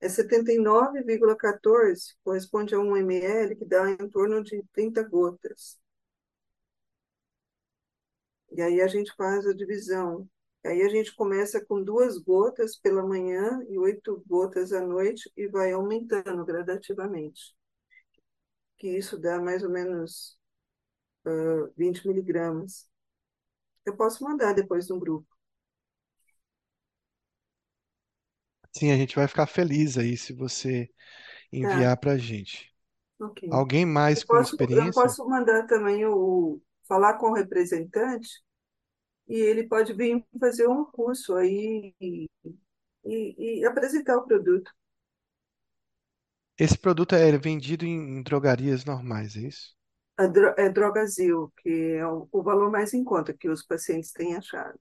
É 0.02 0.10
79,14, 0.10 2.16
corresponde 2.24 2.74
a 2.76 2.80
um 2.80 2.98
ml, 2.98 3.56
que 3.56 3.66
dá 3.66 3.90
em 3.92 4.10
torno 4.10 4.44
de 4.44 4.64
30 4.74 5.04
gotas. 5.04 5.80
E 8.52 8.62
aí 8.62 8.82
a 8.82 8.88
gente 8.88 9.14
faz 9.16 9.46
a 9.48 9.54
divisão. 9.54 10.30
Aí 10.66 10.82
a 10.84 10.90
gente 10.90 11.16
começa 11.16 11.64
com 11.66 11.84
duas 11.84 12.18
gotas 12.20 12.78
pela 12.78 13.02
manhã 13.04 13.60
e 13.70 13.78
oito 13.80 14.24
gotas 14.28 14.72
à 14.74 14.82
noite 14.82 15.32
e 15.36 15.48
vai 15.48 15.72
aumentando 15.72 16.46
gradativamente. 16.46 17.56
Que 18.78 18.98
isso 18.98 19.18
dá 19.20 19.40
mais 19.40 19.64
ou 19.64 19.70
menos 19.70 20.38
ah, 21.26 21.70
20 21.78 22.08
miligramas. 22.08 22.90
Eu 23.86 23.96
posso 23.98 24.24
mandar 24.24 24.54
depois 24.54 24.88
no 24.90 25.00
grupo. 25.00 25.28
Sim, 28.74 28.92
a 28.92 28.98
gente 28.98 29.16
vai 29.16 29.28
ficar 29.30 29.48
feliz 29.48 29.98
aí 29.98 30.18
se 30.18 30.34
você 30.34 30.90
Tá, 31.60 31.72
enviar 31.72 31.98
para 31.98 32.14
a 32.14 32.18
gente. 32.20 32.74
ok. 33.20 33.44
Alguém 33.50 33.86
Eu 34.14 34.22
mais 34.22 34.24
com 34.24 34.38
posso, 34.38 34.58
eu 34.72 34.92
experiência? 34.92 34.94
posso 34.94 35.28
mandar 35.28 35.66
também 35.68 36.06
o, 36.06 36.62
falar 36.88 37.16
com 37.18 37.32
o 37.32 37.34
representante 37.36 38.30
e 39.28 39.36
ele 39.40 39.68
pode 39.68 39.94
vir 39.94 40.26
fazer 40.40 40.68
um 40.70 40.86
curso 40.86 41.36
aí 41.36 41.94
e, 42.02 42.30
e, 43.06 43.60
e 43.62 43.66
apresentar 43.66 44.18
o 44.18 44.26
produto. 44.28 44.72
Esse 46.58 46.78
produto 46.78 47.14
é 47.14 47.38
vendido 47.38 47.84
em, 47.86 48.20
em 48.20 48.24
drogarias 48.24 48.86
normais, 48.86 49.36
é 49.36 49.42
isso? 49.42 49.76
A 50.18 50.26
dro- 50.28 50.56
é 50.58 50.70
Drogazil, 50.70 51.52
que 51.58 51.70
é 51.98 52.08
o, 52.08 52.28
o 52.32 52.42
valor 52.44 52.72
mais 52.72 52.94
em 52.94 53.04
conta 53.04 53.34
que 53.34 53.50
os 53.50 53.62
pacientes 53.66 54.12
têm 54.14 54.36
achado. 54.38 54.80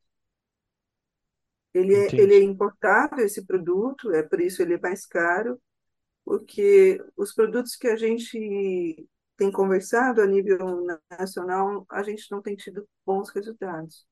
Ele 1.74 1.94
é, 1.94 2.14
ele 2.18 2.34
é 2.34 2.42
importado, 2.42 3.20
esse 3.20 3.44
produto, 3.47 4.12
é 4.12 4.22
por 4.22 4.40
isso 4.40 4.62
ele 4.62 4.74
é 4.74 4.80
mais 4.80 5.06
caro, 5.06 5.60
porque 6.24 6.98
os 7.16 7.34
produtos 7.34 7.76
que 7.76 7.88
a 7.88 7.97
gente 7.97 9.09
tem 9.36 9.52
conversado 9.52 10.22
a 10.22 10.26
nível 10.26 10.86
nacional, 11.10 11.86
a 11.90 12.02
gente 12.05 12.30
não 12.30 12.42
tem 12.42 12.56
tido 12.56 12.88
bons 13.06 13.30
resultados. 13.30 14.06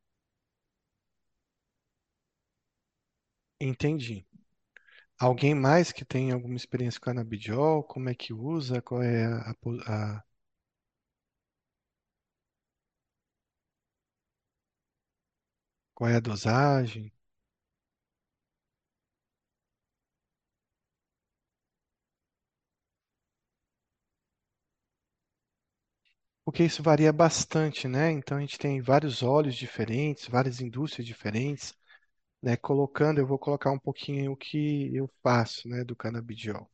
Entendi. 3.60 4.26
Alguém 5.18 5.54
mais 5.54 5.92
que 5.92 6.04
tem 6.04 6.32
alguma 6.32 6.56
experiência 6.56 7.00
com 7.00 7.06
canabidiol? 7.06 7.84
Como 7.84 8.08
é 8.10 8.14
que 8.16 8.32
usa? 8.34 8.82
Qual 8.82 9.02
é 9.02 9.26
a, 9.26 9.54
po- 9.60 9.80
a- 9.86 10.22
qual 15.94 16.10
é 16.10 16.16
a 16.16 16.20
dosagem? 16.20 17.12
Porque 26.48 26.64
isso 26.64 26.82
varia 26.82 27.12
bastante, 27.12 27.86
né? 27.86 28.10
Então 28.10 28.38
a 28.38 28.40
gente 28.40 28.58
tem 28.58 28.80
vários 28.80 29.22
óleos 29.22 29.54
diferentes, 29.54 30.26
várias 30.26 30.60
indústrias 30.60 31.06
diferentes, 31.06 31.74
né? 32.42 32.56
Colocando, 32.56 33.18
eu 33.20 33.26
vou 33.26 33.38
colocar 33.38 33.70
um 33.72 33.78
pouquinho 33.78 34.32
o 34.32 34.36
que 34.36 34.90
eu 34.96 35.10
faço, 35.22 35.68
né, 35.68 35.84
do 35.84 35.96
canabidiol. 35.96 36.70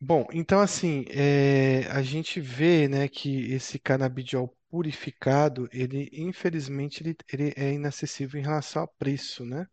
Bom, 0.00 0.26
então 0.32 0.60
assim, 0.60 1.04
é, 1.08 1.86
a 1.90 2.00
gente 2.02 2.40
vê, 2.40 2.86
né, 2.88 3.08
que 3.08 3.50
esse 3.52 3.76
canabidiol 3.78 4.54
purificado, 4.68 5.68
ele, 5.72 6.08
infelizmente, 6.12 7.02
ele, 7.02 7.16
ele 7.32 7.52
é 7.56 7.72
inacessível 7.72 8.38
em 8.40 8.44
relação 8.44 8.82
ao 8.82 8.88
preço, 8.88 9.44
né? 9.44 9.66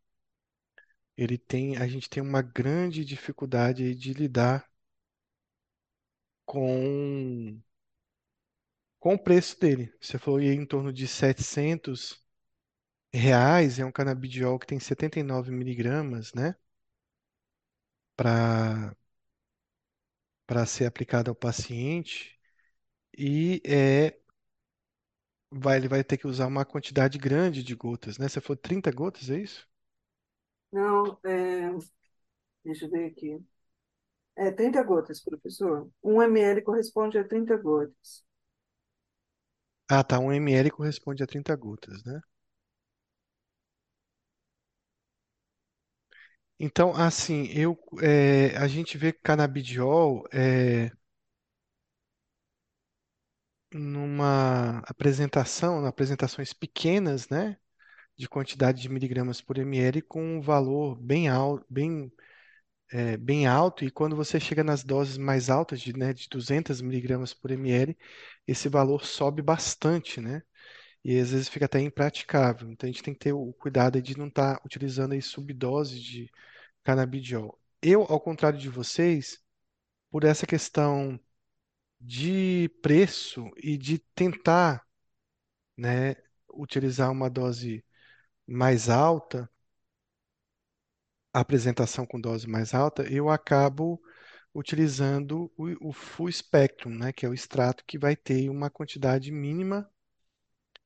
Ele 1.17 1.37
tem, 1.37 1.77
a 1.77 1.87
gente 1.87 2.09
tem 2.09 2.21
uma 2.21 2.41
grande 2.41 3.05
dificuldade 3.05 3.95
de 3.95 4.13
lidar 4.13 4.69
com, 6.51 7.61
com 8.99 9.15
o 9.15 9.19
preço 9.19 9.59
dele. 9.59 9.93
Você 9.99 10.17
falou 10.17 10.39
aí 10.39 10.47
em 10.47 10.65
torno 10.65 10.93
de 10.93 11.05
700 11.07 12.21
reais, 13.13 13.79
é 13.79 13.85
um 13.85 13.91
canabidiol 13.91 14.59
que 14.59 14.67
tem 14.67 14.79
79 14.79 15.51
miligramas, 15.51 16.33
né? 16.33 16.55
Para 18.15 18.95
para 20.45 20.65
ser 20.65 20.85
aplicado 20.85 21.29
ao 21.31 21.35
paciente 21.35 22.37
e 23.17 23.61
é, 23.65 24.17
vai, 25.49 25.77
ele 25.77 25.87
vai 25.87 26.03
ter 26.03 26.17
que 26.17 26.27
usar 26.27 26.45
uma 26.47 26.65
quantidade 26.65 27.17
grande 27.17 27.63
de 27.63 27.73
gotas, 27.75 28.17
né? 28.17 28.27
Você 28.27 28.41
falou 28.41 28.57
30 28.57 28.91
gotas, 28.91 29.29
é 29.29 29.37
isso? 29.39 29.65
Não, 30.71 31.17
é, 31.23 31.69
deixa 32.65 32.85
eu 32.85 32.89
ver 32.91 33.05
aqui. 33.11 33.39
É 34.35 34.51
30 34.51 34.83
gotas, 34.83 35.21
professor. 35.23 35.89
Um 36.03 36.21
ml 36.21 36.61
corresponde 36.63 37.17
a 37.17 37.23
30 37.27 37.55
gotas. 37.57 38.23
Ah, 39.87 40.03
tá. 40.03 40.17
Um 40.19 40.31
ml 40.33 40.71
corresponde 40.71 41.21
a 41.21 41.27
30 41.27 41.55
gotas, 41.55 42.03
né? 42.03 42.19
Então, 46.59 46.93
assim, 46.95 47.47
eu, 47.51 47.77
é, 48.01 48.55
a 48.57 48.67
gente 48.67 48.97
vê 48.97 49.11
canabidiol 49.11 50.23
é, 50.31 50.91
numa 53.73 54.79
apresentação, 54.79 55.85
apresentações 55.85 56.53
pequenas, 56.53 57.29
né? 57.29 57.57
De 58.17 58.29
quantidade 58.29 58.81
de 58.81 58.89
miligramas 58.89 59.41
por 59.41 59.57
ml 59.59 60.01
com 60.03 60.23
um 60.37 60.41
valor 60.41 60.95
bem 60.99 61.29
alto, 61.29 61.65
bem, 61.69 62.11
é, 62.91 63.17
bem 63.17 63.47
alto. 63.47 63.85
E 63.85 63.91
quando 63.91 64.15
você 64.15 64.39
chega 64.39 64.63
nas 64.63 64.83
doses 64.83 65.17
mais 65.17 65.49
altas, 65.49 65.81
de, 65.81 65.93
né, 65.97 66.13
de 66.13 66.27
200 66.29 66.81
miligramas 66.81 67.33
por 67.33 67.51
ml, 67.51 67.97
esse 68.47 68.69
valor 68.69 69.05
sobe 69.05 69.41
bastante, 69.41 70.19
né? 70.21 70.43
E 71.03 71.19
às 71.19 71.31
vezes 71.31 71.49
fica 71.49 71.65
até 71.65 71.79
impraticável. 71.81 72.69
Então 72.71 72.87
a 72.89 72.91
gente 72.91 73.03
tem 73.03 73.13
que 73.13 73.19
ter 73.21 73.33
o 73.33 73.53
cuidado 73.53 74.01
de 74.01 74.17
não 74.17 74.27
estar 74.27 74.61
utilizando 74.65 75.13
aí 75.13 75.21
subdose 75.21 75.99
de 76.01 76.31
canabidiol. 76.83 77.59
eu, 77.81 78.03
ao 78.09 78.19
contrário 78.21 78.59
de 78.59 78.69
vocês, 78.69 79.39
por 80.11 80.23
essa 80.25 80.47
questão 80.47 81.19
de 81.99 82.69
preço 82.81 83.49
e 83.57 83.77
de 83.77 83.99
tentar, 84.15 84.85
né, 85.77 86.15
utilizar 86.53 87.11
uma 87.11 87.29
dose 87.29 87.83
mais 88.47 88.89
alta, 88.89 89.49
apresentação 91.33 92.05
com 92.05 92.19
dose 92.19 92.47
mais 92.47 92.73
alta, 92.73 93.03
eu 93.11 93.29
acabo 93.29 94.01
utilizando 94.53 95.51
o, 95.57 95.89
o 95.89 95.93
full 95.93 96.31
spectrum, 96.31 96.91
né, 96.95 97.13
que 97.13 97.25
é 97.25 97.29
o 97.29 97.33
extrato 97.33 97.83
que 97.85 97.97
vai 97.99 98.15
ter 98.15 98.49
uma 98.49 98.69
quantidade 98.69 99.31
mínima 99.31 99.89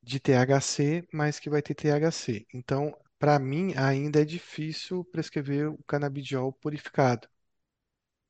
de 0.03 0.19
THC, 0.19 1.07
mas 1.13 1.39
que 1.39 1.49
vai 1.49 1.61
ter 1.61 1.75
THC. 1.75 2.45
Então, 2.53 2.95
para 3.19 3.39
mim, 3.39 3.73
ainda 3.77 4.21
é 4.21 4.25
difícil 4.25 5.03
prescrever 5.05 5.69
o 5.69 5.83
canabidiol 5.85 6.53
purificado. 6.53 7.27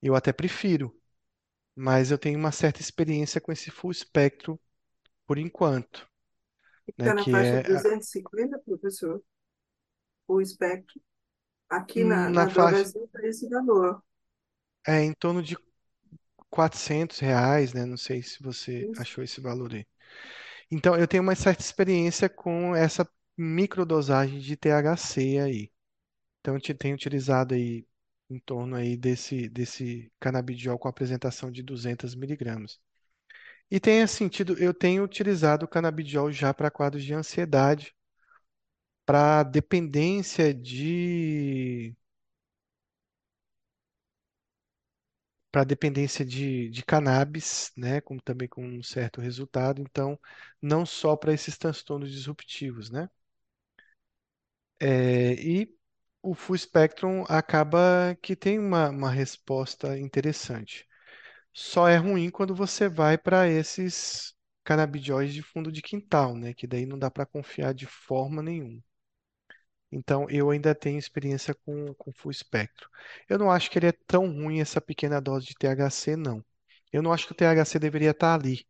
Eu 0.01 0.15
até 0.15 0.31
prefiro, 0.31 0.95
mas 1.75 2.11
eu 2.11 2.17
tenho 2.19 2.39
uma 2.39 2.51
certa 2.53 2.81
experiência 2.81 3.41
com 3.41 3.51
esse 3.51 3.71
full 3.71 3.91
espectro 3.91 4.59
por 5.27 5.37
enquanto, 5.39 6.07
né, 6.97 7.11
Está 7.11 7.13
na 7.13 7.23
que 7.23 7.31
faixa 7.31 7.57
é 7.57 7.61
a- 7.73 7.85
250, 7.85 8.59
professor, 8.59 9.21
o 10.27 10.39
espectro. 10.41 11.01
Aqui 11.69 12.03
na, 12.03 12.29
na 12.31 12.45
na 12.45 12.47
faixa, 12.47 12.87
Drogasil 12.87 13.05
está 13.05 13.21
esse 13.27 13.47
valor. 13.49 14.01
é 14.87 15.01
em 15.03 15.13
torno 15.13 15.41
de 15.43 15.57
400 16.49 17.19
reais, 17.19 17.73
né? 17.73 17.85
Não 17.85 17.97
sei 17.97 18.21
se 18.23 18.41
você 18.43 18.89
Isso. 18.89 18.97
achou 18.97 19.23
esse 19.23 19.41
valor 19.41 19.73
aí. 19.73 19.85
Então, 20.71 20.95
eu 20.97 21.07
tenho 21.07 21.23
uma 21.23 21.35
certa 21.35 21.63
experiência 21.63 22.29
com 22.29 22.75
essa 22.75 23.09
microdosagem 23.37 24.39
de 24.39 24.57
THC 24.57 25.39
aí. 25.39 25.71
Então, 26.41 26.55
eu 26.55 26.61
te- 26.61 26.73
tenho 26.75 26.95
utilizado 26.95 27.55
aí 27.55 27.87
em 28.29 28.39
torno 28.39 28.75
aí 28.77 28.97
desse, 28.97 29.49
desse 29.49 30.11
canabidiol 30.19 30.79
com 30.79 30.87
apresentação 30.89 31.51
de 31.51 31.63
200 31.63 32.15
miligramas. 32.15 32.79
E 33.69 33.79
tem 33.79 34.05
sentido, 34.07 34.57
eu 34.59 34.73
tenho 34.73 35.03
utilizado 35.03 35.65
o 35.65 35.67
canabidiol 35.67 36.31
já 36.31 36.53
para 36.53 36.71
quadros 36.71 37.03
de 37.03 37.13
ansiedade, 37.13 37.95
para 39.05 39.43
dependência 39.43 40.53
de 40.53 41.95
para 45.51 45.63
dependência 45.63 46.23
de, 46.25 46.69
de 46.69 46.83
cannabis, 46.83 47.71
né, 47.77 47.99
como 48.01 48.21
também 48.21 48.47
com 48.47 48.63
um 48.65 48.83
certo 48.83 49.21
resultado. 49.21 49.81
Então, 49.81 50.19
não 50.61 50.85
só 50.85 51.15
para 51.15 51.33
esses 51.33 51.57
transtornos 51.57 52.11
disruptivos, 52.11 52.89
né? 52.91 53.09
É, 54.79 55.33
e 55.35 55.73
o 56.21 56.33
Full 56.35 56.57
Spectrum 56.57 57.23
acaba 57.29 58.15
que 58.21 58.35
tem 58.35 58.59
uma, 58.59 58.89
uma 58.89 59.11
resposta 59.11 59.97
interessante. 59.97 60.87
Só 61.53 61.87
é 61.89 61.97
ruim 61.97 62.29
quando 62.31 62.55
você 62.55 62.89
vai 62.89 63.17
para 63.17 63.49
esses 63.49 64.35
canabidióis 64.65 65.33
de 65.33 65.41
fundo 65.43 65.71
de 65.71 65.81
quintal, 65.83 66.35
né? 66.37 66.53
Que 66.55 66.67
daí 66.67 66.85
não 66.85 66.99
dá 66.99 67.11
para 67.11 67.25
confiar 67.27 67.73
de 67.75 67.85
forma 67.87 68.41
nenhuma. 68.43 68.83
Então, 69.95 70.29
eu 70.29 70.49
ainda 70.51 70.75
tenho 70.75 70.99
experiência 70.99 71.55
com, 71.55 71.93
com 71.95 72.11
full 72.13 72.31
espectro. 72.31 72.89
Eu 73.29 73.39
não 73.39 73.49
acho 73.51 73.71
que 73.71 73.79
ele 73.79 73.87
é 73.87 73.91
tão 73.93 74.27
ruim 74.27 74.59
essa 74.59 74.81
pequena 74.81 75.21
dose 75.21 75.45
de 75.47 75.55
THC, 75.55 76.15
não. 76.17 76.43
Eu 76.91 77.01
não 77.01 77.13
acho 77.13 77.25
que 77.27 77.31
o 77.33 77.35
THC 77.35 77.79
deveria 77.79 78.11
estar 78.11 78.33
ali, 78.35 78.67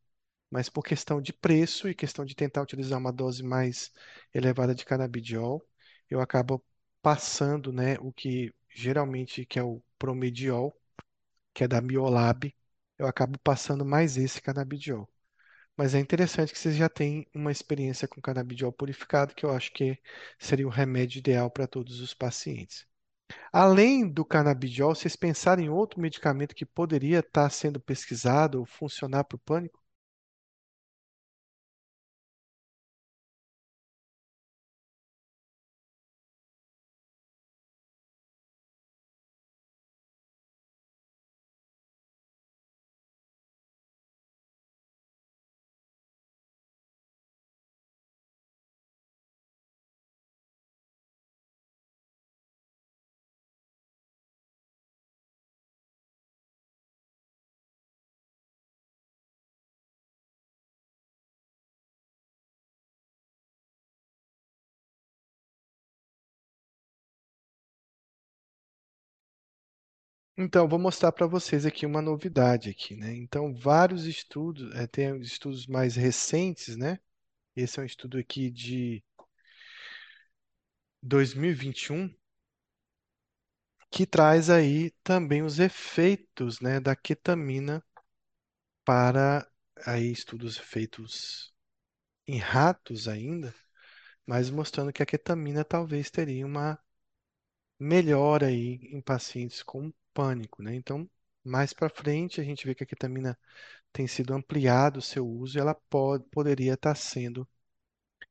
mas 0.52 0.70
por 0.70 0.84
questão 0.84 1.22
de 1.22 1.34
preço 1.34 1.90
e 1.90 1.96
questão 1.96 2.26
de 2.26 2.36
tentar 2.36 2.62
utilizar 2.64 3.00
uma 3.00 3.14
dose 3.14 3.44
mais 3.44 3.92
elevada 4.34 4.76
de 4.76 4.86
canabidiol, 4.86 5.66
eu 6.10 6.22
acabo 6.22 6.64
passando, 7.02 7.72
né, 7.74 7.98
o 8.00 8.12
que 8.14 8.54
geralmente 8.70 9.46
que 9.46 9.60
é 9.60 9.64
o 9.64 9.82
promediol, 10.00 10.76
que 11.54 11.64
é 11.64 11.68
da 11.68 11.82
Miolab, 11.82 12.54
eu 13.00 13.08
acabo 13.08 13.40
passando 13.40 13.86
mais 13.86 14.18
esse 14.18 14.42
canabidiol. 14.42 15.10
Mas 15.78 15.94
é 15.96 16.00
interessante 16.00 16.52
que 16.52 16.60
vocês 16.60 16.76
já 16.76 16.90
têm 16.90 17.28
uma 17.34 17.52
experiência 17.52 18.08
com 18.10 18.22
canabidiol 18.22 18.72
purificado, 18.74 19.34
que 19.36 19.46
eu 19.46 19.52
acho 19.52 19.72
que 19.74 19.98
seria 20.40 20.68
o 20.68 20.70
remédio 20.70 21.20
ideal 21.20 21.50
para 21.50 21.66
todos 21.68 22.00
os 22.02 22.14
pacientes. 22.14 22.86
Além 23.54 24.10
do 24.10 24.26
canabidiol, 24.26 24.96
vocês 24.96 25.16
pensaram 25.18 25.64
em 25.64 25.70
outro 25.70 26.02
medicamento 26.02 26.56
que 26.56 26.66
poderia 26.66 27.20
estar 27.22 27.50
sendo 27.52 27.80
pesquisado 27.82 28.60
ou 28.60 28.66
funcionar 28.68 29.26
para 29.26 29.38
o 29.38 29.40
pânico? 29.40 29.80
Então, 70.38 70.68
vou 70.68 70.80
mostrar 70.80 71.12
para 71.12 71.28
vocês 71.28 71.66
aqui 71.66 71.86
uma 71.86 72.02
novidade 72.02 72.70
aqui, 72.70 72.96
né? 72.96 73.14
Então, 73.16 73.54
vários 73.54 74.06
estudos, 74.06 74.74
eh, 74.76 74.88
tem 74.88 75.20
estudos 75.22 75.66
mais 75.68 75.96
recentes, 75.96 76.76
né? 76.78 77.00
Esse 77.56 77.80
é 77.80 77.84
um 77.84 77.86
estudo 77.88 78.18
aqui 78.18 78.50
de 78.52 79.04
2021 81.02 82.14
que 83.90 84.06
traz 84.06 84.50
aí 84.50 84.92
também 85.04 85.42
os 85.42 85.58
efeitos, 85.60 86.60
né, 86.60 86.80
da 86.80 86.96
ketamina 86.96 87.84
para 88.84 89.48
aí 89.86 90.12
estudos 90.12 90.58
feitos 90.58 91.54
em 92.28 92.38
ratos 92.40 93.08
ainda, 93.08 93.54
mas 94.26 94.50
mostrando 94.50 94.94
que 94.94 95.04
a 95.04 95.06
ketamina 95.08 95.66
talvez 95.66 96.12
teria 96.12 96.46
uma 96.46 96.80
melhora 97.80 98.48
aí 98.48 98.80
em 98.92 99.02
pacientes 99.02 99.64
com 99.64 99.92
pânico, 100.16 100.64
né? 100.64 100.76
Então, 100.76 101.10
mais 101.46 101.74
para 101.74 101.90
frente 101.90 102.42
a 102.42 102.46
gente 102.46 102.66
vê 102.68 102.76
que 102.76 102.84
a 102.86 102.88
ketamina 102.88 103.40
tem 103.94 104.08
sido 104.08 104.34
ampliado 104.34 105.00
o 105.00 105.04
seu 105.04 105.28
uso 105.28 105.58
e 105.58 105.62
ela 105.62 105.76
pode, 105.90 106.26
poderia 106.32 106.74
estar 106.76 106.96
sendo 106.96 107.48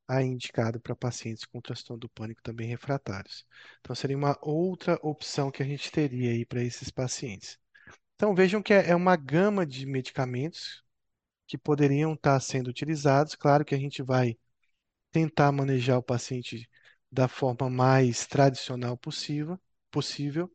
aí 0.07 0.25
indicado 0.25 0.79
para 0.79 0.95
pacientes 0.95 1.45
com 1.45 1.61
transtorno 1.61 2.01
do 2.01 2.09
pânico 2.09 2.41
também 2.43 2.67
refratários. 2.67 3.45
Então, 3.81 3.95
seria 3.95 4.17
uma 4.17 4.37
outra 4.41 4.99
opção 5.01 5.51
que 5.51 5.63
a 5.63 5.65
gente 5.65 5.91
teria 5.91 6.31
aí 6.31 6.45
para 6.45 6.63
esses 6.63 6.89
pacientes. 6.91 7.57
Então, 8.15 8.35
vejam 8.35 8.63
que 8.63 8.73
é 8.73 8.89
é 8.91 8.95
uma 8.95 9.15
gama 9.17 9.65
de 9.65 9.85
medicamentos 9.85 10.83
que 11.47 11.57
poderiam 11.57 12.13
estar 12.13 12.39
sendo 12.41 12.69
utilizados. 12.69 13.35
Claro 13.35 13.65
que 13.65 13.75
a 13.75 13.79
gente 13.79 14.03
vai 14.03 14.37
tentar 15.11 15.51
manejar 15.51 15.97
o 15.97 16.03
paciente 16.03 16.69
da 17.11 17.27
forma 17.27 17.69
mais 17.69 18.27
tradicional 18.27 18.97
possível, 18.97 19.59
possível, 19.91 20.51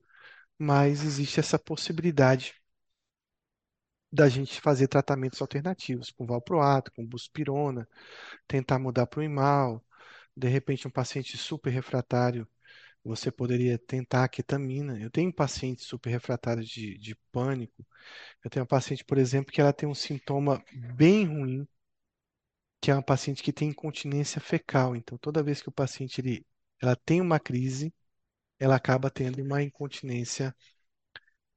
mas 0.61 1.03
existe 1.05 1.41
essa 1.41 1.59
possibilidade 1.59 2.55
da 4.13 4.29
gente 4.29 4.61
fazer 4.61 4.89
tratamentos 4.89 5.41
alternativos, 5.41 6.11
com 6.11 6.27
valproato, 6.27 6.93
com 6.93 7.07
buspirona, 7.07 7.89
tentar 8.49 8.79
mudar 8.79 9.07
para 9.07 9.21
o 9.21 9.23
imal. 9.23 9.85
De 10.37 10.49
repente, 10.49 10.89
um 10.89 10.91
paciente 10.91 11.37
super 11.37 11.71
refratário, 11.71 12.49
você 13.05 13.31
poderia 13.33 13.79
tentar 13.79 14.25
a 14.25 14.29
ketamina. 14.29 15.01
Eu 15.01 15.11
tenho 15.11 15.33
pacientes 15.33 15.87
super 15.87 16.11
refratários 16.11 16.69
de, 16.69 16.99
de 16.99 17.17
pânico. 17.33 17.87
Eu 18.45 18.51
tenho 18.51 18.63
uma 18.65 18.69
paciente, 18.69 19.05
por 19.05 19.19
exemplo, 19.19 19.53
que 19.53 19.61
ela 19.61 19.73
tem 19.73 19.89
um 19.89 19.95
sintoma 19.95 20.63
bem 20.73 21.27
ruim, 21.27 21.69
que 22.81 22.91
é 22.91 22.95
uma 22.95 23.03
paciente 23.03 23.43
que 23.43 23.53
tem 23.53 23.69
incontinência 23.71 24.41
fecal. 24.41 24.97
Então, 24.97 25.19
toda 25.19 25.43
vez 25.43 25.61
que 25.63 25.69
o 25.69 25.73
paciente 25.73 26.21
ele, 26.21 26.47
ela 26.81 26.97
tem 26.97 27.21
uma 27.21 27.39
crise, 27.41 27.93
ela 28.61 28.77
acaba 28.77 29.11
tendo 29.11 29.43
uma 29.43 29.63
incontinência 29.63 30.55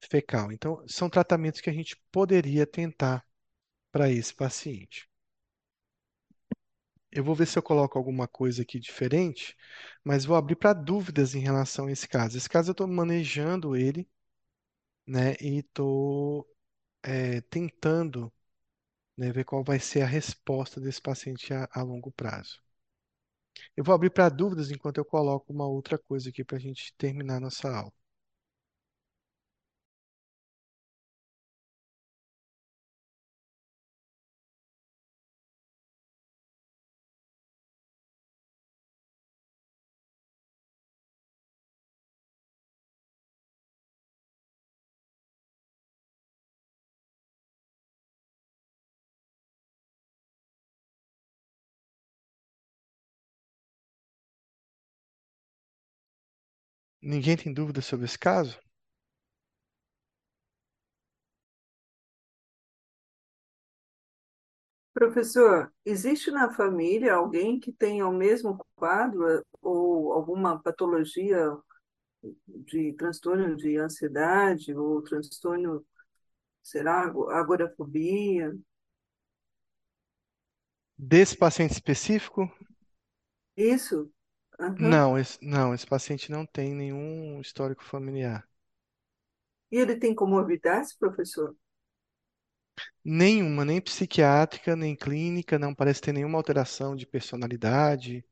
fecal. 0.09 0.51
Então, 0.51 0.83
são 0.87 1.09
tratamentos 1.09 1.59
que 1.61 1.69
a 1.69 1.73
gente 1.73 1.95
poderia 2.11 2.65
tentar 2.67 3.25
para 3.91 4.09
esse 4.11 4.33
paciente. 4.33 5.09
Eu 7.11 7.23
vou 7.23 7.33
ver 7.33 7.45
se 7.47 7.57
eu 7.57 7.63
coloco 7.63 7.97
alguma 7.97 8.27
coisa 8.27 8.61
aqui 8.63 8.77
diferente, 8.79 9.55
mas 10.03 10.25
vou 10.25 10.35
abrir 10.35 10.55
para 10.57 10.73
dúvidas 10.73 11.33
em 11.35 11.39
relação 11.39 11.85
a 11.87 11.91
esse 11.93 12.07
caso. 12.07 12.37
Esse 12.37 12.49
caso 12.49 12.69
eu 12.69 12.73
estou 12.73 12.87
manejando 12.87 13.73
ele, 13.75 14.05
né, 15.07 15.35
e 15.41 15.59
estou 15.59 16.47
tentando, 17.49 18.31
né, 19.17 19.31
ver 19.33 19.45
qual 19.45 19.63
vai 19.63 19.79
ser 19.79 20.03
a 20.03 20.07
resposta 20.07 20.81
desse 20.81 21.01
paciente 21.01 21.53
a, 21.53 21.69
a 21.73 21.83
longo 21.83 22.11
prazo. 22.13 22.62
Eu 23.77 23.83
vou 23.83 23.93
abrir 23.95 24.09
para 24.11 24.29
dúvidas 24.29 24.71
enquanto 24.71 24.97
eu 24.97 25.05
coloco 25.05 25.53
uma 25.53 25.67
outra 25.67 25.97
coisa 25.97 26.29
aqui 26.29 26.43
para 26.43 26.57
a 26.57 26.59
gente 26.59 26.93
terminar 26.97 27.39
nossa 27.39 27.69
aula. 27.69 27.93
Ninguém 57.05 57.35
tem 57.35 57.53
dúvida 57.53 57.81
sobre 57.81 58.05
esse 58.05 58.17
caso? 58.17 58.57
Professor, 64.93 65.69
existe 65.83 66.31
na 66.31 66.53
família 66.53 67.15
alguém 67.15 67.59
que 67.59 67.73
tenha 67.73 68.07
o 68.07 68.13
mesmo 68.13 68.65
quadro 68.73 69.27
eh, 69.27 69.41
ou 69.61 70.13
alguma 70.13 70.61
patologia 70.61 71.51
de 72.47 72.93
transtorno 72.93 73.57
de 73.57 73.75
ansiedade 73.77 74.73
ou 74.73 75.01
transtorno, 75.01 75.85
será, 76.61 77.01
agorafobia? 77.31 78.55
Desse 80.97 81.35
paciente 81.35 81.71
específico? 81.71 82.49
Isso? 83.57 84.09
Aham. 84.59 84.77
Não, 84.77 85.17
esse, 85.17 85.39
não, 85.43 85.73
esse 85.73 85.85
paciente 85.87 86.29
não 86.31 86.45
tem 86.45 86.75
nenhum 86.75 87.39
histórico 87.41 87.83
familiar. 87.83 88.47
E 89.69 89.75
ele 89.77 89.97
tem 89.97 90.15
comorbidades, 90.15 90.95
professor? 90.95 91.53
Nenhuma, 93.03 93.63
nem 93.65 93.79
psiquiátrica, 93.81 94.75
nem 94.75 94.95
clínica, 94.95 95.57
não 95.59 95.73
parece 95.73 96.01
ter 96.01 96.11
nenhuma 96.13 96.37
alteração 96.37 96.95
de 96.95 97.05
personalidade, 97.05 98.25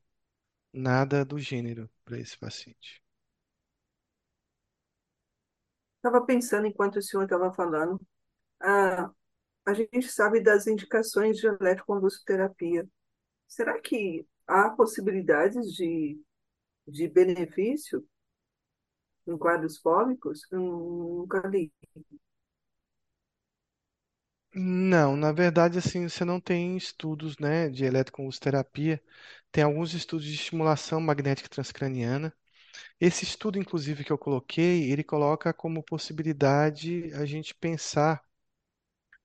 nada 0.72 1.24
do 1.24 1.38
gênero 1.40 1.90
para 2.04 2.18
esse 2.20 2.38
paciente. 2.38 3.02
Estava 5.96 6.24
pensando 6.24 6.66
enquanto 6.66 6.96
o 6.98 7.02
senhor 7.02 7.24
estava 7.24 7.52
falando. 7.52 8.00
Ah, 8.60 9.10
a 9.66 9.74
gente 9.74 10.08
sabe 10.10 10.40
das 10.42 10.66
indicações 10.66 11.38
de 11.38 11.46
eletroconvulsoterapia. 11.48 12.88
Será 13.48 13.80
que 13.80 14.26
há 14.46 14.70
possibilidades 14.70 15.72
de, 15.74 16.20
de 16.88 17.08
benefício 17.08 18.06
em 19.26 19.36
quadros 19.36 19.78
fóbicos? 19.78 20.42
Eu 20.52 20.60
nunca 20.60 21.46
li. 21.48 21.72
Não, 24.54 25.16
na 25.16 25.32
verdade, 25.32 25.78
assim, 25.78 26.08
você 26.08 26.24
não 26.24 26.38
tem 26.40 26.76
estudos, 26.76 27.38
né, 27.38 27.68
de 27.70 27.84
eletroconvulsoterapia. 27.84 29.02
Tem 29.50 29.64
alguns 29.64 29.94
estudos 29.94 30.26
de 30.26 30.34
estimulação 30.34 31.00
magnética 31.00 31.48
transcraniana. 31.48 32.32
Esse 33.00 33.24
estudo, 33.24 33.58
inclusive, 33.58 34.04
que 34.04 34.12
eu 34.12 34.18
coloquei, 34.18 34.90
ele 34.92 35.04
coloca 35.04 35.52
como 35.54 35.82
possibilidade 35.82 37.12
a 37.14 37.26
gente 37.26 37.54
pensar 37.54 38.22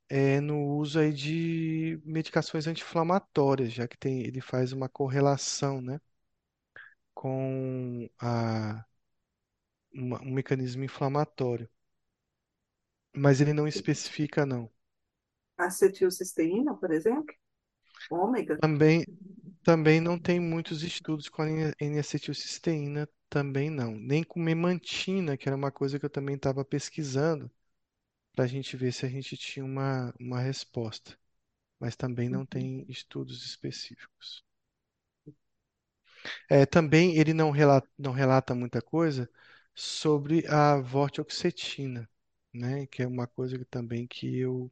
é, 0.10 0.40
no 0.42 0.60
uso 0.78 1.00
aí 1.00 1.14
de 1.14 2.02
medicações 2.06 2.68
anti-inflamatórias, 2.68 3.72
já 3.74 3.88
que 3.88 3.98
tem, 3.98 4.22
ele 4.22 4.42
faz 4.42 4.72
uma 4.74 4.90
correlação, 4.90 5.82
né, 5.82 6.00
com 7.14 8.10
a, 8.20 8.86
uma- 9.94 10.22
um 10.22 10.32
mecanismo 10.32 10.84
inflamatório. 10.86 11.70
Mas 13.14 13.42
ele 13.42 13.52
não 13.52 13.68
especifica, 13.68 14.46
não. 14.46 14.72
Acetilcisteína, 15.58 16.76
por 16.76 16.92
exemplo? 16.92 17.36
Ômega? 18.10 18.62
Também, 18.62 19.06
também 19.64 20.02
não 20.02 20.20
tem 20.20 20.40
muitos 20.40 20.84
estudos 20.84 21.30
com 21.30 21.42
a 21.44 21.50
N- 21.50 21.74
N-acetilcisteína, 21.82 23.08
também 23.30 23.70
não. 23.70 23.94
Nem 23.98 24.24
com 24.24 24.40
memantina, 24.42 25.38
que 25.38 25.50
era 25.50 25.56
uma 25.58 25.72
coisa 25.72 26.00
que 26.00 26.06
eu 26.06 26.10
também 26.10 26.36
estava 26.36 26.66
pesquisando, 26.66 27.52
para 28.38 28.46
a 28.46 28.50
gente 28.50 28.78
ver 28.78 28.94
se 28.94 29.06
a 29.06 29.10
gente 29.10 29.38
tinha 29.38 29.66
uma, 29.66 30.16
uma 30.22 30.40
resposta. 30.42 31.20
Mas 31.80 31.96
também 31.98 32.30
não 32.30 32.46
Uhum. 32.46 32.48
tem 32.48 32.86
estudos 32.90 33.46
específicos. 33.46 34.46
É, 36.50 36.66
também 36.66 37.16
ele 37.18 37.34
não 37.34 37.52
relata, 37.52 37.88
não 37.98 38.12
relata 38.12 38.54
muita 38.56 38.82
coisa 38.82 39.30
sobre 39.74 40.46
a 40.48 40.78
vortioxetina, 40.80 42.10
né? 42.54 42.86
Que 42.88 43.04
é 43.04 43.08
uma 43.08 43.28
coisa 43.28 43.58
que 43.58 43.66
também 43.66 44.08
que 44.08 44.38
eu 44.40 44.72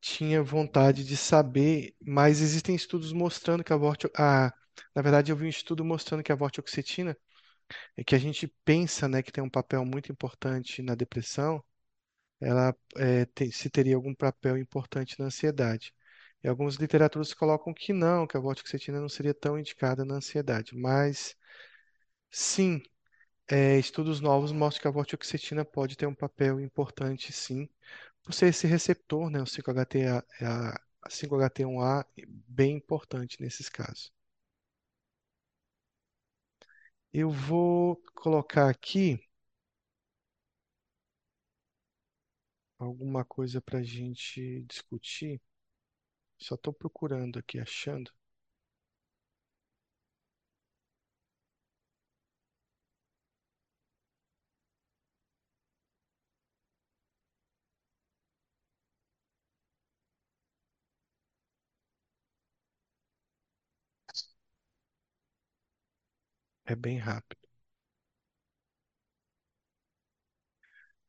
tinha 0.00 0.42
vontade 0.42 1.04
de 1.04 1.16
saber, 1.16 1.94
mas 2.02 2.40
existem 2.40 2.74
estudos 2.76 3.12
mostrando 3.12 3.64
que 3.64 3.72
a 3.72 3.76
vortio, 3.76 4.10
a, 4.16 4.52
na 4.94 5.02
verdade 5.02 5.32
eu 5.32 5.36
vi 5.36 5.46
um 5.46 5.48
estudo 5.48 5.84
mostrando 5.84 6.22
que 6.24 6.32
a 6.32 6.36
vortioxetina 6.36 7.16
é 7.96 8.04
que 8.04 8.14
a 8.14 8.18
gente 8.18 8.46
pensa, 8.64 9.08
né, 9.08 9.22
que 9.22 9.32
tem 9.32 9.42
um 9.44 9.50
papel 9.50 9.84
muito 9.84 10.12
importante 10.12 10.82
na 10.82 10.94
depressão, 10.94 11.62
ela 12.42 12.74
é, 12.98 13.26
se 13.52 13.70
teria 13.70 13.96
algum 13.96 14.14
papel 14.14 14.58
importante 14.58 15.18
na 15.18 15.26
ansiedade. 15.26 15.94
E 16.44 16.48
algumas 16.48 16.76
literaturas 16.76 17.34
colocam 17.34 17.72
que 17.74 17.92
não, 17.92 18.26
que 18.26 18.36
a 18.36 18.40
vortioxetina 18.40 19.00
não 19.00 19.08
seria 19.08 19.34
tão 19.34 19.58
indicada 19.58 20.04
na 20.04 20.16
ansiedade, 20.16 20.76
mas 20.76 21.36
sim, 22.30 22.82
é, 23.48 23.78
estudos 23.78 24.20
novos 24.20 24.52
mostram 24.52 24.82
que 24.82 24.88
a 24.88 24.92
vortioxetina 24.92 25.64
pode 25.64 25.96
ter 25.96 26.06
um 26.06 26.14
papel 26.14 26.60
importante, 26.60 27.32
sim, 27.32 27.68
por 28.24 28.34
ser 28.34 28.48
esse 28.48 28.66
receptor, 28.66 29.30
né, 29.30 29.42
o 29.42 29.46
5-HT, 29.46 30.06
a, 30.08 30.24
a 31.02 31.10
5-HT1A, 31.10 32.06
bem 32.48 32.76
importante 32.76 33.40
nesses 33.40 33.68
casos. 33.68 34.12
Eu 37.12 37.30
vou 37.30 37.96
colocar 38.14 38.68
aqui 38.68 39.18
alguma 42.82 43.24
coisa 43.24 43.60
para 43.60 43.78
a 43.78 43.82
gente 43.82 44.62
discutir. 44.68 45.40
Só 46.38 46.56
estou 46.56 46.74
procurando 46.74 47.38
aqui, 47.38 47.58
achando. 47.58 48.12
É 66.64 66.74
bem 66.74 66.98
rápido. 66.98 67.41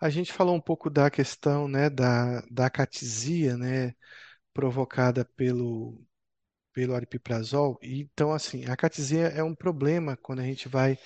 A 0.04 0.10
gente 0.10 0.34
falou 0.34 0.54
um 0.54 0.60
pouco 0.60 0.90
da 0.90 1.10
questão, 1.10 1.66
né, 1.66 1.90
da, 1.90 2.42
da 2.52 2.66
acatesia, 2.66 3.56
né, 3.56 3.96
provocada 4.54 5.26
pelo, 5.38 6.04
pelo 6.74 6.96
aripiprazol. 6.96 7.80
Então, 7.82 8.34
assim, 8.34 8.66
a 8.66 8.74
acatesia 8.74 9.28
é 9.30 9.44
um 9.44 9.56
problema 9.56 10.18
quando 10.18 10.40
a 10.42 10.46
gente 10.46 10.70
vai 10.70 10.98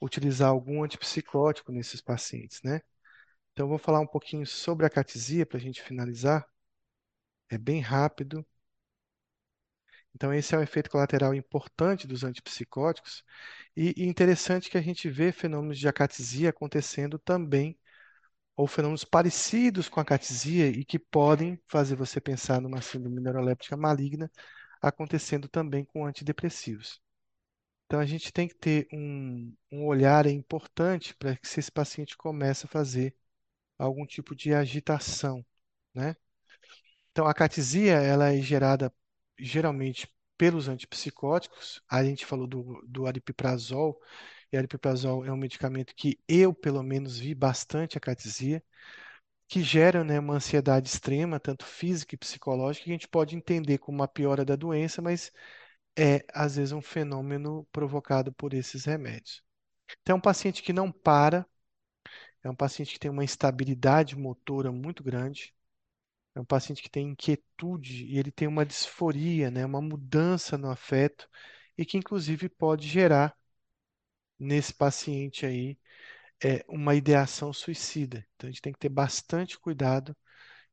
utilizar 0.00 0.50
algum 0.50 0.82
antipsicótico 0.84 1.72
nesses 1.72 2.00
pacientes, 2.00 2.62
né? 2.62 2.80
Então, 3.52 3.66
eu 3.66 3.70
vou 3.70 3.78
falar 3.78 4.00
um 4.00 4.06
pouquinho 4.06 4.46
sobre 4.46 4.86
a 4.86 4.88
acatesia 4.88 5.46
para 5.46 5.58
a 5.58 5.60
gente 5.60 5.82
finalizar. 5.82 6.46
É 7.50 7.58
bem 7.58 7.80
rápido. 7.80 8.46
Então, 10.14 10.32
esse 10.32 10.54
é 10.54 10.58
um 10.58 10.62
efeito 10.62 10.90
colateral 10.90 11.34
importante 11.34 12.06
dos 12.06 12.24
antipsicóticos. 12.24 13.22
E, 13.76 13.94
e 13.96 14.06
interessante 14.06 14.70
que 14.70 14.78
a 14.78 14.82
gente 14.82 15.10
vê 15.10 15.32
fenômenos 15.32 15.78
de 15.78 15.88
acatesia 15.88 16.50
acontecendo 16.50 17.18
também 17.18 17.78
ou 18.56 18.66
fenômenos 18.66 19.04
parecidos 19.04 19.88
com 19.88 20.00
a 20.00 20.04
catesia 20.04 20.68
e 20.68 20.84
que 20.84 20.98
podem 20.98 21.60
fazer 21.68 21.96
você 21.96 22.20
pensar 22.20 22.60
numa 22.60 22.80
síndrome 22.80 23.20
neuroléptica 23.20 23.76
maligna 23.76 24.30
acontecendo 24.80 25.48
também 25.48 25.84
com 25.84 26.06
antidepressivos. 26.06 27.00
Então, 27.86 28.00
a 28.00 28.06
gente 28.06 28.32
tem 28.32 28.48
que 28.48 28.54
ter 28.54 28.88
um, 28.92 29.54
um 29.70 29.86
olhar 29.86 30.26
importante 30.26 31.14
para 31.14 31.36
que 31.36 31.46
se 31.48 31.60
esse 31.60 31.70
paciente 31.70 32.16
comece 32.16 32.66
a 32.66 32.68
fazer 32.68 33.14
algum 33.78 34.06
tipo 34.06 34.34
de 34.34 34.54
agitação, 34.54 35.44
né? 35.94 36.16
Então, 37.12 37.26
a 37.26 37.34
catesia, 37.34 37.94
ela 37.94 38.32
é 38.34 38.40
gerada 38.42 38.92
geralmente 39.38 40.08
pelos 40.36 40.68
antipsicóticos. 40.68 41.82
A 41.88 42.04
gente 42.04 42.26
falou 42.26 42.46
do, 42.46 42.82
do 42.86 43.06
aripiprazol, 43.06 44.00
aripiprazol 44.58 45.24
é 45.24 45.32
um 45.32 45.36
medicamento 45.36 45.94
que 45.94 46.18
eu, 46.28 46.54
pelo 46.54 46.82
menos, 46.82 47.18
vi 47.18 47.34
bastante 47.34 47.96
a 47.98 48.00
catesia. 48.00 48.62
que 49.48 49.62
geram, 49.62 50.04
né, 50.04 50.18
uma 50.20 50.34
ansiedade 50.34 50.88
extrema, 50.88 51.38
tanto 51.40 51.64
física 51.66 52.14
e 52.14 52.18
psicológica, 52.18 52.84
que 52.84 52.90
a 52.90 52.94
gente 52.94 53.08
pode 53.08 53.36
entender 53.36 53.78
como 53.78 53.98
uma 53.98 54.08
piora 54.08 54.44
da 54.44 54.56
doença, 54.56 55.02
mas 55.02 55.32
é, 55.98 56.24
às 56.34 56.56
vezes, 56.56 56.72
um 56.72 56.82
fenômeno 56.82 57.66
provocado 57.72 58.32
por 58.32 58.54
esses 58.54 58.84
remédios. 58.86 59.42
Então, 60.02 60.14
é 60.16 60.18
um 60.18 60.20
paciente 60.22 60.62
que 60.62 60.72
não 60.72 60.92
para, 60.92 61.46
é 62.42 62.50
um 62.50 62.54
paciente 62.56 62.92
que 62.92 62.98
tem 63.00 63.10
uma 63.10 63.24
instabilidade 63.24 64.16
motora 64.16 64.72
muito 64.72 65.02
grande, 65.02 65.54
é 66.34 66.40
um 66.40 66.44
paciente 66.44 66.82
que 66.82 66.90
tem 66.90 67.08
inquietude 67.10 68.06
e 68.06 68.18
ele 68.18 68.30
tem 68.32 68.48
uma 68.48 68.66
disforia, 68.66 69.50
né, 69.50 69.64
uma 69.66 69.80
mudança 69.82 70.58
no 70.58 70.70
afeto, 70.70 71.28
e 71.78 71.84
que, 71.86 71.98
inclusive, 71.98 72.48
pode 72.48 72.88
gerar 72.88 73.36
nesse 74.38 74.72
paciente 74.74 75.46
aí 75.46 75.78
é, 76.44 76.64
uma 76.68 76.94
ideação 76.94 77.52
suicida. 77.52 78.26
Então, 78.36 78.48
a 78.48 78.52
gente 78.52 78.62
tem 78.62 78.72
que 78.72 78.78
ter 78.80 78.88
bastante 78.90 79.58
cuidado 79.58 80.16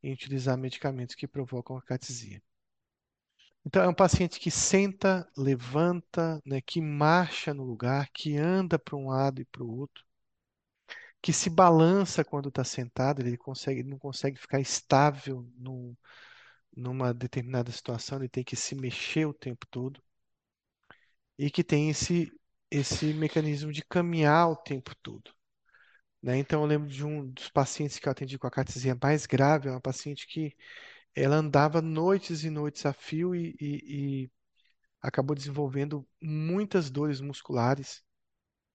em 0.04 0.14
utilizar 0.14 0.58
medicamentos 0.58 1.16
que 1.16 1.28
provocam 1.28 1.78
acatesia. 1.78 2.42
Então, 3.66 3.84
é 3.84 3.88
um 3.88 3.94
paciente 3.94 4.40
que 4.40 4.50
senta, 4.52 5.28
levanta, 5.38 6.42
né, 6.46 6.62
que 6.62 6.80
marcha 6.82 7.54
no 7.54 7.64
lugar, 7.64 8.10
que 8.14 8.38
anda 8.38 8.78
para 8.80 8.96
um 8.96 9.08
lado 9.10 9.42
e 9.42 9.46
para 9.46 9.64
o 9.64 9.80
outro. 9.80 10.04
que 11.22 11.34
se 11.34 11.50
balança 11.50 12.24
quando 12.24 12.50
está 12.50 12.64
sentado, 12.64 13.22
ele 13.22 13.38
consegue, 13.38 13.80
ele 13.80 13.90
não 13.90 13.98
consegue 14.00 14.38
ficar 14.40 14.60
estável 14.60 15.48
num- 15.58 15.96
numa 16.76 17.14
determinada 17.14 17.72
situação, 17.72 18.20
ele 18.20 18.30
tem 18.30 18.44
que 18.44 18.56
se 18.56 18.76
mexer 18.76 19.26
o 19.28 19.34
tempo 19.34 19.66
todo, 19.70 20.02
e 21.38 21.50
que 21.52 21.64
tem 21.64 21.90
esse, 21.90 22.32
esse 22.74 23.14
mecanismo 23.14 23.72
de 23.72 23.84
caminhar 23.86 24.50
o 24.52 24.56
tempo 24.58 24.96
todo. 25.04 25.32
né? 26.22 26.38
Então, 26.38 26.62
eu 26.62 26.68
lembro 26.68 26.90
de 26.90 27.06
um 27.06 27.30
dos 27.32 27.50
pacientes 27.50 28.00
que 28.00 28.08
eu 28.08 28.12
atendi 28.12 28.38
com 28.40 28.48
a 28.48 28.52
catesia 28.52 28.98
mais 29.02 29.26
grave, 29.26 29.68
é 29.70 29.72
uma 29.72 29.82
paciente 29.82 30.28
que 30.28 30.56
ela 31.16 31.38
andava 31.38 31.82
noites 31.82 32.44
e 32.46 32.50
noites 32.52 32.86
a 32.86 32.94
fio 32.94 33.36
e, 33.36 33.56
e- 33.62 34.24
e 34.26 34.32
acabou 35.02 35.36
desenvolvendo 35.36 36.08
muitas 36.22 36.90
dores 36.92 37.22
musculares, 37.22 38.04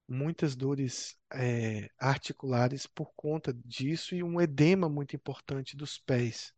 muitas 0.08 0.56
dores 0.56 1.16
eh, 1.34 1.90
articulares 1.98 2.86
por 2.86 3.12
conta 3.16 3.52
disso 3.64 4.14
e 4.14 4.22
um 4.24 4.40
edema 4.40 4.88
muito 4.88 5.16
importante 5.16 5.76
dos 5.76 5.98
pés. 5.98 6.54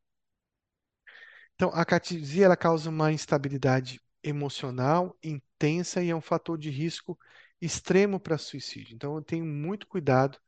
Então, 1.55 1.71
a 1.73 1.85
catesia 1.85 2.47
ela 2.47 2.57
causa 2.57 2.89
uma 2.91 3.13
instabilidade 3.13 4.01
emocional 4.23 5.17
intensa 5.23 6.03
e 6.03 6.11
é 6.11 6.17
um 6.17 6.21
fator 6.21 6.59
de 6.59 6.71
risco 6.71 7.19
extremo 7.61 8.19
para 8.21 8.39
suicídio. 8.39 8.95
Então, 8.95 9.17
eu 9.17 9.23
tenho 9.23 9.45
muito 9.45 9.87
cuidado 9.87 10.39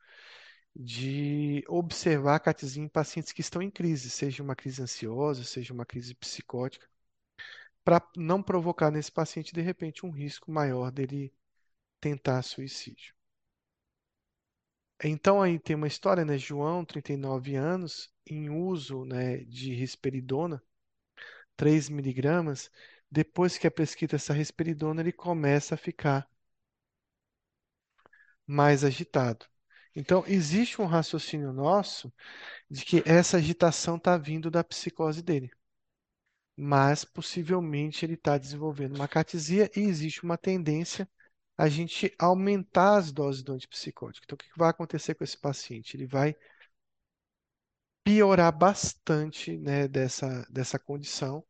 de 0.75 1.65
observar 1.69 2.37
a 2.37 2.41
catesia 2.41 2.83
em 2.83 2.89
pacientes 2.89 3.33
que 3.33 3.41
estão 3.43 3.61
em 3.63 3.71
crise, 3.71 4.11
seja 4.11 4.43
uma 4.43 4.57
crise 4.57 4.83
ansiosa, 4.83 5.45
seja 5.45 5.73
uma 5.75 5.85
crise 5.87 6.15
psicótica, 6.15 6.89
para 7.85 8.01
não 8.17 8.43
provocar 8.43 8.91
nesse 8.91 9.13
paciente, 9.13 9.53
de 9.53 9.61
repente, 9.61 10.07
um 10.07 10.11
risco 10.11 10.51
maior 10.51 10.91
dele 10.91 11.33
tentar 12.01 12.43
suicídio. 12.43 13.15
Então, 15.05 15.43
aí 15.43 15.59
tem 15.59 15.75
uma 15.77 15.89
história, 15.89 16.25
né? 16.25 16.39
João, 16.39 16.85
39 16.85 17.57
anos, 17.57 18.11
em 18.27 18.49
uso, 18.51 19.05
né, 19.05 19.39
de 19.39 19.75
risperidona, 19.75 20.63
3 21.57 21.89
miligramas, 21.89 22.71
depois 23.11 23.59
que 23.59 23.67
é 23.67 23.71
prescrita 23.71 24.17
essa 24.17 24.33
risperidona, 24.33 25.01
ele 25.03 25.13
começa 25.13 25.75
a 25.75 25.79
ficar 25.79 26.29
mais 28.47 28.85
agitado. 28.85 29.47
Então, 29.95 30.25
existe 30.27 30.81
um 30.81 30.87
raciocínio 30.87 31.53
nosso 31.53 32.13
de 32.71 32.85
que 32.85 33.03
essa 33.07 33.39
agitação 33.39 33.97
está 33.97 34.17
vindo 34.19 34.51
da 34.51 34.65
psicose 34.65 35.23
dele. 35.23 35.51
Mas 36.57 37.05
possivelmente 37.05 38.05
ele 38.05 38.15
está 38.15 38.39
desenvolvendo 38.39 38.97
uma 38.97 39.09
catesia 39.09 39.71
e 39.77 39.81
existe 39.81 40.23
uma 40.23 40.39
tendência 40.39 41.09
a 41.57 41.69
gente 41.69 42.15
aumentar 42.19 42.97
as 42.97 43.13
doses 43.13 43.43
do 43.43 43.53
antipsicótico. 43.53 44.25
Então, 44.25 44.37
o 44.37 44.39
que 44.39 44.59
vai 44.59 44.71
acontecer 44.71 45.15
com 45.15 45.25
esse 45.25 45.37
paciente? 45.39 45.97
Ele 45.97 46.07
vai 46.07 46.35
piorar 48.05 48.57
bastante, 48.57 49.57
né, 49.59 49.89
dessa, 49.89 50.47
dessa 50.51 50.79
condição, 50.79 51.45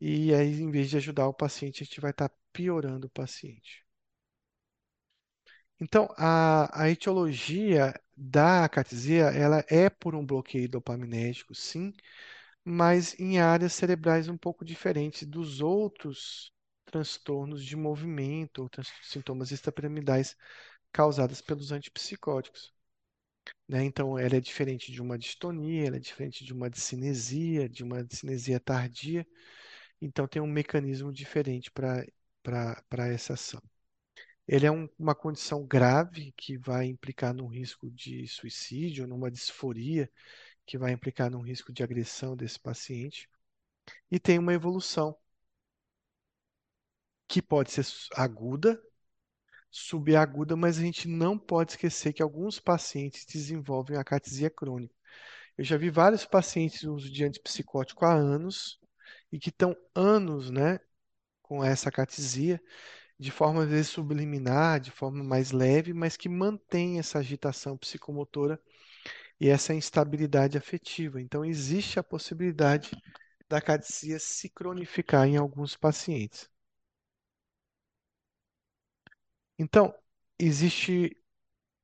e 0.00 0.34
aí, 0.34 0.60
em 0.60 0.70
vez 0.70 0.90
de 0.90 0.96
ajudar 0.96 1.28
o 1.28 1.34
paciente, 1.34 1.82
a 1.82 1.86
gente 1.86 2.00
vai 2.00 2.10
estar 2.10 2.30
piorando 2.52 3.06
o 3.06 3.10
paciente. 3.10 3.84
Então, 5.80 6.08
a, 6.16 6.82
a 6.84 6.90
etiologia 6.90 7.94
da 8.16 8.64
acatesia, 8.64 9.26
ela 9.26 9.64
é 9.68 9.88
por 9.88 10.14
um 10.14 10.24
bloqueio 10.24 10.68
dopaminérgico, 10.68 11.54
sim, 11.54 11.92
mas 12.64 13.18
em 13.20 13.40
áreas 13.40 13.72
cerebrais 13.74 14.28
um 14.28 14.36
pouco 14.38 14.64
diferentes 14.64 15.26
dos 15.26 15.60
outros 15.60 16.52
transtornos 16.86 17.64
de 17.64 17.76
movimento 17.76 18.62
ou 18.62 18.70
sintomas 19.02 19.52
extrapiramidais 19.52 20.36
causados 20.92 21.40
pelos 21.42 21.72
antipsicóticos, 21.72 22.72
né? 23.68 23.84
Então, 23.84 24.18
ela 24.18 24.36
é 24.36 24.40
diferente 24.40 24.92
de 24.92 25.00
uma 25.02 25.18
distonia, 25.18 25.86
ela 25.86 25.96
é 25.96 26.00
diferente 26.00 26.44
de 26.44 26.52
uma 26.52 26.70
discinesia, 26.70 27.68
de 27.68 27.82
uma 27.84 28.04
discinesia 28.04 28.60
tardia, 28.60 29.26
então 30.00 30.28
tem 30.28 30.42
um 30.42 30.46
mecanismo 30.48 31.12
diferente 31.12 31.70
para 31.72 32.06
essa 33.08 33.34
ação. 33.34 33.62
Ele 34.50 34.66
é 34.66 34.72
um- 34.72 34.88
uma 34.98 35.14
condição 35.16 35.66
grave 35.66 36.32
que 36.36 36.58
vai 36.58 36.86
implicar 36.86 37.34
num 37.34 37.48
risco 37.48 37.90
de 37.90 38.28
suicídio, 38.28 39.06
numa 39.08 39.30
disforia, 39.32 40.10
que 40.66 40.78
vai 40.78 40.92
implicar 40.92 41.30
num 41.30 41.42
risco 41.42 41.72
de 41.72 41.82
agressão 41.84 42.36
desse 42.36 42.60
paciente, 42.60 43.28
e 44.10 44.20
tem 44.20 44.38
uma 44.38 44.54
evolução 44.54 45.16
que 47.28 47.40
pode 47.40 47.70
ser 47.70 47.86
aguda, 48.14 48.80
subaguda, 49.70 50.56
mas 50.56 50.78
a 50.78 50.82
gente 50.82 51.08
não 51.08 51.38
pode 51.38 51.72
esquecer 51.72 52.12
que 52.12 52.22
alguns 52.22 52.60
pacientes 52.60 53.26
desenvolvem 53.26 53.98
acatesia 53.98 54.50
crônica. 54.50 54.94
Eu 55.58 55.64
já 55.64 55.76
vi 55.76 55.90
vários 55.90 56.26
pacientes 56.26 56.84
no 56.84 56.94
uso 56.94 57.10
de 57.12 57.24
antipsicótico 57.24 58.04
há 58.06 58.14
anos 58.14 58.80
e 59.32 59.38
que 59.38 59.50
estão 59.50 59.76
anos, 59.94 60.50
né, 60.50 60.80
com 61.42 61.64
essa 61.64 61.88
acatesia, 61.90 62.62
de 63.20 63.30
forma 63.30 63.64
às 63.64 63.68
vezes 63.68 63.88
subliminar, 63.88 64.80
de 64.80 64.90
forma 64.90 65.22
mais 65.22 65.52
leve, 65.52 65.92
mas 65.92 66.16
que 66.16 66.28
mantém 66.28 66.98
essa 66.98 67.18
agitação 67.18 67.76
psicomotora 67.76 68.58
e 69.40 69.48
essa 69.48 69.74
instabilidade 69.74 70.58
afetiva. 70.58 71.20
Então, 71.20 71.44
existe 71.44 71.98
a 71.98 72.02
possibilidade 72.04 72.90
da 73.48 73.58
acatesia 73.58 74.18
se 74.18 74.48
cronificar 74.48 75.26
em 75.28 75.36
alguns 75.36 75.76
pacientes. 75.76 76.48
Então, 79.58 79.94
existe 80.38 81.16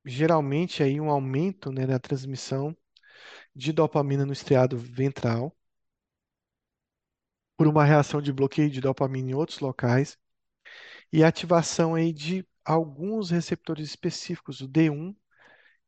geralmente 0.05 0.83
aí 0.83 0.99
um 1.01 1.09
aumento, 1.11 1.71
né, 1.71 1.85
na 1.85 1.99
transmissão 1.99 2.75
de 3.55 3.73
dopamina 3.73 4.25
no 4.25 4.33
estriado 4.33 4.77
ventral 4.77 5.55
por 7.55 7.67
uma 7.67 7.83
reação 7.85 8.21
de 8.21 8.33
bloqueio 8.33 8.69
de 8.69 8.81
dopamina 8.81 9.31
em 9.31 9.33
outros 9.35 9.59
locais 9.59 10.17
e 11.11 11.23
ativação 11.23 11.95
aí 11.95 12.13
de 12.13 12.45
alguns 12.65 13.29
receptores 13.31 13.89
específicos, 13.89 14.61
o 14.61 14.67
D1 14.67 15.15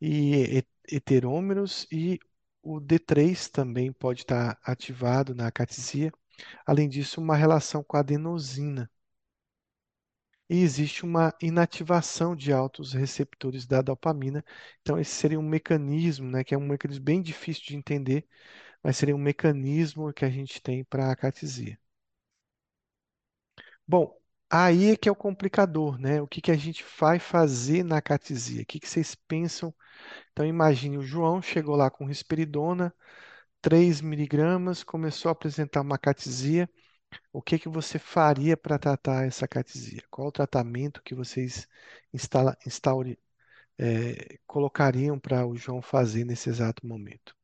e 0.01 0.57
he- 0.59 0.67
heterômeros 0.91 1.87
e 1.91 2.19
o 2.63 2.79
D3 2.79 3.49
também 3.49 3.91
pode 3.93 4.21
estar 4.21 4.57
ativado 4.63 5.35
na 5.35 5.47
acatesia. 5.47 6.11
Além 6.65 6.89
disso, 6.89 7.21
uma 7.21 7.35
relação 7.37 7.83
com 7.83 7.97
a 7.97 8.01
adenosina. 8.01 8.89
E 10.49 10.61
existe 10.61 11.03
uma 11.03 11.33
inativação 11.41 12.35
de 12.35 12.51
altos 12.53 12.93
receptores 12.93 13.65
da 13.65 13.81
dopamina. 13.81 14.43
Então, 14.81 14.99
esse 14.99 15.11
seria 15.11 15.39
um 15.39 15.47
mecanismo, 15.47 16.29
né, 16.29 16.43
que 16.43 16.53
é 16.53 16.57
um 16.57 16.67
mecanismo 16.67 17.03
bem 17.05 17.19
difícil 17.21 17.63
de 17.65 17.75
entender, 17.75 18.27
mas 18.83 18.97
seria 18.97 19.15
um 19.15 19.19
mecanismo 19.19 20.13
que 20.13 20.25
a 20.25 20.29
gente 20.31 20.61
tem 20.61 20.83
para 20.85 21.07
a 21.07 21.11
acatesia. 21.13 21.79
Bom, 23.87 24.18
aí 24.49 24.91
é 24.91 24.97
que 24.97 25.09
é 25.09 25.11
o 25.11 25.15
complicador, 25.15 25.97
né? 25.99 26.21
O 26.21 26.27
que 26.27 26.41
que 26.41 26.51
a 26.51 26.57
gente 26.57 26.83
vai 26.99 27.19
fazer 27.19 27.83
na 27.83 27.97
acatesia? 27.97 28.63
O 28.63 28.65
que 28.65 28.79
que 28.79 28.87
vocês 28.89 29.15
pensam? 29.15 29.73
Então, 30.31 30.45
imagine, 30.45 30.97
o 30.97 31.03
João 31.03 31.41
chegou 31.41 31.75
lá 31.75 31.89
com 31.91 32.05
risperidona, 32.05 32.93
3 33.61 34.01
miligramas, 34.01 34.83
começou 34.83 35.29
a 35.29 35.33
apresentar 35.33 35.81
uma 35.81 35.95
acatesia. 35.95 36.69
O 37.33 37.41
que 37.41 37.59
que 37.59 37.69
você 37.69 37.99
faria 37.99 38.57
para 38.57 38.79
tratar 38.79 39.25
essa 39.27 39.47
catesia? 39.47 40.03
Qual 40.11 40.29
o 40.29 40.31
tratamento 40.31 41.01
que 41.03 41.15
vocês 41.15 41.67
instala, 42.13 42.57
instaure, 42.65 43.19
eh, 43.79 44.39
colocariam 44.47 45.19
para 45.19 45.45
o 45.47 45.57
João 45.57 45.81
fazer 45.81 46.25
nesse 46.25 46.49
exato 46.49 46.87
momento? 46.87 47.35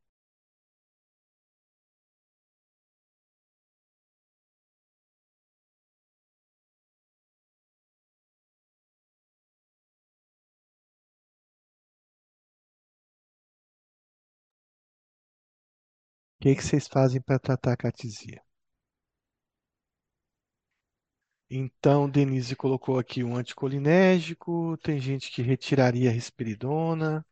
Que 16.45 16.55
que 16.55 16.63
vocês 16.63 16.87
fazem 16.87 17.19
para 17.19 17.39
tratar 17.39 17.73
a 17.73 17.77
catesia? 17.77 18.39
Então, 21.49 22.07
Denise 22.09 22.55
colocou 22.55 22.99
aqui 22.99 23.23
um 23.23 23.35
anticolinérgico, 23.35 24.77
tem 24.83 24.99
gente 24.99 25.31
que 25.31 25.41
retiraria 25.41 26.09
a 26.09 26.13
risperidona. 26.13 27.25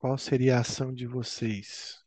Qual 0.00 0.18
seria 0.18 0.56
a 0.56 0.60
ação 0.62 0.92
de 0.92 1.06
vocês? 1.06 2.04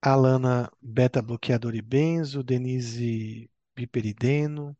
Alana, 0.00 0.70
beta-bloqueador 0.80 1.74
e 1.74 1.82
benzo, 1.82 2.42
Denise, 2.44 3.50
biperideno. 3.74 4.76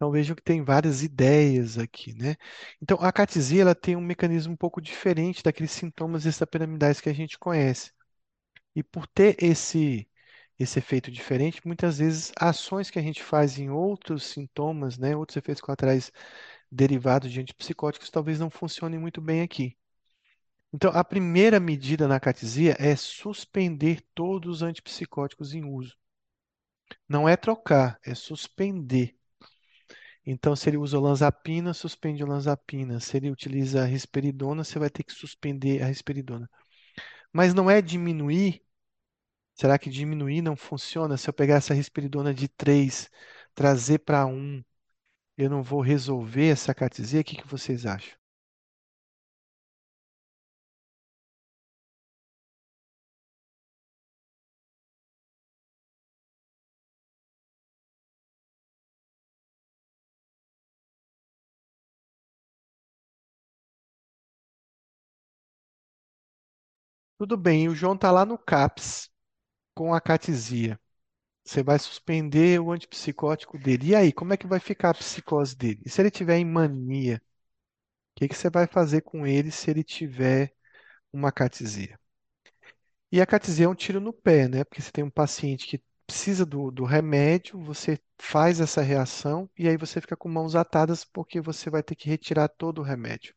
Então 0.00 0.10
vejam 0.10 0.34
que 0.34 0.42
tem 0.42 0.64
várias 0.64 1.02
ideias 1.02 1.76
aqui, 1.78 2.14
né? 2.14 2.36
Então 2.80 2.96
a 3.02 3.12
catesia 3.12 3.60
ela 3.62 3.74
tem 3.74 3.96
um 3.96 4.00
mecanismo 4.00 4.54
um 4.54 4.56
pouco 4.56 4.80
diferente 4.80 5.42
daqueles 5.42 5.72
sintomas 5.72 6.24
extrapiramidais 6.26 7.00
que 7.02 7.10
a 7.10 7.12
gente 7.12 7.38
conhece. 7.38 7.92
E 8.74 8.82
por 8.82 9.06
ter 9.08 9.36
esse 9.42 10.08
esse 10.58 10.78
efeito 10.78 11.10
diferente, 11.10 11.60
muitas 11.66 11.98
vezes 11.98 12.32
ações 12.38 12.90
que 12.90 12.98
a 12.98 13.02
gente 13.02 13.22
faz 13.22 13.58
em 13.58 13.70
outros 13.70 14.24
sintomas, 14.24 14.98
né, 14.98 15.16
outros 15.16 15.36
efeitos 15.36 15.60
colaterais 15.62 16.12
derivados 16.72 17.32
de 17.32 17.40
antipsicóticos 17.40 18.10
talvez 18.10 18.40
não 18.40 18.50
funcionem 18.50 18.98
muito 19.00 19.20
bem 19.22 19.42
aqui. 19.42 19.76
Então, 20.72 20.90
a 20.94 21.04
primeira 21.04 21.60
medida 21.60 22.08
na 22.08 22.20
catesia 22.20 22.76
é 22.80 22.96
suspender 22.96 24.02
todos 24.14 24.56
os 24.56 24.62
antipsicóticos 24.62 25.54
em 25.54 25.64
uso. 25.64 25.96
Não 27.06 27.28
é 27.28 27.36
trocar, 27.36 28.00
é 28.02 28.14
suspender. 28.14 29.14
Então, 30.26 30.54
se 30.54 30.68
ele 30.70 30.76
usa 30.76 30.98
olanzapina, 30.98 31.72
suspende 31.74 32.22
olanzapina. 32.22 33.00
Se 33.00 33.16
ele 33.16 33.30
utiliza 33.30 33.84
risperidona, 33.84 34.64
você 34.64 34.78
vai 34.78 34.90
ter 34.90 35.02
que 35.02 35.12
suspender 35.12 35.82
a 35.82 35.86
risperidona. 35.86 36.48
Mas 37.32 37.54
não 37.54 37.70
é 37.70 37.82
diminuir. 37.82 38.62
Será 39.54 39.78
que 39.78 39.90
diminuir 39.90 40.42
não 40.42 40.56
funciona? 40.56 41.16
Se 41.16 41.28
eu 41.28 41.34
pegar 41.34 41.56
essa 41.56 41.74
risperidona 41.74 42.34
de 42.34 42.48
3, 42.48 43.10
trazer 43.54 44.00
para 44.00 44.26
1, 44.26 44.64
eu 45.36 45.50
não 45.50 45.62
vou 45.62 45.80
resolver 45.82 46.48
essa 46.50 46.74
catesia? 46.74 47.20
O 47.22 47.24
que 47.24 47.36
que 47.36 47.48
vocês 47.48 47.86
acham? 47.86 48.19
Tudo 67.20 67.36
bem, 67.36 67.68
o 67.68 67.74
João 67.74 67.94
está 67.94 68.10
lá 68.10 68.24
no 68.26 68.36
CAPS 68.36 69.08
com 69.74 69.94
a 69.94 70.00
catesia. 70.00 70.80
Você 71.44 71.62
vai 71.62 71.78
suspender 71.78 72.60
o 72.60 72.72
antipsicótico 72.72 73.58
dele. 73.58 73.88
E 73.90 73.96
aí, 73.96 74.12
como 74.12 74.32
é 74.34 74.38
que 74.38 74.46
vai 74.48 74.60
ficar 74.60 74.90
a 74.90 74.94
psicose 74.94 75.56
dele? 75.56 75.82
E 75.86 75.90
se 75.90 76.02
ele 76.02 76.10
tiver 76.10 76.38
em 76.38 76.44
mania, 76.46 77.22
o 78.16 78.20
que 78.20 78.28
que 78.28 78.36
você 78.36 78.50
vai 78.50 78.66
fazer 78.68 79.02
com 79.02 79.26
ele 79.26 79.50
se 79.52 79.70
ele 79.70 79.84
tiver 79.84 80.54
uma 81.12 81.32
catesia? 81.32 81.98
E 83.12 83.20
a 83.20 83.26
catesia 83.26 83.66
é 83.66 83.68
um 83.68 83.74
tiro 83.74 84.00
no 84.00 84.12
pé, 84.12 84.48
né? 84.48 84.64
Porque 84.64 84.82
você 84.82 84.90
tem 84.90 85.04
um 85.04 85.10
paciente 85.10 85.66
que 85.66 85.80
precisa 86.06 86.44
do, 86.44 86.70
do 86.72 86.84
remédio, 86.84 87.60
você 87.62 87.98
faz 88.20 88.60
essa 88.60 88.82
reação 88.82 89.48
e 89.56 89.68
aí 89.68 89.76
você 89.76 90.00
fica 90.00 90.16
com 90.16 90.28
mãos 90.28 90.54
atadas 90.56 91.04
porque 91.04 91.40
você 91.40 91.70
vai 91.70 91.82
ter 91.84 91.94
que 91.94 92.08
retirar 92.08 92.48
todo 92.48 92.78
o 92.80 92.84
remédio. 92.84 93.32
O 93.32 93.36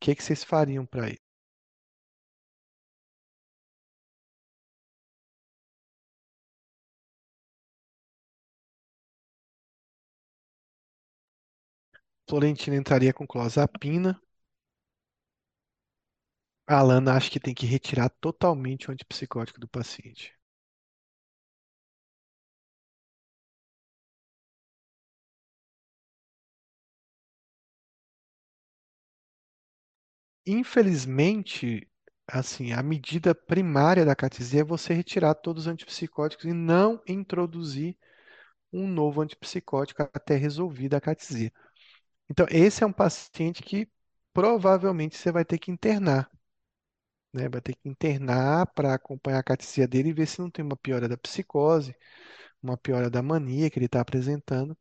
que 0.00 0.14
que 0.16 0.22
vocês 0.24 0.44
fariam 0.44 0.86
para 0.86 1.10
isso? 1.10 1.21
Florentina 12.32 12.74
entraria 12.76 13.12
com 13.12 13.26
clozapina. 13.26 14.18
A 16.66 16.78
Alana 16.80 17.14
acha 17.14 17.30
que 17.30 17.38
tem 17.38 17.54
que 17.54 17.66
retirar 17.66 18.08
totalmente 18.20 18.88
o 18.88 18.92
antipsicótico 18.92 19.60
do 19.60 19.68
paciente. 19.68 20.34
Infelizmente, 30.46 31.88
assim, 32.28 32.72
a 32.72 32.80
medida 32.82 33.34
primária 33.34 34.04
da 34.04 34.14
catesia 34.14 34.60
é 34.60 34.64
você 34.64 34.92
retirar 34.94 35.34
todos 35.34 35.64
os 35.64 35.68
antipsicóticos 35.72 36.44
e 36.44 36.52
não 36.52 37.00
introduzir 37.08 37.96
um 38.72 38.88
novo 38.88 39.22
antipsicótico 39.22 40.02
até 40.02 40.36
resolvida 40.36 40.96
a 40.98 41.02
catesia. 41.02 41.52
Então, 42.32 42.46
esse 42.50 42.82
é 42.82 42.86
um 42.86 42.92
paciente 42.92 43.62
que 43.62 43.88
provavelmente 44.32 45.16
você 45.16 45.30
vai 45.30 45.44
ter 45.44 45.58
que 45.58 45.70
internar, 45.70 46.28
né? 47.32 47.48
Vai 47.48 47.60
ter 47.60 47.74
que 47.74 47.88
internar 47.88 48.66
para 48.74 48.94
acompanhar 48.94 49.38
a 49.40 49.42
catesia 49.42 49.86
dele 49.88 50.10
e 50.10 50.12
ver 50.12 50.26
se 50.26 50.40
não 50.40 50.50
tem 50.50 50.64
uma 50.64 50.76
piora 50.76 51.08
da 51.08 51.16
psicose, 51.16 51.94
uma 52.62 52.76
piora 52.78 53.10
da 53.10 53.22
mania 53.22 53.70
que 53.70 53.78
ele 53.78 53.86
está 53.86 54.00
apresentando 54.00 54.76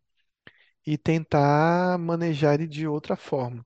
e 0.85 0.97
tentar 0.97 1.97
manejar 1.99 2.55
ele 2.55 2.67
de 2.67 2.87
outra 2.87 3.15
forma. 3.17 3.65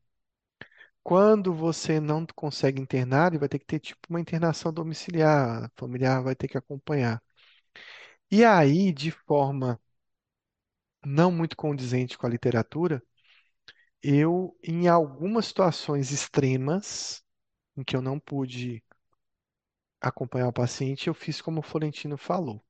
Quando 1.04 1.54
você 1.54 2.00
não 2.02 2.26
consegue 2.36 2.82
internar, 2.82 3.32
ele 3.32 3.40
vai 3.40 3.48
ter 3.50 3.60
que 3.60 3.66
ter 3.66 3.80
tipo 3.80 4.00
uma 4.10 4.20
internação 4.20 4.74
domiciliar, 4.74 5.72
familiar 5.78 6.22
vai 6.24 6.36
ter 6.36 6.48
que 6.50 6.58
acompanhar. 6.58 7.22
E 8.32 8.44
aí, 8.46 8.92
de 8.94 9.10
forma 9.12 9.80
não 11.06 11.32
muito 11.32 11.56
condizente 11.56 12.18
com 12.18 12.26
a 12.26 12.30
literatura, 12.30 13.02
eu, 14.08 14.58
em 14.64 14.88
algumas 14.88 15.48
situações 15.48 16.12
extremas, 16.12 17.24
em 17.78 17.84
que 17.84 17.96
eu 17.96 18.02
não 18.02 18.20
pude 18.20 18.84
acompanhar 20.00 20.48
o 20.48 20.54
paciente, 20.54 21.08
eu 21.10 21.14
fiz 21.14 21.42
como 21.42 21.60
o 21.60 21.62
Florentino 21.62 22.18
falou. 22.18 22.64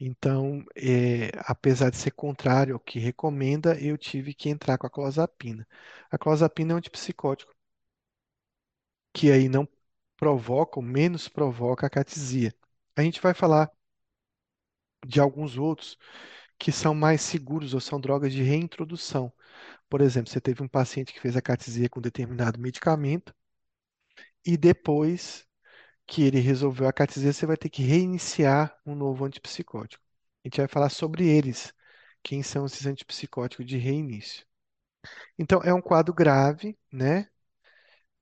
Então, 0.00 0.64
é, 0.76 1.30
apesar 1.46 1.90
de 1.90 1.96
ser 1.96 2.12
contrário 2.12 2.74
ao 2.74 2.80
que 2.80 2.98
recomenda, 2.98 3.78
eu 3.80 3.98
tive 3.98 4.32
que 4.34 4.48
entrar 4.48 4.78
com 4.78 4.86
a 4.86 4.90
clozapina. 4.90 5.66
A 6.10 6.16
clozapina 6.18 6.72
é 6.72 6.74
um 6.74 6.78
antipsicótico 6.78 7.52
que 9.12 9.30
aí 9.32 9.48
não 9.48 9.68
provoca, 10.16 10.78
ou 10.78 10.84
menos 10.84 11.28
provoca 11.28 11.86
a 11.86 11.90
catesia. 11.90 12.54
A 12.96 13.02
gente 13.02 13.20
vai 13.20 13.34
falar 13.34 13.70
de 15.06 15.20
alguns 15.20 15.56
outros 15.56 15.96
que 16.58 16.72
são 16.72 16.94
mais 16.94 17.20
seguros 17.22 17.74
ou 17.74 17.80
são 17.80 18.00
drogas 18.00 18.32
de 18.32 18.42
reintrodução. 18.42 19.32
Por 19.88 20.00
exemplo, 20.00 20.30
você 20.30 20.40
teve 20.40 20.62
um 20.62 20.68
paciente 20.68 21.12
que 21.12 21.20
fez 21.20 21.36
a 21.36 21.42
catesia 21.42 21.88
com 21.88 22.00
determinado 22.00 22.58
medicamento 22.60 23.34
e 24.44 24.56
depois 24.56 25.46
que 26.06 26.22
ele 26.24 26.40
resolveu 26.40 26.88
a 26.88 26.94
catesia, 26.94 27.32
você 27.32 27.46
vai 27.46 27.56
ter 27.56 27.70
que 27.70 27.82
reiniciar 27.82 28.76
um 28.86 28.94
novo 28.94 29.24
antipsicótico. 29.24 30.04
A 30.44 30.48
gente 30.48 30.58
vai 30.58 30.68
falar 30.68 30.90
sobre 30.90 31.26
eles, 31.28 31.72
quem 32.22 32.42
são 32.42 32.66
esses 32.66 32.86
antipsicóticos 32.86 33.66
de 33.66 33.78
reinício. 33.78 34.46
Então, 35.38 35.60
é 35.62 35.74
um 35.74 35.82
quadro 35.82 36.14
grave, 36.14 36.78
né? 36.92 37.28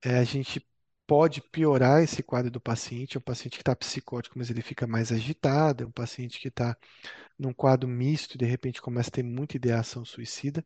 É, 0.03 0.17
a 0.19 0.23
gente 0.23 0.65
pode 1.07 1.41
piorar 1.41 2.03
esse 2.03 2.23
quadro 2.23 2.51
do 2.51 2.61
paciente. 2.61 3.17
É 3.17 3.19
um 3.19 3.23
paciente 3.23 3.55
que 3.57 3.61
está 3.61 3.75
psicótico, 3.75 4.37
mas 4.39 4.49
ele 4.49 4.61
fica 4.61 4.87
mais 4.87 5.11
agitado. 5.11 5.83
É 5.83 5.87
um 5.87 5.91
paciente 5.91 6.39
que 6.39 6.49
está 6.49 6.77
num 7.39 7.53
quadro 7.53 7.87
misto 7.89 8.37
de 8.37 8.45
repente 8.45 8.81
começa 8.81 9.09
a 9.09 9.13
ter 9.13 9.23
muita 9.23 9.57
ideação 9.57 10.05
suicida. 10.05 10.65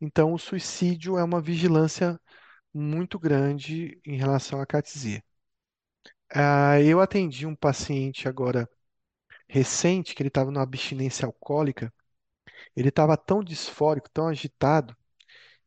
Então, 0.00 0.32
o 0.32 0.38
suicídio 0.38 1.18
é 1.18 1.24
uma 1.24 1.40
vigilância 1.40 2.20
muito 2.74 3.18
grande 3.18 4.00
em 4.06 4.16
relação 4.16 4.60
à 4.60 4.66
catesia. 4.66 5.22
Ah, 6.34 6.80
eu 6.80 7.00
atendi 7.00 7.46
um 7.46 7.54
paciente 7.54 8.28
agora 8.28 8.68
recente 9.48 10.14
que 10.14 10.22
ele 10.22 10.28
estava 10.28 10.50
numa 10.50 10.62
abstinência 10.64 11.26
alcoólica. 11.26 11.92
Ele 12.76 12.88
estava 12.90 13.16
tão 13.16 13.44
disfórico, 13.44 14.10
tão 14.10 14.28
agitado, 14.28 14.96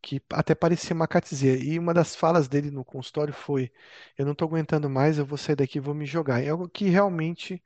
que 0.01 0.21
até 0.31 0.55
parecia 0.55 0.95
uma 0.95 1.07
catesia. 1.07 1.57
E 1.57 1.79
uma 1.79 1.93
das 1.93 2.15
falas 2.15 2.47
dele 2.47 2.71
no 2.71 2.85
consultório 2.85 3.33
foi: 3.33 3.71
Eu 4.17 4.25
não 4.25 4.33
estou 4.33 4.47
aguentando 4.47 4.89
mais, 4.89 5.17
eu 5.19 5.25
vou 5.25 5.37
sair 5.37 5.55
daqui 5.57 5.79
vou 5.79 5.95
me 5.95 6.05
jogar. 6.05 6.43
É 6.43 6.49
algo 6.49 6.69
que 6.69 6.89
realmente 6.89 7.63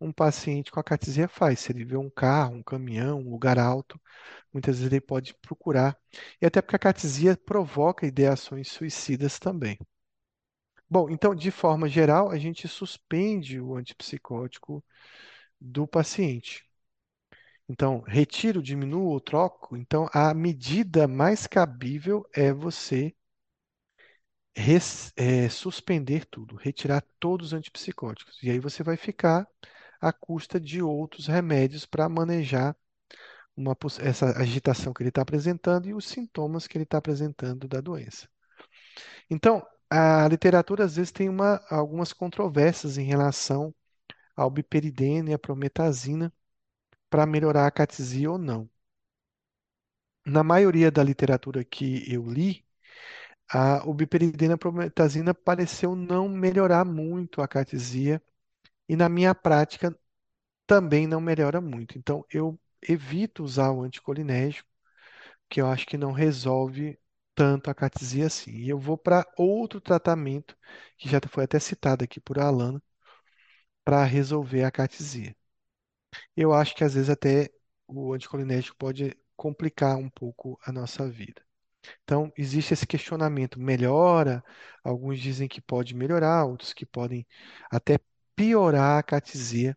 um 0.00 0.12
paciente 0.12 0.70
com 0.70 0.80
a 0.80 0.84
catesia 0.84 1.28
faz. 1.28 1.60
Se 1.60 1.72
ele 1.72 1.84
vê 1.84 1.96
um 1.96 2.10
carro, 2.10 2.56
um 2.56 2.62
caminhão, 2.62 3.20
um 3.20 3.30
lugar 3.30 3.58
alto, 3.58 4.00
muitas 4.52 4.78
vezes 4.78 4.92
ele 4.92 5.00
pode 5.00 5.34
procurar. 5.36 5.96
E 6.42 6.46
até 6.46 6.62
porque 6.62 6.76
a 6.76 6.80
catesia 6.80 7.36
provoca 7.36 8.06
ideações 8.06 8.68
suicidas 8.70 9.38
também. 9.38 9.78
Bom, 10.90 11.08
então, 11.10 11.34
de 11.34 11.50
forma 11.50 11.88
geral, 11.88 12.30
a 12.30 12.36
gente 12.38 12.66
suspende 12.68 13.58
o 13.60 13.74
antipsicótico 13.76 14.84
do 15.60 15.86
paciente. 15.86 16.64
Então, 17.68 18.00
retiro, 18.02 18.62
diminuo 18.62 19.06
ou 19.10 19.20
troco. 19.20 19.76
Então, 19.76 20.08
a 20.12 20.34
medida 20.34 21.06
mais 21.08 21.46
cabível 21.46 22.28
é 22.34 22.52
você 22.52 23.14
res- 24.56 25.12
é, 25.16 25.48
suspender 25.48 26.26
tudo, 26.26 26.56
retirar 26.56 27.02
todos 27.18 27.48
os 27.48 27.52
antipsicóticos. 27.52 28.42
E 28.42 28.50
aí 28.50 28.58
você 28.58 28.82
vai 28.82 28.96
ficar 28.96 29.46
à 30.00 30.12
custa 30.12 30.60
de 30.60 30.82
outros 30.82 31.26
remédios 31.26 31.86
para 31.86 32.08
manejar 32.08 32.76
uma 33.56 33.76
essa 34.00 34.38
agitação 34.40 34.92
que 34.94 35.02
ele 35.02 35.10
está 35.10 35.22
apresentando 35.22 35.88
e 35.88 35.94
os 35.94 36.06
sintomas 36.06 36.66
que 36.66 36.76
ele 36.78 36.84
está 36.84 36.98
apresentando 36.98 37.68
da 37.68 37.80
doença. 37.80 38.28
Então, 39.30 39.64
a 39.90 40.28
literatura 40.28 40.84
às 40.84 40.96
vezes 40.96 41.12
tem 41.12 41.28
uma- 41.28 41.60
algumas 41.70 42.12
controvérsias 42.12 42.98
em 42.98 43.04
relação 43.04 43.74
ao 44.36 44.50
biperidina 44.50 45.30
e 45.30 45.34
à 45.34 45.38
prometazina 45.40 46.32
para 47.10 47.26
melhorar 47.26 47.66
a 47.66 47.70
catesia 47.72 48.30
ou 48.30 48.38
não. 48.38 48.68
na 50.24 50.42
maioria 50.44 50.90
da 50.90 51.02
literatura 51.02 51.64
que 51.64 52.04
eu 52.12 52.28
li, 52.30 52.64
a 53.50 53.84
ubiperidina 53.88 54.58
promethazina 54.58 55.34
pareceu 55.34 55.96
não 55.96 56.28
melhorar 56.28 56.84
muito 56.84 57.42
a 57.42 57.48
catesia 57.48 58.22
e 58.88 58.96
na 58.96 59.08
minha 59.08 59.34
prática 59.34 59.96
também 60.66 61.06
não 61.06 61.20
melhora 61.20 61.60
muito. 61.60 61.98
Então 61.98 62.24
eu 62.32 62.58
evito 62.82 63.44
usar 63.44 63.70
o 63.72 63.82
anticolinérgico, 63.82 64.68
que 65.50 65.60
eu 65.60 65.66
acho 65.68 65.86
que 65.86 65.98
não 65.98 66.12
resolve 66.12 66.98
tanto 67.34 67.70
a 67.70 67.74
catesia 67.74 68.26
assim. 68.26 68.52
E 68.52 68.68
eu 68.68 68.78
vou 68.78 68.98
para 68.98 69.26
outro 69.38 69.80
tratamento, 69.80 70.56
que 70.98 71.08
já 71.08 71.20
foi 71.28 71.44
até 71.44 71.58
citado 71.60 72.04
aqui 72.04 72.20
por 72.20 72.38
Alana, 72.38 72.82
para 73.84 74.04
resolver 74.04 74.62
a 74.64 74.70
catesia. 74.70 75.34
Eu 76.36 76.52
acho 76.52 76.74
que 76.74 76.84
às 76.84 76.94
vezes 76.94 77.10
até 77.10 77.50
o 77.86 78.12
anticolinérgico 78.12 78.76
pode 78.76 79.16
complicar 79.36 79.96
um 79.96 80.08
pouco 80.10 80.58
a 80.64 80.72
nossa 80.72 81.08
vida. 81.08 81.42
Então, 82.04 82.32
existe 82.36 82.74
esse 82.74 82.86
questionamento: 82.86 83.60
melhora? 83.60 84.44
Alguns 84.84 85.20
dizem 85.20 85.48
que 85.48 85.60
pode 85.60 85.94
melhorar, 85.94 86.46
outros 86.46 86.72
que 86.72 86.86
podem 86.86 87.26
até 87.70 87.98
piorar 88.38 88.98
a 88.98 89.02
catesia. 89.02 89.76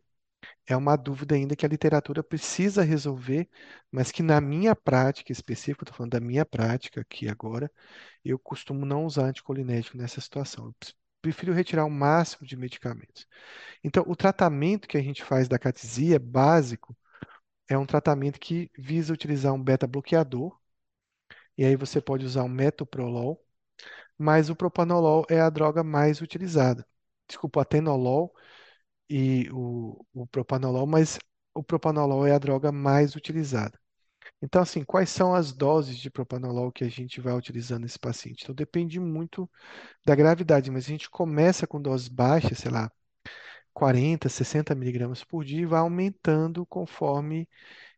É 0.68 0.76
uma 0.78 0.96
dúvida 0.96 1.36
ainda 1.36 1.56
que 1.56 1.66
a 1.66 1.70
literatura 1.70 2.24
precisa 2.24 2.84
resolver, 2.84 3.50
mas 3.92 4.12
que 4.12 4.24
na 4.24 4.42
minha 4.42 4.76
prática 4.76 5.32
específica, 5.32 5.84
estou 5.84 5.98
falando 5.98 6.14
da 6.14 6.20
minha 6.22 6.46
prática 6.46 7.02
aqui 7.02 7.28
agora, 7.30 7.72
eu 8.26 8.40
costumo 8.40 8.86
não 8.86 9.06
usar 9.06 9.26
anticolinérgico 9.26 9.98
nessa 9.98 10.22
situação. 10.22 10.68
Eu 10.68 10.76
prefiro 11.22 11.54
retirar 11.54 11.86
o 11.86 11.92
máximo 11.92 12.48
de 12.48 12.56
medicamentos. 12.58 13.28
Então, 13.84 14.04
o 14.08 14.16
tratamento 14.16 14.88
que 14.88 14.98
a 14.98 15.02
gente 15.02 15.24
faz 15.24 15.48
da 15.48 15.60
catesia 15.60 16.20
básico 16.20 16.96
é 17.70 17.78
um 17.78 17.86
tratamento 17.86 18.40
que 18.40 18.72
visa 18.78 19.14
utilizar 19.14 19.54
um 19.54 19.64
beta-bloqueador, 19.64 20.58
e 21.58 21.66
aí 21.66 21.76
você 21.76 22.02
pode 22.02 22.26
usar 22.26 22.44
um 22.44 22.50
metoprolol, 22.50 23.44
mas 24.18 24.50
o 24.50 24.56
propanolol 24.56 25.26
é 25.30 25.42
a 25.42 25.50
droga 25.50 25.84
mais 25.84 26.22
utilizada. 26.22 26.86
Desculpa, 27.28 27.60
o 27.60 27.62
atenolol 27.64 28.34
e 29.12 29.50
o, 29.52 30.06
o 30.14 30.26
propanolol, 30.28 30.88
mas 30.88 31.20
o 31.54 31.62
propanolol 31.64 32.26
é 32.26 32.34
a 32.34 32.40
droga 32.40 32.72
mais 32.72 33.16
utilizada. 33.16 33.78
Então, 34.42 34.62
assim, 34.62 34.84
quais 34.84 35.10
são 35.10 35.36
as 35.36 35.54
doses 35.54 35.98
de 35.98 36.10
propanolol 36.12 36.72
que 36.72 36.84
a 36.84 36.90
gente 36.90 37.22
vai 37.22 37.34
utilizando 37.34 37.84
nesse 37.84 38.00
paciente? 38.00 38.44
Então, 38.44 38.56
depende 38.56 39.00
muito 39.00 39.50
da 40.06 40.16
gravidade, 40.16 40.72
mas 40.72 40.86
a 40.86 40.90
gente 40.90 41.10
começa 41.10 41.68
com 41.68 41.82
doses 41.82 42.08
baixas, 42.10 42.60
sei 42.60 42.72
lá, 42.72 42.92
40, 43.74 44.30
60 44.30 44.76
miligramas 44.76 45.24
por 45.24 45.44
dia 45.46 45.62
e 45.62 45.66
vai 45.66 45.80
aumentando 45.82 46.66
conforme 46.66 47.48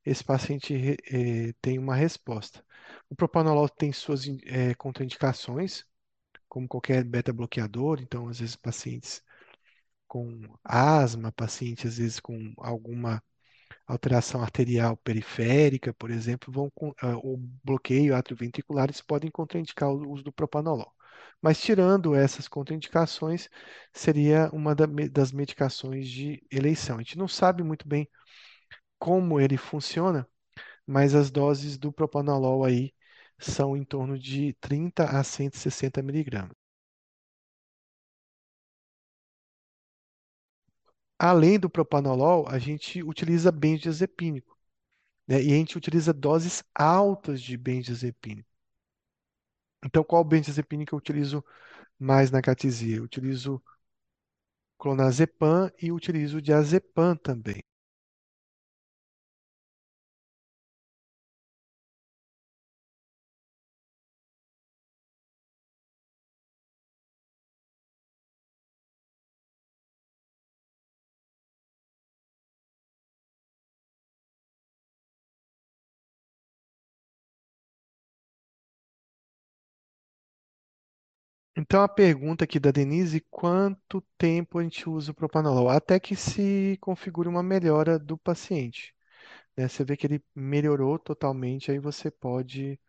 esse 0.06 0.24
paciente 0.24 0.74
eh, 1.12 1.54
tem 1.62 1.80
uma 1.80 1.96
resposta. 1.96 2.64
O 3.10 3.16
propanolol 3.16 3.70
tem 3.70 3.92
suas 3.94 4.26
eh, 4.46 4.76
contraindicações, 4.76 5.86
como 6.50 6.68
qualquer 6.68 7.04
beta-bloqueador, 7.04 8.02
então, 8.02 8.28
às 8.30 8.40
vezes, 8.40 8.56
pacientes 8.56 9.24
com 10.14 10.44
asma, 10.64 11.32
pacientes, 11.32 11.88
às 11.88 11.98
vezes, 11.98 12.20
com 12.20 12.54
alguma 12.60 13.24
alteração 13.88 14.44
arterial 14.44 14.96
periférica, 14.98 15.94
por 15.96 16.12
exemplo, 16.12 16.54
vão 16.54 16.68
uh, 16.82 16.94
o 17.24 17.38
bloqueio 17.64 18.16
atrioventricular, 18.16 18.86
eles 18.86 19.02
podem 19.02 19.32
contraindicar 19.32 19.90
o 19.92 20.12
uso 20.12 20.24
do 20.24 20.32
propanolol. 20.32 20.94
Mas 21.42 21.60
tirando 21.60 22.16
essas 22.16 22.48
contraindicações, 22.48 23.50
seria 23.94 24.52
uma 24.54 24.76
da, 24.76 24.86
das 25.12 25.32
medicações 25.32 26.08
de 26.08 26.44
eleição. 26.52 26.98
A 26.98 27.00
gente 27.00 27.18
não 27.18 27.28
sabe 27.28 27.64
muito 27.64 27.88
bem 27.88 28.08
como 29.00 29.40
ele 29.42 29.58
funciona, 29.58 30.28
mas 30.88 31.16
as 31.16 31.32
doses 31.32 31.78
do 31.78 31.92
propanolol 31.94 32.66
aí 32.66 32.94
são 33.40 33.78
em 33.78 33.86
torno 33.86 34.20
de 34.20 34.54
30 34.62 35.06
a 35.06 35.24
160 35.24 36.04
miligramas. 36.04 36.63
Além 41.24 41.58
do 41.58 41.70
propanolol, 41.70 42.46
a 42.48 42.60
gente 42.60 43.02
utiliza 43.02 43.52
benzodiazepínico, 43.52 44.56
né? 45.28 45.44
E 45.44 45.54
a 45.54 45.56
gente 45.56 45.78
utiliza 45.78 46.14
doses 46.14 46.64
altas 46.76 47.42
de 47.42 47.58
benzodiazepínico. 47.58 48.50
Então, 49.86 50.04
qual 50.04 50.24
benzodiazepínico 50.24 50.96
eu 50.96 50.98
utilizo 51.00 51.44
mais 52.00 52.32
na 52.32 52.42
catesia? 52.42 52.98
Eu 52.98 53.04
utilizo 53.04 53.62
clonazepam 54.78 55.72
e 55.82 55.92
utilizo 55.92 56.40
diazepam 56.40 57.16
também. 57.16 57.64
Então, 81.66 81.82
a 81.82 81.88
pergunta 81.88 82.44
aqui 82.44 82.60
da 82.60 82.72
Denise, 82.72 83.22
quanto 83.30 84.02
tempo 84.18 84.60
a 84.60 84.64
gente 84.64 84.90
usa 84.90 85.12
o 85.12 85.16
propanolol? 85.16 85.70
Até 85.70 85.98
que 86.00 86.14
se 86.16 86.78
configure 86.82 87.30
uma 87.30 87.42
melhora 87.44 87.98
do 87.98 88.18
paciente. 88.18 88.94
né? 89.58 89.68
Você 89.70 89.84
vê 89.86 89.98
que 89.98 90.08
ele 90.08 90.24
melhorou 90.36 91.00
totalmente, 91.00 91.72
aí 91.72 91.80
você 91.80 92.12
pode 92.12 92.80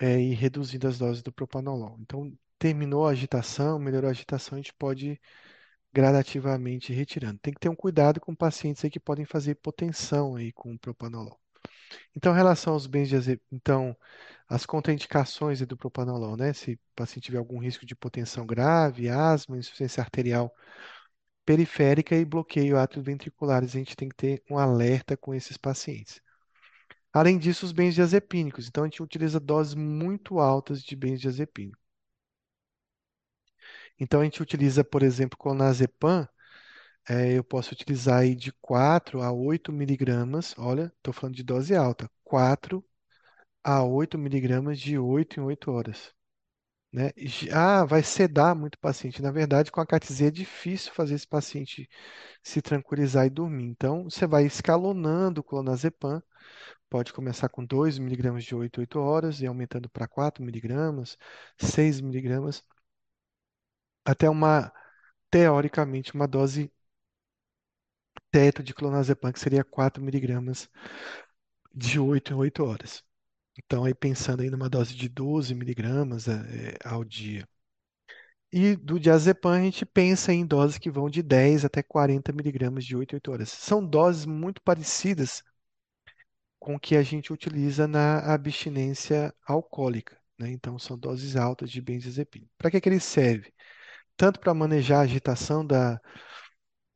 é, 0.00 0.20
ir 0.20 0.34
reduzindo 0.34 0.86
as 0.88 0.98
doses 0.98 1.22
do 1.22 1.32
propanolol. 1.32 1.96
Então, 2.00 2.32
terminou 2.58 3.06
a 3.06 3.10
agitação, 3.10 3.78
melhorou 3.78 4.08
a 4.08 4.10
agitação, 4.12 4.56
a 4.56 4.60
gente 4.60 4.74
pode 4.74 5.20
gradativamente 5.92 6.92
ir 6.92 6.96
retirando. 6.96 7.38
Tem 7.40 7.54
que 7.54 7.60
ter 7.60 7.68
um 7.70 7.76
cuidado 7.76 8.20
com 8.20 8.34
pacientes 8.34 8.84
aí 8.84 8.90
que 8.90 9.00
podem 9.00 9.24
fazer 9.26 9.52
hipotensão 9.52 10.36
aí 10.36 10.52
com 10.52 10.74
o 10.74 10.80
propanolol. 10.80 11.38
Então, 12.16 12.32
em 12.32 12.36
relação 12.36 12.74
aos 12.74 12.86
bens 12.86 13.08
de 13.08 13.40
então, 13.52 13.96
as 14.48 14.66
contraindicações 14.66 15.60
do 15.66 15.76
propanolol, 15.76 16.36
né? 16.36 16.52
Se 16.52 16.74
o 16.74 16.78
paciente 16.96 17.26
tiver 17.26 17.38
algum 17.38 17.58
risco 17.58 17.86
de 17.86 17.92
hipotensão 17.94 18.46
grave, 18.46 19.08
asma, 19.08 19.58
insuficiência 19.58 20.02
arterial 20.02 20.54
periférica 21.44 22.14
e 22.16 22.24
bloqueio 22.24 22.78
atrioventriculares, 22.78 23.74
a 23.74 23.78
gente 23.78 23.96
tem 23.96 24.08
que 24.08 24.16
ter 24.16 24.42
um 24.50 24.58
alerta 24.58 25.16
com 25.16 25.34
esses 25.34 25.56
pacientes. 25.56 26.20
Além 27.12 27.38
disso, 27.38 27.66
os 27.66 27.72
benzodiazepínicos. 27.72 28.68
Então, 28.68 28.84
a 28.84 28.86
gente 28.86 29.02
utiliza 29.02 29.40
doses 29.40 29.74
muito 29.74 30.38
altas 30.40 30.82
de 30.82 30.96
benzodiazepínico. 30.96 31.78
Então, 33.98 34.20
a 34.20 34.24
gente 34.24 34.42
utiliza, 34.42 34.84
por 34.84 35.02
exemplo, 35.02 35.38
clonazepam, 35.38 36.28
é, 37.08 37.32
eu 37.38 37.44
posso 37.44 37.72
utilizar 37.72 38.20
aí 38.20 38.34
de 38.34 38.52
4 38.60 39.22
a 39.22 39.32
8 39.32 39.72
miligramas, 39.72 40.54
olha, 40.58 40.92
estou 40.98 41.12
falando 41.14 41.36
de 41.36 41.42
dose 41.42 41.74
alta, 41.74 42.10
4 42.24 42.84
a 43.64 43.82
8 43.84 44.18
miligramas 44.18 44.78
de 44.80 44.98
8 44.98 45.40
em 45.40 45.42
8 45.42 45.70
horas. 45.70 46.12
Né? 46.92 47.10
Ah, 47.52 47.84
vai 47.84 48.02
sedar 48.02 48.54
muito 48.54 48.76
o 48.76 48.78
paciente. 48.80 49.20
Na 49.22 49.30
verdade, 49.30 49.70
com 49.70 49.80
a 49.80 49.86
catesia 49.86 50.28
é 50.28 50.30
difícil 50.30 50.92
fazer 50.92 51.14
esse 51.14 51.26
paciente 51.26 51.88
se 52.42 52.62
tranquilizar 52.62 53.26
e 53.26 53.30
dormir. 53.30 53.64
Então, 53.66 54.04
você 54.04 54.26
vai 54.26 54.46
escalonando 54.46 55.40
o 55.40 55.44
clonazepam. 55.44 56.22
Pode 56.90 57.12
começar 57.12 57.48
com 57.50 57.64
2 57.64 57.98
miligramas 57.98 58.44
de 58.44 58.54
8 58.54 58.80
em 58.80 58.82
8 58.82 58.98
horas 59.00 59.40
e 59.40 59.46
aumentando 59.46 59.88
para 59.90 60.08
4 60.08 60.42
miligramas, 60.44 61.18
6 61.58 62.00
miligramas, 62.00 62.64
até 64.04 64.28
uma, 64.30 64.72
teoricamente, 65.30 66.14
uma 66.14 66.26
dose 66.28 66.72
teto 68.30 68.62
de 68.62 68.74
clonazepam, 68.74 69.32
que 69.32 69.40
seria 69.40 69.64
4 69.64 70.02
miligramas 70.02 70.68
de 71.74 71.98
8 72.00 72.32
em 72.32 72.36
8 72.36 72.64
horas. 72.64 73.04
Então, 73.58 73.84
aí 73.84 73.94
pensando 73.94 74.42
aí 74.42 74.50
numa 74.50 74.68
dose 74.68 74.94
de 74.94 75.08
12 75.08 75.54
miligramas 75.54 76.28
é, 76.28 76.76
ao 76.84 77.04
dia. 77.04 77.46
E 78.52 78.76
do 78.76 78.98
diazepam 78.98 79.52
a 79.52 79.60
gente 79.60 79.84
pensa 79.84 80.32
em 80.32 80.46
doses 80.46 80.78
que 80.78 80.90
vão 80.90 81.10
de 81.10 81.22
10 81.22 81.64
até 81.64 81.82
40 81.82 82.32
miligramas 82.32 82.84
de 82.84 82.96
8 82.96 83.12
em 83.12 83.16
8 83.16 83.30
horas. 83.32 83.48
São 83.50 83.84
doses 83.84 84.24
muito 84.24 84.62
parecidas 84.62 85.42
com 86.58 86.74
o 86.76 86.80
que 86.80 86.96
a 86.96 87.02
gente 87.02 87.32
utiliza 87.32 87.86
na 87.88 88.20
abstinência 88.32 89.34
alcoólica. 89.46 90.18
Né? 90.38 90.50
Então, 90.50 90.78
são 90.78 90.98
doses 90.98 91.36
altas 91.36 91.70
de 91.70 91.80
benzodiazepina. 91.80 92.46
Para 92.56 92.70
que, 92.70 92.80
que 92.80 92.88
ele 92.88 93.00
serve? 93.00 93.52
Tanto 94.16 94.40
para 94.40 94.54
manejar 94.54 95.00
a 95.00 95.02
agitação 95.02 95.66
da, 95.66 96.00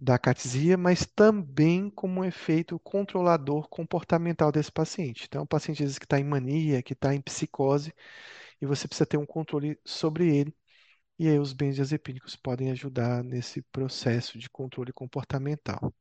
da 0.02 0.18
catesia, 0.18 0.76
mas 0.76 1.06
também 1.06 1.88
como 1.90 2.20
um 2.20 2.24
efeito 2.24 2.78
controlador 2.80 3.68
comportamental 3.68 4.50
desse 4.50 4.72
paciente. 4.72 5.26
Então, 5.28 5.44
o 5.44 5.46
paciente 5.46 5.82
às 5.82 5.90
vezes 5.90 5.98
que 5.98 6.04
está 6.06 6.18
em 6.18 6.24
mania, 6.24 6.82
que 6.82 6.92
está 6.92 7.14
em 7.14 7.20
psicose, 7.20 7.94
e 8.60 8.66
você 8.66 8.88
precisa 8.88 9.06
ter 9.06 9.16
um 9.18 9.26
controle 9.26 9.78
sobre 9.84 10.36
ele. 10.36 10.54
E 11.18 11.28
aí 11.28 11.38
os 11.38 11.52
benzodiazepínicos 11.52 12.36
podem 12.36 12.70
ajudar 12.72 13.24
nesse 13.24 13.62
processo 13.72 14.38
de 14.38 14.50
controle 14.50 14.92
comportamental. 14.92 15.94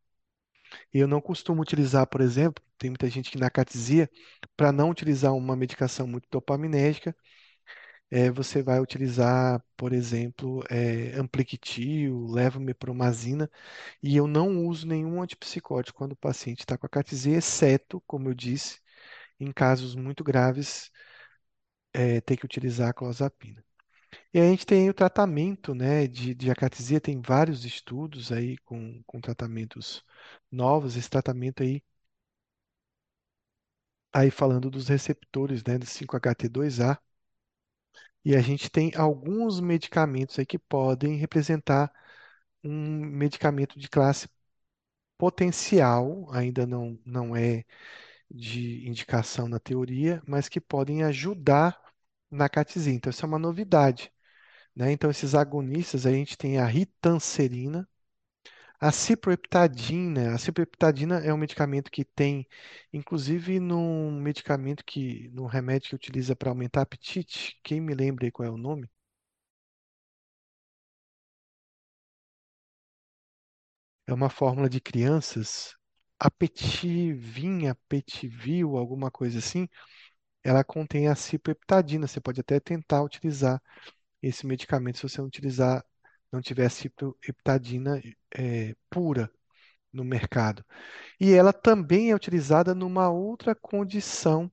Eu 0.94 1.08
não 1.08 1.22
costumo 1.22 1.62
utilizar, 1.62 2.08
por 2.08 2.22
exemplo, 2.22 2.64
tem 2.78 2.90
muita 2.90 3.10
gente 3.10 3.32
que 3.32 3.38
na 3.38 3.50
catesia, 3.50 4.10
para 4.56 4.72
não 4.72 4.90
utilizar 4.90 5.34
uma 5.34 5.56
medicação 5.56 6.08
muito 6.08 6.28
dopaminérgica, 6.32 7.16
é, 8.12 8.32
você 8.32 8.64
vai 8.64 8.80
utilizar, 8.82 9.64
por 9.78 9.94
exemplo, 9.94 10.64
é, 10.70 11.14
Ampliquitil, 11.20 12.28
levomepromazina, 12.30 13.50
e 14.04 14.18
eu 14.18 14.28
não 14.28 14.66
uso 14.68 14.88
nenhum 14.88 15.22
antipsicótico 15.22 15.98
quando 16.00 16.14
o 16.14 16.18
paciente 16.18 16.62
está 16.62 16.78
com 16.78 16.86
a 16.88 16.90
catesia, 16.90 17.38
exceto, 17.38 18.02
como 18.08 18.30
eu 18.30 18.36
disse, 18.36 18.80
em 19.40 19.52
casos 19.54 19.96
muito 19.96 20.24
graves, 20.24 20.92
é, 21.94 22.22
ter 22.22 22.38
que 22.38 22.46
utilizar 22.46 22.90
a 22.90 22.94
clozapina. 22.94 23.64
E 24.34 24.40
a 24.40 24.44
gente 24.46 24.66
tem 24.66 24.90
o 24.90 24.96
tratamento, 24.96 25.76
né, 25.76 26.08
de, 26.08 26.36
de 26.36 26.52
acatesia, 26.52 27.02
tem 27.02 27.22
vários 27.22 27.66
estudos 27.66 28.32
aí 28.32 28.58
com, 28.60 29.02
com 29.06 29.22
tratamentos 29.22 30.04
novos, 30.52 30.98
esse 30.98 31.10
tratamento 31.10 31.64
aí, 31.64 31.84
aí 34.14 34.32
falando 34.32 34.70
dos 34.70 34.88
receptores, 34.88 35.64
né, 35.64 35.78
do 35.78 35.86
5-HT2A, 35.86 36.98
e 38.26 38.36
a 38.36 38.42
gente 38.42 38.70
tem 38.70 38.92
alguns 38.96 39.60
medicamentos 39.60 40.38
aí 40.40 40.46
que 40.46 40.60
podem 40.60 41.16
representar 41.18 41.92
um 42.64 42.72
medicamento 43.06 43.80
de 43.80 43.90
classe 43.90 44.30
potencial, 45.18 46.28
ainda 46.34 46.66
não, 46.66 47.00
não 47.06 47.36
é 47.36 47.64
de 48.32 48.88
indicação 48.88 49.48
na 49.48 49.60
teoria, 49.60 50.22
mas 50.28 50.50
que 50.50 50.62
podem 50.62 51.04
ajudar 51.04 51.80
na 52.32 52.50
catesia. 52.50 52.94
Então, 52.94 53.10
isso 53.12 53.26
é 53.26 53.28
uma 53.28 53.40
novidade, 53.40 54.12
né? 54.76 54.92
Então, 54.94 55.12
esses 55.12 55.36
agonistas, 55.36 56.06
a 56.08 56.12
gente 56.12 56.38
tem 56.38 56.60
a 56.60 56.66
ritanserina, 56.66 57.90
a 58.82 58.92
ciproheptadina. 58.92 60.34
A 60.36 60.38
ciproheptadina 60.38 61.20
é 61.20 61.34
um 61.34 61.38
medicamento 61.38 61.90
que 61.92 62.04
tem, 62.04 62.46
inclusive, 62.94 63.60
num 63.62 64.12
medicamento 64.12 64.84
que, 64.86 65.30
num 65.34 65.46
remédio 65.46 65.90
que 65.90 65.96
utiliza 65.96 66.36
para 66.36 66.50
aumentar 66.50 66.82
apetite. 66.82 67.58
Quem 67.64 67.80
me 67.82 67.94
lembra 67.94 68.26
aí 68.26 68.32
qual 68.32 68.48
é 68.48 68.52
o 68.52 68.58
nome? 68.58 68.90
É 74.08 74.14
uma 74.14 74.30
fórmula 74.30 74.70
de 74.70 74.80
crianças, 74.82 75.76
apetivinha, 76.20 77.72
apetivil, 77.72 78.78
alguma 78.78 79.10
coisa 79.12 79.40
assim. 79.40 79.68
Ela 80.44 80.64
contém 80.64 81.08
a 81.10 81.16
ciproheptadina. 81.16 82.08
Você 82.08 82.22
pode 82.22 82.42
até 82.42 82.60
tentar 82.60 83.04
utilizar 83.04 83.62
esse 84.22 84.46
medicamento 84.48 84.98
se 84.98 85.04
você 85.04 85.20
não 85.22 85.28
utilizar, 85.28 85.86
não 86.32 86.42
tiver 86.42 86.70
ciproheptadina 86.70 88.02
é, 88.36 88.76
pura 88.90 89.32
no 89.94 90.04
mercado. 90.04 90.66
E 91.20 91.34
ela 91.34 91.54
também 91.54 92.12
é 92.12 92.16
utilizada 92.16 92.76
numa 92.76 93.10
outra 93.10 93.56
condição 93.56 94.52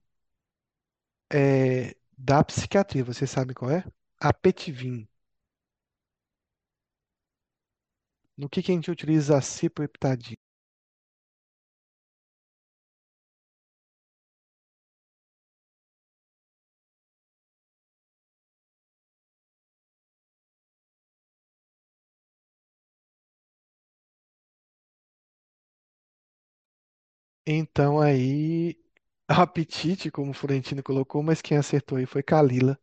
é, 1.31 1.95
da 2.17 2.43
psiquiatria. 2.43 3.03
Vocês 3.03 3.29
sabem 3.29 3.53
qual 3.55 3.71
é? 3.71 3.83
Apetivim. 4.19 5.07
No 8.35 8.49
que, 8.49 8.63
que 8.63 8.71
a 8.71 8.75
gente 8.75 8.89
utiliza 8.89 9.37
a 9.37 9.41
ciproheptadina? 9.41 10.48
Então 27.51 27.99
aí, 27.99 28.77
apetite, 29.27 30.11
como 30.11 30.31
o 30.31 30.33
Florentino 30.33 30.83
colocou, 30.83 31.23
mas 31.23 31.41
quem 31.41 31.57
acertou 31.57 31.97
aí 31.97 32.05
foi 32.05 32.21
Kalila. 32.23 32.77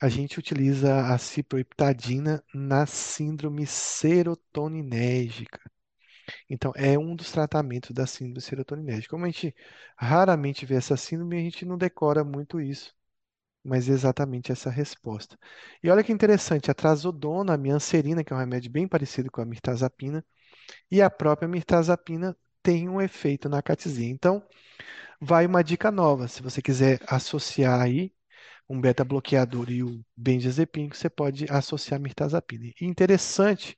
A 0.00 0.08
gente 0.08 0.38
utiliza 0.38 1.06
a 1.14 1.18
ciproheptadina 1.18 2.44
na 2.54 2.86
síndrome 2.86 3.66
serotoninérgica. 3.66 5.60
Então, 6.50 6.72
é 6.76 6.98
um 6.98 7.16
dos 7.16 7.32
tratamentos 7.32 7.92
da 7.92 8.06
síndrome 8.06 8.40
serotoninérgica. 8.42 9.10
Como 9.10 9.24
a 9.26 9.28
gente 9.30 9.54
raramente 9.98 10.66
vê 10.66 10.76
essa 10.76 10.96
síndrome, 10.96 11.36
a 11.38 11.40
gente 11.40 11.64
não 11.66 11.78
decora 11.78 12.24
muito 12.24 12.60
isso, 12.60 12.94
mas 13.64 13.88
é 13.88 13.92
exatamente 13.92 14.52
essa 14.52 14.70
resposta. 14.70 15.38
E 15.82 15.90
olha 15.90 16.04
que 16.04 16.12
interessante, 16.12 16.70
a 16.70 16.74
trazodona, 16.74 17.54
a 17.54 17.58
mianserina, 17.58 18.24
que 18.24 18.32
é 18.32 18.36
um 18.36 18.38
remédio 18.40 18.70
bem 18.70 18.88
parecido 18.88 19.30
com 19.30 19.40
a 19.40 19.44
mirtazapina, 19.46 20.24
e 20.90 21.02
a 21.02 21.10
própria 21.10 21.48
mirtazapina 21.48 22.36
tem 22.66 22.88
um 22.88 23.00
efeito 23.00 23.48
na 23.48 23.62
catesia. 23.62 24.08
Então, 24.08 24.42
vai 25.20 25.46
uma 25.46 25.62
dica 25.62 25.92
nova. 25.92 26.26
Se 26.26 26.42
você 26.42 26.60
quiser 26.60 27.00
associar 27.06 27.80
aí 27.80 28.12
um 28.68 28.80
beta-bloqueador 28.80 29.70
e 29.70 29.84
o 29.84 30.04
benzodiazepínico, 30.16 30.96
você 30.96 31.08
pode 31.08 31.46
associar 31.48 32.00
a 32.00 32.02
mirtazapina. 32.02 32.72
E 32.80 32.84
interessante 32.84 33.76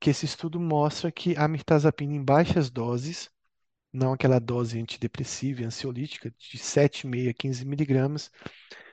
que 0.00 0.08
esse 0.10 0.24
estudo 0.24 0.58
mostra 0.58 1.12
que 1.12 1.36
a 1.36 1.46
mirtazapina 1.46 2.14
em 2.14 2.24
baixas 2.24 2.70
doses, 2.70 3.30
não 3.92 4.14
aquela 4.14 4.38
dose 4.38 4.80
antidepressiva 4.80 5.62
e 5.62 5.66
ansiolítica 5.66 6.32
de 6.38 6.58
7,5 6.58 7.30
a 7.30 7.34
15 7.34 7.66
miligramas, 7.66 8.30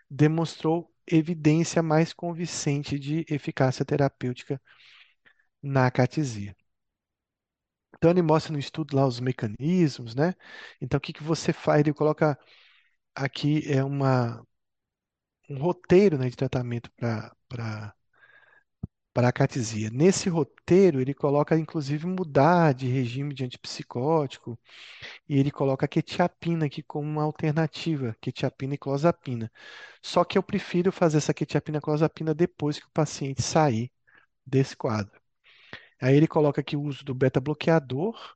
demonstrou 0.09 0.91
evidência 1.07 1.81
mais 1.81 2.13
convincente 2.13 2.99
de 2.99 3.25
eficácia 3.29 3.85
terapêutica 3.85 4.61
na 5.61 5.89
catesia. 5.89 6.55
Então 8.03 8.11
ele 8.11 8.21
mostra 8.21 8.51
no 8.51 8.59
estudo 8.59 8.97
lá 8.97 9.07
os 9.07 9.21
mecanismos, 9.21 10.13
né? 10.13 10.35
Então 10.81 10.97
o 10.97 11.01
que 11.01 11.13
que 11.13 11.23
você 11.23 11.53
faz? 11.53 11.80
Ele 11.80 11.93
coloca 11.93 12.38
aqui 13.15 13.63
é 13.71 13.84
uma 13.84 14.45
um 15.49 15.57
roteiro, 15.57 16.17
né, 16.17 16.30
de 16.30 16.35
tratamento 16.35 16.91
para 16.97 17.34
para 19.13 19.27
a 19.30 19.31
catesia. 19.31 19.89
Nesse 19.91 20.27
roteiro, 20.30 20.99
ele 20.99 21.13
coloca, 21.13 21.57
inclusive, 21.57 22.05
mudar 22.07 22.73
de 22.73 22.88
regime 22.88 23.34
de 23.34 23.43
antipsicótico 23.45 24.59
e 25.30 25.39
ele 25.39 25.51
coloca 25.51 25.85
a 25.85 25.89
quetiapina 25.89 26.65
aqui 26.67 26.84
como 26.84 27.07
uma 27.09 27.23
alternativa, 27.23 28.15
quetiapina 28.21 28.75
e 28.75 28.77
clozapina. 28.77 29.51
Só 30.03 30.23
que 30.25 30.38
eu 30.38 30.43
prefiro 30.43 30.91
fazer 30.91 31.17
essa 31.19 31.34
quetiapina 31.34 31.80
e 31.80 31.81
clozapina 31.81 32.34
depois 32.35 32.80
que 32.80 32.88
o 32.88 32.91
paciente 32.91 33.41
sair 33.43 33.91
desse 34.45 34.77
quadro. 34.77 35.22
Aí 36.03 36.15
ele 36.17 36.27
coloca 36.27 36.59
aqui 36.61 36.75
o 36.75 36.81
uso 36.84 37.03
do 37.05 37.13
beta-bloqueador, 37.15 38.35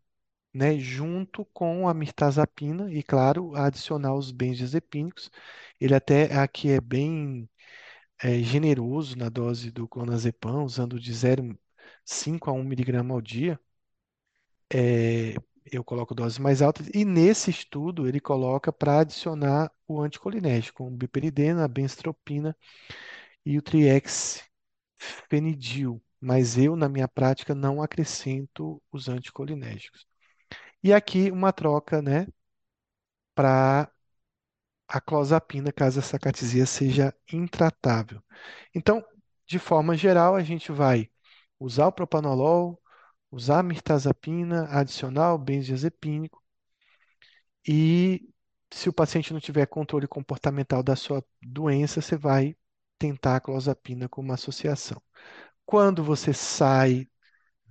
né, 0.54 0.78
junto 0.80 1.46
com 1.48 1.88
a 1.90 1.94
mirtazapina 1.94 2.92
e, 2.94 3.04
claro, 3.04 3.54
adicionar 3.56 4.14
os 4.16 4.32
benzodiazepínicos. 4.32 5.30
Ele 5.80 5.94
até 5.96 6.34
aqui 6.36 6.70
é 6.72 6.80
bem 6.82 7.50
é, 8.24 8.40
generoso 8.44 9.18
na 9.18 9.30
dose 9.30 9.72
do 9.72 9.88
clonazepam, 9.88 10.64
usando 10.64 11.00
de 11.00 11.12
0,5 11.14 12.50
a 12.50 12.54
1 12.54 12.64
miligrama 12.64 13.14
ao 13.16 13.22
dia. 13.22 13.60
É, 14.74 15.36
eu 15.72 15.84
coloco 15.84 16.14
doses 16.16 16.38
mais 16.40 16.62
altas. 16.62 16.88
E 16.94 17.06
nesse 17.06 17.50
estudo, 17.50 18.08
ele 18.08 18.20
coloca 18.20 18.72
para 18.72 19.00
adicionar 19.02 19.72
o 19.88 20.02
anticolinérgico, 20.02 20.84
o 20.86 20.90
biperidina, 20.92 21.66
a 21.66 21.68
benztropina 21.68 22.56
e 23.46 23.58
o 23.58 23.62
triexfenidil. 23.62 26.02
Mas 26.22 26.58
eu, 26.58 26.76
na 26.76 26.90
minha 26.90 27.08
prática, 27.08 27.56
não 27.56 27.82
acrescento 27.82 28.82
os 28.92 29.08
anticolinérgicos. 29.10 30.06
E 30.84 30.94
aqui 30.94 31.32
uma 31.32 31.54
troca, 31.54 32.02
né, 32.02 32.28
para 33.36 33.90
a 34.88 35.02
clozapina, 35.02 35.72
caso 35.72 36.00
essa 36.00 36.20
catesia 36.20 36.66
seja 36.66 37.14
intratável. 37.32 38.22
Então, 38.76 39.04
de 39.46 39.60
forma 39.60 39.96
geral, 39.98 40.36
a 40.36 40.44
gente 40.44 40.72
vai 40.72 41.10
usar 41.60 41.88
o 41.88 41.92
propanolol, 41.92 42.82
usar 43.32 43.60
a 43.60 43.64
mirtazapina, 43.64 44.68
adicionar 44.72 45.34
o 45.34 45.38
benzodiazepínico 45.38 46.44
e 47.68 48.30
se 48.74 48.90
o 48.90 48.94
paciente 48.94 49.34
não 49.34 49.40
tiver 49.40 49.66
controle 49.68 50.08
comportamental 50.08 50.84
da 50.84 50.96
sua 50.96 51.24
doença, 51.42 52.02
você 52.02 52.18
vai 52.18 52.56
tentar 52.98 53.38
a 53.38 53.40
clozapina 53.42 54.10
como 54.10 54.34
associação. 54.34 55.02
Quando 55.68 56.04
você 56.04 56.34
sai 56.34 57.08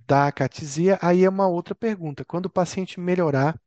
da 0.07 0.31
catesia, 0.31 0.99
aí 1.01 1.23
é 1.25 1.29
uma 1.29 1.47
outra 1.47 1.75
pergunta. 1.75 2.25
Quando 2.25 2.47
o 2.47 2.51
paciente 2.51 2.99
melhorar, 2.99 3.59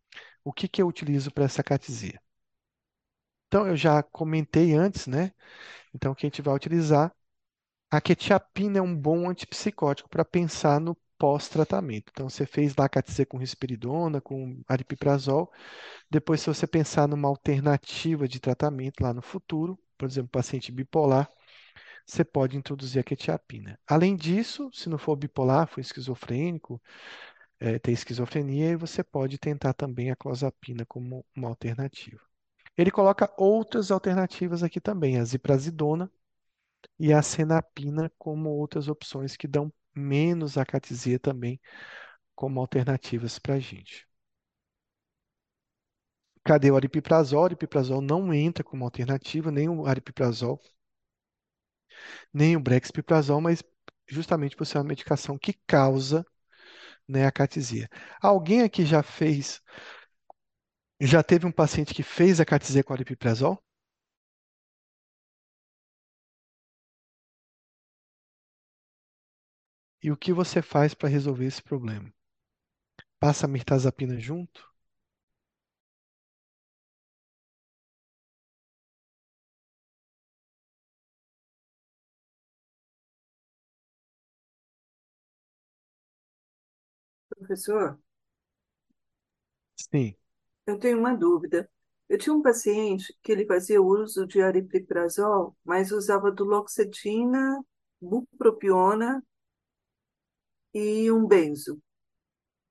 o 0.44 0.52
que 0.52 0.68
que 0.68 0.82
eu 0.82 0.88
utilizo 0.88 1.32
para 1.32 1.44
essa 1.44 1.62
catesia? 1.64 2.20
Então, 3.48 3.66
eu 3.66 3.76
já 3.76 4.02
comentei 4.02 4.74
antes, 4.74 5.06
né? 5.06 5.32
Então, 5.94 6.14
que 6.14 6.26
a 6.26 6.28
gente 6.28 6.42
vai 6.42 6.54
utilizar. 6.54 7.14
A 7.90 8.00
quetiapina 8.00 8.78
é 8.78 8.82
um 8.82 8.96
bom 8.96 9.28
antipsicótico 9.30 10.08
para 10.10 10.24
pensar 10.24 10.80
no 10.80 10.96
pós-tratamento. 11.18 12.10
Então, 12.12 12.28
você 12.30 12.46
fez 12.46 12.76
lá 12.76 12.86
a 12.86 12.88
catesia 12.88 13.26
com 13.26 13.38
risperidona, 13.38 14.20
com 14.20 14.62
aripiprazol. 14.68 15.52
Depois, 16.10 16.40
se 16.42 16.48
você 16.48 16.66
pensar 16.66 17.08
numa 17.08 17.28
alternativa 17.28 18.28
de 18.28 18.40
tratamento 18.40 19.02
lá 19.02 19.14
no 19.14 19.22
futuro, 19.22 19.78
por 19.98 20.08
exemplo, 20.08 20.30
paciente 20.30 20.72
bipolar, 20.72 21.30
você 22.10 22.24
pode 22.24 22.56
introduzir 22.56 23.00
a 23.00 23.04
quetiapina. 23.04 23.78
Além 23.86 24.16
disso, 24.16 24.70
se 24.72 24.88
não 24.88 24.98
for 24.98 25.16
bipolar, 25.16 25.68
for 25.68 25.80
esquizofrênico, 25.80 26.82
é, 27.60 27.78
ter 27.78 27.92
esquizofrenia 27.92 28.76
você 28.76 29.04
pode 29.04 29.38
tentar 29.38 29.74
também 29.74 30.10
a 30.10 30.16
clozapina 30.16 30.84
como 30.86 31.24
uma 31.36 31.48
alternativa. 31.48 32.20
Ele 32.76 32.90
coloca 32.90 33.32
outras 33.38 33.90
alternativas 33.90 34.62
aqui 34.62 34.80
também, 34.80 35.18
a 35.18 35.24
ziprasidona 35.24 36.10
e 36.98 37.12
a 37.12 37.22
senapina 37.22 38.12
como 38.18 38.50
outras 38.50 38.88
opções 38.88 39.36
que 39.36 39.48
dão 39.48 39.72
menos 39.94 40.58
acatesia 40.58 41.18
também 41.18 41.60
como 42.34 42.60
alternativas 42.60 43.38
para 43.38 43.54
a 43.54 43.60
gente. 43.60 44.06
Cadê 46.44 46.70
o 46.70 46.76
aripiprazol? 46.76 47.42
O 47.42 47.44
aripiprazol 47.46 48.00
não 48.02 48.32
entra 48.34 48.64
como 48.64 48.84
alternativa, 48.84 49.50
nem 49.50 49.68
o 49.68 49.86
aripiprazol, 49.86 50.60
nem 52.32 52.56
o 52.56 52.60
brexpiprazol, 52.60 53.40
mas 53.40 53.62
justamente 54.08 54.56
por 54.56 54.66
ser 54.66 54.78
uma 54.78 54.84
medicação 54.84 55.38
que 55.38 55.54
causa 55.66 56.24
né, 57.08 57.26
acatesia. 57.26 57.88
Alguém 58.22 58.62
aqui 58.62 58.84
já 58.86 59.02
fez, 59.02 59.62
já 61.00 61.20
teve 61.20 61.46
um 61.46 61.50
paciente 61.52 61.92
que 61.92 62.02
fez 62.04 62.38
acatesia 62.40 62.84
com 62.84 62.92
aripiprazol? 62.92 63.60
E 70.02 70.10
o 70.12 70.16
que 70.18 70.30
você 70.30 70.60
faz 70.60 70.92
para 70.92 71.08
resolver 71.08 71.46
esse 71.46 71.62
problema? 71.62 72.12
Passa 73.20 73.46
a 73.46 73.48
mirtazapina 73.48 74.18
junto? 74.18 74.69
Professor, 87.40 87.98
Sim. 89.76 90.14
eu 90.66 90.78
tenho 90.78 90.98
uma 90.98 91.14
dúvida. 91.16 91.68
Eu 92.08 92.18
tinha 92.18 92.34
um 92.34 92.42
paciente 92.42 93.14
que 93.22 93.30
ele 93.32 93.46
fazia 93.46 93.80
uso 93.82 94.26
de 94.26 94.40
aripiprazol, 94.42 95.56
mas 95.64 95.92
usava 95.92 96.30
duloxetina, 96.32 97.64
bupropiona 98.00 99.22
e 100.74 101.10
um 101.12 101.26
benzo. 101.26 101.80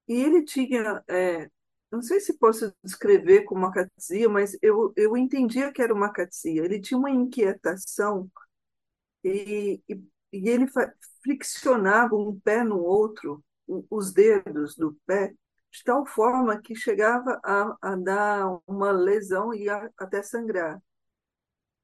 E 0.07 0.13
ele 0.13 0.43
tinha, 0.43 1.03
é, 1.07 1.49
não 1.91 2.01
sei 2.01 2.19
se 2.19 2.37
posso 2.37 2.73
descrever 2.83 3.43
como 3.43 3.65
acatesia, 3.65 4.27
mas 4.29 4.57
eu, 4.61 4.93
eu 4.95 5.15
entendia 5.17 5.71
que 5.71 5.81
era 5.81 5.93
uma 5.93 6.07
acatesia. 6.07 6.63
Ele 6.65 6.79
tinha 6.81 6.97
uma 6.97 7.11
inquietação 7.11 8.29
e, 9.23 9.81
e, 9.89 9.95
e 10.33 10.49
ele 10.49 10.67
friccionava 11.23 12.15
um 12.15 12.39
pé 12.39 12.63
no 12.63 12.79
outro, 12.79 13.43
os 13.89 14.13
dedos 14.13 14.75
do 14.75 14.95
pé, 15.05 15.29
de 15.71 15.83
tal 15.85 16.05
forma 16.05 16.59
que 16.61 16.75
chegava 16.75 17.39
a, 17.43 17.77
a 17.81 17.95
dar 17.95 18.59
uma 18.67 18.91
lesão 18.91 19.53
e 19.53 19.69
a- 19.69 19.89
até 19.97 20.21
sangrar. 20.23 20.81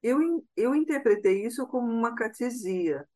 Eu, 0.01 0.19
eu 0.55 0.75
interpretei 0.75 1.45
isso 1.45 1.65
como 1.67 1.91
uma 1.91 2.13
catesia 2.15 3.07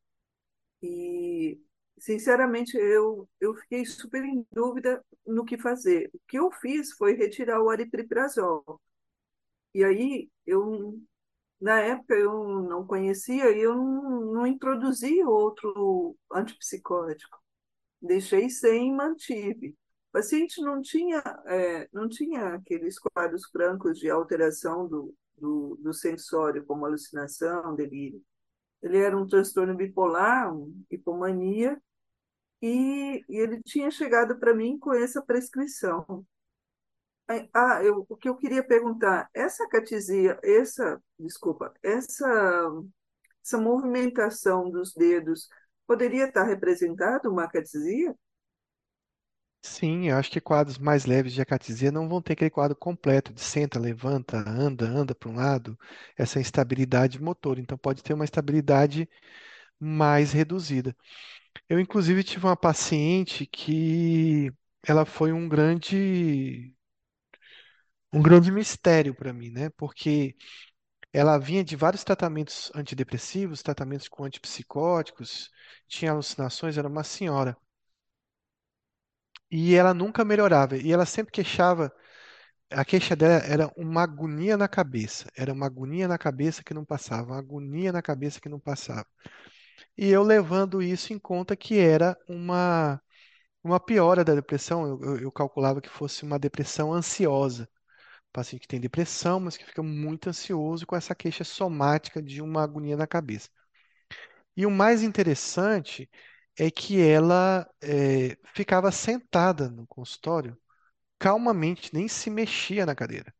e, 0.82 1.60
sinceramente, 1.98 2.76
eu, 2.78 3.28
eu 3.40 3.54
fiquei 3.56 3.84
super 3.86 4.24
em 4.24 4.46
dúvida 4.52 5.04
no 5.26 5.44
que 5.44 5.58
fazer. 5.58 6.10
O 6.14 6.20
que 6.28 6.38
eu 6.38 6.50
fiz 6.52 6.92
foi 6.94 7.14
retirar 7.16 7.62
o 7.62 7.70
aripiprazol. 7.70 8.80
E 9.74 9.84
aí, 9.84 10.30
eu, 10.46 11.00
na 11.60 11.80
época, 11.80 12.14
eu 12.14 12.62
não 12.62 12.86
conhecia 12.86 13.50
e 13.56 13.60
eu 13.60 13.74
não, 13.76 14.20
não 14.34 14.46
introduzi 14.48 15.22
outro 15.24 16.16
antipsicótico. 16.32 17.38
Deixei 18.00 18.48
sem 18.48 18.88
e 18.88 18.92
mantive. 18.92 19.76
O 20.08 20.12
paciente 20.12 20.60
não 20.60 20.80
tinha, 20.82 21.22
é, 21.46 21.88
não 21.92 22.08
tinha 22.08 22.54
aqueles 22.54 22.98
quadros 22.98 23.48
francos 23.50 23.98
de 23.98 24.10
alteração 24.10 24.88
do, 24.88 25.14
do, 25.36 25.78
do 25.80 25.92
sensório, 25.94 26.64
como 26.64 26.84
alucinação, 26.84 27.74
delírio. 27.74 28.22
Ele 28.82 28.98
era 28.98 29.16
um 29.16 29.26
transtorno 29.26 29.76
bipolar, 29.76 30.52
um 30.54 30.84
hipomania, 30.90 31.80
e, 32.62 33.24
e 33.28 33.36
ele 33.36 33.62
tinha 33.62 33.90
chegado 33.90 34.38
para 34.38 34.54
mim 34.54 34.78
com 34.78 34.92
essa 34.92 35.22
prescrição. 35.22 36.26
Ah, 37.54 37.82
eu, 37.84 38.04
o 38.08 38.16
que 38.16 38.28
eu 38.28 38.36
queria 38.36 38.62
perguntar, 38.66 39.30
essa 39.32 39.68
catesia, 39.68 40.38
essa, 40.42 41.00
desculpa, 41.18 41.72
essa, 41.80 42.26
essa 43.44 43.56
movimentação 43.58 44.68
dos 44.68 44.92
dedos 44.94 45.48
poderia 45.90 46.26
estar 46.28 46.44
representado 46.44 47.28
uma 47.28 47.48
catesia? 47.48 48.14
Sim, 49.62 50.08
eu 50.08 50.16
acho 50.16 50.30
que 50.30 50.40
quadros 50.40 50.78
mais 50.78 51.04
leves 51.04 51.32
de 51.34 51.40
acatesia 51.42 51.92
não 51.92 52.08
vão 52.08 52.20
ter 52.22 52.32
aquele 52.32 52.50
quadro 52.50 52.74
completo 52.76 53.32
de 53.32 53.40
senta, 53.42 53.78
levanta, 53.78 54.38
anda, 54.38 54.86
anda 54.86 55.14
para 55.14 55.28
um 55.28 55.34
lado, 55.36 55.78
essa 56.16 56.40
instabilidade 56.40 57.20
motor. 57.22 57.58
Então 57.58 57.76
pode 57.76 58.02
ter 58.02 58.14
uma 58.14 58.24
estabilidade 58.24 59.08
mais 59.80 60.32
reduzida. 60.32 60.96
Eu, 61.68 61.80
inclusive, 61.80 62.24
tive 62.24 62.46
uma 62.46 62.56
paciente 62.56 63.46
que 63.46 64.52
ela 64.86 65.06
foi 65.06 65.32
um 65.32 65.48
grande, 65.48 66.74
um 68.12 68.22
grande 68.22 68.50
mistério 68.52 69.14
para 69.14 69.32
mim, 69.32 69.50
né? 69.50 69.70
Porque 69.70 70.34
ela 71.12 71.38
vinha 71.38 71.64
de 71.64 71.76
vários 71.76 72.04
tratamentos 72.04 72.70
antidepressivos, 72.74 73.62
tratamentos 73.62 74.08
com 74.08 74.24
antipsicóticos, 74.24 75.50
tinha 75.88 76.12
alucinações, 76.12 76.78
era 76.78 76.88
uma 76.88 77.04
senhora. 77.04 77.56
E 79.50 79.74
ela 79.74 79.92
nunca 79.94 80.24
melhorava. 80.24 80.76
E 80.76 80.92
ela 80.92 81.06
sempre 81.06 81.32
queixava, 81.32 81.92
a 82.70 82.84
queixa 82.84 83.16
dela 83.16 83.36
era 83.44 83.72
uma 83.76 84.02
agonia 84.04 84.56
na 84.56 84.68
cabeça. 84.68 85.28
Era 85.36 85.52
uma 85.54 85.66
agonia 85.66 86.08
na 86.08 86.18
cabeça 86.18 86.64
que 86.64 86.74
não 86.74 86.84
passava, 86.86 87.32
uma 87.32 87.38
agonia 87.38 87.92
na 87.92 88.02
cabeça 88.02 88.40
que 88.40 88.48
não 88.50 88.60
passava. 88.60 89.06
E 89.98 90.08
eu 90.10 90.22
levando 90.22 90.82
isso 90.82 91.12
em 91.14 91.18
conta 91.18 91.56
que 91.56 91.78
era 91.78 92.16
uma 92.28 93.00
Uma 93.64 93.80
piora 93.80 94.24
da 94.24 94.34
depressão, 94.34 94.86
eu, 94.86 95.00
eu- 95.02 95.18
eu 95.22 95.32
calculava 95.32 95.80
que 95.80 95.88
fosse 95.90 96.24
uma 96.24 96.38
depressão 96.38 96.92
ansiosa. 96.94 97.68
Paciente 98.32 98.62
que 98.62 98.68
tem 98.68 98.80
depressão, 98.80 99.40
mas 99.40 99.56
que 99.56 99.64
fica 99.64 99.82
muito 99.82 100.28
ansioso 100.30 100.86
com 100.86 100.96
essa 100.96 101.14
queixa 101.14 101.44
somática 101.44 102.22
de 102.22 102.42
uma 102.42 102.62
agonia 102.62 102.96
na 102.96 103.06
cabeça. 103.06 103.48
E 104.56 104.66
o 104.66 104.70
mais 104.70 105.02
interessante 105.02 106.08
é 106.58 106.70
que 106.70 107.00
ela 107.00 107.68
eh, 107.82 108.36
ficava 108.54 108.90
sentada 108.92 109.68
no 109.70 109.86
consultório, 109.86 110.56
calmamente, 111.18 111.94
nem 111.94 112.08
se 112.08 112.30
mexia 112.30 112.86
na 112.86 112.94
cadeira. 112.96 113.34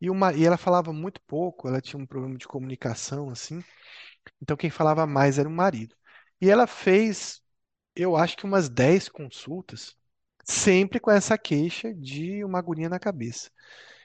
E, 0.00 0.10
uma, 0.10 0.34
e 0.34 0.44
ela 0.44 0.58
falava 0.58 0.92
muito 0.92 1.20
pouco, 1.22 1.68
ela 1.68 1.80
tinha 1.80 2.00
um 2.02 2.06
problema 2.06 2.36
de 2.38 2.48
comunicação, 2.48 3.30
assim. 3.30 3.62
Então 4.42 4.56
quem 4.56 4.70
falava 4.70 5.06
mais 5.06 5.38
era 5.38 5.48
o 5.48 5.52
marido. 5.52 5.96
E 6.40 6.50
ela 6.50 6.66
fez, 6.66 7.42
eu 7.96 8.16
acho 8.16 8.36
que 8.36 8.44
umas 8.44 8.68
10 8.68 9.08
consultas 9.08 9.96
sempre 10.44 11.00
com 11.00 11.10
essa 11.10 11.38
queixa 11.38 11.94
de 11.94 12.44
uma 12.44 12.58
agonia 12.58 12.88
na 12.88 12.98
cabeça. 13.00 13.50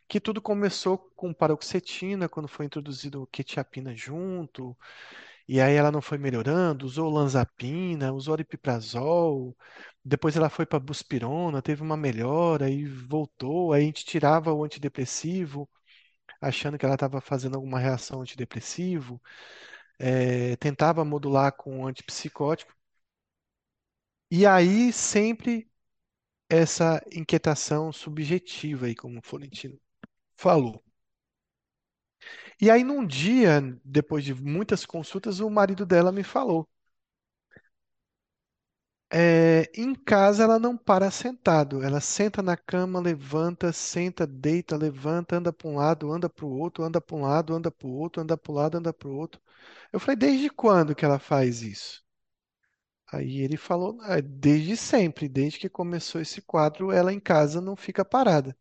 Que 0.08 0.20
tudo 0.22 0.42
começou 0.42 0.98
com 1.16 1.34
paroxetina, 1.34 2.30
quando 2.30 2.48
foi 2.48 2.66
introduzido 2.66 3.28
quetiapina 3.28 3.94
junto, 3.96 4.78
e 5.48 5.62
aí 5.62 5.76
ela 5.76 5.92
não 5.92 6.02
foi 6.02 6.18
melhorando, 6.18 6.86
usou 6.86 7.08
olanzapina, 7.10 8.14
usou 8.14 8.34
aripiprazol, 8.36 9.58
depois 10.06 10.36
ela 10.38 10.50
foi 10.50 10.66
para 10.66 10.80
buspirona, 10.80 11.62
teve 11.62 11.82
uma 11.84 11.98
melhora 11.98 12.70
e 12.70 12.86
voltou, 12.88 13.74
aí 13.74 13.84
a 13.84 13.86
gente 13.88 14.06
tirava 14.06 14.54
o 14.54 14.64
antidepressivo, 14.64 15.70
achando 16.42 16.78
que 16.78 16.86
ela 16.86 16.96
estava 16.96 17.22
fazendo 17.22 17.56
alguma 17.56 17.80
reação 17.80 18.22
antidepressivo, 18.22 19.22
eh, 20.00 20.56
tentava 20.58 21.06
modular 21.06 21.54
com 21.54 21.88
antipsicótico, 21.88 22.74
e 24.32 24.46
aí 24.46 24.92
sempre 24.94 25.70
essa 26.50 27.04
inquietação 27.14 27.92
subjetiva 27.94 28.88
aí, 28.88 28.96
como 28.96 29.20
o 29.20 29.24
Florentino 29.24 29.80
falou. 30.38 30.84
E 32.62 32.70
aí, 32.70 32.84
num 32.84 33.06
dia, 33.06 33.62
depois 33.84 34.24
de 34.24 34.34
muitas 34.34 34.86
consultas, 34.86 35.40
o 35.40 35.50
marido 35.50 35.86
dela 35.86 36.12
me 36.12 36.24
falou: 36.24 36.68
é, 39.12 39.70
em 39.76 39.94
casa 39.96 40.44
ela 40.44 40.60
não 40.60 40.78
para 40.78 41.10
sentado, 41.12 41.82
ela 41.84 42.00
senta 42.02 42.42
na 42.42 42.58
cama, 42.58 43.00
levanta, 43.00 43.72
senta, 43.72 44.28
deita, 44.28 44.76
levanta, 44.78 45.38
anda 45.38 45.52
para 45.54 45.68
um 45.70 45.76
lado, 45.78 46.12
anda 46.12 46.30
para 46.30 46.46
o 46.46 46.50
outro, 46.58 46.84
anda 46.84 47.00
para 47.02 47.16
um 47.16 47.22
lado, 47.22 47.54
anda 47.56 47.72
para 47.72 47.88
o 47.88 47.92
outro, 47.92 48.22
anda 48.22 48.38
para 48.38 48.52
o 48.52 48.56
lado, 48.56 48.78
anda 48.78 48.94
para 48.94 49.08
o 49.08 49.16
outro. 49.16 49.42
Eu 49.94 50.00
falei: 50.00 50.16
desde 50.18 50.50
quando 50.50 50.96
que 50.96 51.06
ela 51.06 51.20
faz 51.20 51.62
isso? 51.62 52.04
Aí 53.12 53.42
ele 53.42 53.58
falou: 53.58 53.98
"Ah, 54.02 54.22
desde 54.22 54.78
sempre, 54.78 55.28
desde 55.28 55.60
que 55.60 55.68
começou 55.70 56.22
esse 56.22 56.42
quadro, 56.42 56.90
ela 56.90 57.12
em 57.14 57.20
casa 57.20 57.60
não 57.60 57.76
fica 57.76 58.06
parada. 58.06 58.56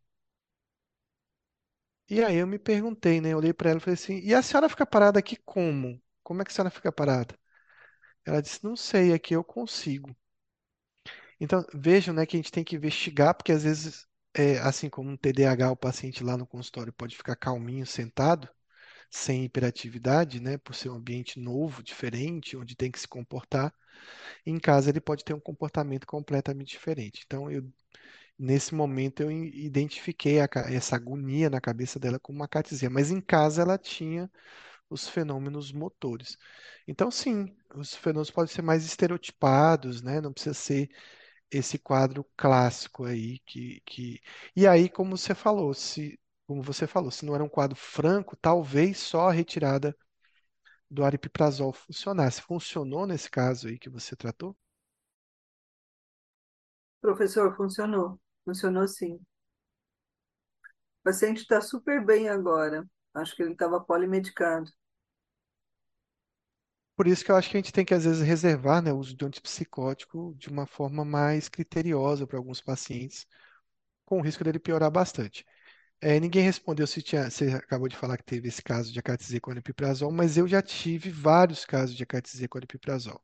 E 2.09 2.21
aí 2.23 2.35
eu 2.37 2.47
me 2.47 2.59
perguntei, 2.59 3.21
né? 3.21 3.31
Eu 3.33 3.37
olhei 3.37 3.53
para 3.53 3.69
ela 3.69 3.77
e 3.79 3.81
falei 3.81 3.93
assim: 3.95 4.19
e 4.19 4.33
a 4.33 4.41
senhora 4.41 4.67
fica 4.69 4.85
parada 4.85 5.19
aqui 5.19 5.35
como? 5.45 6.01
Como 6.23 6.41
é 6.41 6.45
que 6.45 6.51
a 6.51 6.53
senhora 6.53 6.69
fica 6.71 6.91
parada? 6.91 7.37
Ela 8.25 8.41
disse: 8.41 8.63
não 8.63 8.75
sei, 8.77 9.13
aqui 9.13 9.35
eu 9.35 9.43
consigo. 9.45 10.15
Então, 11.39 11.65
vejam, 11.73 12.13
né, 12.13 12.25
que 12.25 12.35
a 12.35 12.39
gente 12.39 12.51
tem 12.51 12.63
que 12.63 12.75
investigar, 12.75 13.33
porque 13.35 13.51
às 13.51 13.63
vezes, 13.63 14.05
é, 14.33 14.57
assim 14.59 14.89
como 14.89 15.09
um 15.09 15.17
TDAH, 15.17 15.71
o 15.71 15.75
paciente 15.75 16.23
lá 16.23 16.37
no 16.37 16.47
consultório 16.47 16.93
pode 16.93 17.15
ficar 17.15 17.35
calminho, 17.35 17.85
sentado, 17.85 18.49
sem 19.11 19.45
hiperatividade, 19.45 20.39
né, 20.41 20.57
por 20.59 20.75
ser 20.75 20.89
um 20.89 20.95
ambiente 20.95 21.39
novo, 21.39 21.83
diferente, 21.83 22.57
onde 22.57 22.75
tem 22.75 22.91
que 22.91 22.99
se 22.99 23.07
comportar. 23.07 23.73
Em 24.45 24.59
casa 24.59 24.89
ele 24.89 25.01
pode 25.01 25.23
ter 25.25 25.33
um 25.35 25.39
comportamento 25.39 26.07
completamente 26.07 26.69
diferente. 26.69 27.23
Então, 27.25 27.51
eu, 27.51 27.63
nesse 28.39 28.73
momento 28.75 29.21
eu 29.23 29.31
identifiquei 29.31 30.39
a 30.41 30.47
essa 30.69 30.95
agonia 30.95 31.49
na 31.49 31.61
cabeça 31.61 31.99
dela 31.99 32.19
como 32.19 32.39
uma 32.39 32.47
catesia, 32.47 32.89
mas 32.89 33.11
em 33.11 33.21
casa 33.21 33.61
ela 33.61 33.77
tinha 33.77 34.29
os 34.89 35.07
fenômenos 35.09 35.71
motores. 35.71 36.37
Então, 36.87 37.11
sim, 37.11 37.55
os 37.75 37.95
fenômenos 37.95 38.31
podem 38.31 38.53
ser 38.53 38.61
mais 38.61 38.85
estereotipados, 38.85 40.01
né? 40.01 40.21
Não 40.21 40.33
precisa 40.33 40.53
ser 40.55 40.89
esse 41.51 41.77
quadro 41.79 42.25
clássico 42.37 43.05
aí 43.05 43.39
que, 43.39 43.81
que... 43.85 44.21
E 44.55 44.67
aí, 44.67 44.89
como 44.89 45.17
você 45.17 45.35
falou, 45.35 45.73
se 45.73 46.19
como 46.47 46.61
você 46.63 46.87
falou, 46.87 47.11
se 47.11 47.25
não 47.25 47.35
era 47.35 47.43
um 47.43 47.49
quadro 47.49 47.75
franco, 47.77 48.35
talvez 48.37 48.99
só 48.99 49.29
a 49.29 49.33
retirada 49.33 49.95
do 50.91 51.03
aripiprazol 51.05 51.71
funcionasse. 51.73 52.41
Funcionou 52.41 53.05
nesse 53.07 53.29
caso 53.29 53.67
aí 53.69 53.79
que 53.79 53.89
você 53.89 54.15
tratou? 54.15 54.55
Professor, 57.01 57.55
funcionou. 57.55 58.19
Funcionou 58.47 58.87
sim. 58.87 59.13
O 59.15 61.03
paciente 61.05 61.39
está 61.41 61.59
super 61.59 62.05
bem 62.05 62.29
agora. 62.29 62.87
Acho 63.15 63.35
que 63.35 63.41
ele 63.41 63.53
estava 63.53 63.81
polimedicado. 63.83 64.71
Por 66.95 67.07
isso 67.07 67.23
que 67.23 67.31
eu 67.31 67.35
acho 67.35 67.49
que 67.49 67.57
a 67.57 67.59
gente 67.59 67.71
tem 67.71 67.85
que, 67.85 67.93
às 67.93 68.05
vezes, 68.05 68.21
reservar, 68.21 68.81
né, 68.81 68.91
o 68.91 68.97
uso 68.97 69.15
de 69.15 69.23
antipsicótico 69.25 70.33
de 70.37 70.49
uma 70.49 70.65
forma 70.65 71.05
mais 71.05 71.47
criteriosa 71.47 72.25
para 72.27 72.37
alguns 72.37 72.59
pacientes, 72.61 73.25
com 74.05 74.19
o 74.19 74.23
risco 74.23 74.43
dele 74.43 74.59
piorar 74.59 74.91
bastante. 74.91 75.45
É, 76.01 76.19
ninguém 76.19 76.43
respondeu 76.43 76.87
se 76.87 77.01
tinha, 77.01 77.29
você 77.31 77.49
acabou 77.53 77.87
de 77.89 77.97
falar 77.97 78.17
que 78.17 78.25
teve 78.25 78.49
esse 78.49 78.63
caso 78.63 78.91
de 78.93 78.99
acatisia 78.99 79.41
com 79.41 79.51
aripiprazol, 79.51 80.11
mas 80.11 80.37
eu 80.37 80.47
já 80.47 80.61
tive 80.61 81.09
vários 81.11 81.65
casos 81.65 81.95
de 81.95 82.03
acatisia 82.03 82.47
com 82.49 82.57
aripiprazol. 82.59 83.21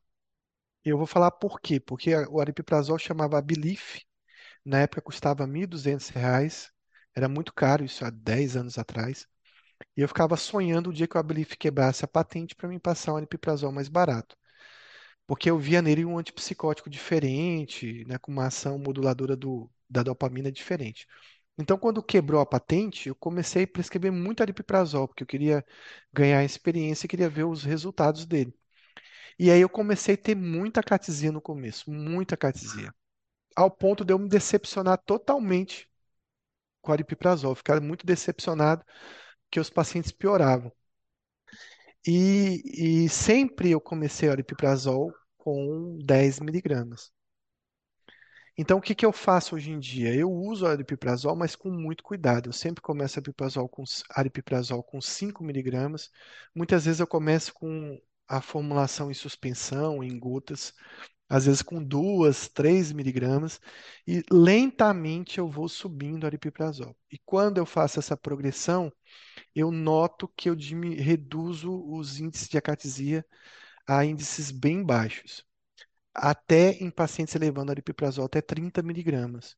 Eu 0.86 0.98
vou 0.98 1.08
falar 1.08 1.32
por 1.32 1.60
quê? 1.62 1.80
Porque 1.80 2.16
o 2.16 2.40
aripiprazol 2.42 2.98
chamava 3.00 3.38
Abilif, 3.38 4.02
na 4.66 4.80
época 4.82 5.02
custava 5.02 5.48
1.200 5.48 6.10
reais, 6.10 6.72
era 7.16 7.30
muito 7.30 7.54
caro, 7.54 7.84
isso 7.86 8.06
há 8.06 8.10
10 8.10 8.56
anos 8.58 8.78
atrás. 8.78 9.28
E 9.98 10.02
eu 10.02 10.08
ficava 10.08 10.38
sonhando 10.38 10.90
o 10.92 10.94
dia 10.94 11.08
que 11.08 11.18
o 11.18 11.20
Abilif 11.20 11.58
quebrasse 11.58 12.06
a 12.06 12.08
patente 12.08 12.56
para 12.56 12.70
me 12.70 12.80
passar 12.80 13.14
um 13.14 13.18
aripiprazol 13.18 13.72
mais 13.72 13.90
barato. 13.90 14.38
Porque 15.28 15.50
eu 15.50 15.58
via 15.58 15.82
nele 15.82 16.06
um 16.06 16.18
antipsicótico 16.18 16.90
diferente, 16.90 18.04
né, 18.08 18.18
com 18.18 18.32
uma 18.32 18.48
ação 18.48 18.78
moduladora 18.78 19.36
do, 19.36 19.70
da 19.90 20.04
dopamina 20.04 20.52
diferente. 20.52 21.08
Então, 21.58 21.78
quando 21.78 22.04
quebrou 22.04 22.42
a 22.42 22.46
patente, 22.46 23.10
eu 23.10 23.16
comecei 23.16 23.64
a 23.64 23.68
prescrever 23.68 24.12
muito 24.12 24.42
aripiprazol, 24.42 25.08
porque 25.08 25.24
eu 25.24 25.28
queria 25.28 25.66
ganhar 26.14 26.44
experiência 26.44 27.06
e 27.06 27.10
queria 27.10 27.30
ver 27.30 27.46
os 27.46 27.64
resultados 27.64 28.26
dele. 28.26 28.54
E 29.40 29.52
aí 29.52 29.62
eu 29.62 29.70
comecei 29.70 30.16
a 30.16 30.18
ter 30.18 30.36
muita 30.36 30.84
catesia 30.84 31.32
no 31.32 31.42
começo, 31.42 31.92
muita 31.92 32.38
catesia, 32.38 32.94
ao 33.56 33.70
ponto 33.72 34.06
de 34.06 34.14
eu 34.14 34.20
me 34.20 34.30
decepcionar 34.30 34.98
totalmente 35.06 35.90
com 36.82 36.92
o 36.92 36.94
aripiprazol, 36.94 37.56
ficar 37.56 37.82
muito 37.82 38.06
decepcionado 38.06 38.86
que 39.52 39.60
os 39.60 39.70
pacientes 39.70 40.12
pioravam. 40.12 40.72
E, 42.06 43.06
e 43.06 43.10
sempre 43.10 43.72
eu 43.72 43.80
comecei 43.82 44.28
o 44.30 44.32
aripiprazol 44.32 45.14
com 45.38 45.98
10 46.04 46.40
miligramas. 46.40 47.12
Então, 48.58 48.78
o 48.78 48.82
que 48.82 48.94
que 48.94 49.06
eu 49.06 49.12
faço 49.12 49.56
hoje 49.56 49.72
em 49.72 49.80
dia? 49.80 50.14
Eu 50.14 50.32
uso 50.32 50.66
aripiprazol, 50.68 51.36
mas 51.36 51.56
com 51.56 51.70
muito 51.72 52.04
cuidado. 52.04 52.50
Eu 52.50 52.54
sempre 52.54 52.82
começo 52.82 53.18
aripiprazol 53.18 53.68
com, 53.68 53.84
aripiprazol 54.12 54.84
com 54.84 55.02
5 55.02 55.44
miligramas. 55.44 56.12
Muitas 56.54 56.86
vezes 56.86 57.00
eu 57.00 57.08
começo 57.08 57.54
com 57.54 58.00
a 58.28 58.42
formulação 58.42 59.10
em 59.10 59.14
suspensão, 59.14 60.04
em 60.04 60.18
gotas, 60.20 60.74
às 61.34 61.46
vezes 61.46 61.62
com 61.62 61.84
2, 61.84 62.48
3 62.50 62.92
miligramas, 62.92 63.60
e 64.08 64.24
lentamente 64.32 65.40
eu 65.40 65.48
vou 65.50 65.68
subindo 65.70 66.26
aripiprazol. 66.26 66.96
E 67.12 67.18
quando 67.26 67.58
eu 67.58 67.66
faço 67.66 68.00
essa 68.00 68.18
progressão, 68.18 68.92
eu 69.56 69.72
noto 69.72 70.28
que 70.38 70.50
eu 70.50 70.56
reduzo 70.56 71.72
os 71.92 72.20
índices 72.20 72.50
de 72.50 72.58
acatesia 72.58 73.26
a 73.88 74.06
índices 74.06 74.52
bem 74.52 74.84
baixos 74.84 75.46
até 76.14 76.72
em 76.74 76.90
pacientes 76.92 77.36
elevando 77.36 77.72
aripiprazol 77.72 78.26
até 78.26 78.42
30 78.42 78.84
miligramas, 78.84 79.56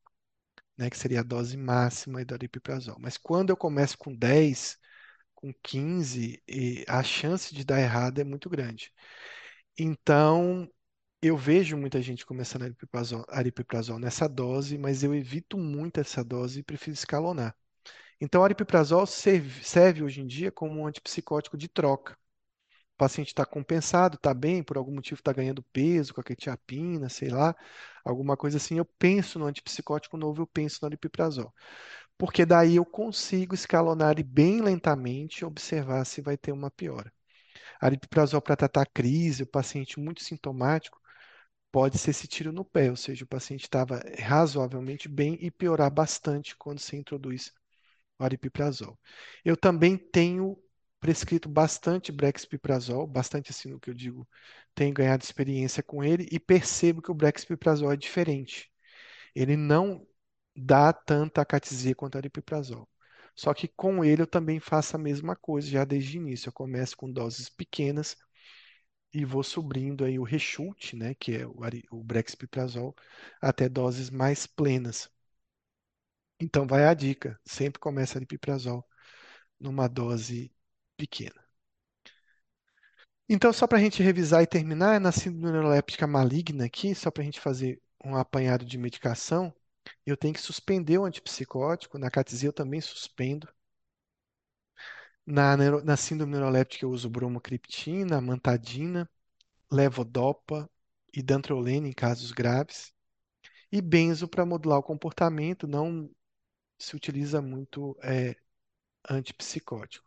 né, 0.77 0.89
que 0.89 0.97
seria 0.97 1.22
a 1.22 1.23
dose 1.23 1.57
máxima 1.57 2.23
do 2.26 2.34
aripiprazol. 2.34 2.97
Mas 2.99 3.18
quando 3.18 3.49
eu 3.52 3.57
começo 3.57 3.97
com 3.97 4.15
10, 4.15 4.77
com 5.35 5.53
15, 5.64 6.41
e 6.47 6.85
a 6.88 7.03
chance 7.03 7.53
de 7.56 7.65
dar 7.65 7.80
errado 7.81 8.19
é 8.19 8.23
muito 8.23 8.49
grande. 8.49 8.91
Então, 9.77 10.69
eu 11.27 11.38
vejo 11.38 11.77
muita 11.77 12.02
gente 12.02 12.26
começando 12.26 12.64
aripiprazol, 12.64 13.26
aripiprazol 13.30 13.99
nessa 13.99 14.27
dose, 14.27 14.77
mas 14.77 15.03
eu 15.03 15.14
evito 15.15 15.57
muito 15.57 15.99
essa 15.99 16.23
dose 16.23 16.60
e 16.60 16.64
prefiro 16.64 16.93
escalonar. 16.93 17.56
Então, 18.22 18.41
o 18.41 18.43
aripiprazol 18.45 19.06
serve, 19.06 19.64
serve 19.64 20.03
hoje 20.03 20.22
em 20.22 20.27
dia 20.27 20.52
como 20.52 20.81
um 20.81 20.88
antipsicótico 20.88 21.57
de 21.57 21.68
troca. 21.68 22.18
O 22.93 22.97
paciente 22.97 23.30
está 23.30 23.45
compensado, 23.45 24.15
está 24.15 24.34
bem, 24.34 24.64
por 24.64 24.77
algum 24.77 24.93
motivo 24.93 25.19
está 25.19 25.34
ganhando 25.34 25.64
peso 25.73 26.14
com 26.14 26.22
a 26.22 26.23
quetiapina, 26.23 27.10
sei 27.10 27.30
lá, 27.30 27.56
alguma 28.06 28.38
coisa 28.38 28.57
assim, 28.57 28.77
eu 28.77 28.85
penso 28.85 29.39
no 29.39 29.45
antipsicótico 29.45 30.18
novo, 30.18 30.41
eu 30.43 30.47
penso 30.47 30.80
no 30.81 30.88
aripiprazol. 30.88 31.53
Porque 32.18 32.45
daí 32.45 32.77
eu 32.77 32.85
consigo 32.85 33.56
escalonar 33.56 34.11
ele 34.11 34.23
bem 34.23 34.61
lentamente 34.61 35.41
e 35.41 35.45
observar 35.45 36.06
se 36.06 36.22
vai 36.22 36.38
ter 36.38 36.52
uma 36.53 36.72
piora. 36.72 37.11
Aripiprazol 37.81 38.41
para 38.41 38.56
tratar 38.56 38.85
crise, 38.88 39.43
o 39.43 39.47
paciente 39.47 39.99
muito 39.99 40.23
sintomático, 40.23 40.99
pode 41.76 41.97
ser 41.97 42.11
esse 42.11 42.26
tiro 42.26 42.53
no 42.53 42.64
pé, 42.64 42.89
ou 42.89 42.95
seja, 42.95 43.26
o 43.26 43.27
paciente 43.27 43.64
estava 43.64 44.02
razoavelmente 44.18 45.10
bem 45.10 45.38
e 45.41 45.52
piorar 45.52 45.91
bastante 45.91 46.56
quando 46.56 46.80
se 46.80 46.95
introduz 46.95 47.52
o 48.18 48.23
aripiprazol. 48.23 48.97
Eu 49.43 49.57
também 49.57 49.97
tenho 49.97 50.57
prescrito 51.02 51.49
bastante 51.49 52.14
brexpiprazol, 52.14 53.06
bastante 53.06 53.52
assim 53.52 53.72
no 53.72 53.80
que 53.81 53.89
eu 53.89 53.93
digo, 53.93 54.26
tenho 54.73 54.93
ganhado 54.93 55.26
experiência 55.26 55.84
com 55.84 56.02
ele 56.02 56.26
e 56.31 56.39
percebo 56.39 57.02
que 57.02 57.11
o 57.11 57.14
brexpiprazol 57.14 57.91
é 57.91 57.97
diferente. 57.97 58.72
Ele 59.35 59.57
não 59.57 60.07
dá 60.56 60.93
tanta 60.93 61.41
acatesia 61.41 61.93
quanto 61.93 62.15
o 62.15 62.19
aripiprazol. 62.19 62.88
Só 63.35 63.53
que 63.53 63.68
com 63.68 64.06
ele 64.06 64.22
eu 64.22 64.27
também 64.27 64.61
faço 64.61 64.95
a 64.95 64.99
mesma 64.99 65.35
coisa 65.35 65.68
já 65.68 65.84
desde 65.84 66.18
o 66.18 66.22
início. 66.22 66.47
Eu 66.47 66.53
começo 66.53 66.95
com 66.95 67.11
doses 67.11 67.49
pequenas 67.49 68.15
e 69.16 69.24
vou 69.26 69.44
subindo 69.44 70.04
aí 70.04 70.20
o 70.20 70.24
rechute, 70.24 70.96
né, 70.96 71.16
que 71.16 71.36
é 71.38 71.48
o, 71.48 72.04
brexpiprazol, 72.04 72.94
até 73.42 73.70
doses 73.70 74.10
mais 74.10 74.46
plenas. 74.46 75.10
Então 76.40 76.68
vai 76.68 76.86
a 76.86 76.94
dica, 76.94 77.40
sempre 77.46 77.80
começa 77.80 78.18
aripiprazol 78.18 78.86
numa 79.60 79.88
dose 79.88 80.54
pequena. 80.98 81.44
Então, 83.30 83.52
só 83.54 83.66
para 83.68 83.78
a 83.78 83.82
gente 83.82 84.04
revisar 84.04 84.44
e 84.44 84.48
terminar, 84.48 84.96
é 84.96 85.00
na 85.00 85.12
síndrome 85.12 85.52
neuroléptica 85.52 86.06
maligna 86.06 86.66
aqui, 86.66 86.94
só 86.94 87.10
para 87.10 87.22
a 87.24 87.26
gente 87.26 87.40
fazer 87.40 87.82
um 88.04 88.16
apanhado 88.16 88.66
de 88.66 88.78
medicação, 88.78 89.54
eu 90.06 90.18
tenho 90.18 90.34
que 90.34 90.42
suspender 90.42 90.98
o 90.98 91.06
antipsicótico, 91.06 91.98
na 91.98 92.12
catesia 92.12 92.50
eu 92.50 92.54
também 92.54 92.82
suspendo. 92.82 93.48
Na, 95.26 95.57
na 95.57 95.97
síndrome 95.97 96.34
neuroléptica 96.34 96.85
eu 96.85 96.91
uso 96.91 97.10
bromocriptina, 97.10 98.18
amantadina, 98.18 99.10
levodopa 99.72 100.69
e 101.14 101.22
dantrolene 101.23 101.89
em 101.89 101.93
casos 101.93 102.31
graves. 102.31 102.93
E 103.72 103.81
benzo 103.81 104.27
para 104.27 104.45
modular 104.45 104.80
o 104.80 104.84
comportamento, 104.84 105.68
não 105.68 106.10
se 106.80 106.95
utiliza 106.95 107.41
muito 107.41 107.97
é, 108.03 108.35
antipsicótico. 109.10 110.06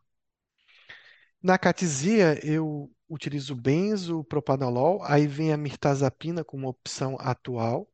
Na 1.42 1.58
catesia, 1.58 2.38
eu 2.46 2.90
utilizo 3.08 3.54
benzo, 3.54 4.24
propanolol, 4.24 5.02
aí 5.04 5.26
vem 5.26 5.52
a 5.52 5.56
mirtazapina 5.56 6.44
como 6.44 6.68
opção 6.68 7.16
atual. 7.20 7.88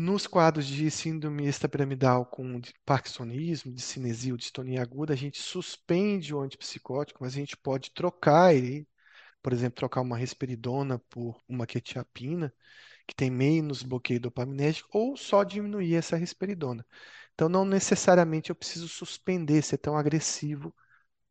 Nos 0.00 0.28
quadros 0.28 0.64
de 0.64 0.88
síndrome 0.92 1.48
extrapiramidal 1.48 2.24
com 2.24 2.60
parkinsonismo, 2.86 3.72
de 3.72 3.82
cinesia 3.82 4.32
ou 4.32 4.36
distonia 4.38 4.80
aguda, 4.80 5.12
a 5.12 5.16
gente 5.16 5.42
suspende 5.42 6.32
o 6.32 6.38
antipsicótico, 6.40 7.18
mas 7.20 7.32
a 7.34 7.36
gente 7.36 7.56
pode 7.56 7.90
trocar 7.90 8.54
ele, 8.54 8.86
por 9.42 9.52
exemplo, 9.52 9.74
trocar 9.76 10.02
uma 10.02 10.16
risperidona 10.16 11.00
por 11.10 11.42
uma 11.48 11.66
quetiapina, 11.66 12.54
que 13.08 13.14
tem 13.14 13.28
menos 13.30 13.82
bloqueio 13.82 14.20
dopaminérgico, 14.20 14.88
ou 14.96 15.16
só 15.16 15.42
diminuir 15.42 15.96
essa 15.96 16.16
risperidona. 16.16 16.86
Então, 17.34 17.48
não 17.48 17.64
necessariamente 17.64 18.50
eu 18.50 18.56
preciso 18.56 18.88
suspender, 18.88 19.62
ser 19.62 19.78
tão 19.78 19.96
agressivo 19.96 20.72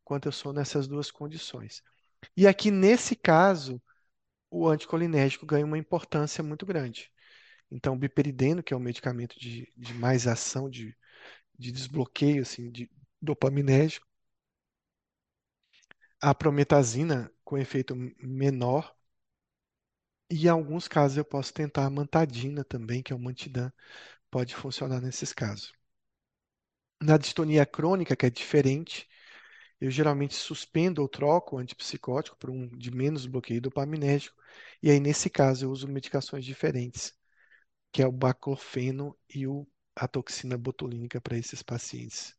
quanto 0.04 0.28
eu 0.28 0.32
sou 0.34 0.54
nessas 0.54 0.88
duas 0.88 1.12
condições. 1.12 1.84
E 2.36 2.48
aqui, 2.48 2.72
nesse 2.72 3.16
caso, 3.16 3.82
o 4.50 4.68
anticolinérgico 4.68 5.46
ganha 5.46 5.66
uma 5.66 5.78
importância 5.78 6.44
muito 6.44 6.66
grande. 6.66 7.12
Então, 7.72 7.94
o 7.96 7.98
biperideno, 7.98 8.64
que 8.64 8.74
é 8.74 8.78
um 8.78 8.80
medicamento 8.80 9.40
de, 9.40 9.72
de 9.78 9.94
mais 9.94 10.28
ação, 10.28 10.70
de, 10.70 10.96
de 11.60 11.72
desbloqueio 11.72 12.44
assim, 12.44 12.72
de 12.72 12.90
dopaminérgico, 13.22 14.08
a 16.22 16.32
prometazina 16.36 17.32
com 17.44 17.58
efeito 17.58 17.96
menor, 18.22 18.96
e 20.30 20.46
em 20.46 20.50
alguns 20.50 20.88
casos 20.88 21.18
eu 21.18 21.26
posso 21.26 21.54
tentar 21.54 21.86
a 21.86 21.90
mantadina 21.90 22.64
também, 22.64 23.04
que 23.04 23.12
é 23.12 23.16
um 23.16 23.28
antidam, 23.28 23.70
pode 24.32 24.56
funcionar 24.56 25.02
nesses 25.02 25.34
casos. 25.34 25.74
Na 27.02 27.18
distonia 27.18 27.66
crônica, 27.66 28.16
que 28.16 28.26
é 28.26 28.30
diferente, 28.30 29.08
eu 29.82 29.92
geralmente 29.92 30.36
suspendo 30.36 31.02
ou 31.02 31.10
troco 31.10 31.56
o 31.58 31.60
antipsicótico 31.60 32.38
por 32.38 32.50
um 32.52 32.68
de 32.70 32.92
menos 32.92 33.26
bloqueio 33.28 33.62
dopaminérgico, 33.62 34.36
e 34.84 34.92
aí 34.92 35.00
nesse 35.00 35.30
caso 35.30 35.66
eu 35.66 35.72
uso 35.72 35.88
medicações 35.90 36.46
diferentes, 36.46 37.14
que 37.92 38.02
é 38.02 38.08
o 38.08 38.12
baclofeno 38.12 39.18
e 39.34 39.48
o, 39.48 39.68
a 39.96 40.08
toxina 40.08 40.58
botulínica 40.58 41.20
para 41.22 41.38
esses 41.38 41.62
pacientes 41.64 42.36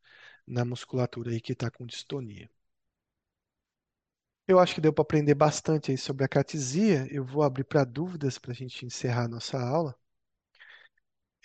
na 0.46 0.64
musculatura 0.64 1.30
aí 1.30 1.40
que 1.40 1.52
está 1.52 1.70
com 1.70 1.86
distonia. 1.86 2.50
Eu 4.48 4.58
acho 4.58 4.74
que 4.74 4.80
deu 4.80 4.92
para 4.92 5.02
aprender 5.02 5.34
bastante 5.36 5.92
aí 5.92 5.96
sobre 5.96 6.24
a 6.24 6.28
catesia. 6.28 7.06
Eu 7.08 7.24
vou 7.24 7.44
abrir 7.44 7.62
para 7.62 7.84
dúvidas 7.84 8.36
para 8.36 8.50
a 8.50 8.54
gente 8.54 8.84
encerrar 8.84 9.26
a 9.26 9.28
nossa 9.28 9.56
aula. 9.60 9.94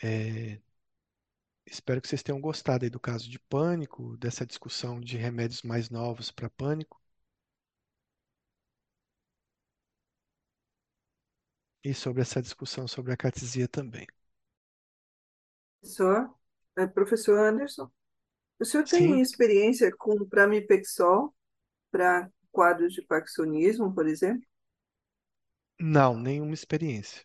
É, 0.01 0.59
Espero 1.65 2.01
que 2.01 2.07
vocês 2.07 2.23
tenham 2.23 2.39
gostado 2.39 2.85
aí 2.85 2.89
do 2.89 3.01
caso 3.01 3.29
de 3.29 3.37
pânico, 3.37 4.15
dessa 4.15 4.45
discussão 4.45 5.01
de 5.01 5.17
remédios 5.17 5.61
mais 5.61 5.89
novos 5.89 6.31
para 6.31 6.49
pânico 6.49 7.02
e 11.83 11.93
sobre 11.93 12.21
essa 12.21 12.41
discussão 12.41 12.87
sobre 12.87 13.13
a 13.13 13.17
catesia 13.17 13.67
também. 13.67 14.07
Professor, 15.81 16.33
é, 16.77 16.87
professor 16.87 17.39
Anderson, 17.39 17.91
o 18.59 18.65
senhor 18.65 18.87
tem 18.87 19.07
Sim? 19.07 19.21
experiência 19.21 19.91
com 19.97 20.25
pramipexol 20.27 21.35
para 21.91 22.29
quadros 22.51 22.93
de 22.93 23.01
parkinsonismo, 23.03 23.93
por 23.93 24.07
exemplo? 24.07 24.45
Não, 25.79 26.17
nenhuma 26.17 26.53
experiência. 26.55 27.23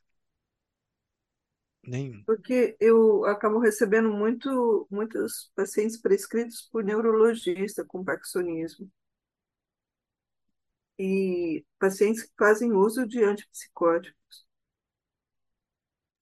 Nenhum. 1.82 2.24
Porque 2.24 2.76
eu 2.78 3.24
acabo 3.24 3.58
recebendo 3.58 4.10
muito, 4.12 4.86
muitos 4.90 5.50
pacientes 5.54 5.96
prescritos 6.00 6.62
por 6.70 6.84
neurologista 6.84 7.84
com 7.84 8.04
parkinsonismo 8.04 8.90
e 10.98 11.64
pacientes 11.78 12.22
que 12.24 12.32
fazem 12.36 12.72
uso 12.72 13.06
de 13.06 13.22
antipsicóticos, 13.24 14.46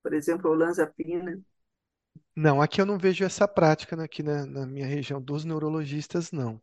por 0.06 0.14
exemplo, 0.14 0.52
olanzapina. 0.52 1.42
Não, 2.36 2.62
aqui 2.62 2.80
eu 2.80 2.86
não 2.86 2.96
vejo 2.96 3.24
essa 3.24 3.48
prática 3.48 4.00
aqui 4.00 4.22
na, 4.22 4.46
na 4.46 4.64
minha 4.64 4.86
região 4.86 5.20
dos 5.20 5.44
neurologistas, 5.44 6.30
não. 6.30 6.62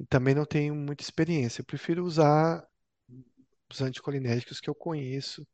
E 0.00 0.04
também 0.06 0.34
não 0.34 0.44
tenho 0.44 0.74
muita 0.74 1.04
experiência. 1.04 1.60
Eu 1.60 1.64
prefiro 1.64 2.04
usar 2.04 2.66
os 3.70 3.80
anticolinérgicos 3.80 4.60
que 4.60 4.68
eu 4.68 4.74
conheço 4.74 5.46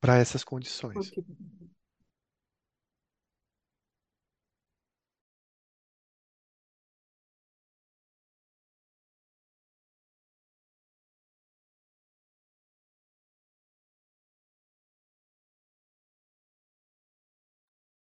para 0.00 0.18
essas 0.18 0.44
condições. 0.44 0.94
Ok. 0.96 1.24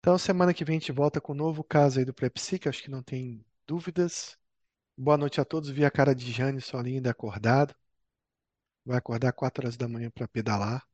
Então, 0.01 0.19
semana 0.19 0.53
que 0.55 0.65
vem 0.65 0.77
a 0.77 0.81
gente 0.81 0.91
volta 0.93 1.21
com 1.21 1.33
um 1.33 1.37
novo 1.37 1.63
caso 1.63 1.99
aí 2.01 2.05
do 2.05 2.13
Prepsic, 2.15 2.69
acho 2.69 2.83
que 2.83 2.91
não 2.91 3.03
tem 3.03 3.45
dúvidas. 3.67 4.37
Boa 4.97 5.17
noite 5.19 5.41
a 5.41 5.45
todos. 5.47 5.71
Vi 5.71 5.85
a 5.85 5.91
cara 5.93 6.15
de 6.15 6.31
Jane 6.33 6.61
só 6.61 6.79
ainda 6.81 7.11
acordado. 7.11 7.75
Vai 8.85 8.99
acordar 8.99 9.33
4 9.33 9.63
horas 9.65 9.77
da 9.77 9.87
manhã 9.87 10.11
para 10.11 10.27
pedalar. 10.27 10.85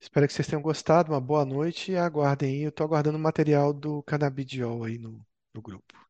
Espero 0.00 0.26
que 0.28 0.32
vocês 0.32 0.46
tenham 0.46 0.62
gostado. 0.62 1.10
Uma 1.12 1.20
boa 1.20 1.44
noite 1.44 1.90
e 1.92 1.96
aguardem 1.96 2.48
aí. 2.58 2.62
Eu 2.62 2.68
estou 2.68 2.84
aguardando 2.86 3.18
o 3.18 3.20
material 3.20 3.72
do 3.72 4.02
canabidiol 4.04 4.84
aí 4.84 4.98
no, 4.98 5.26
no 5.52 5.60
grupo. 5.62 6.03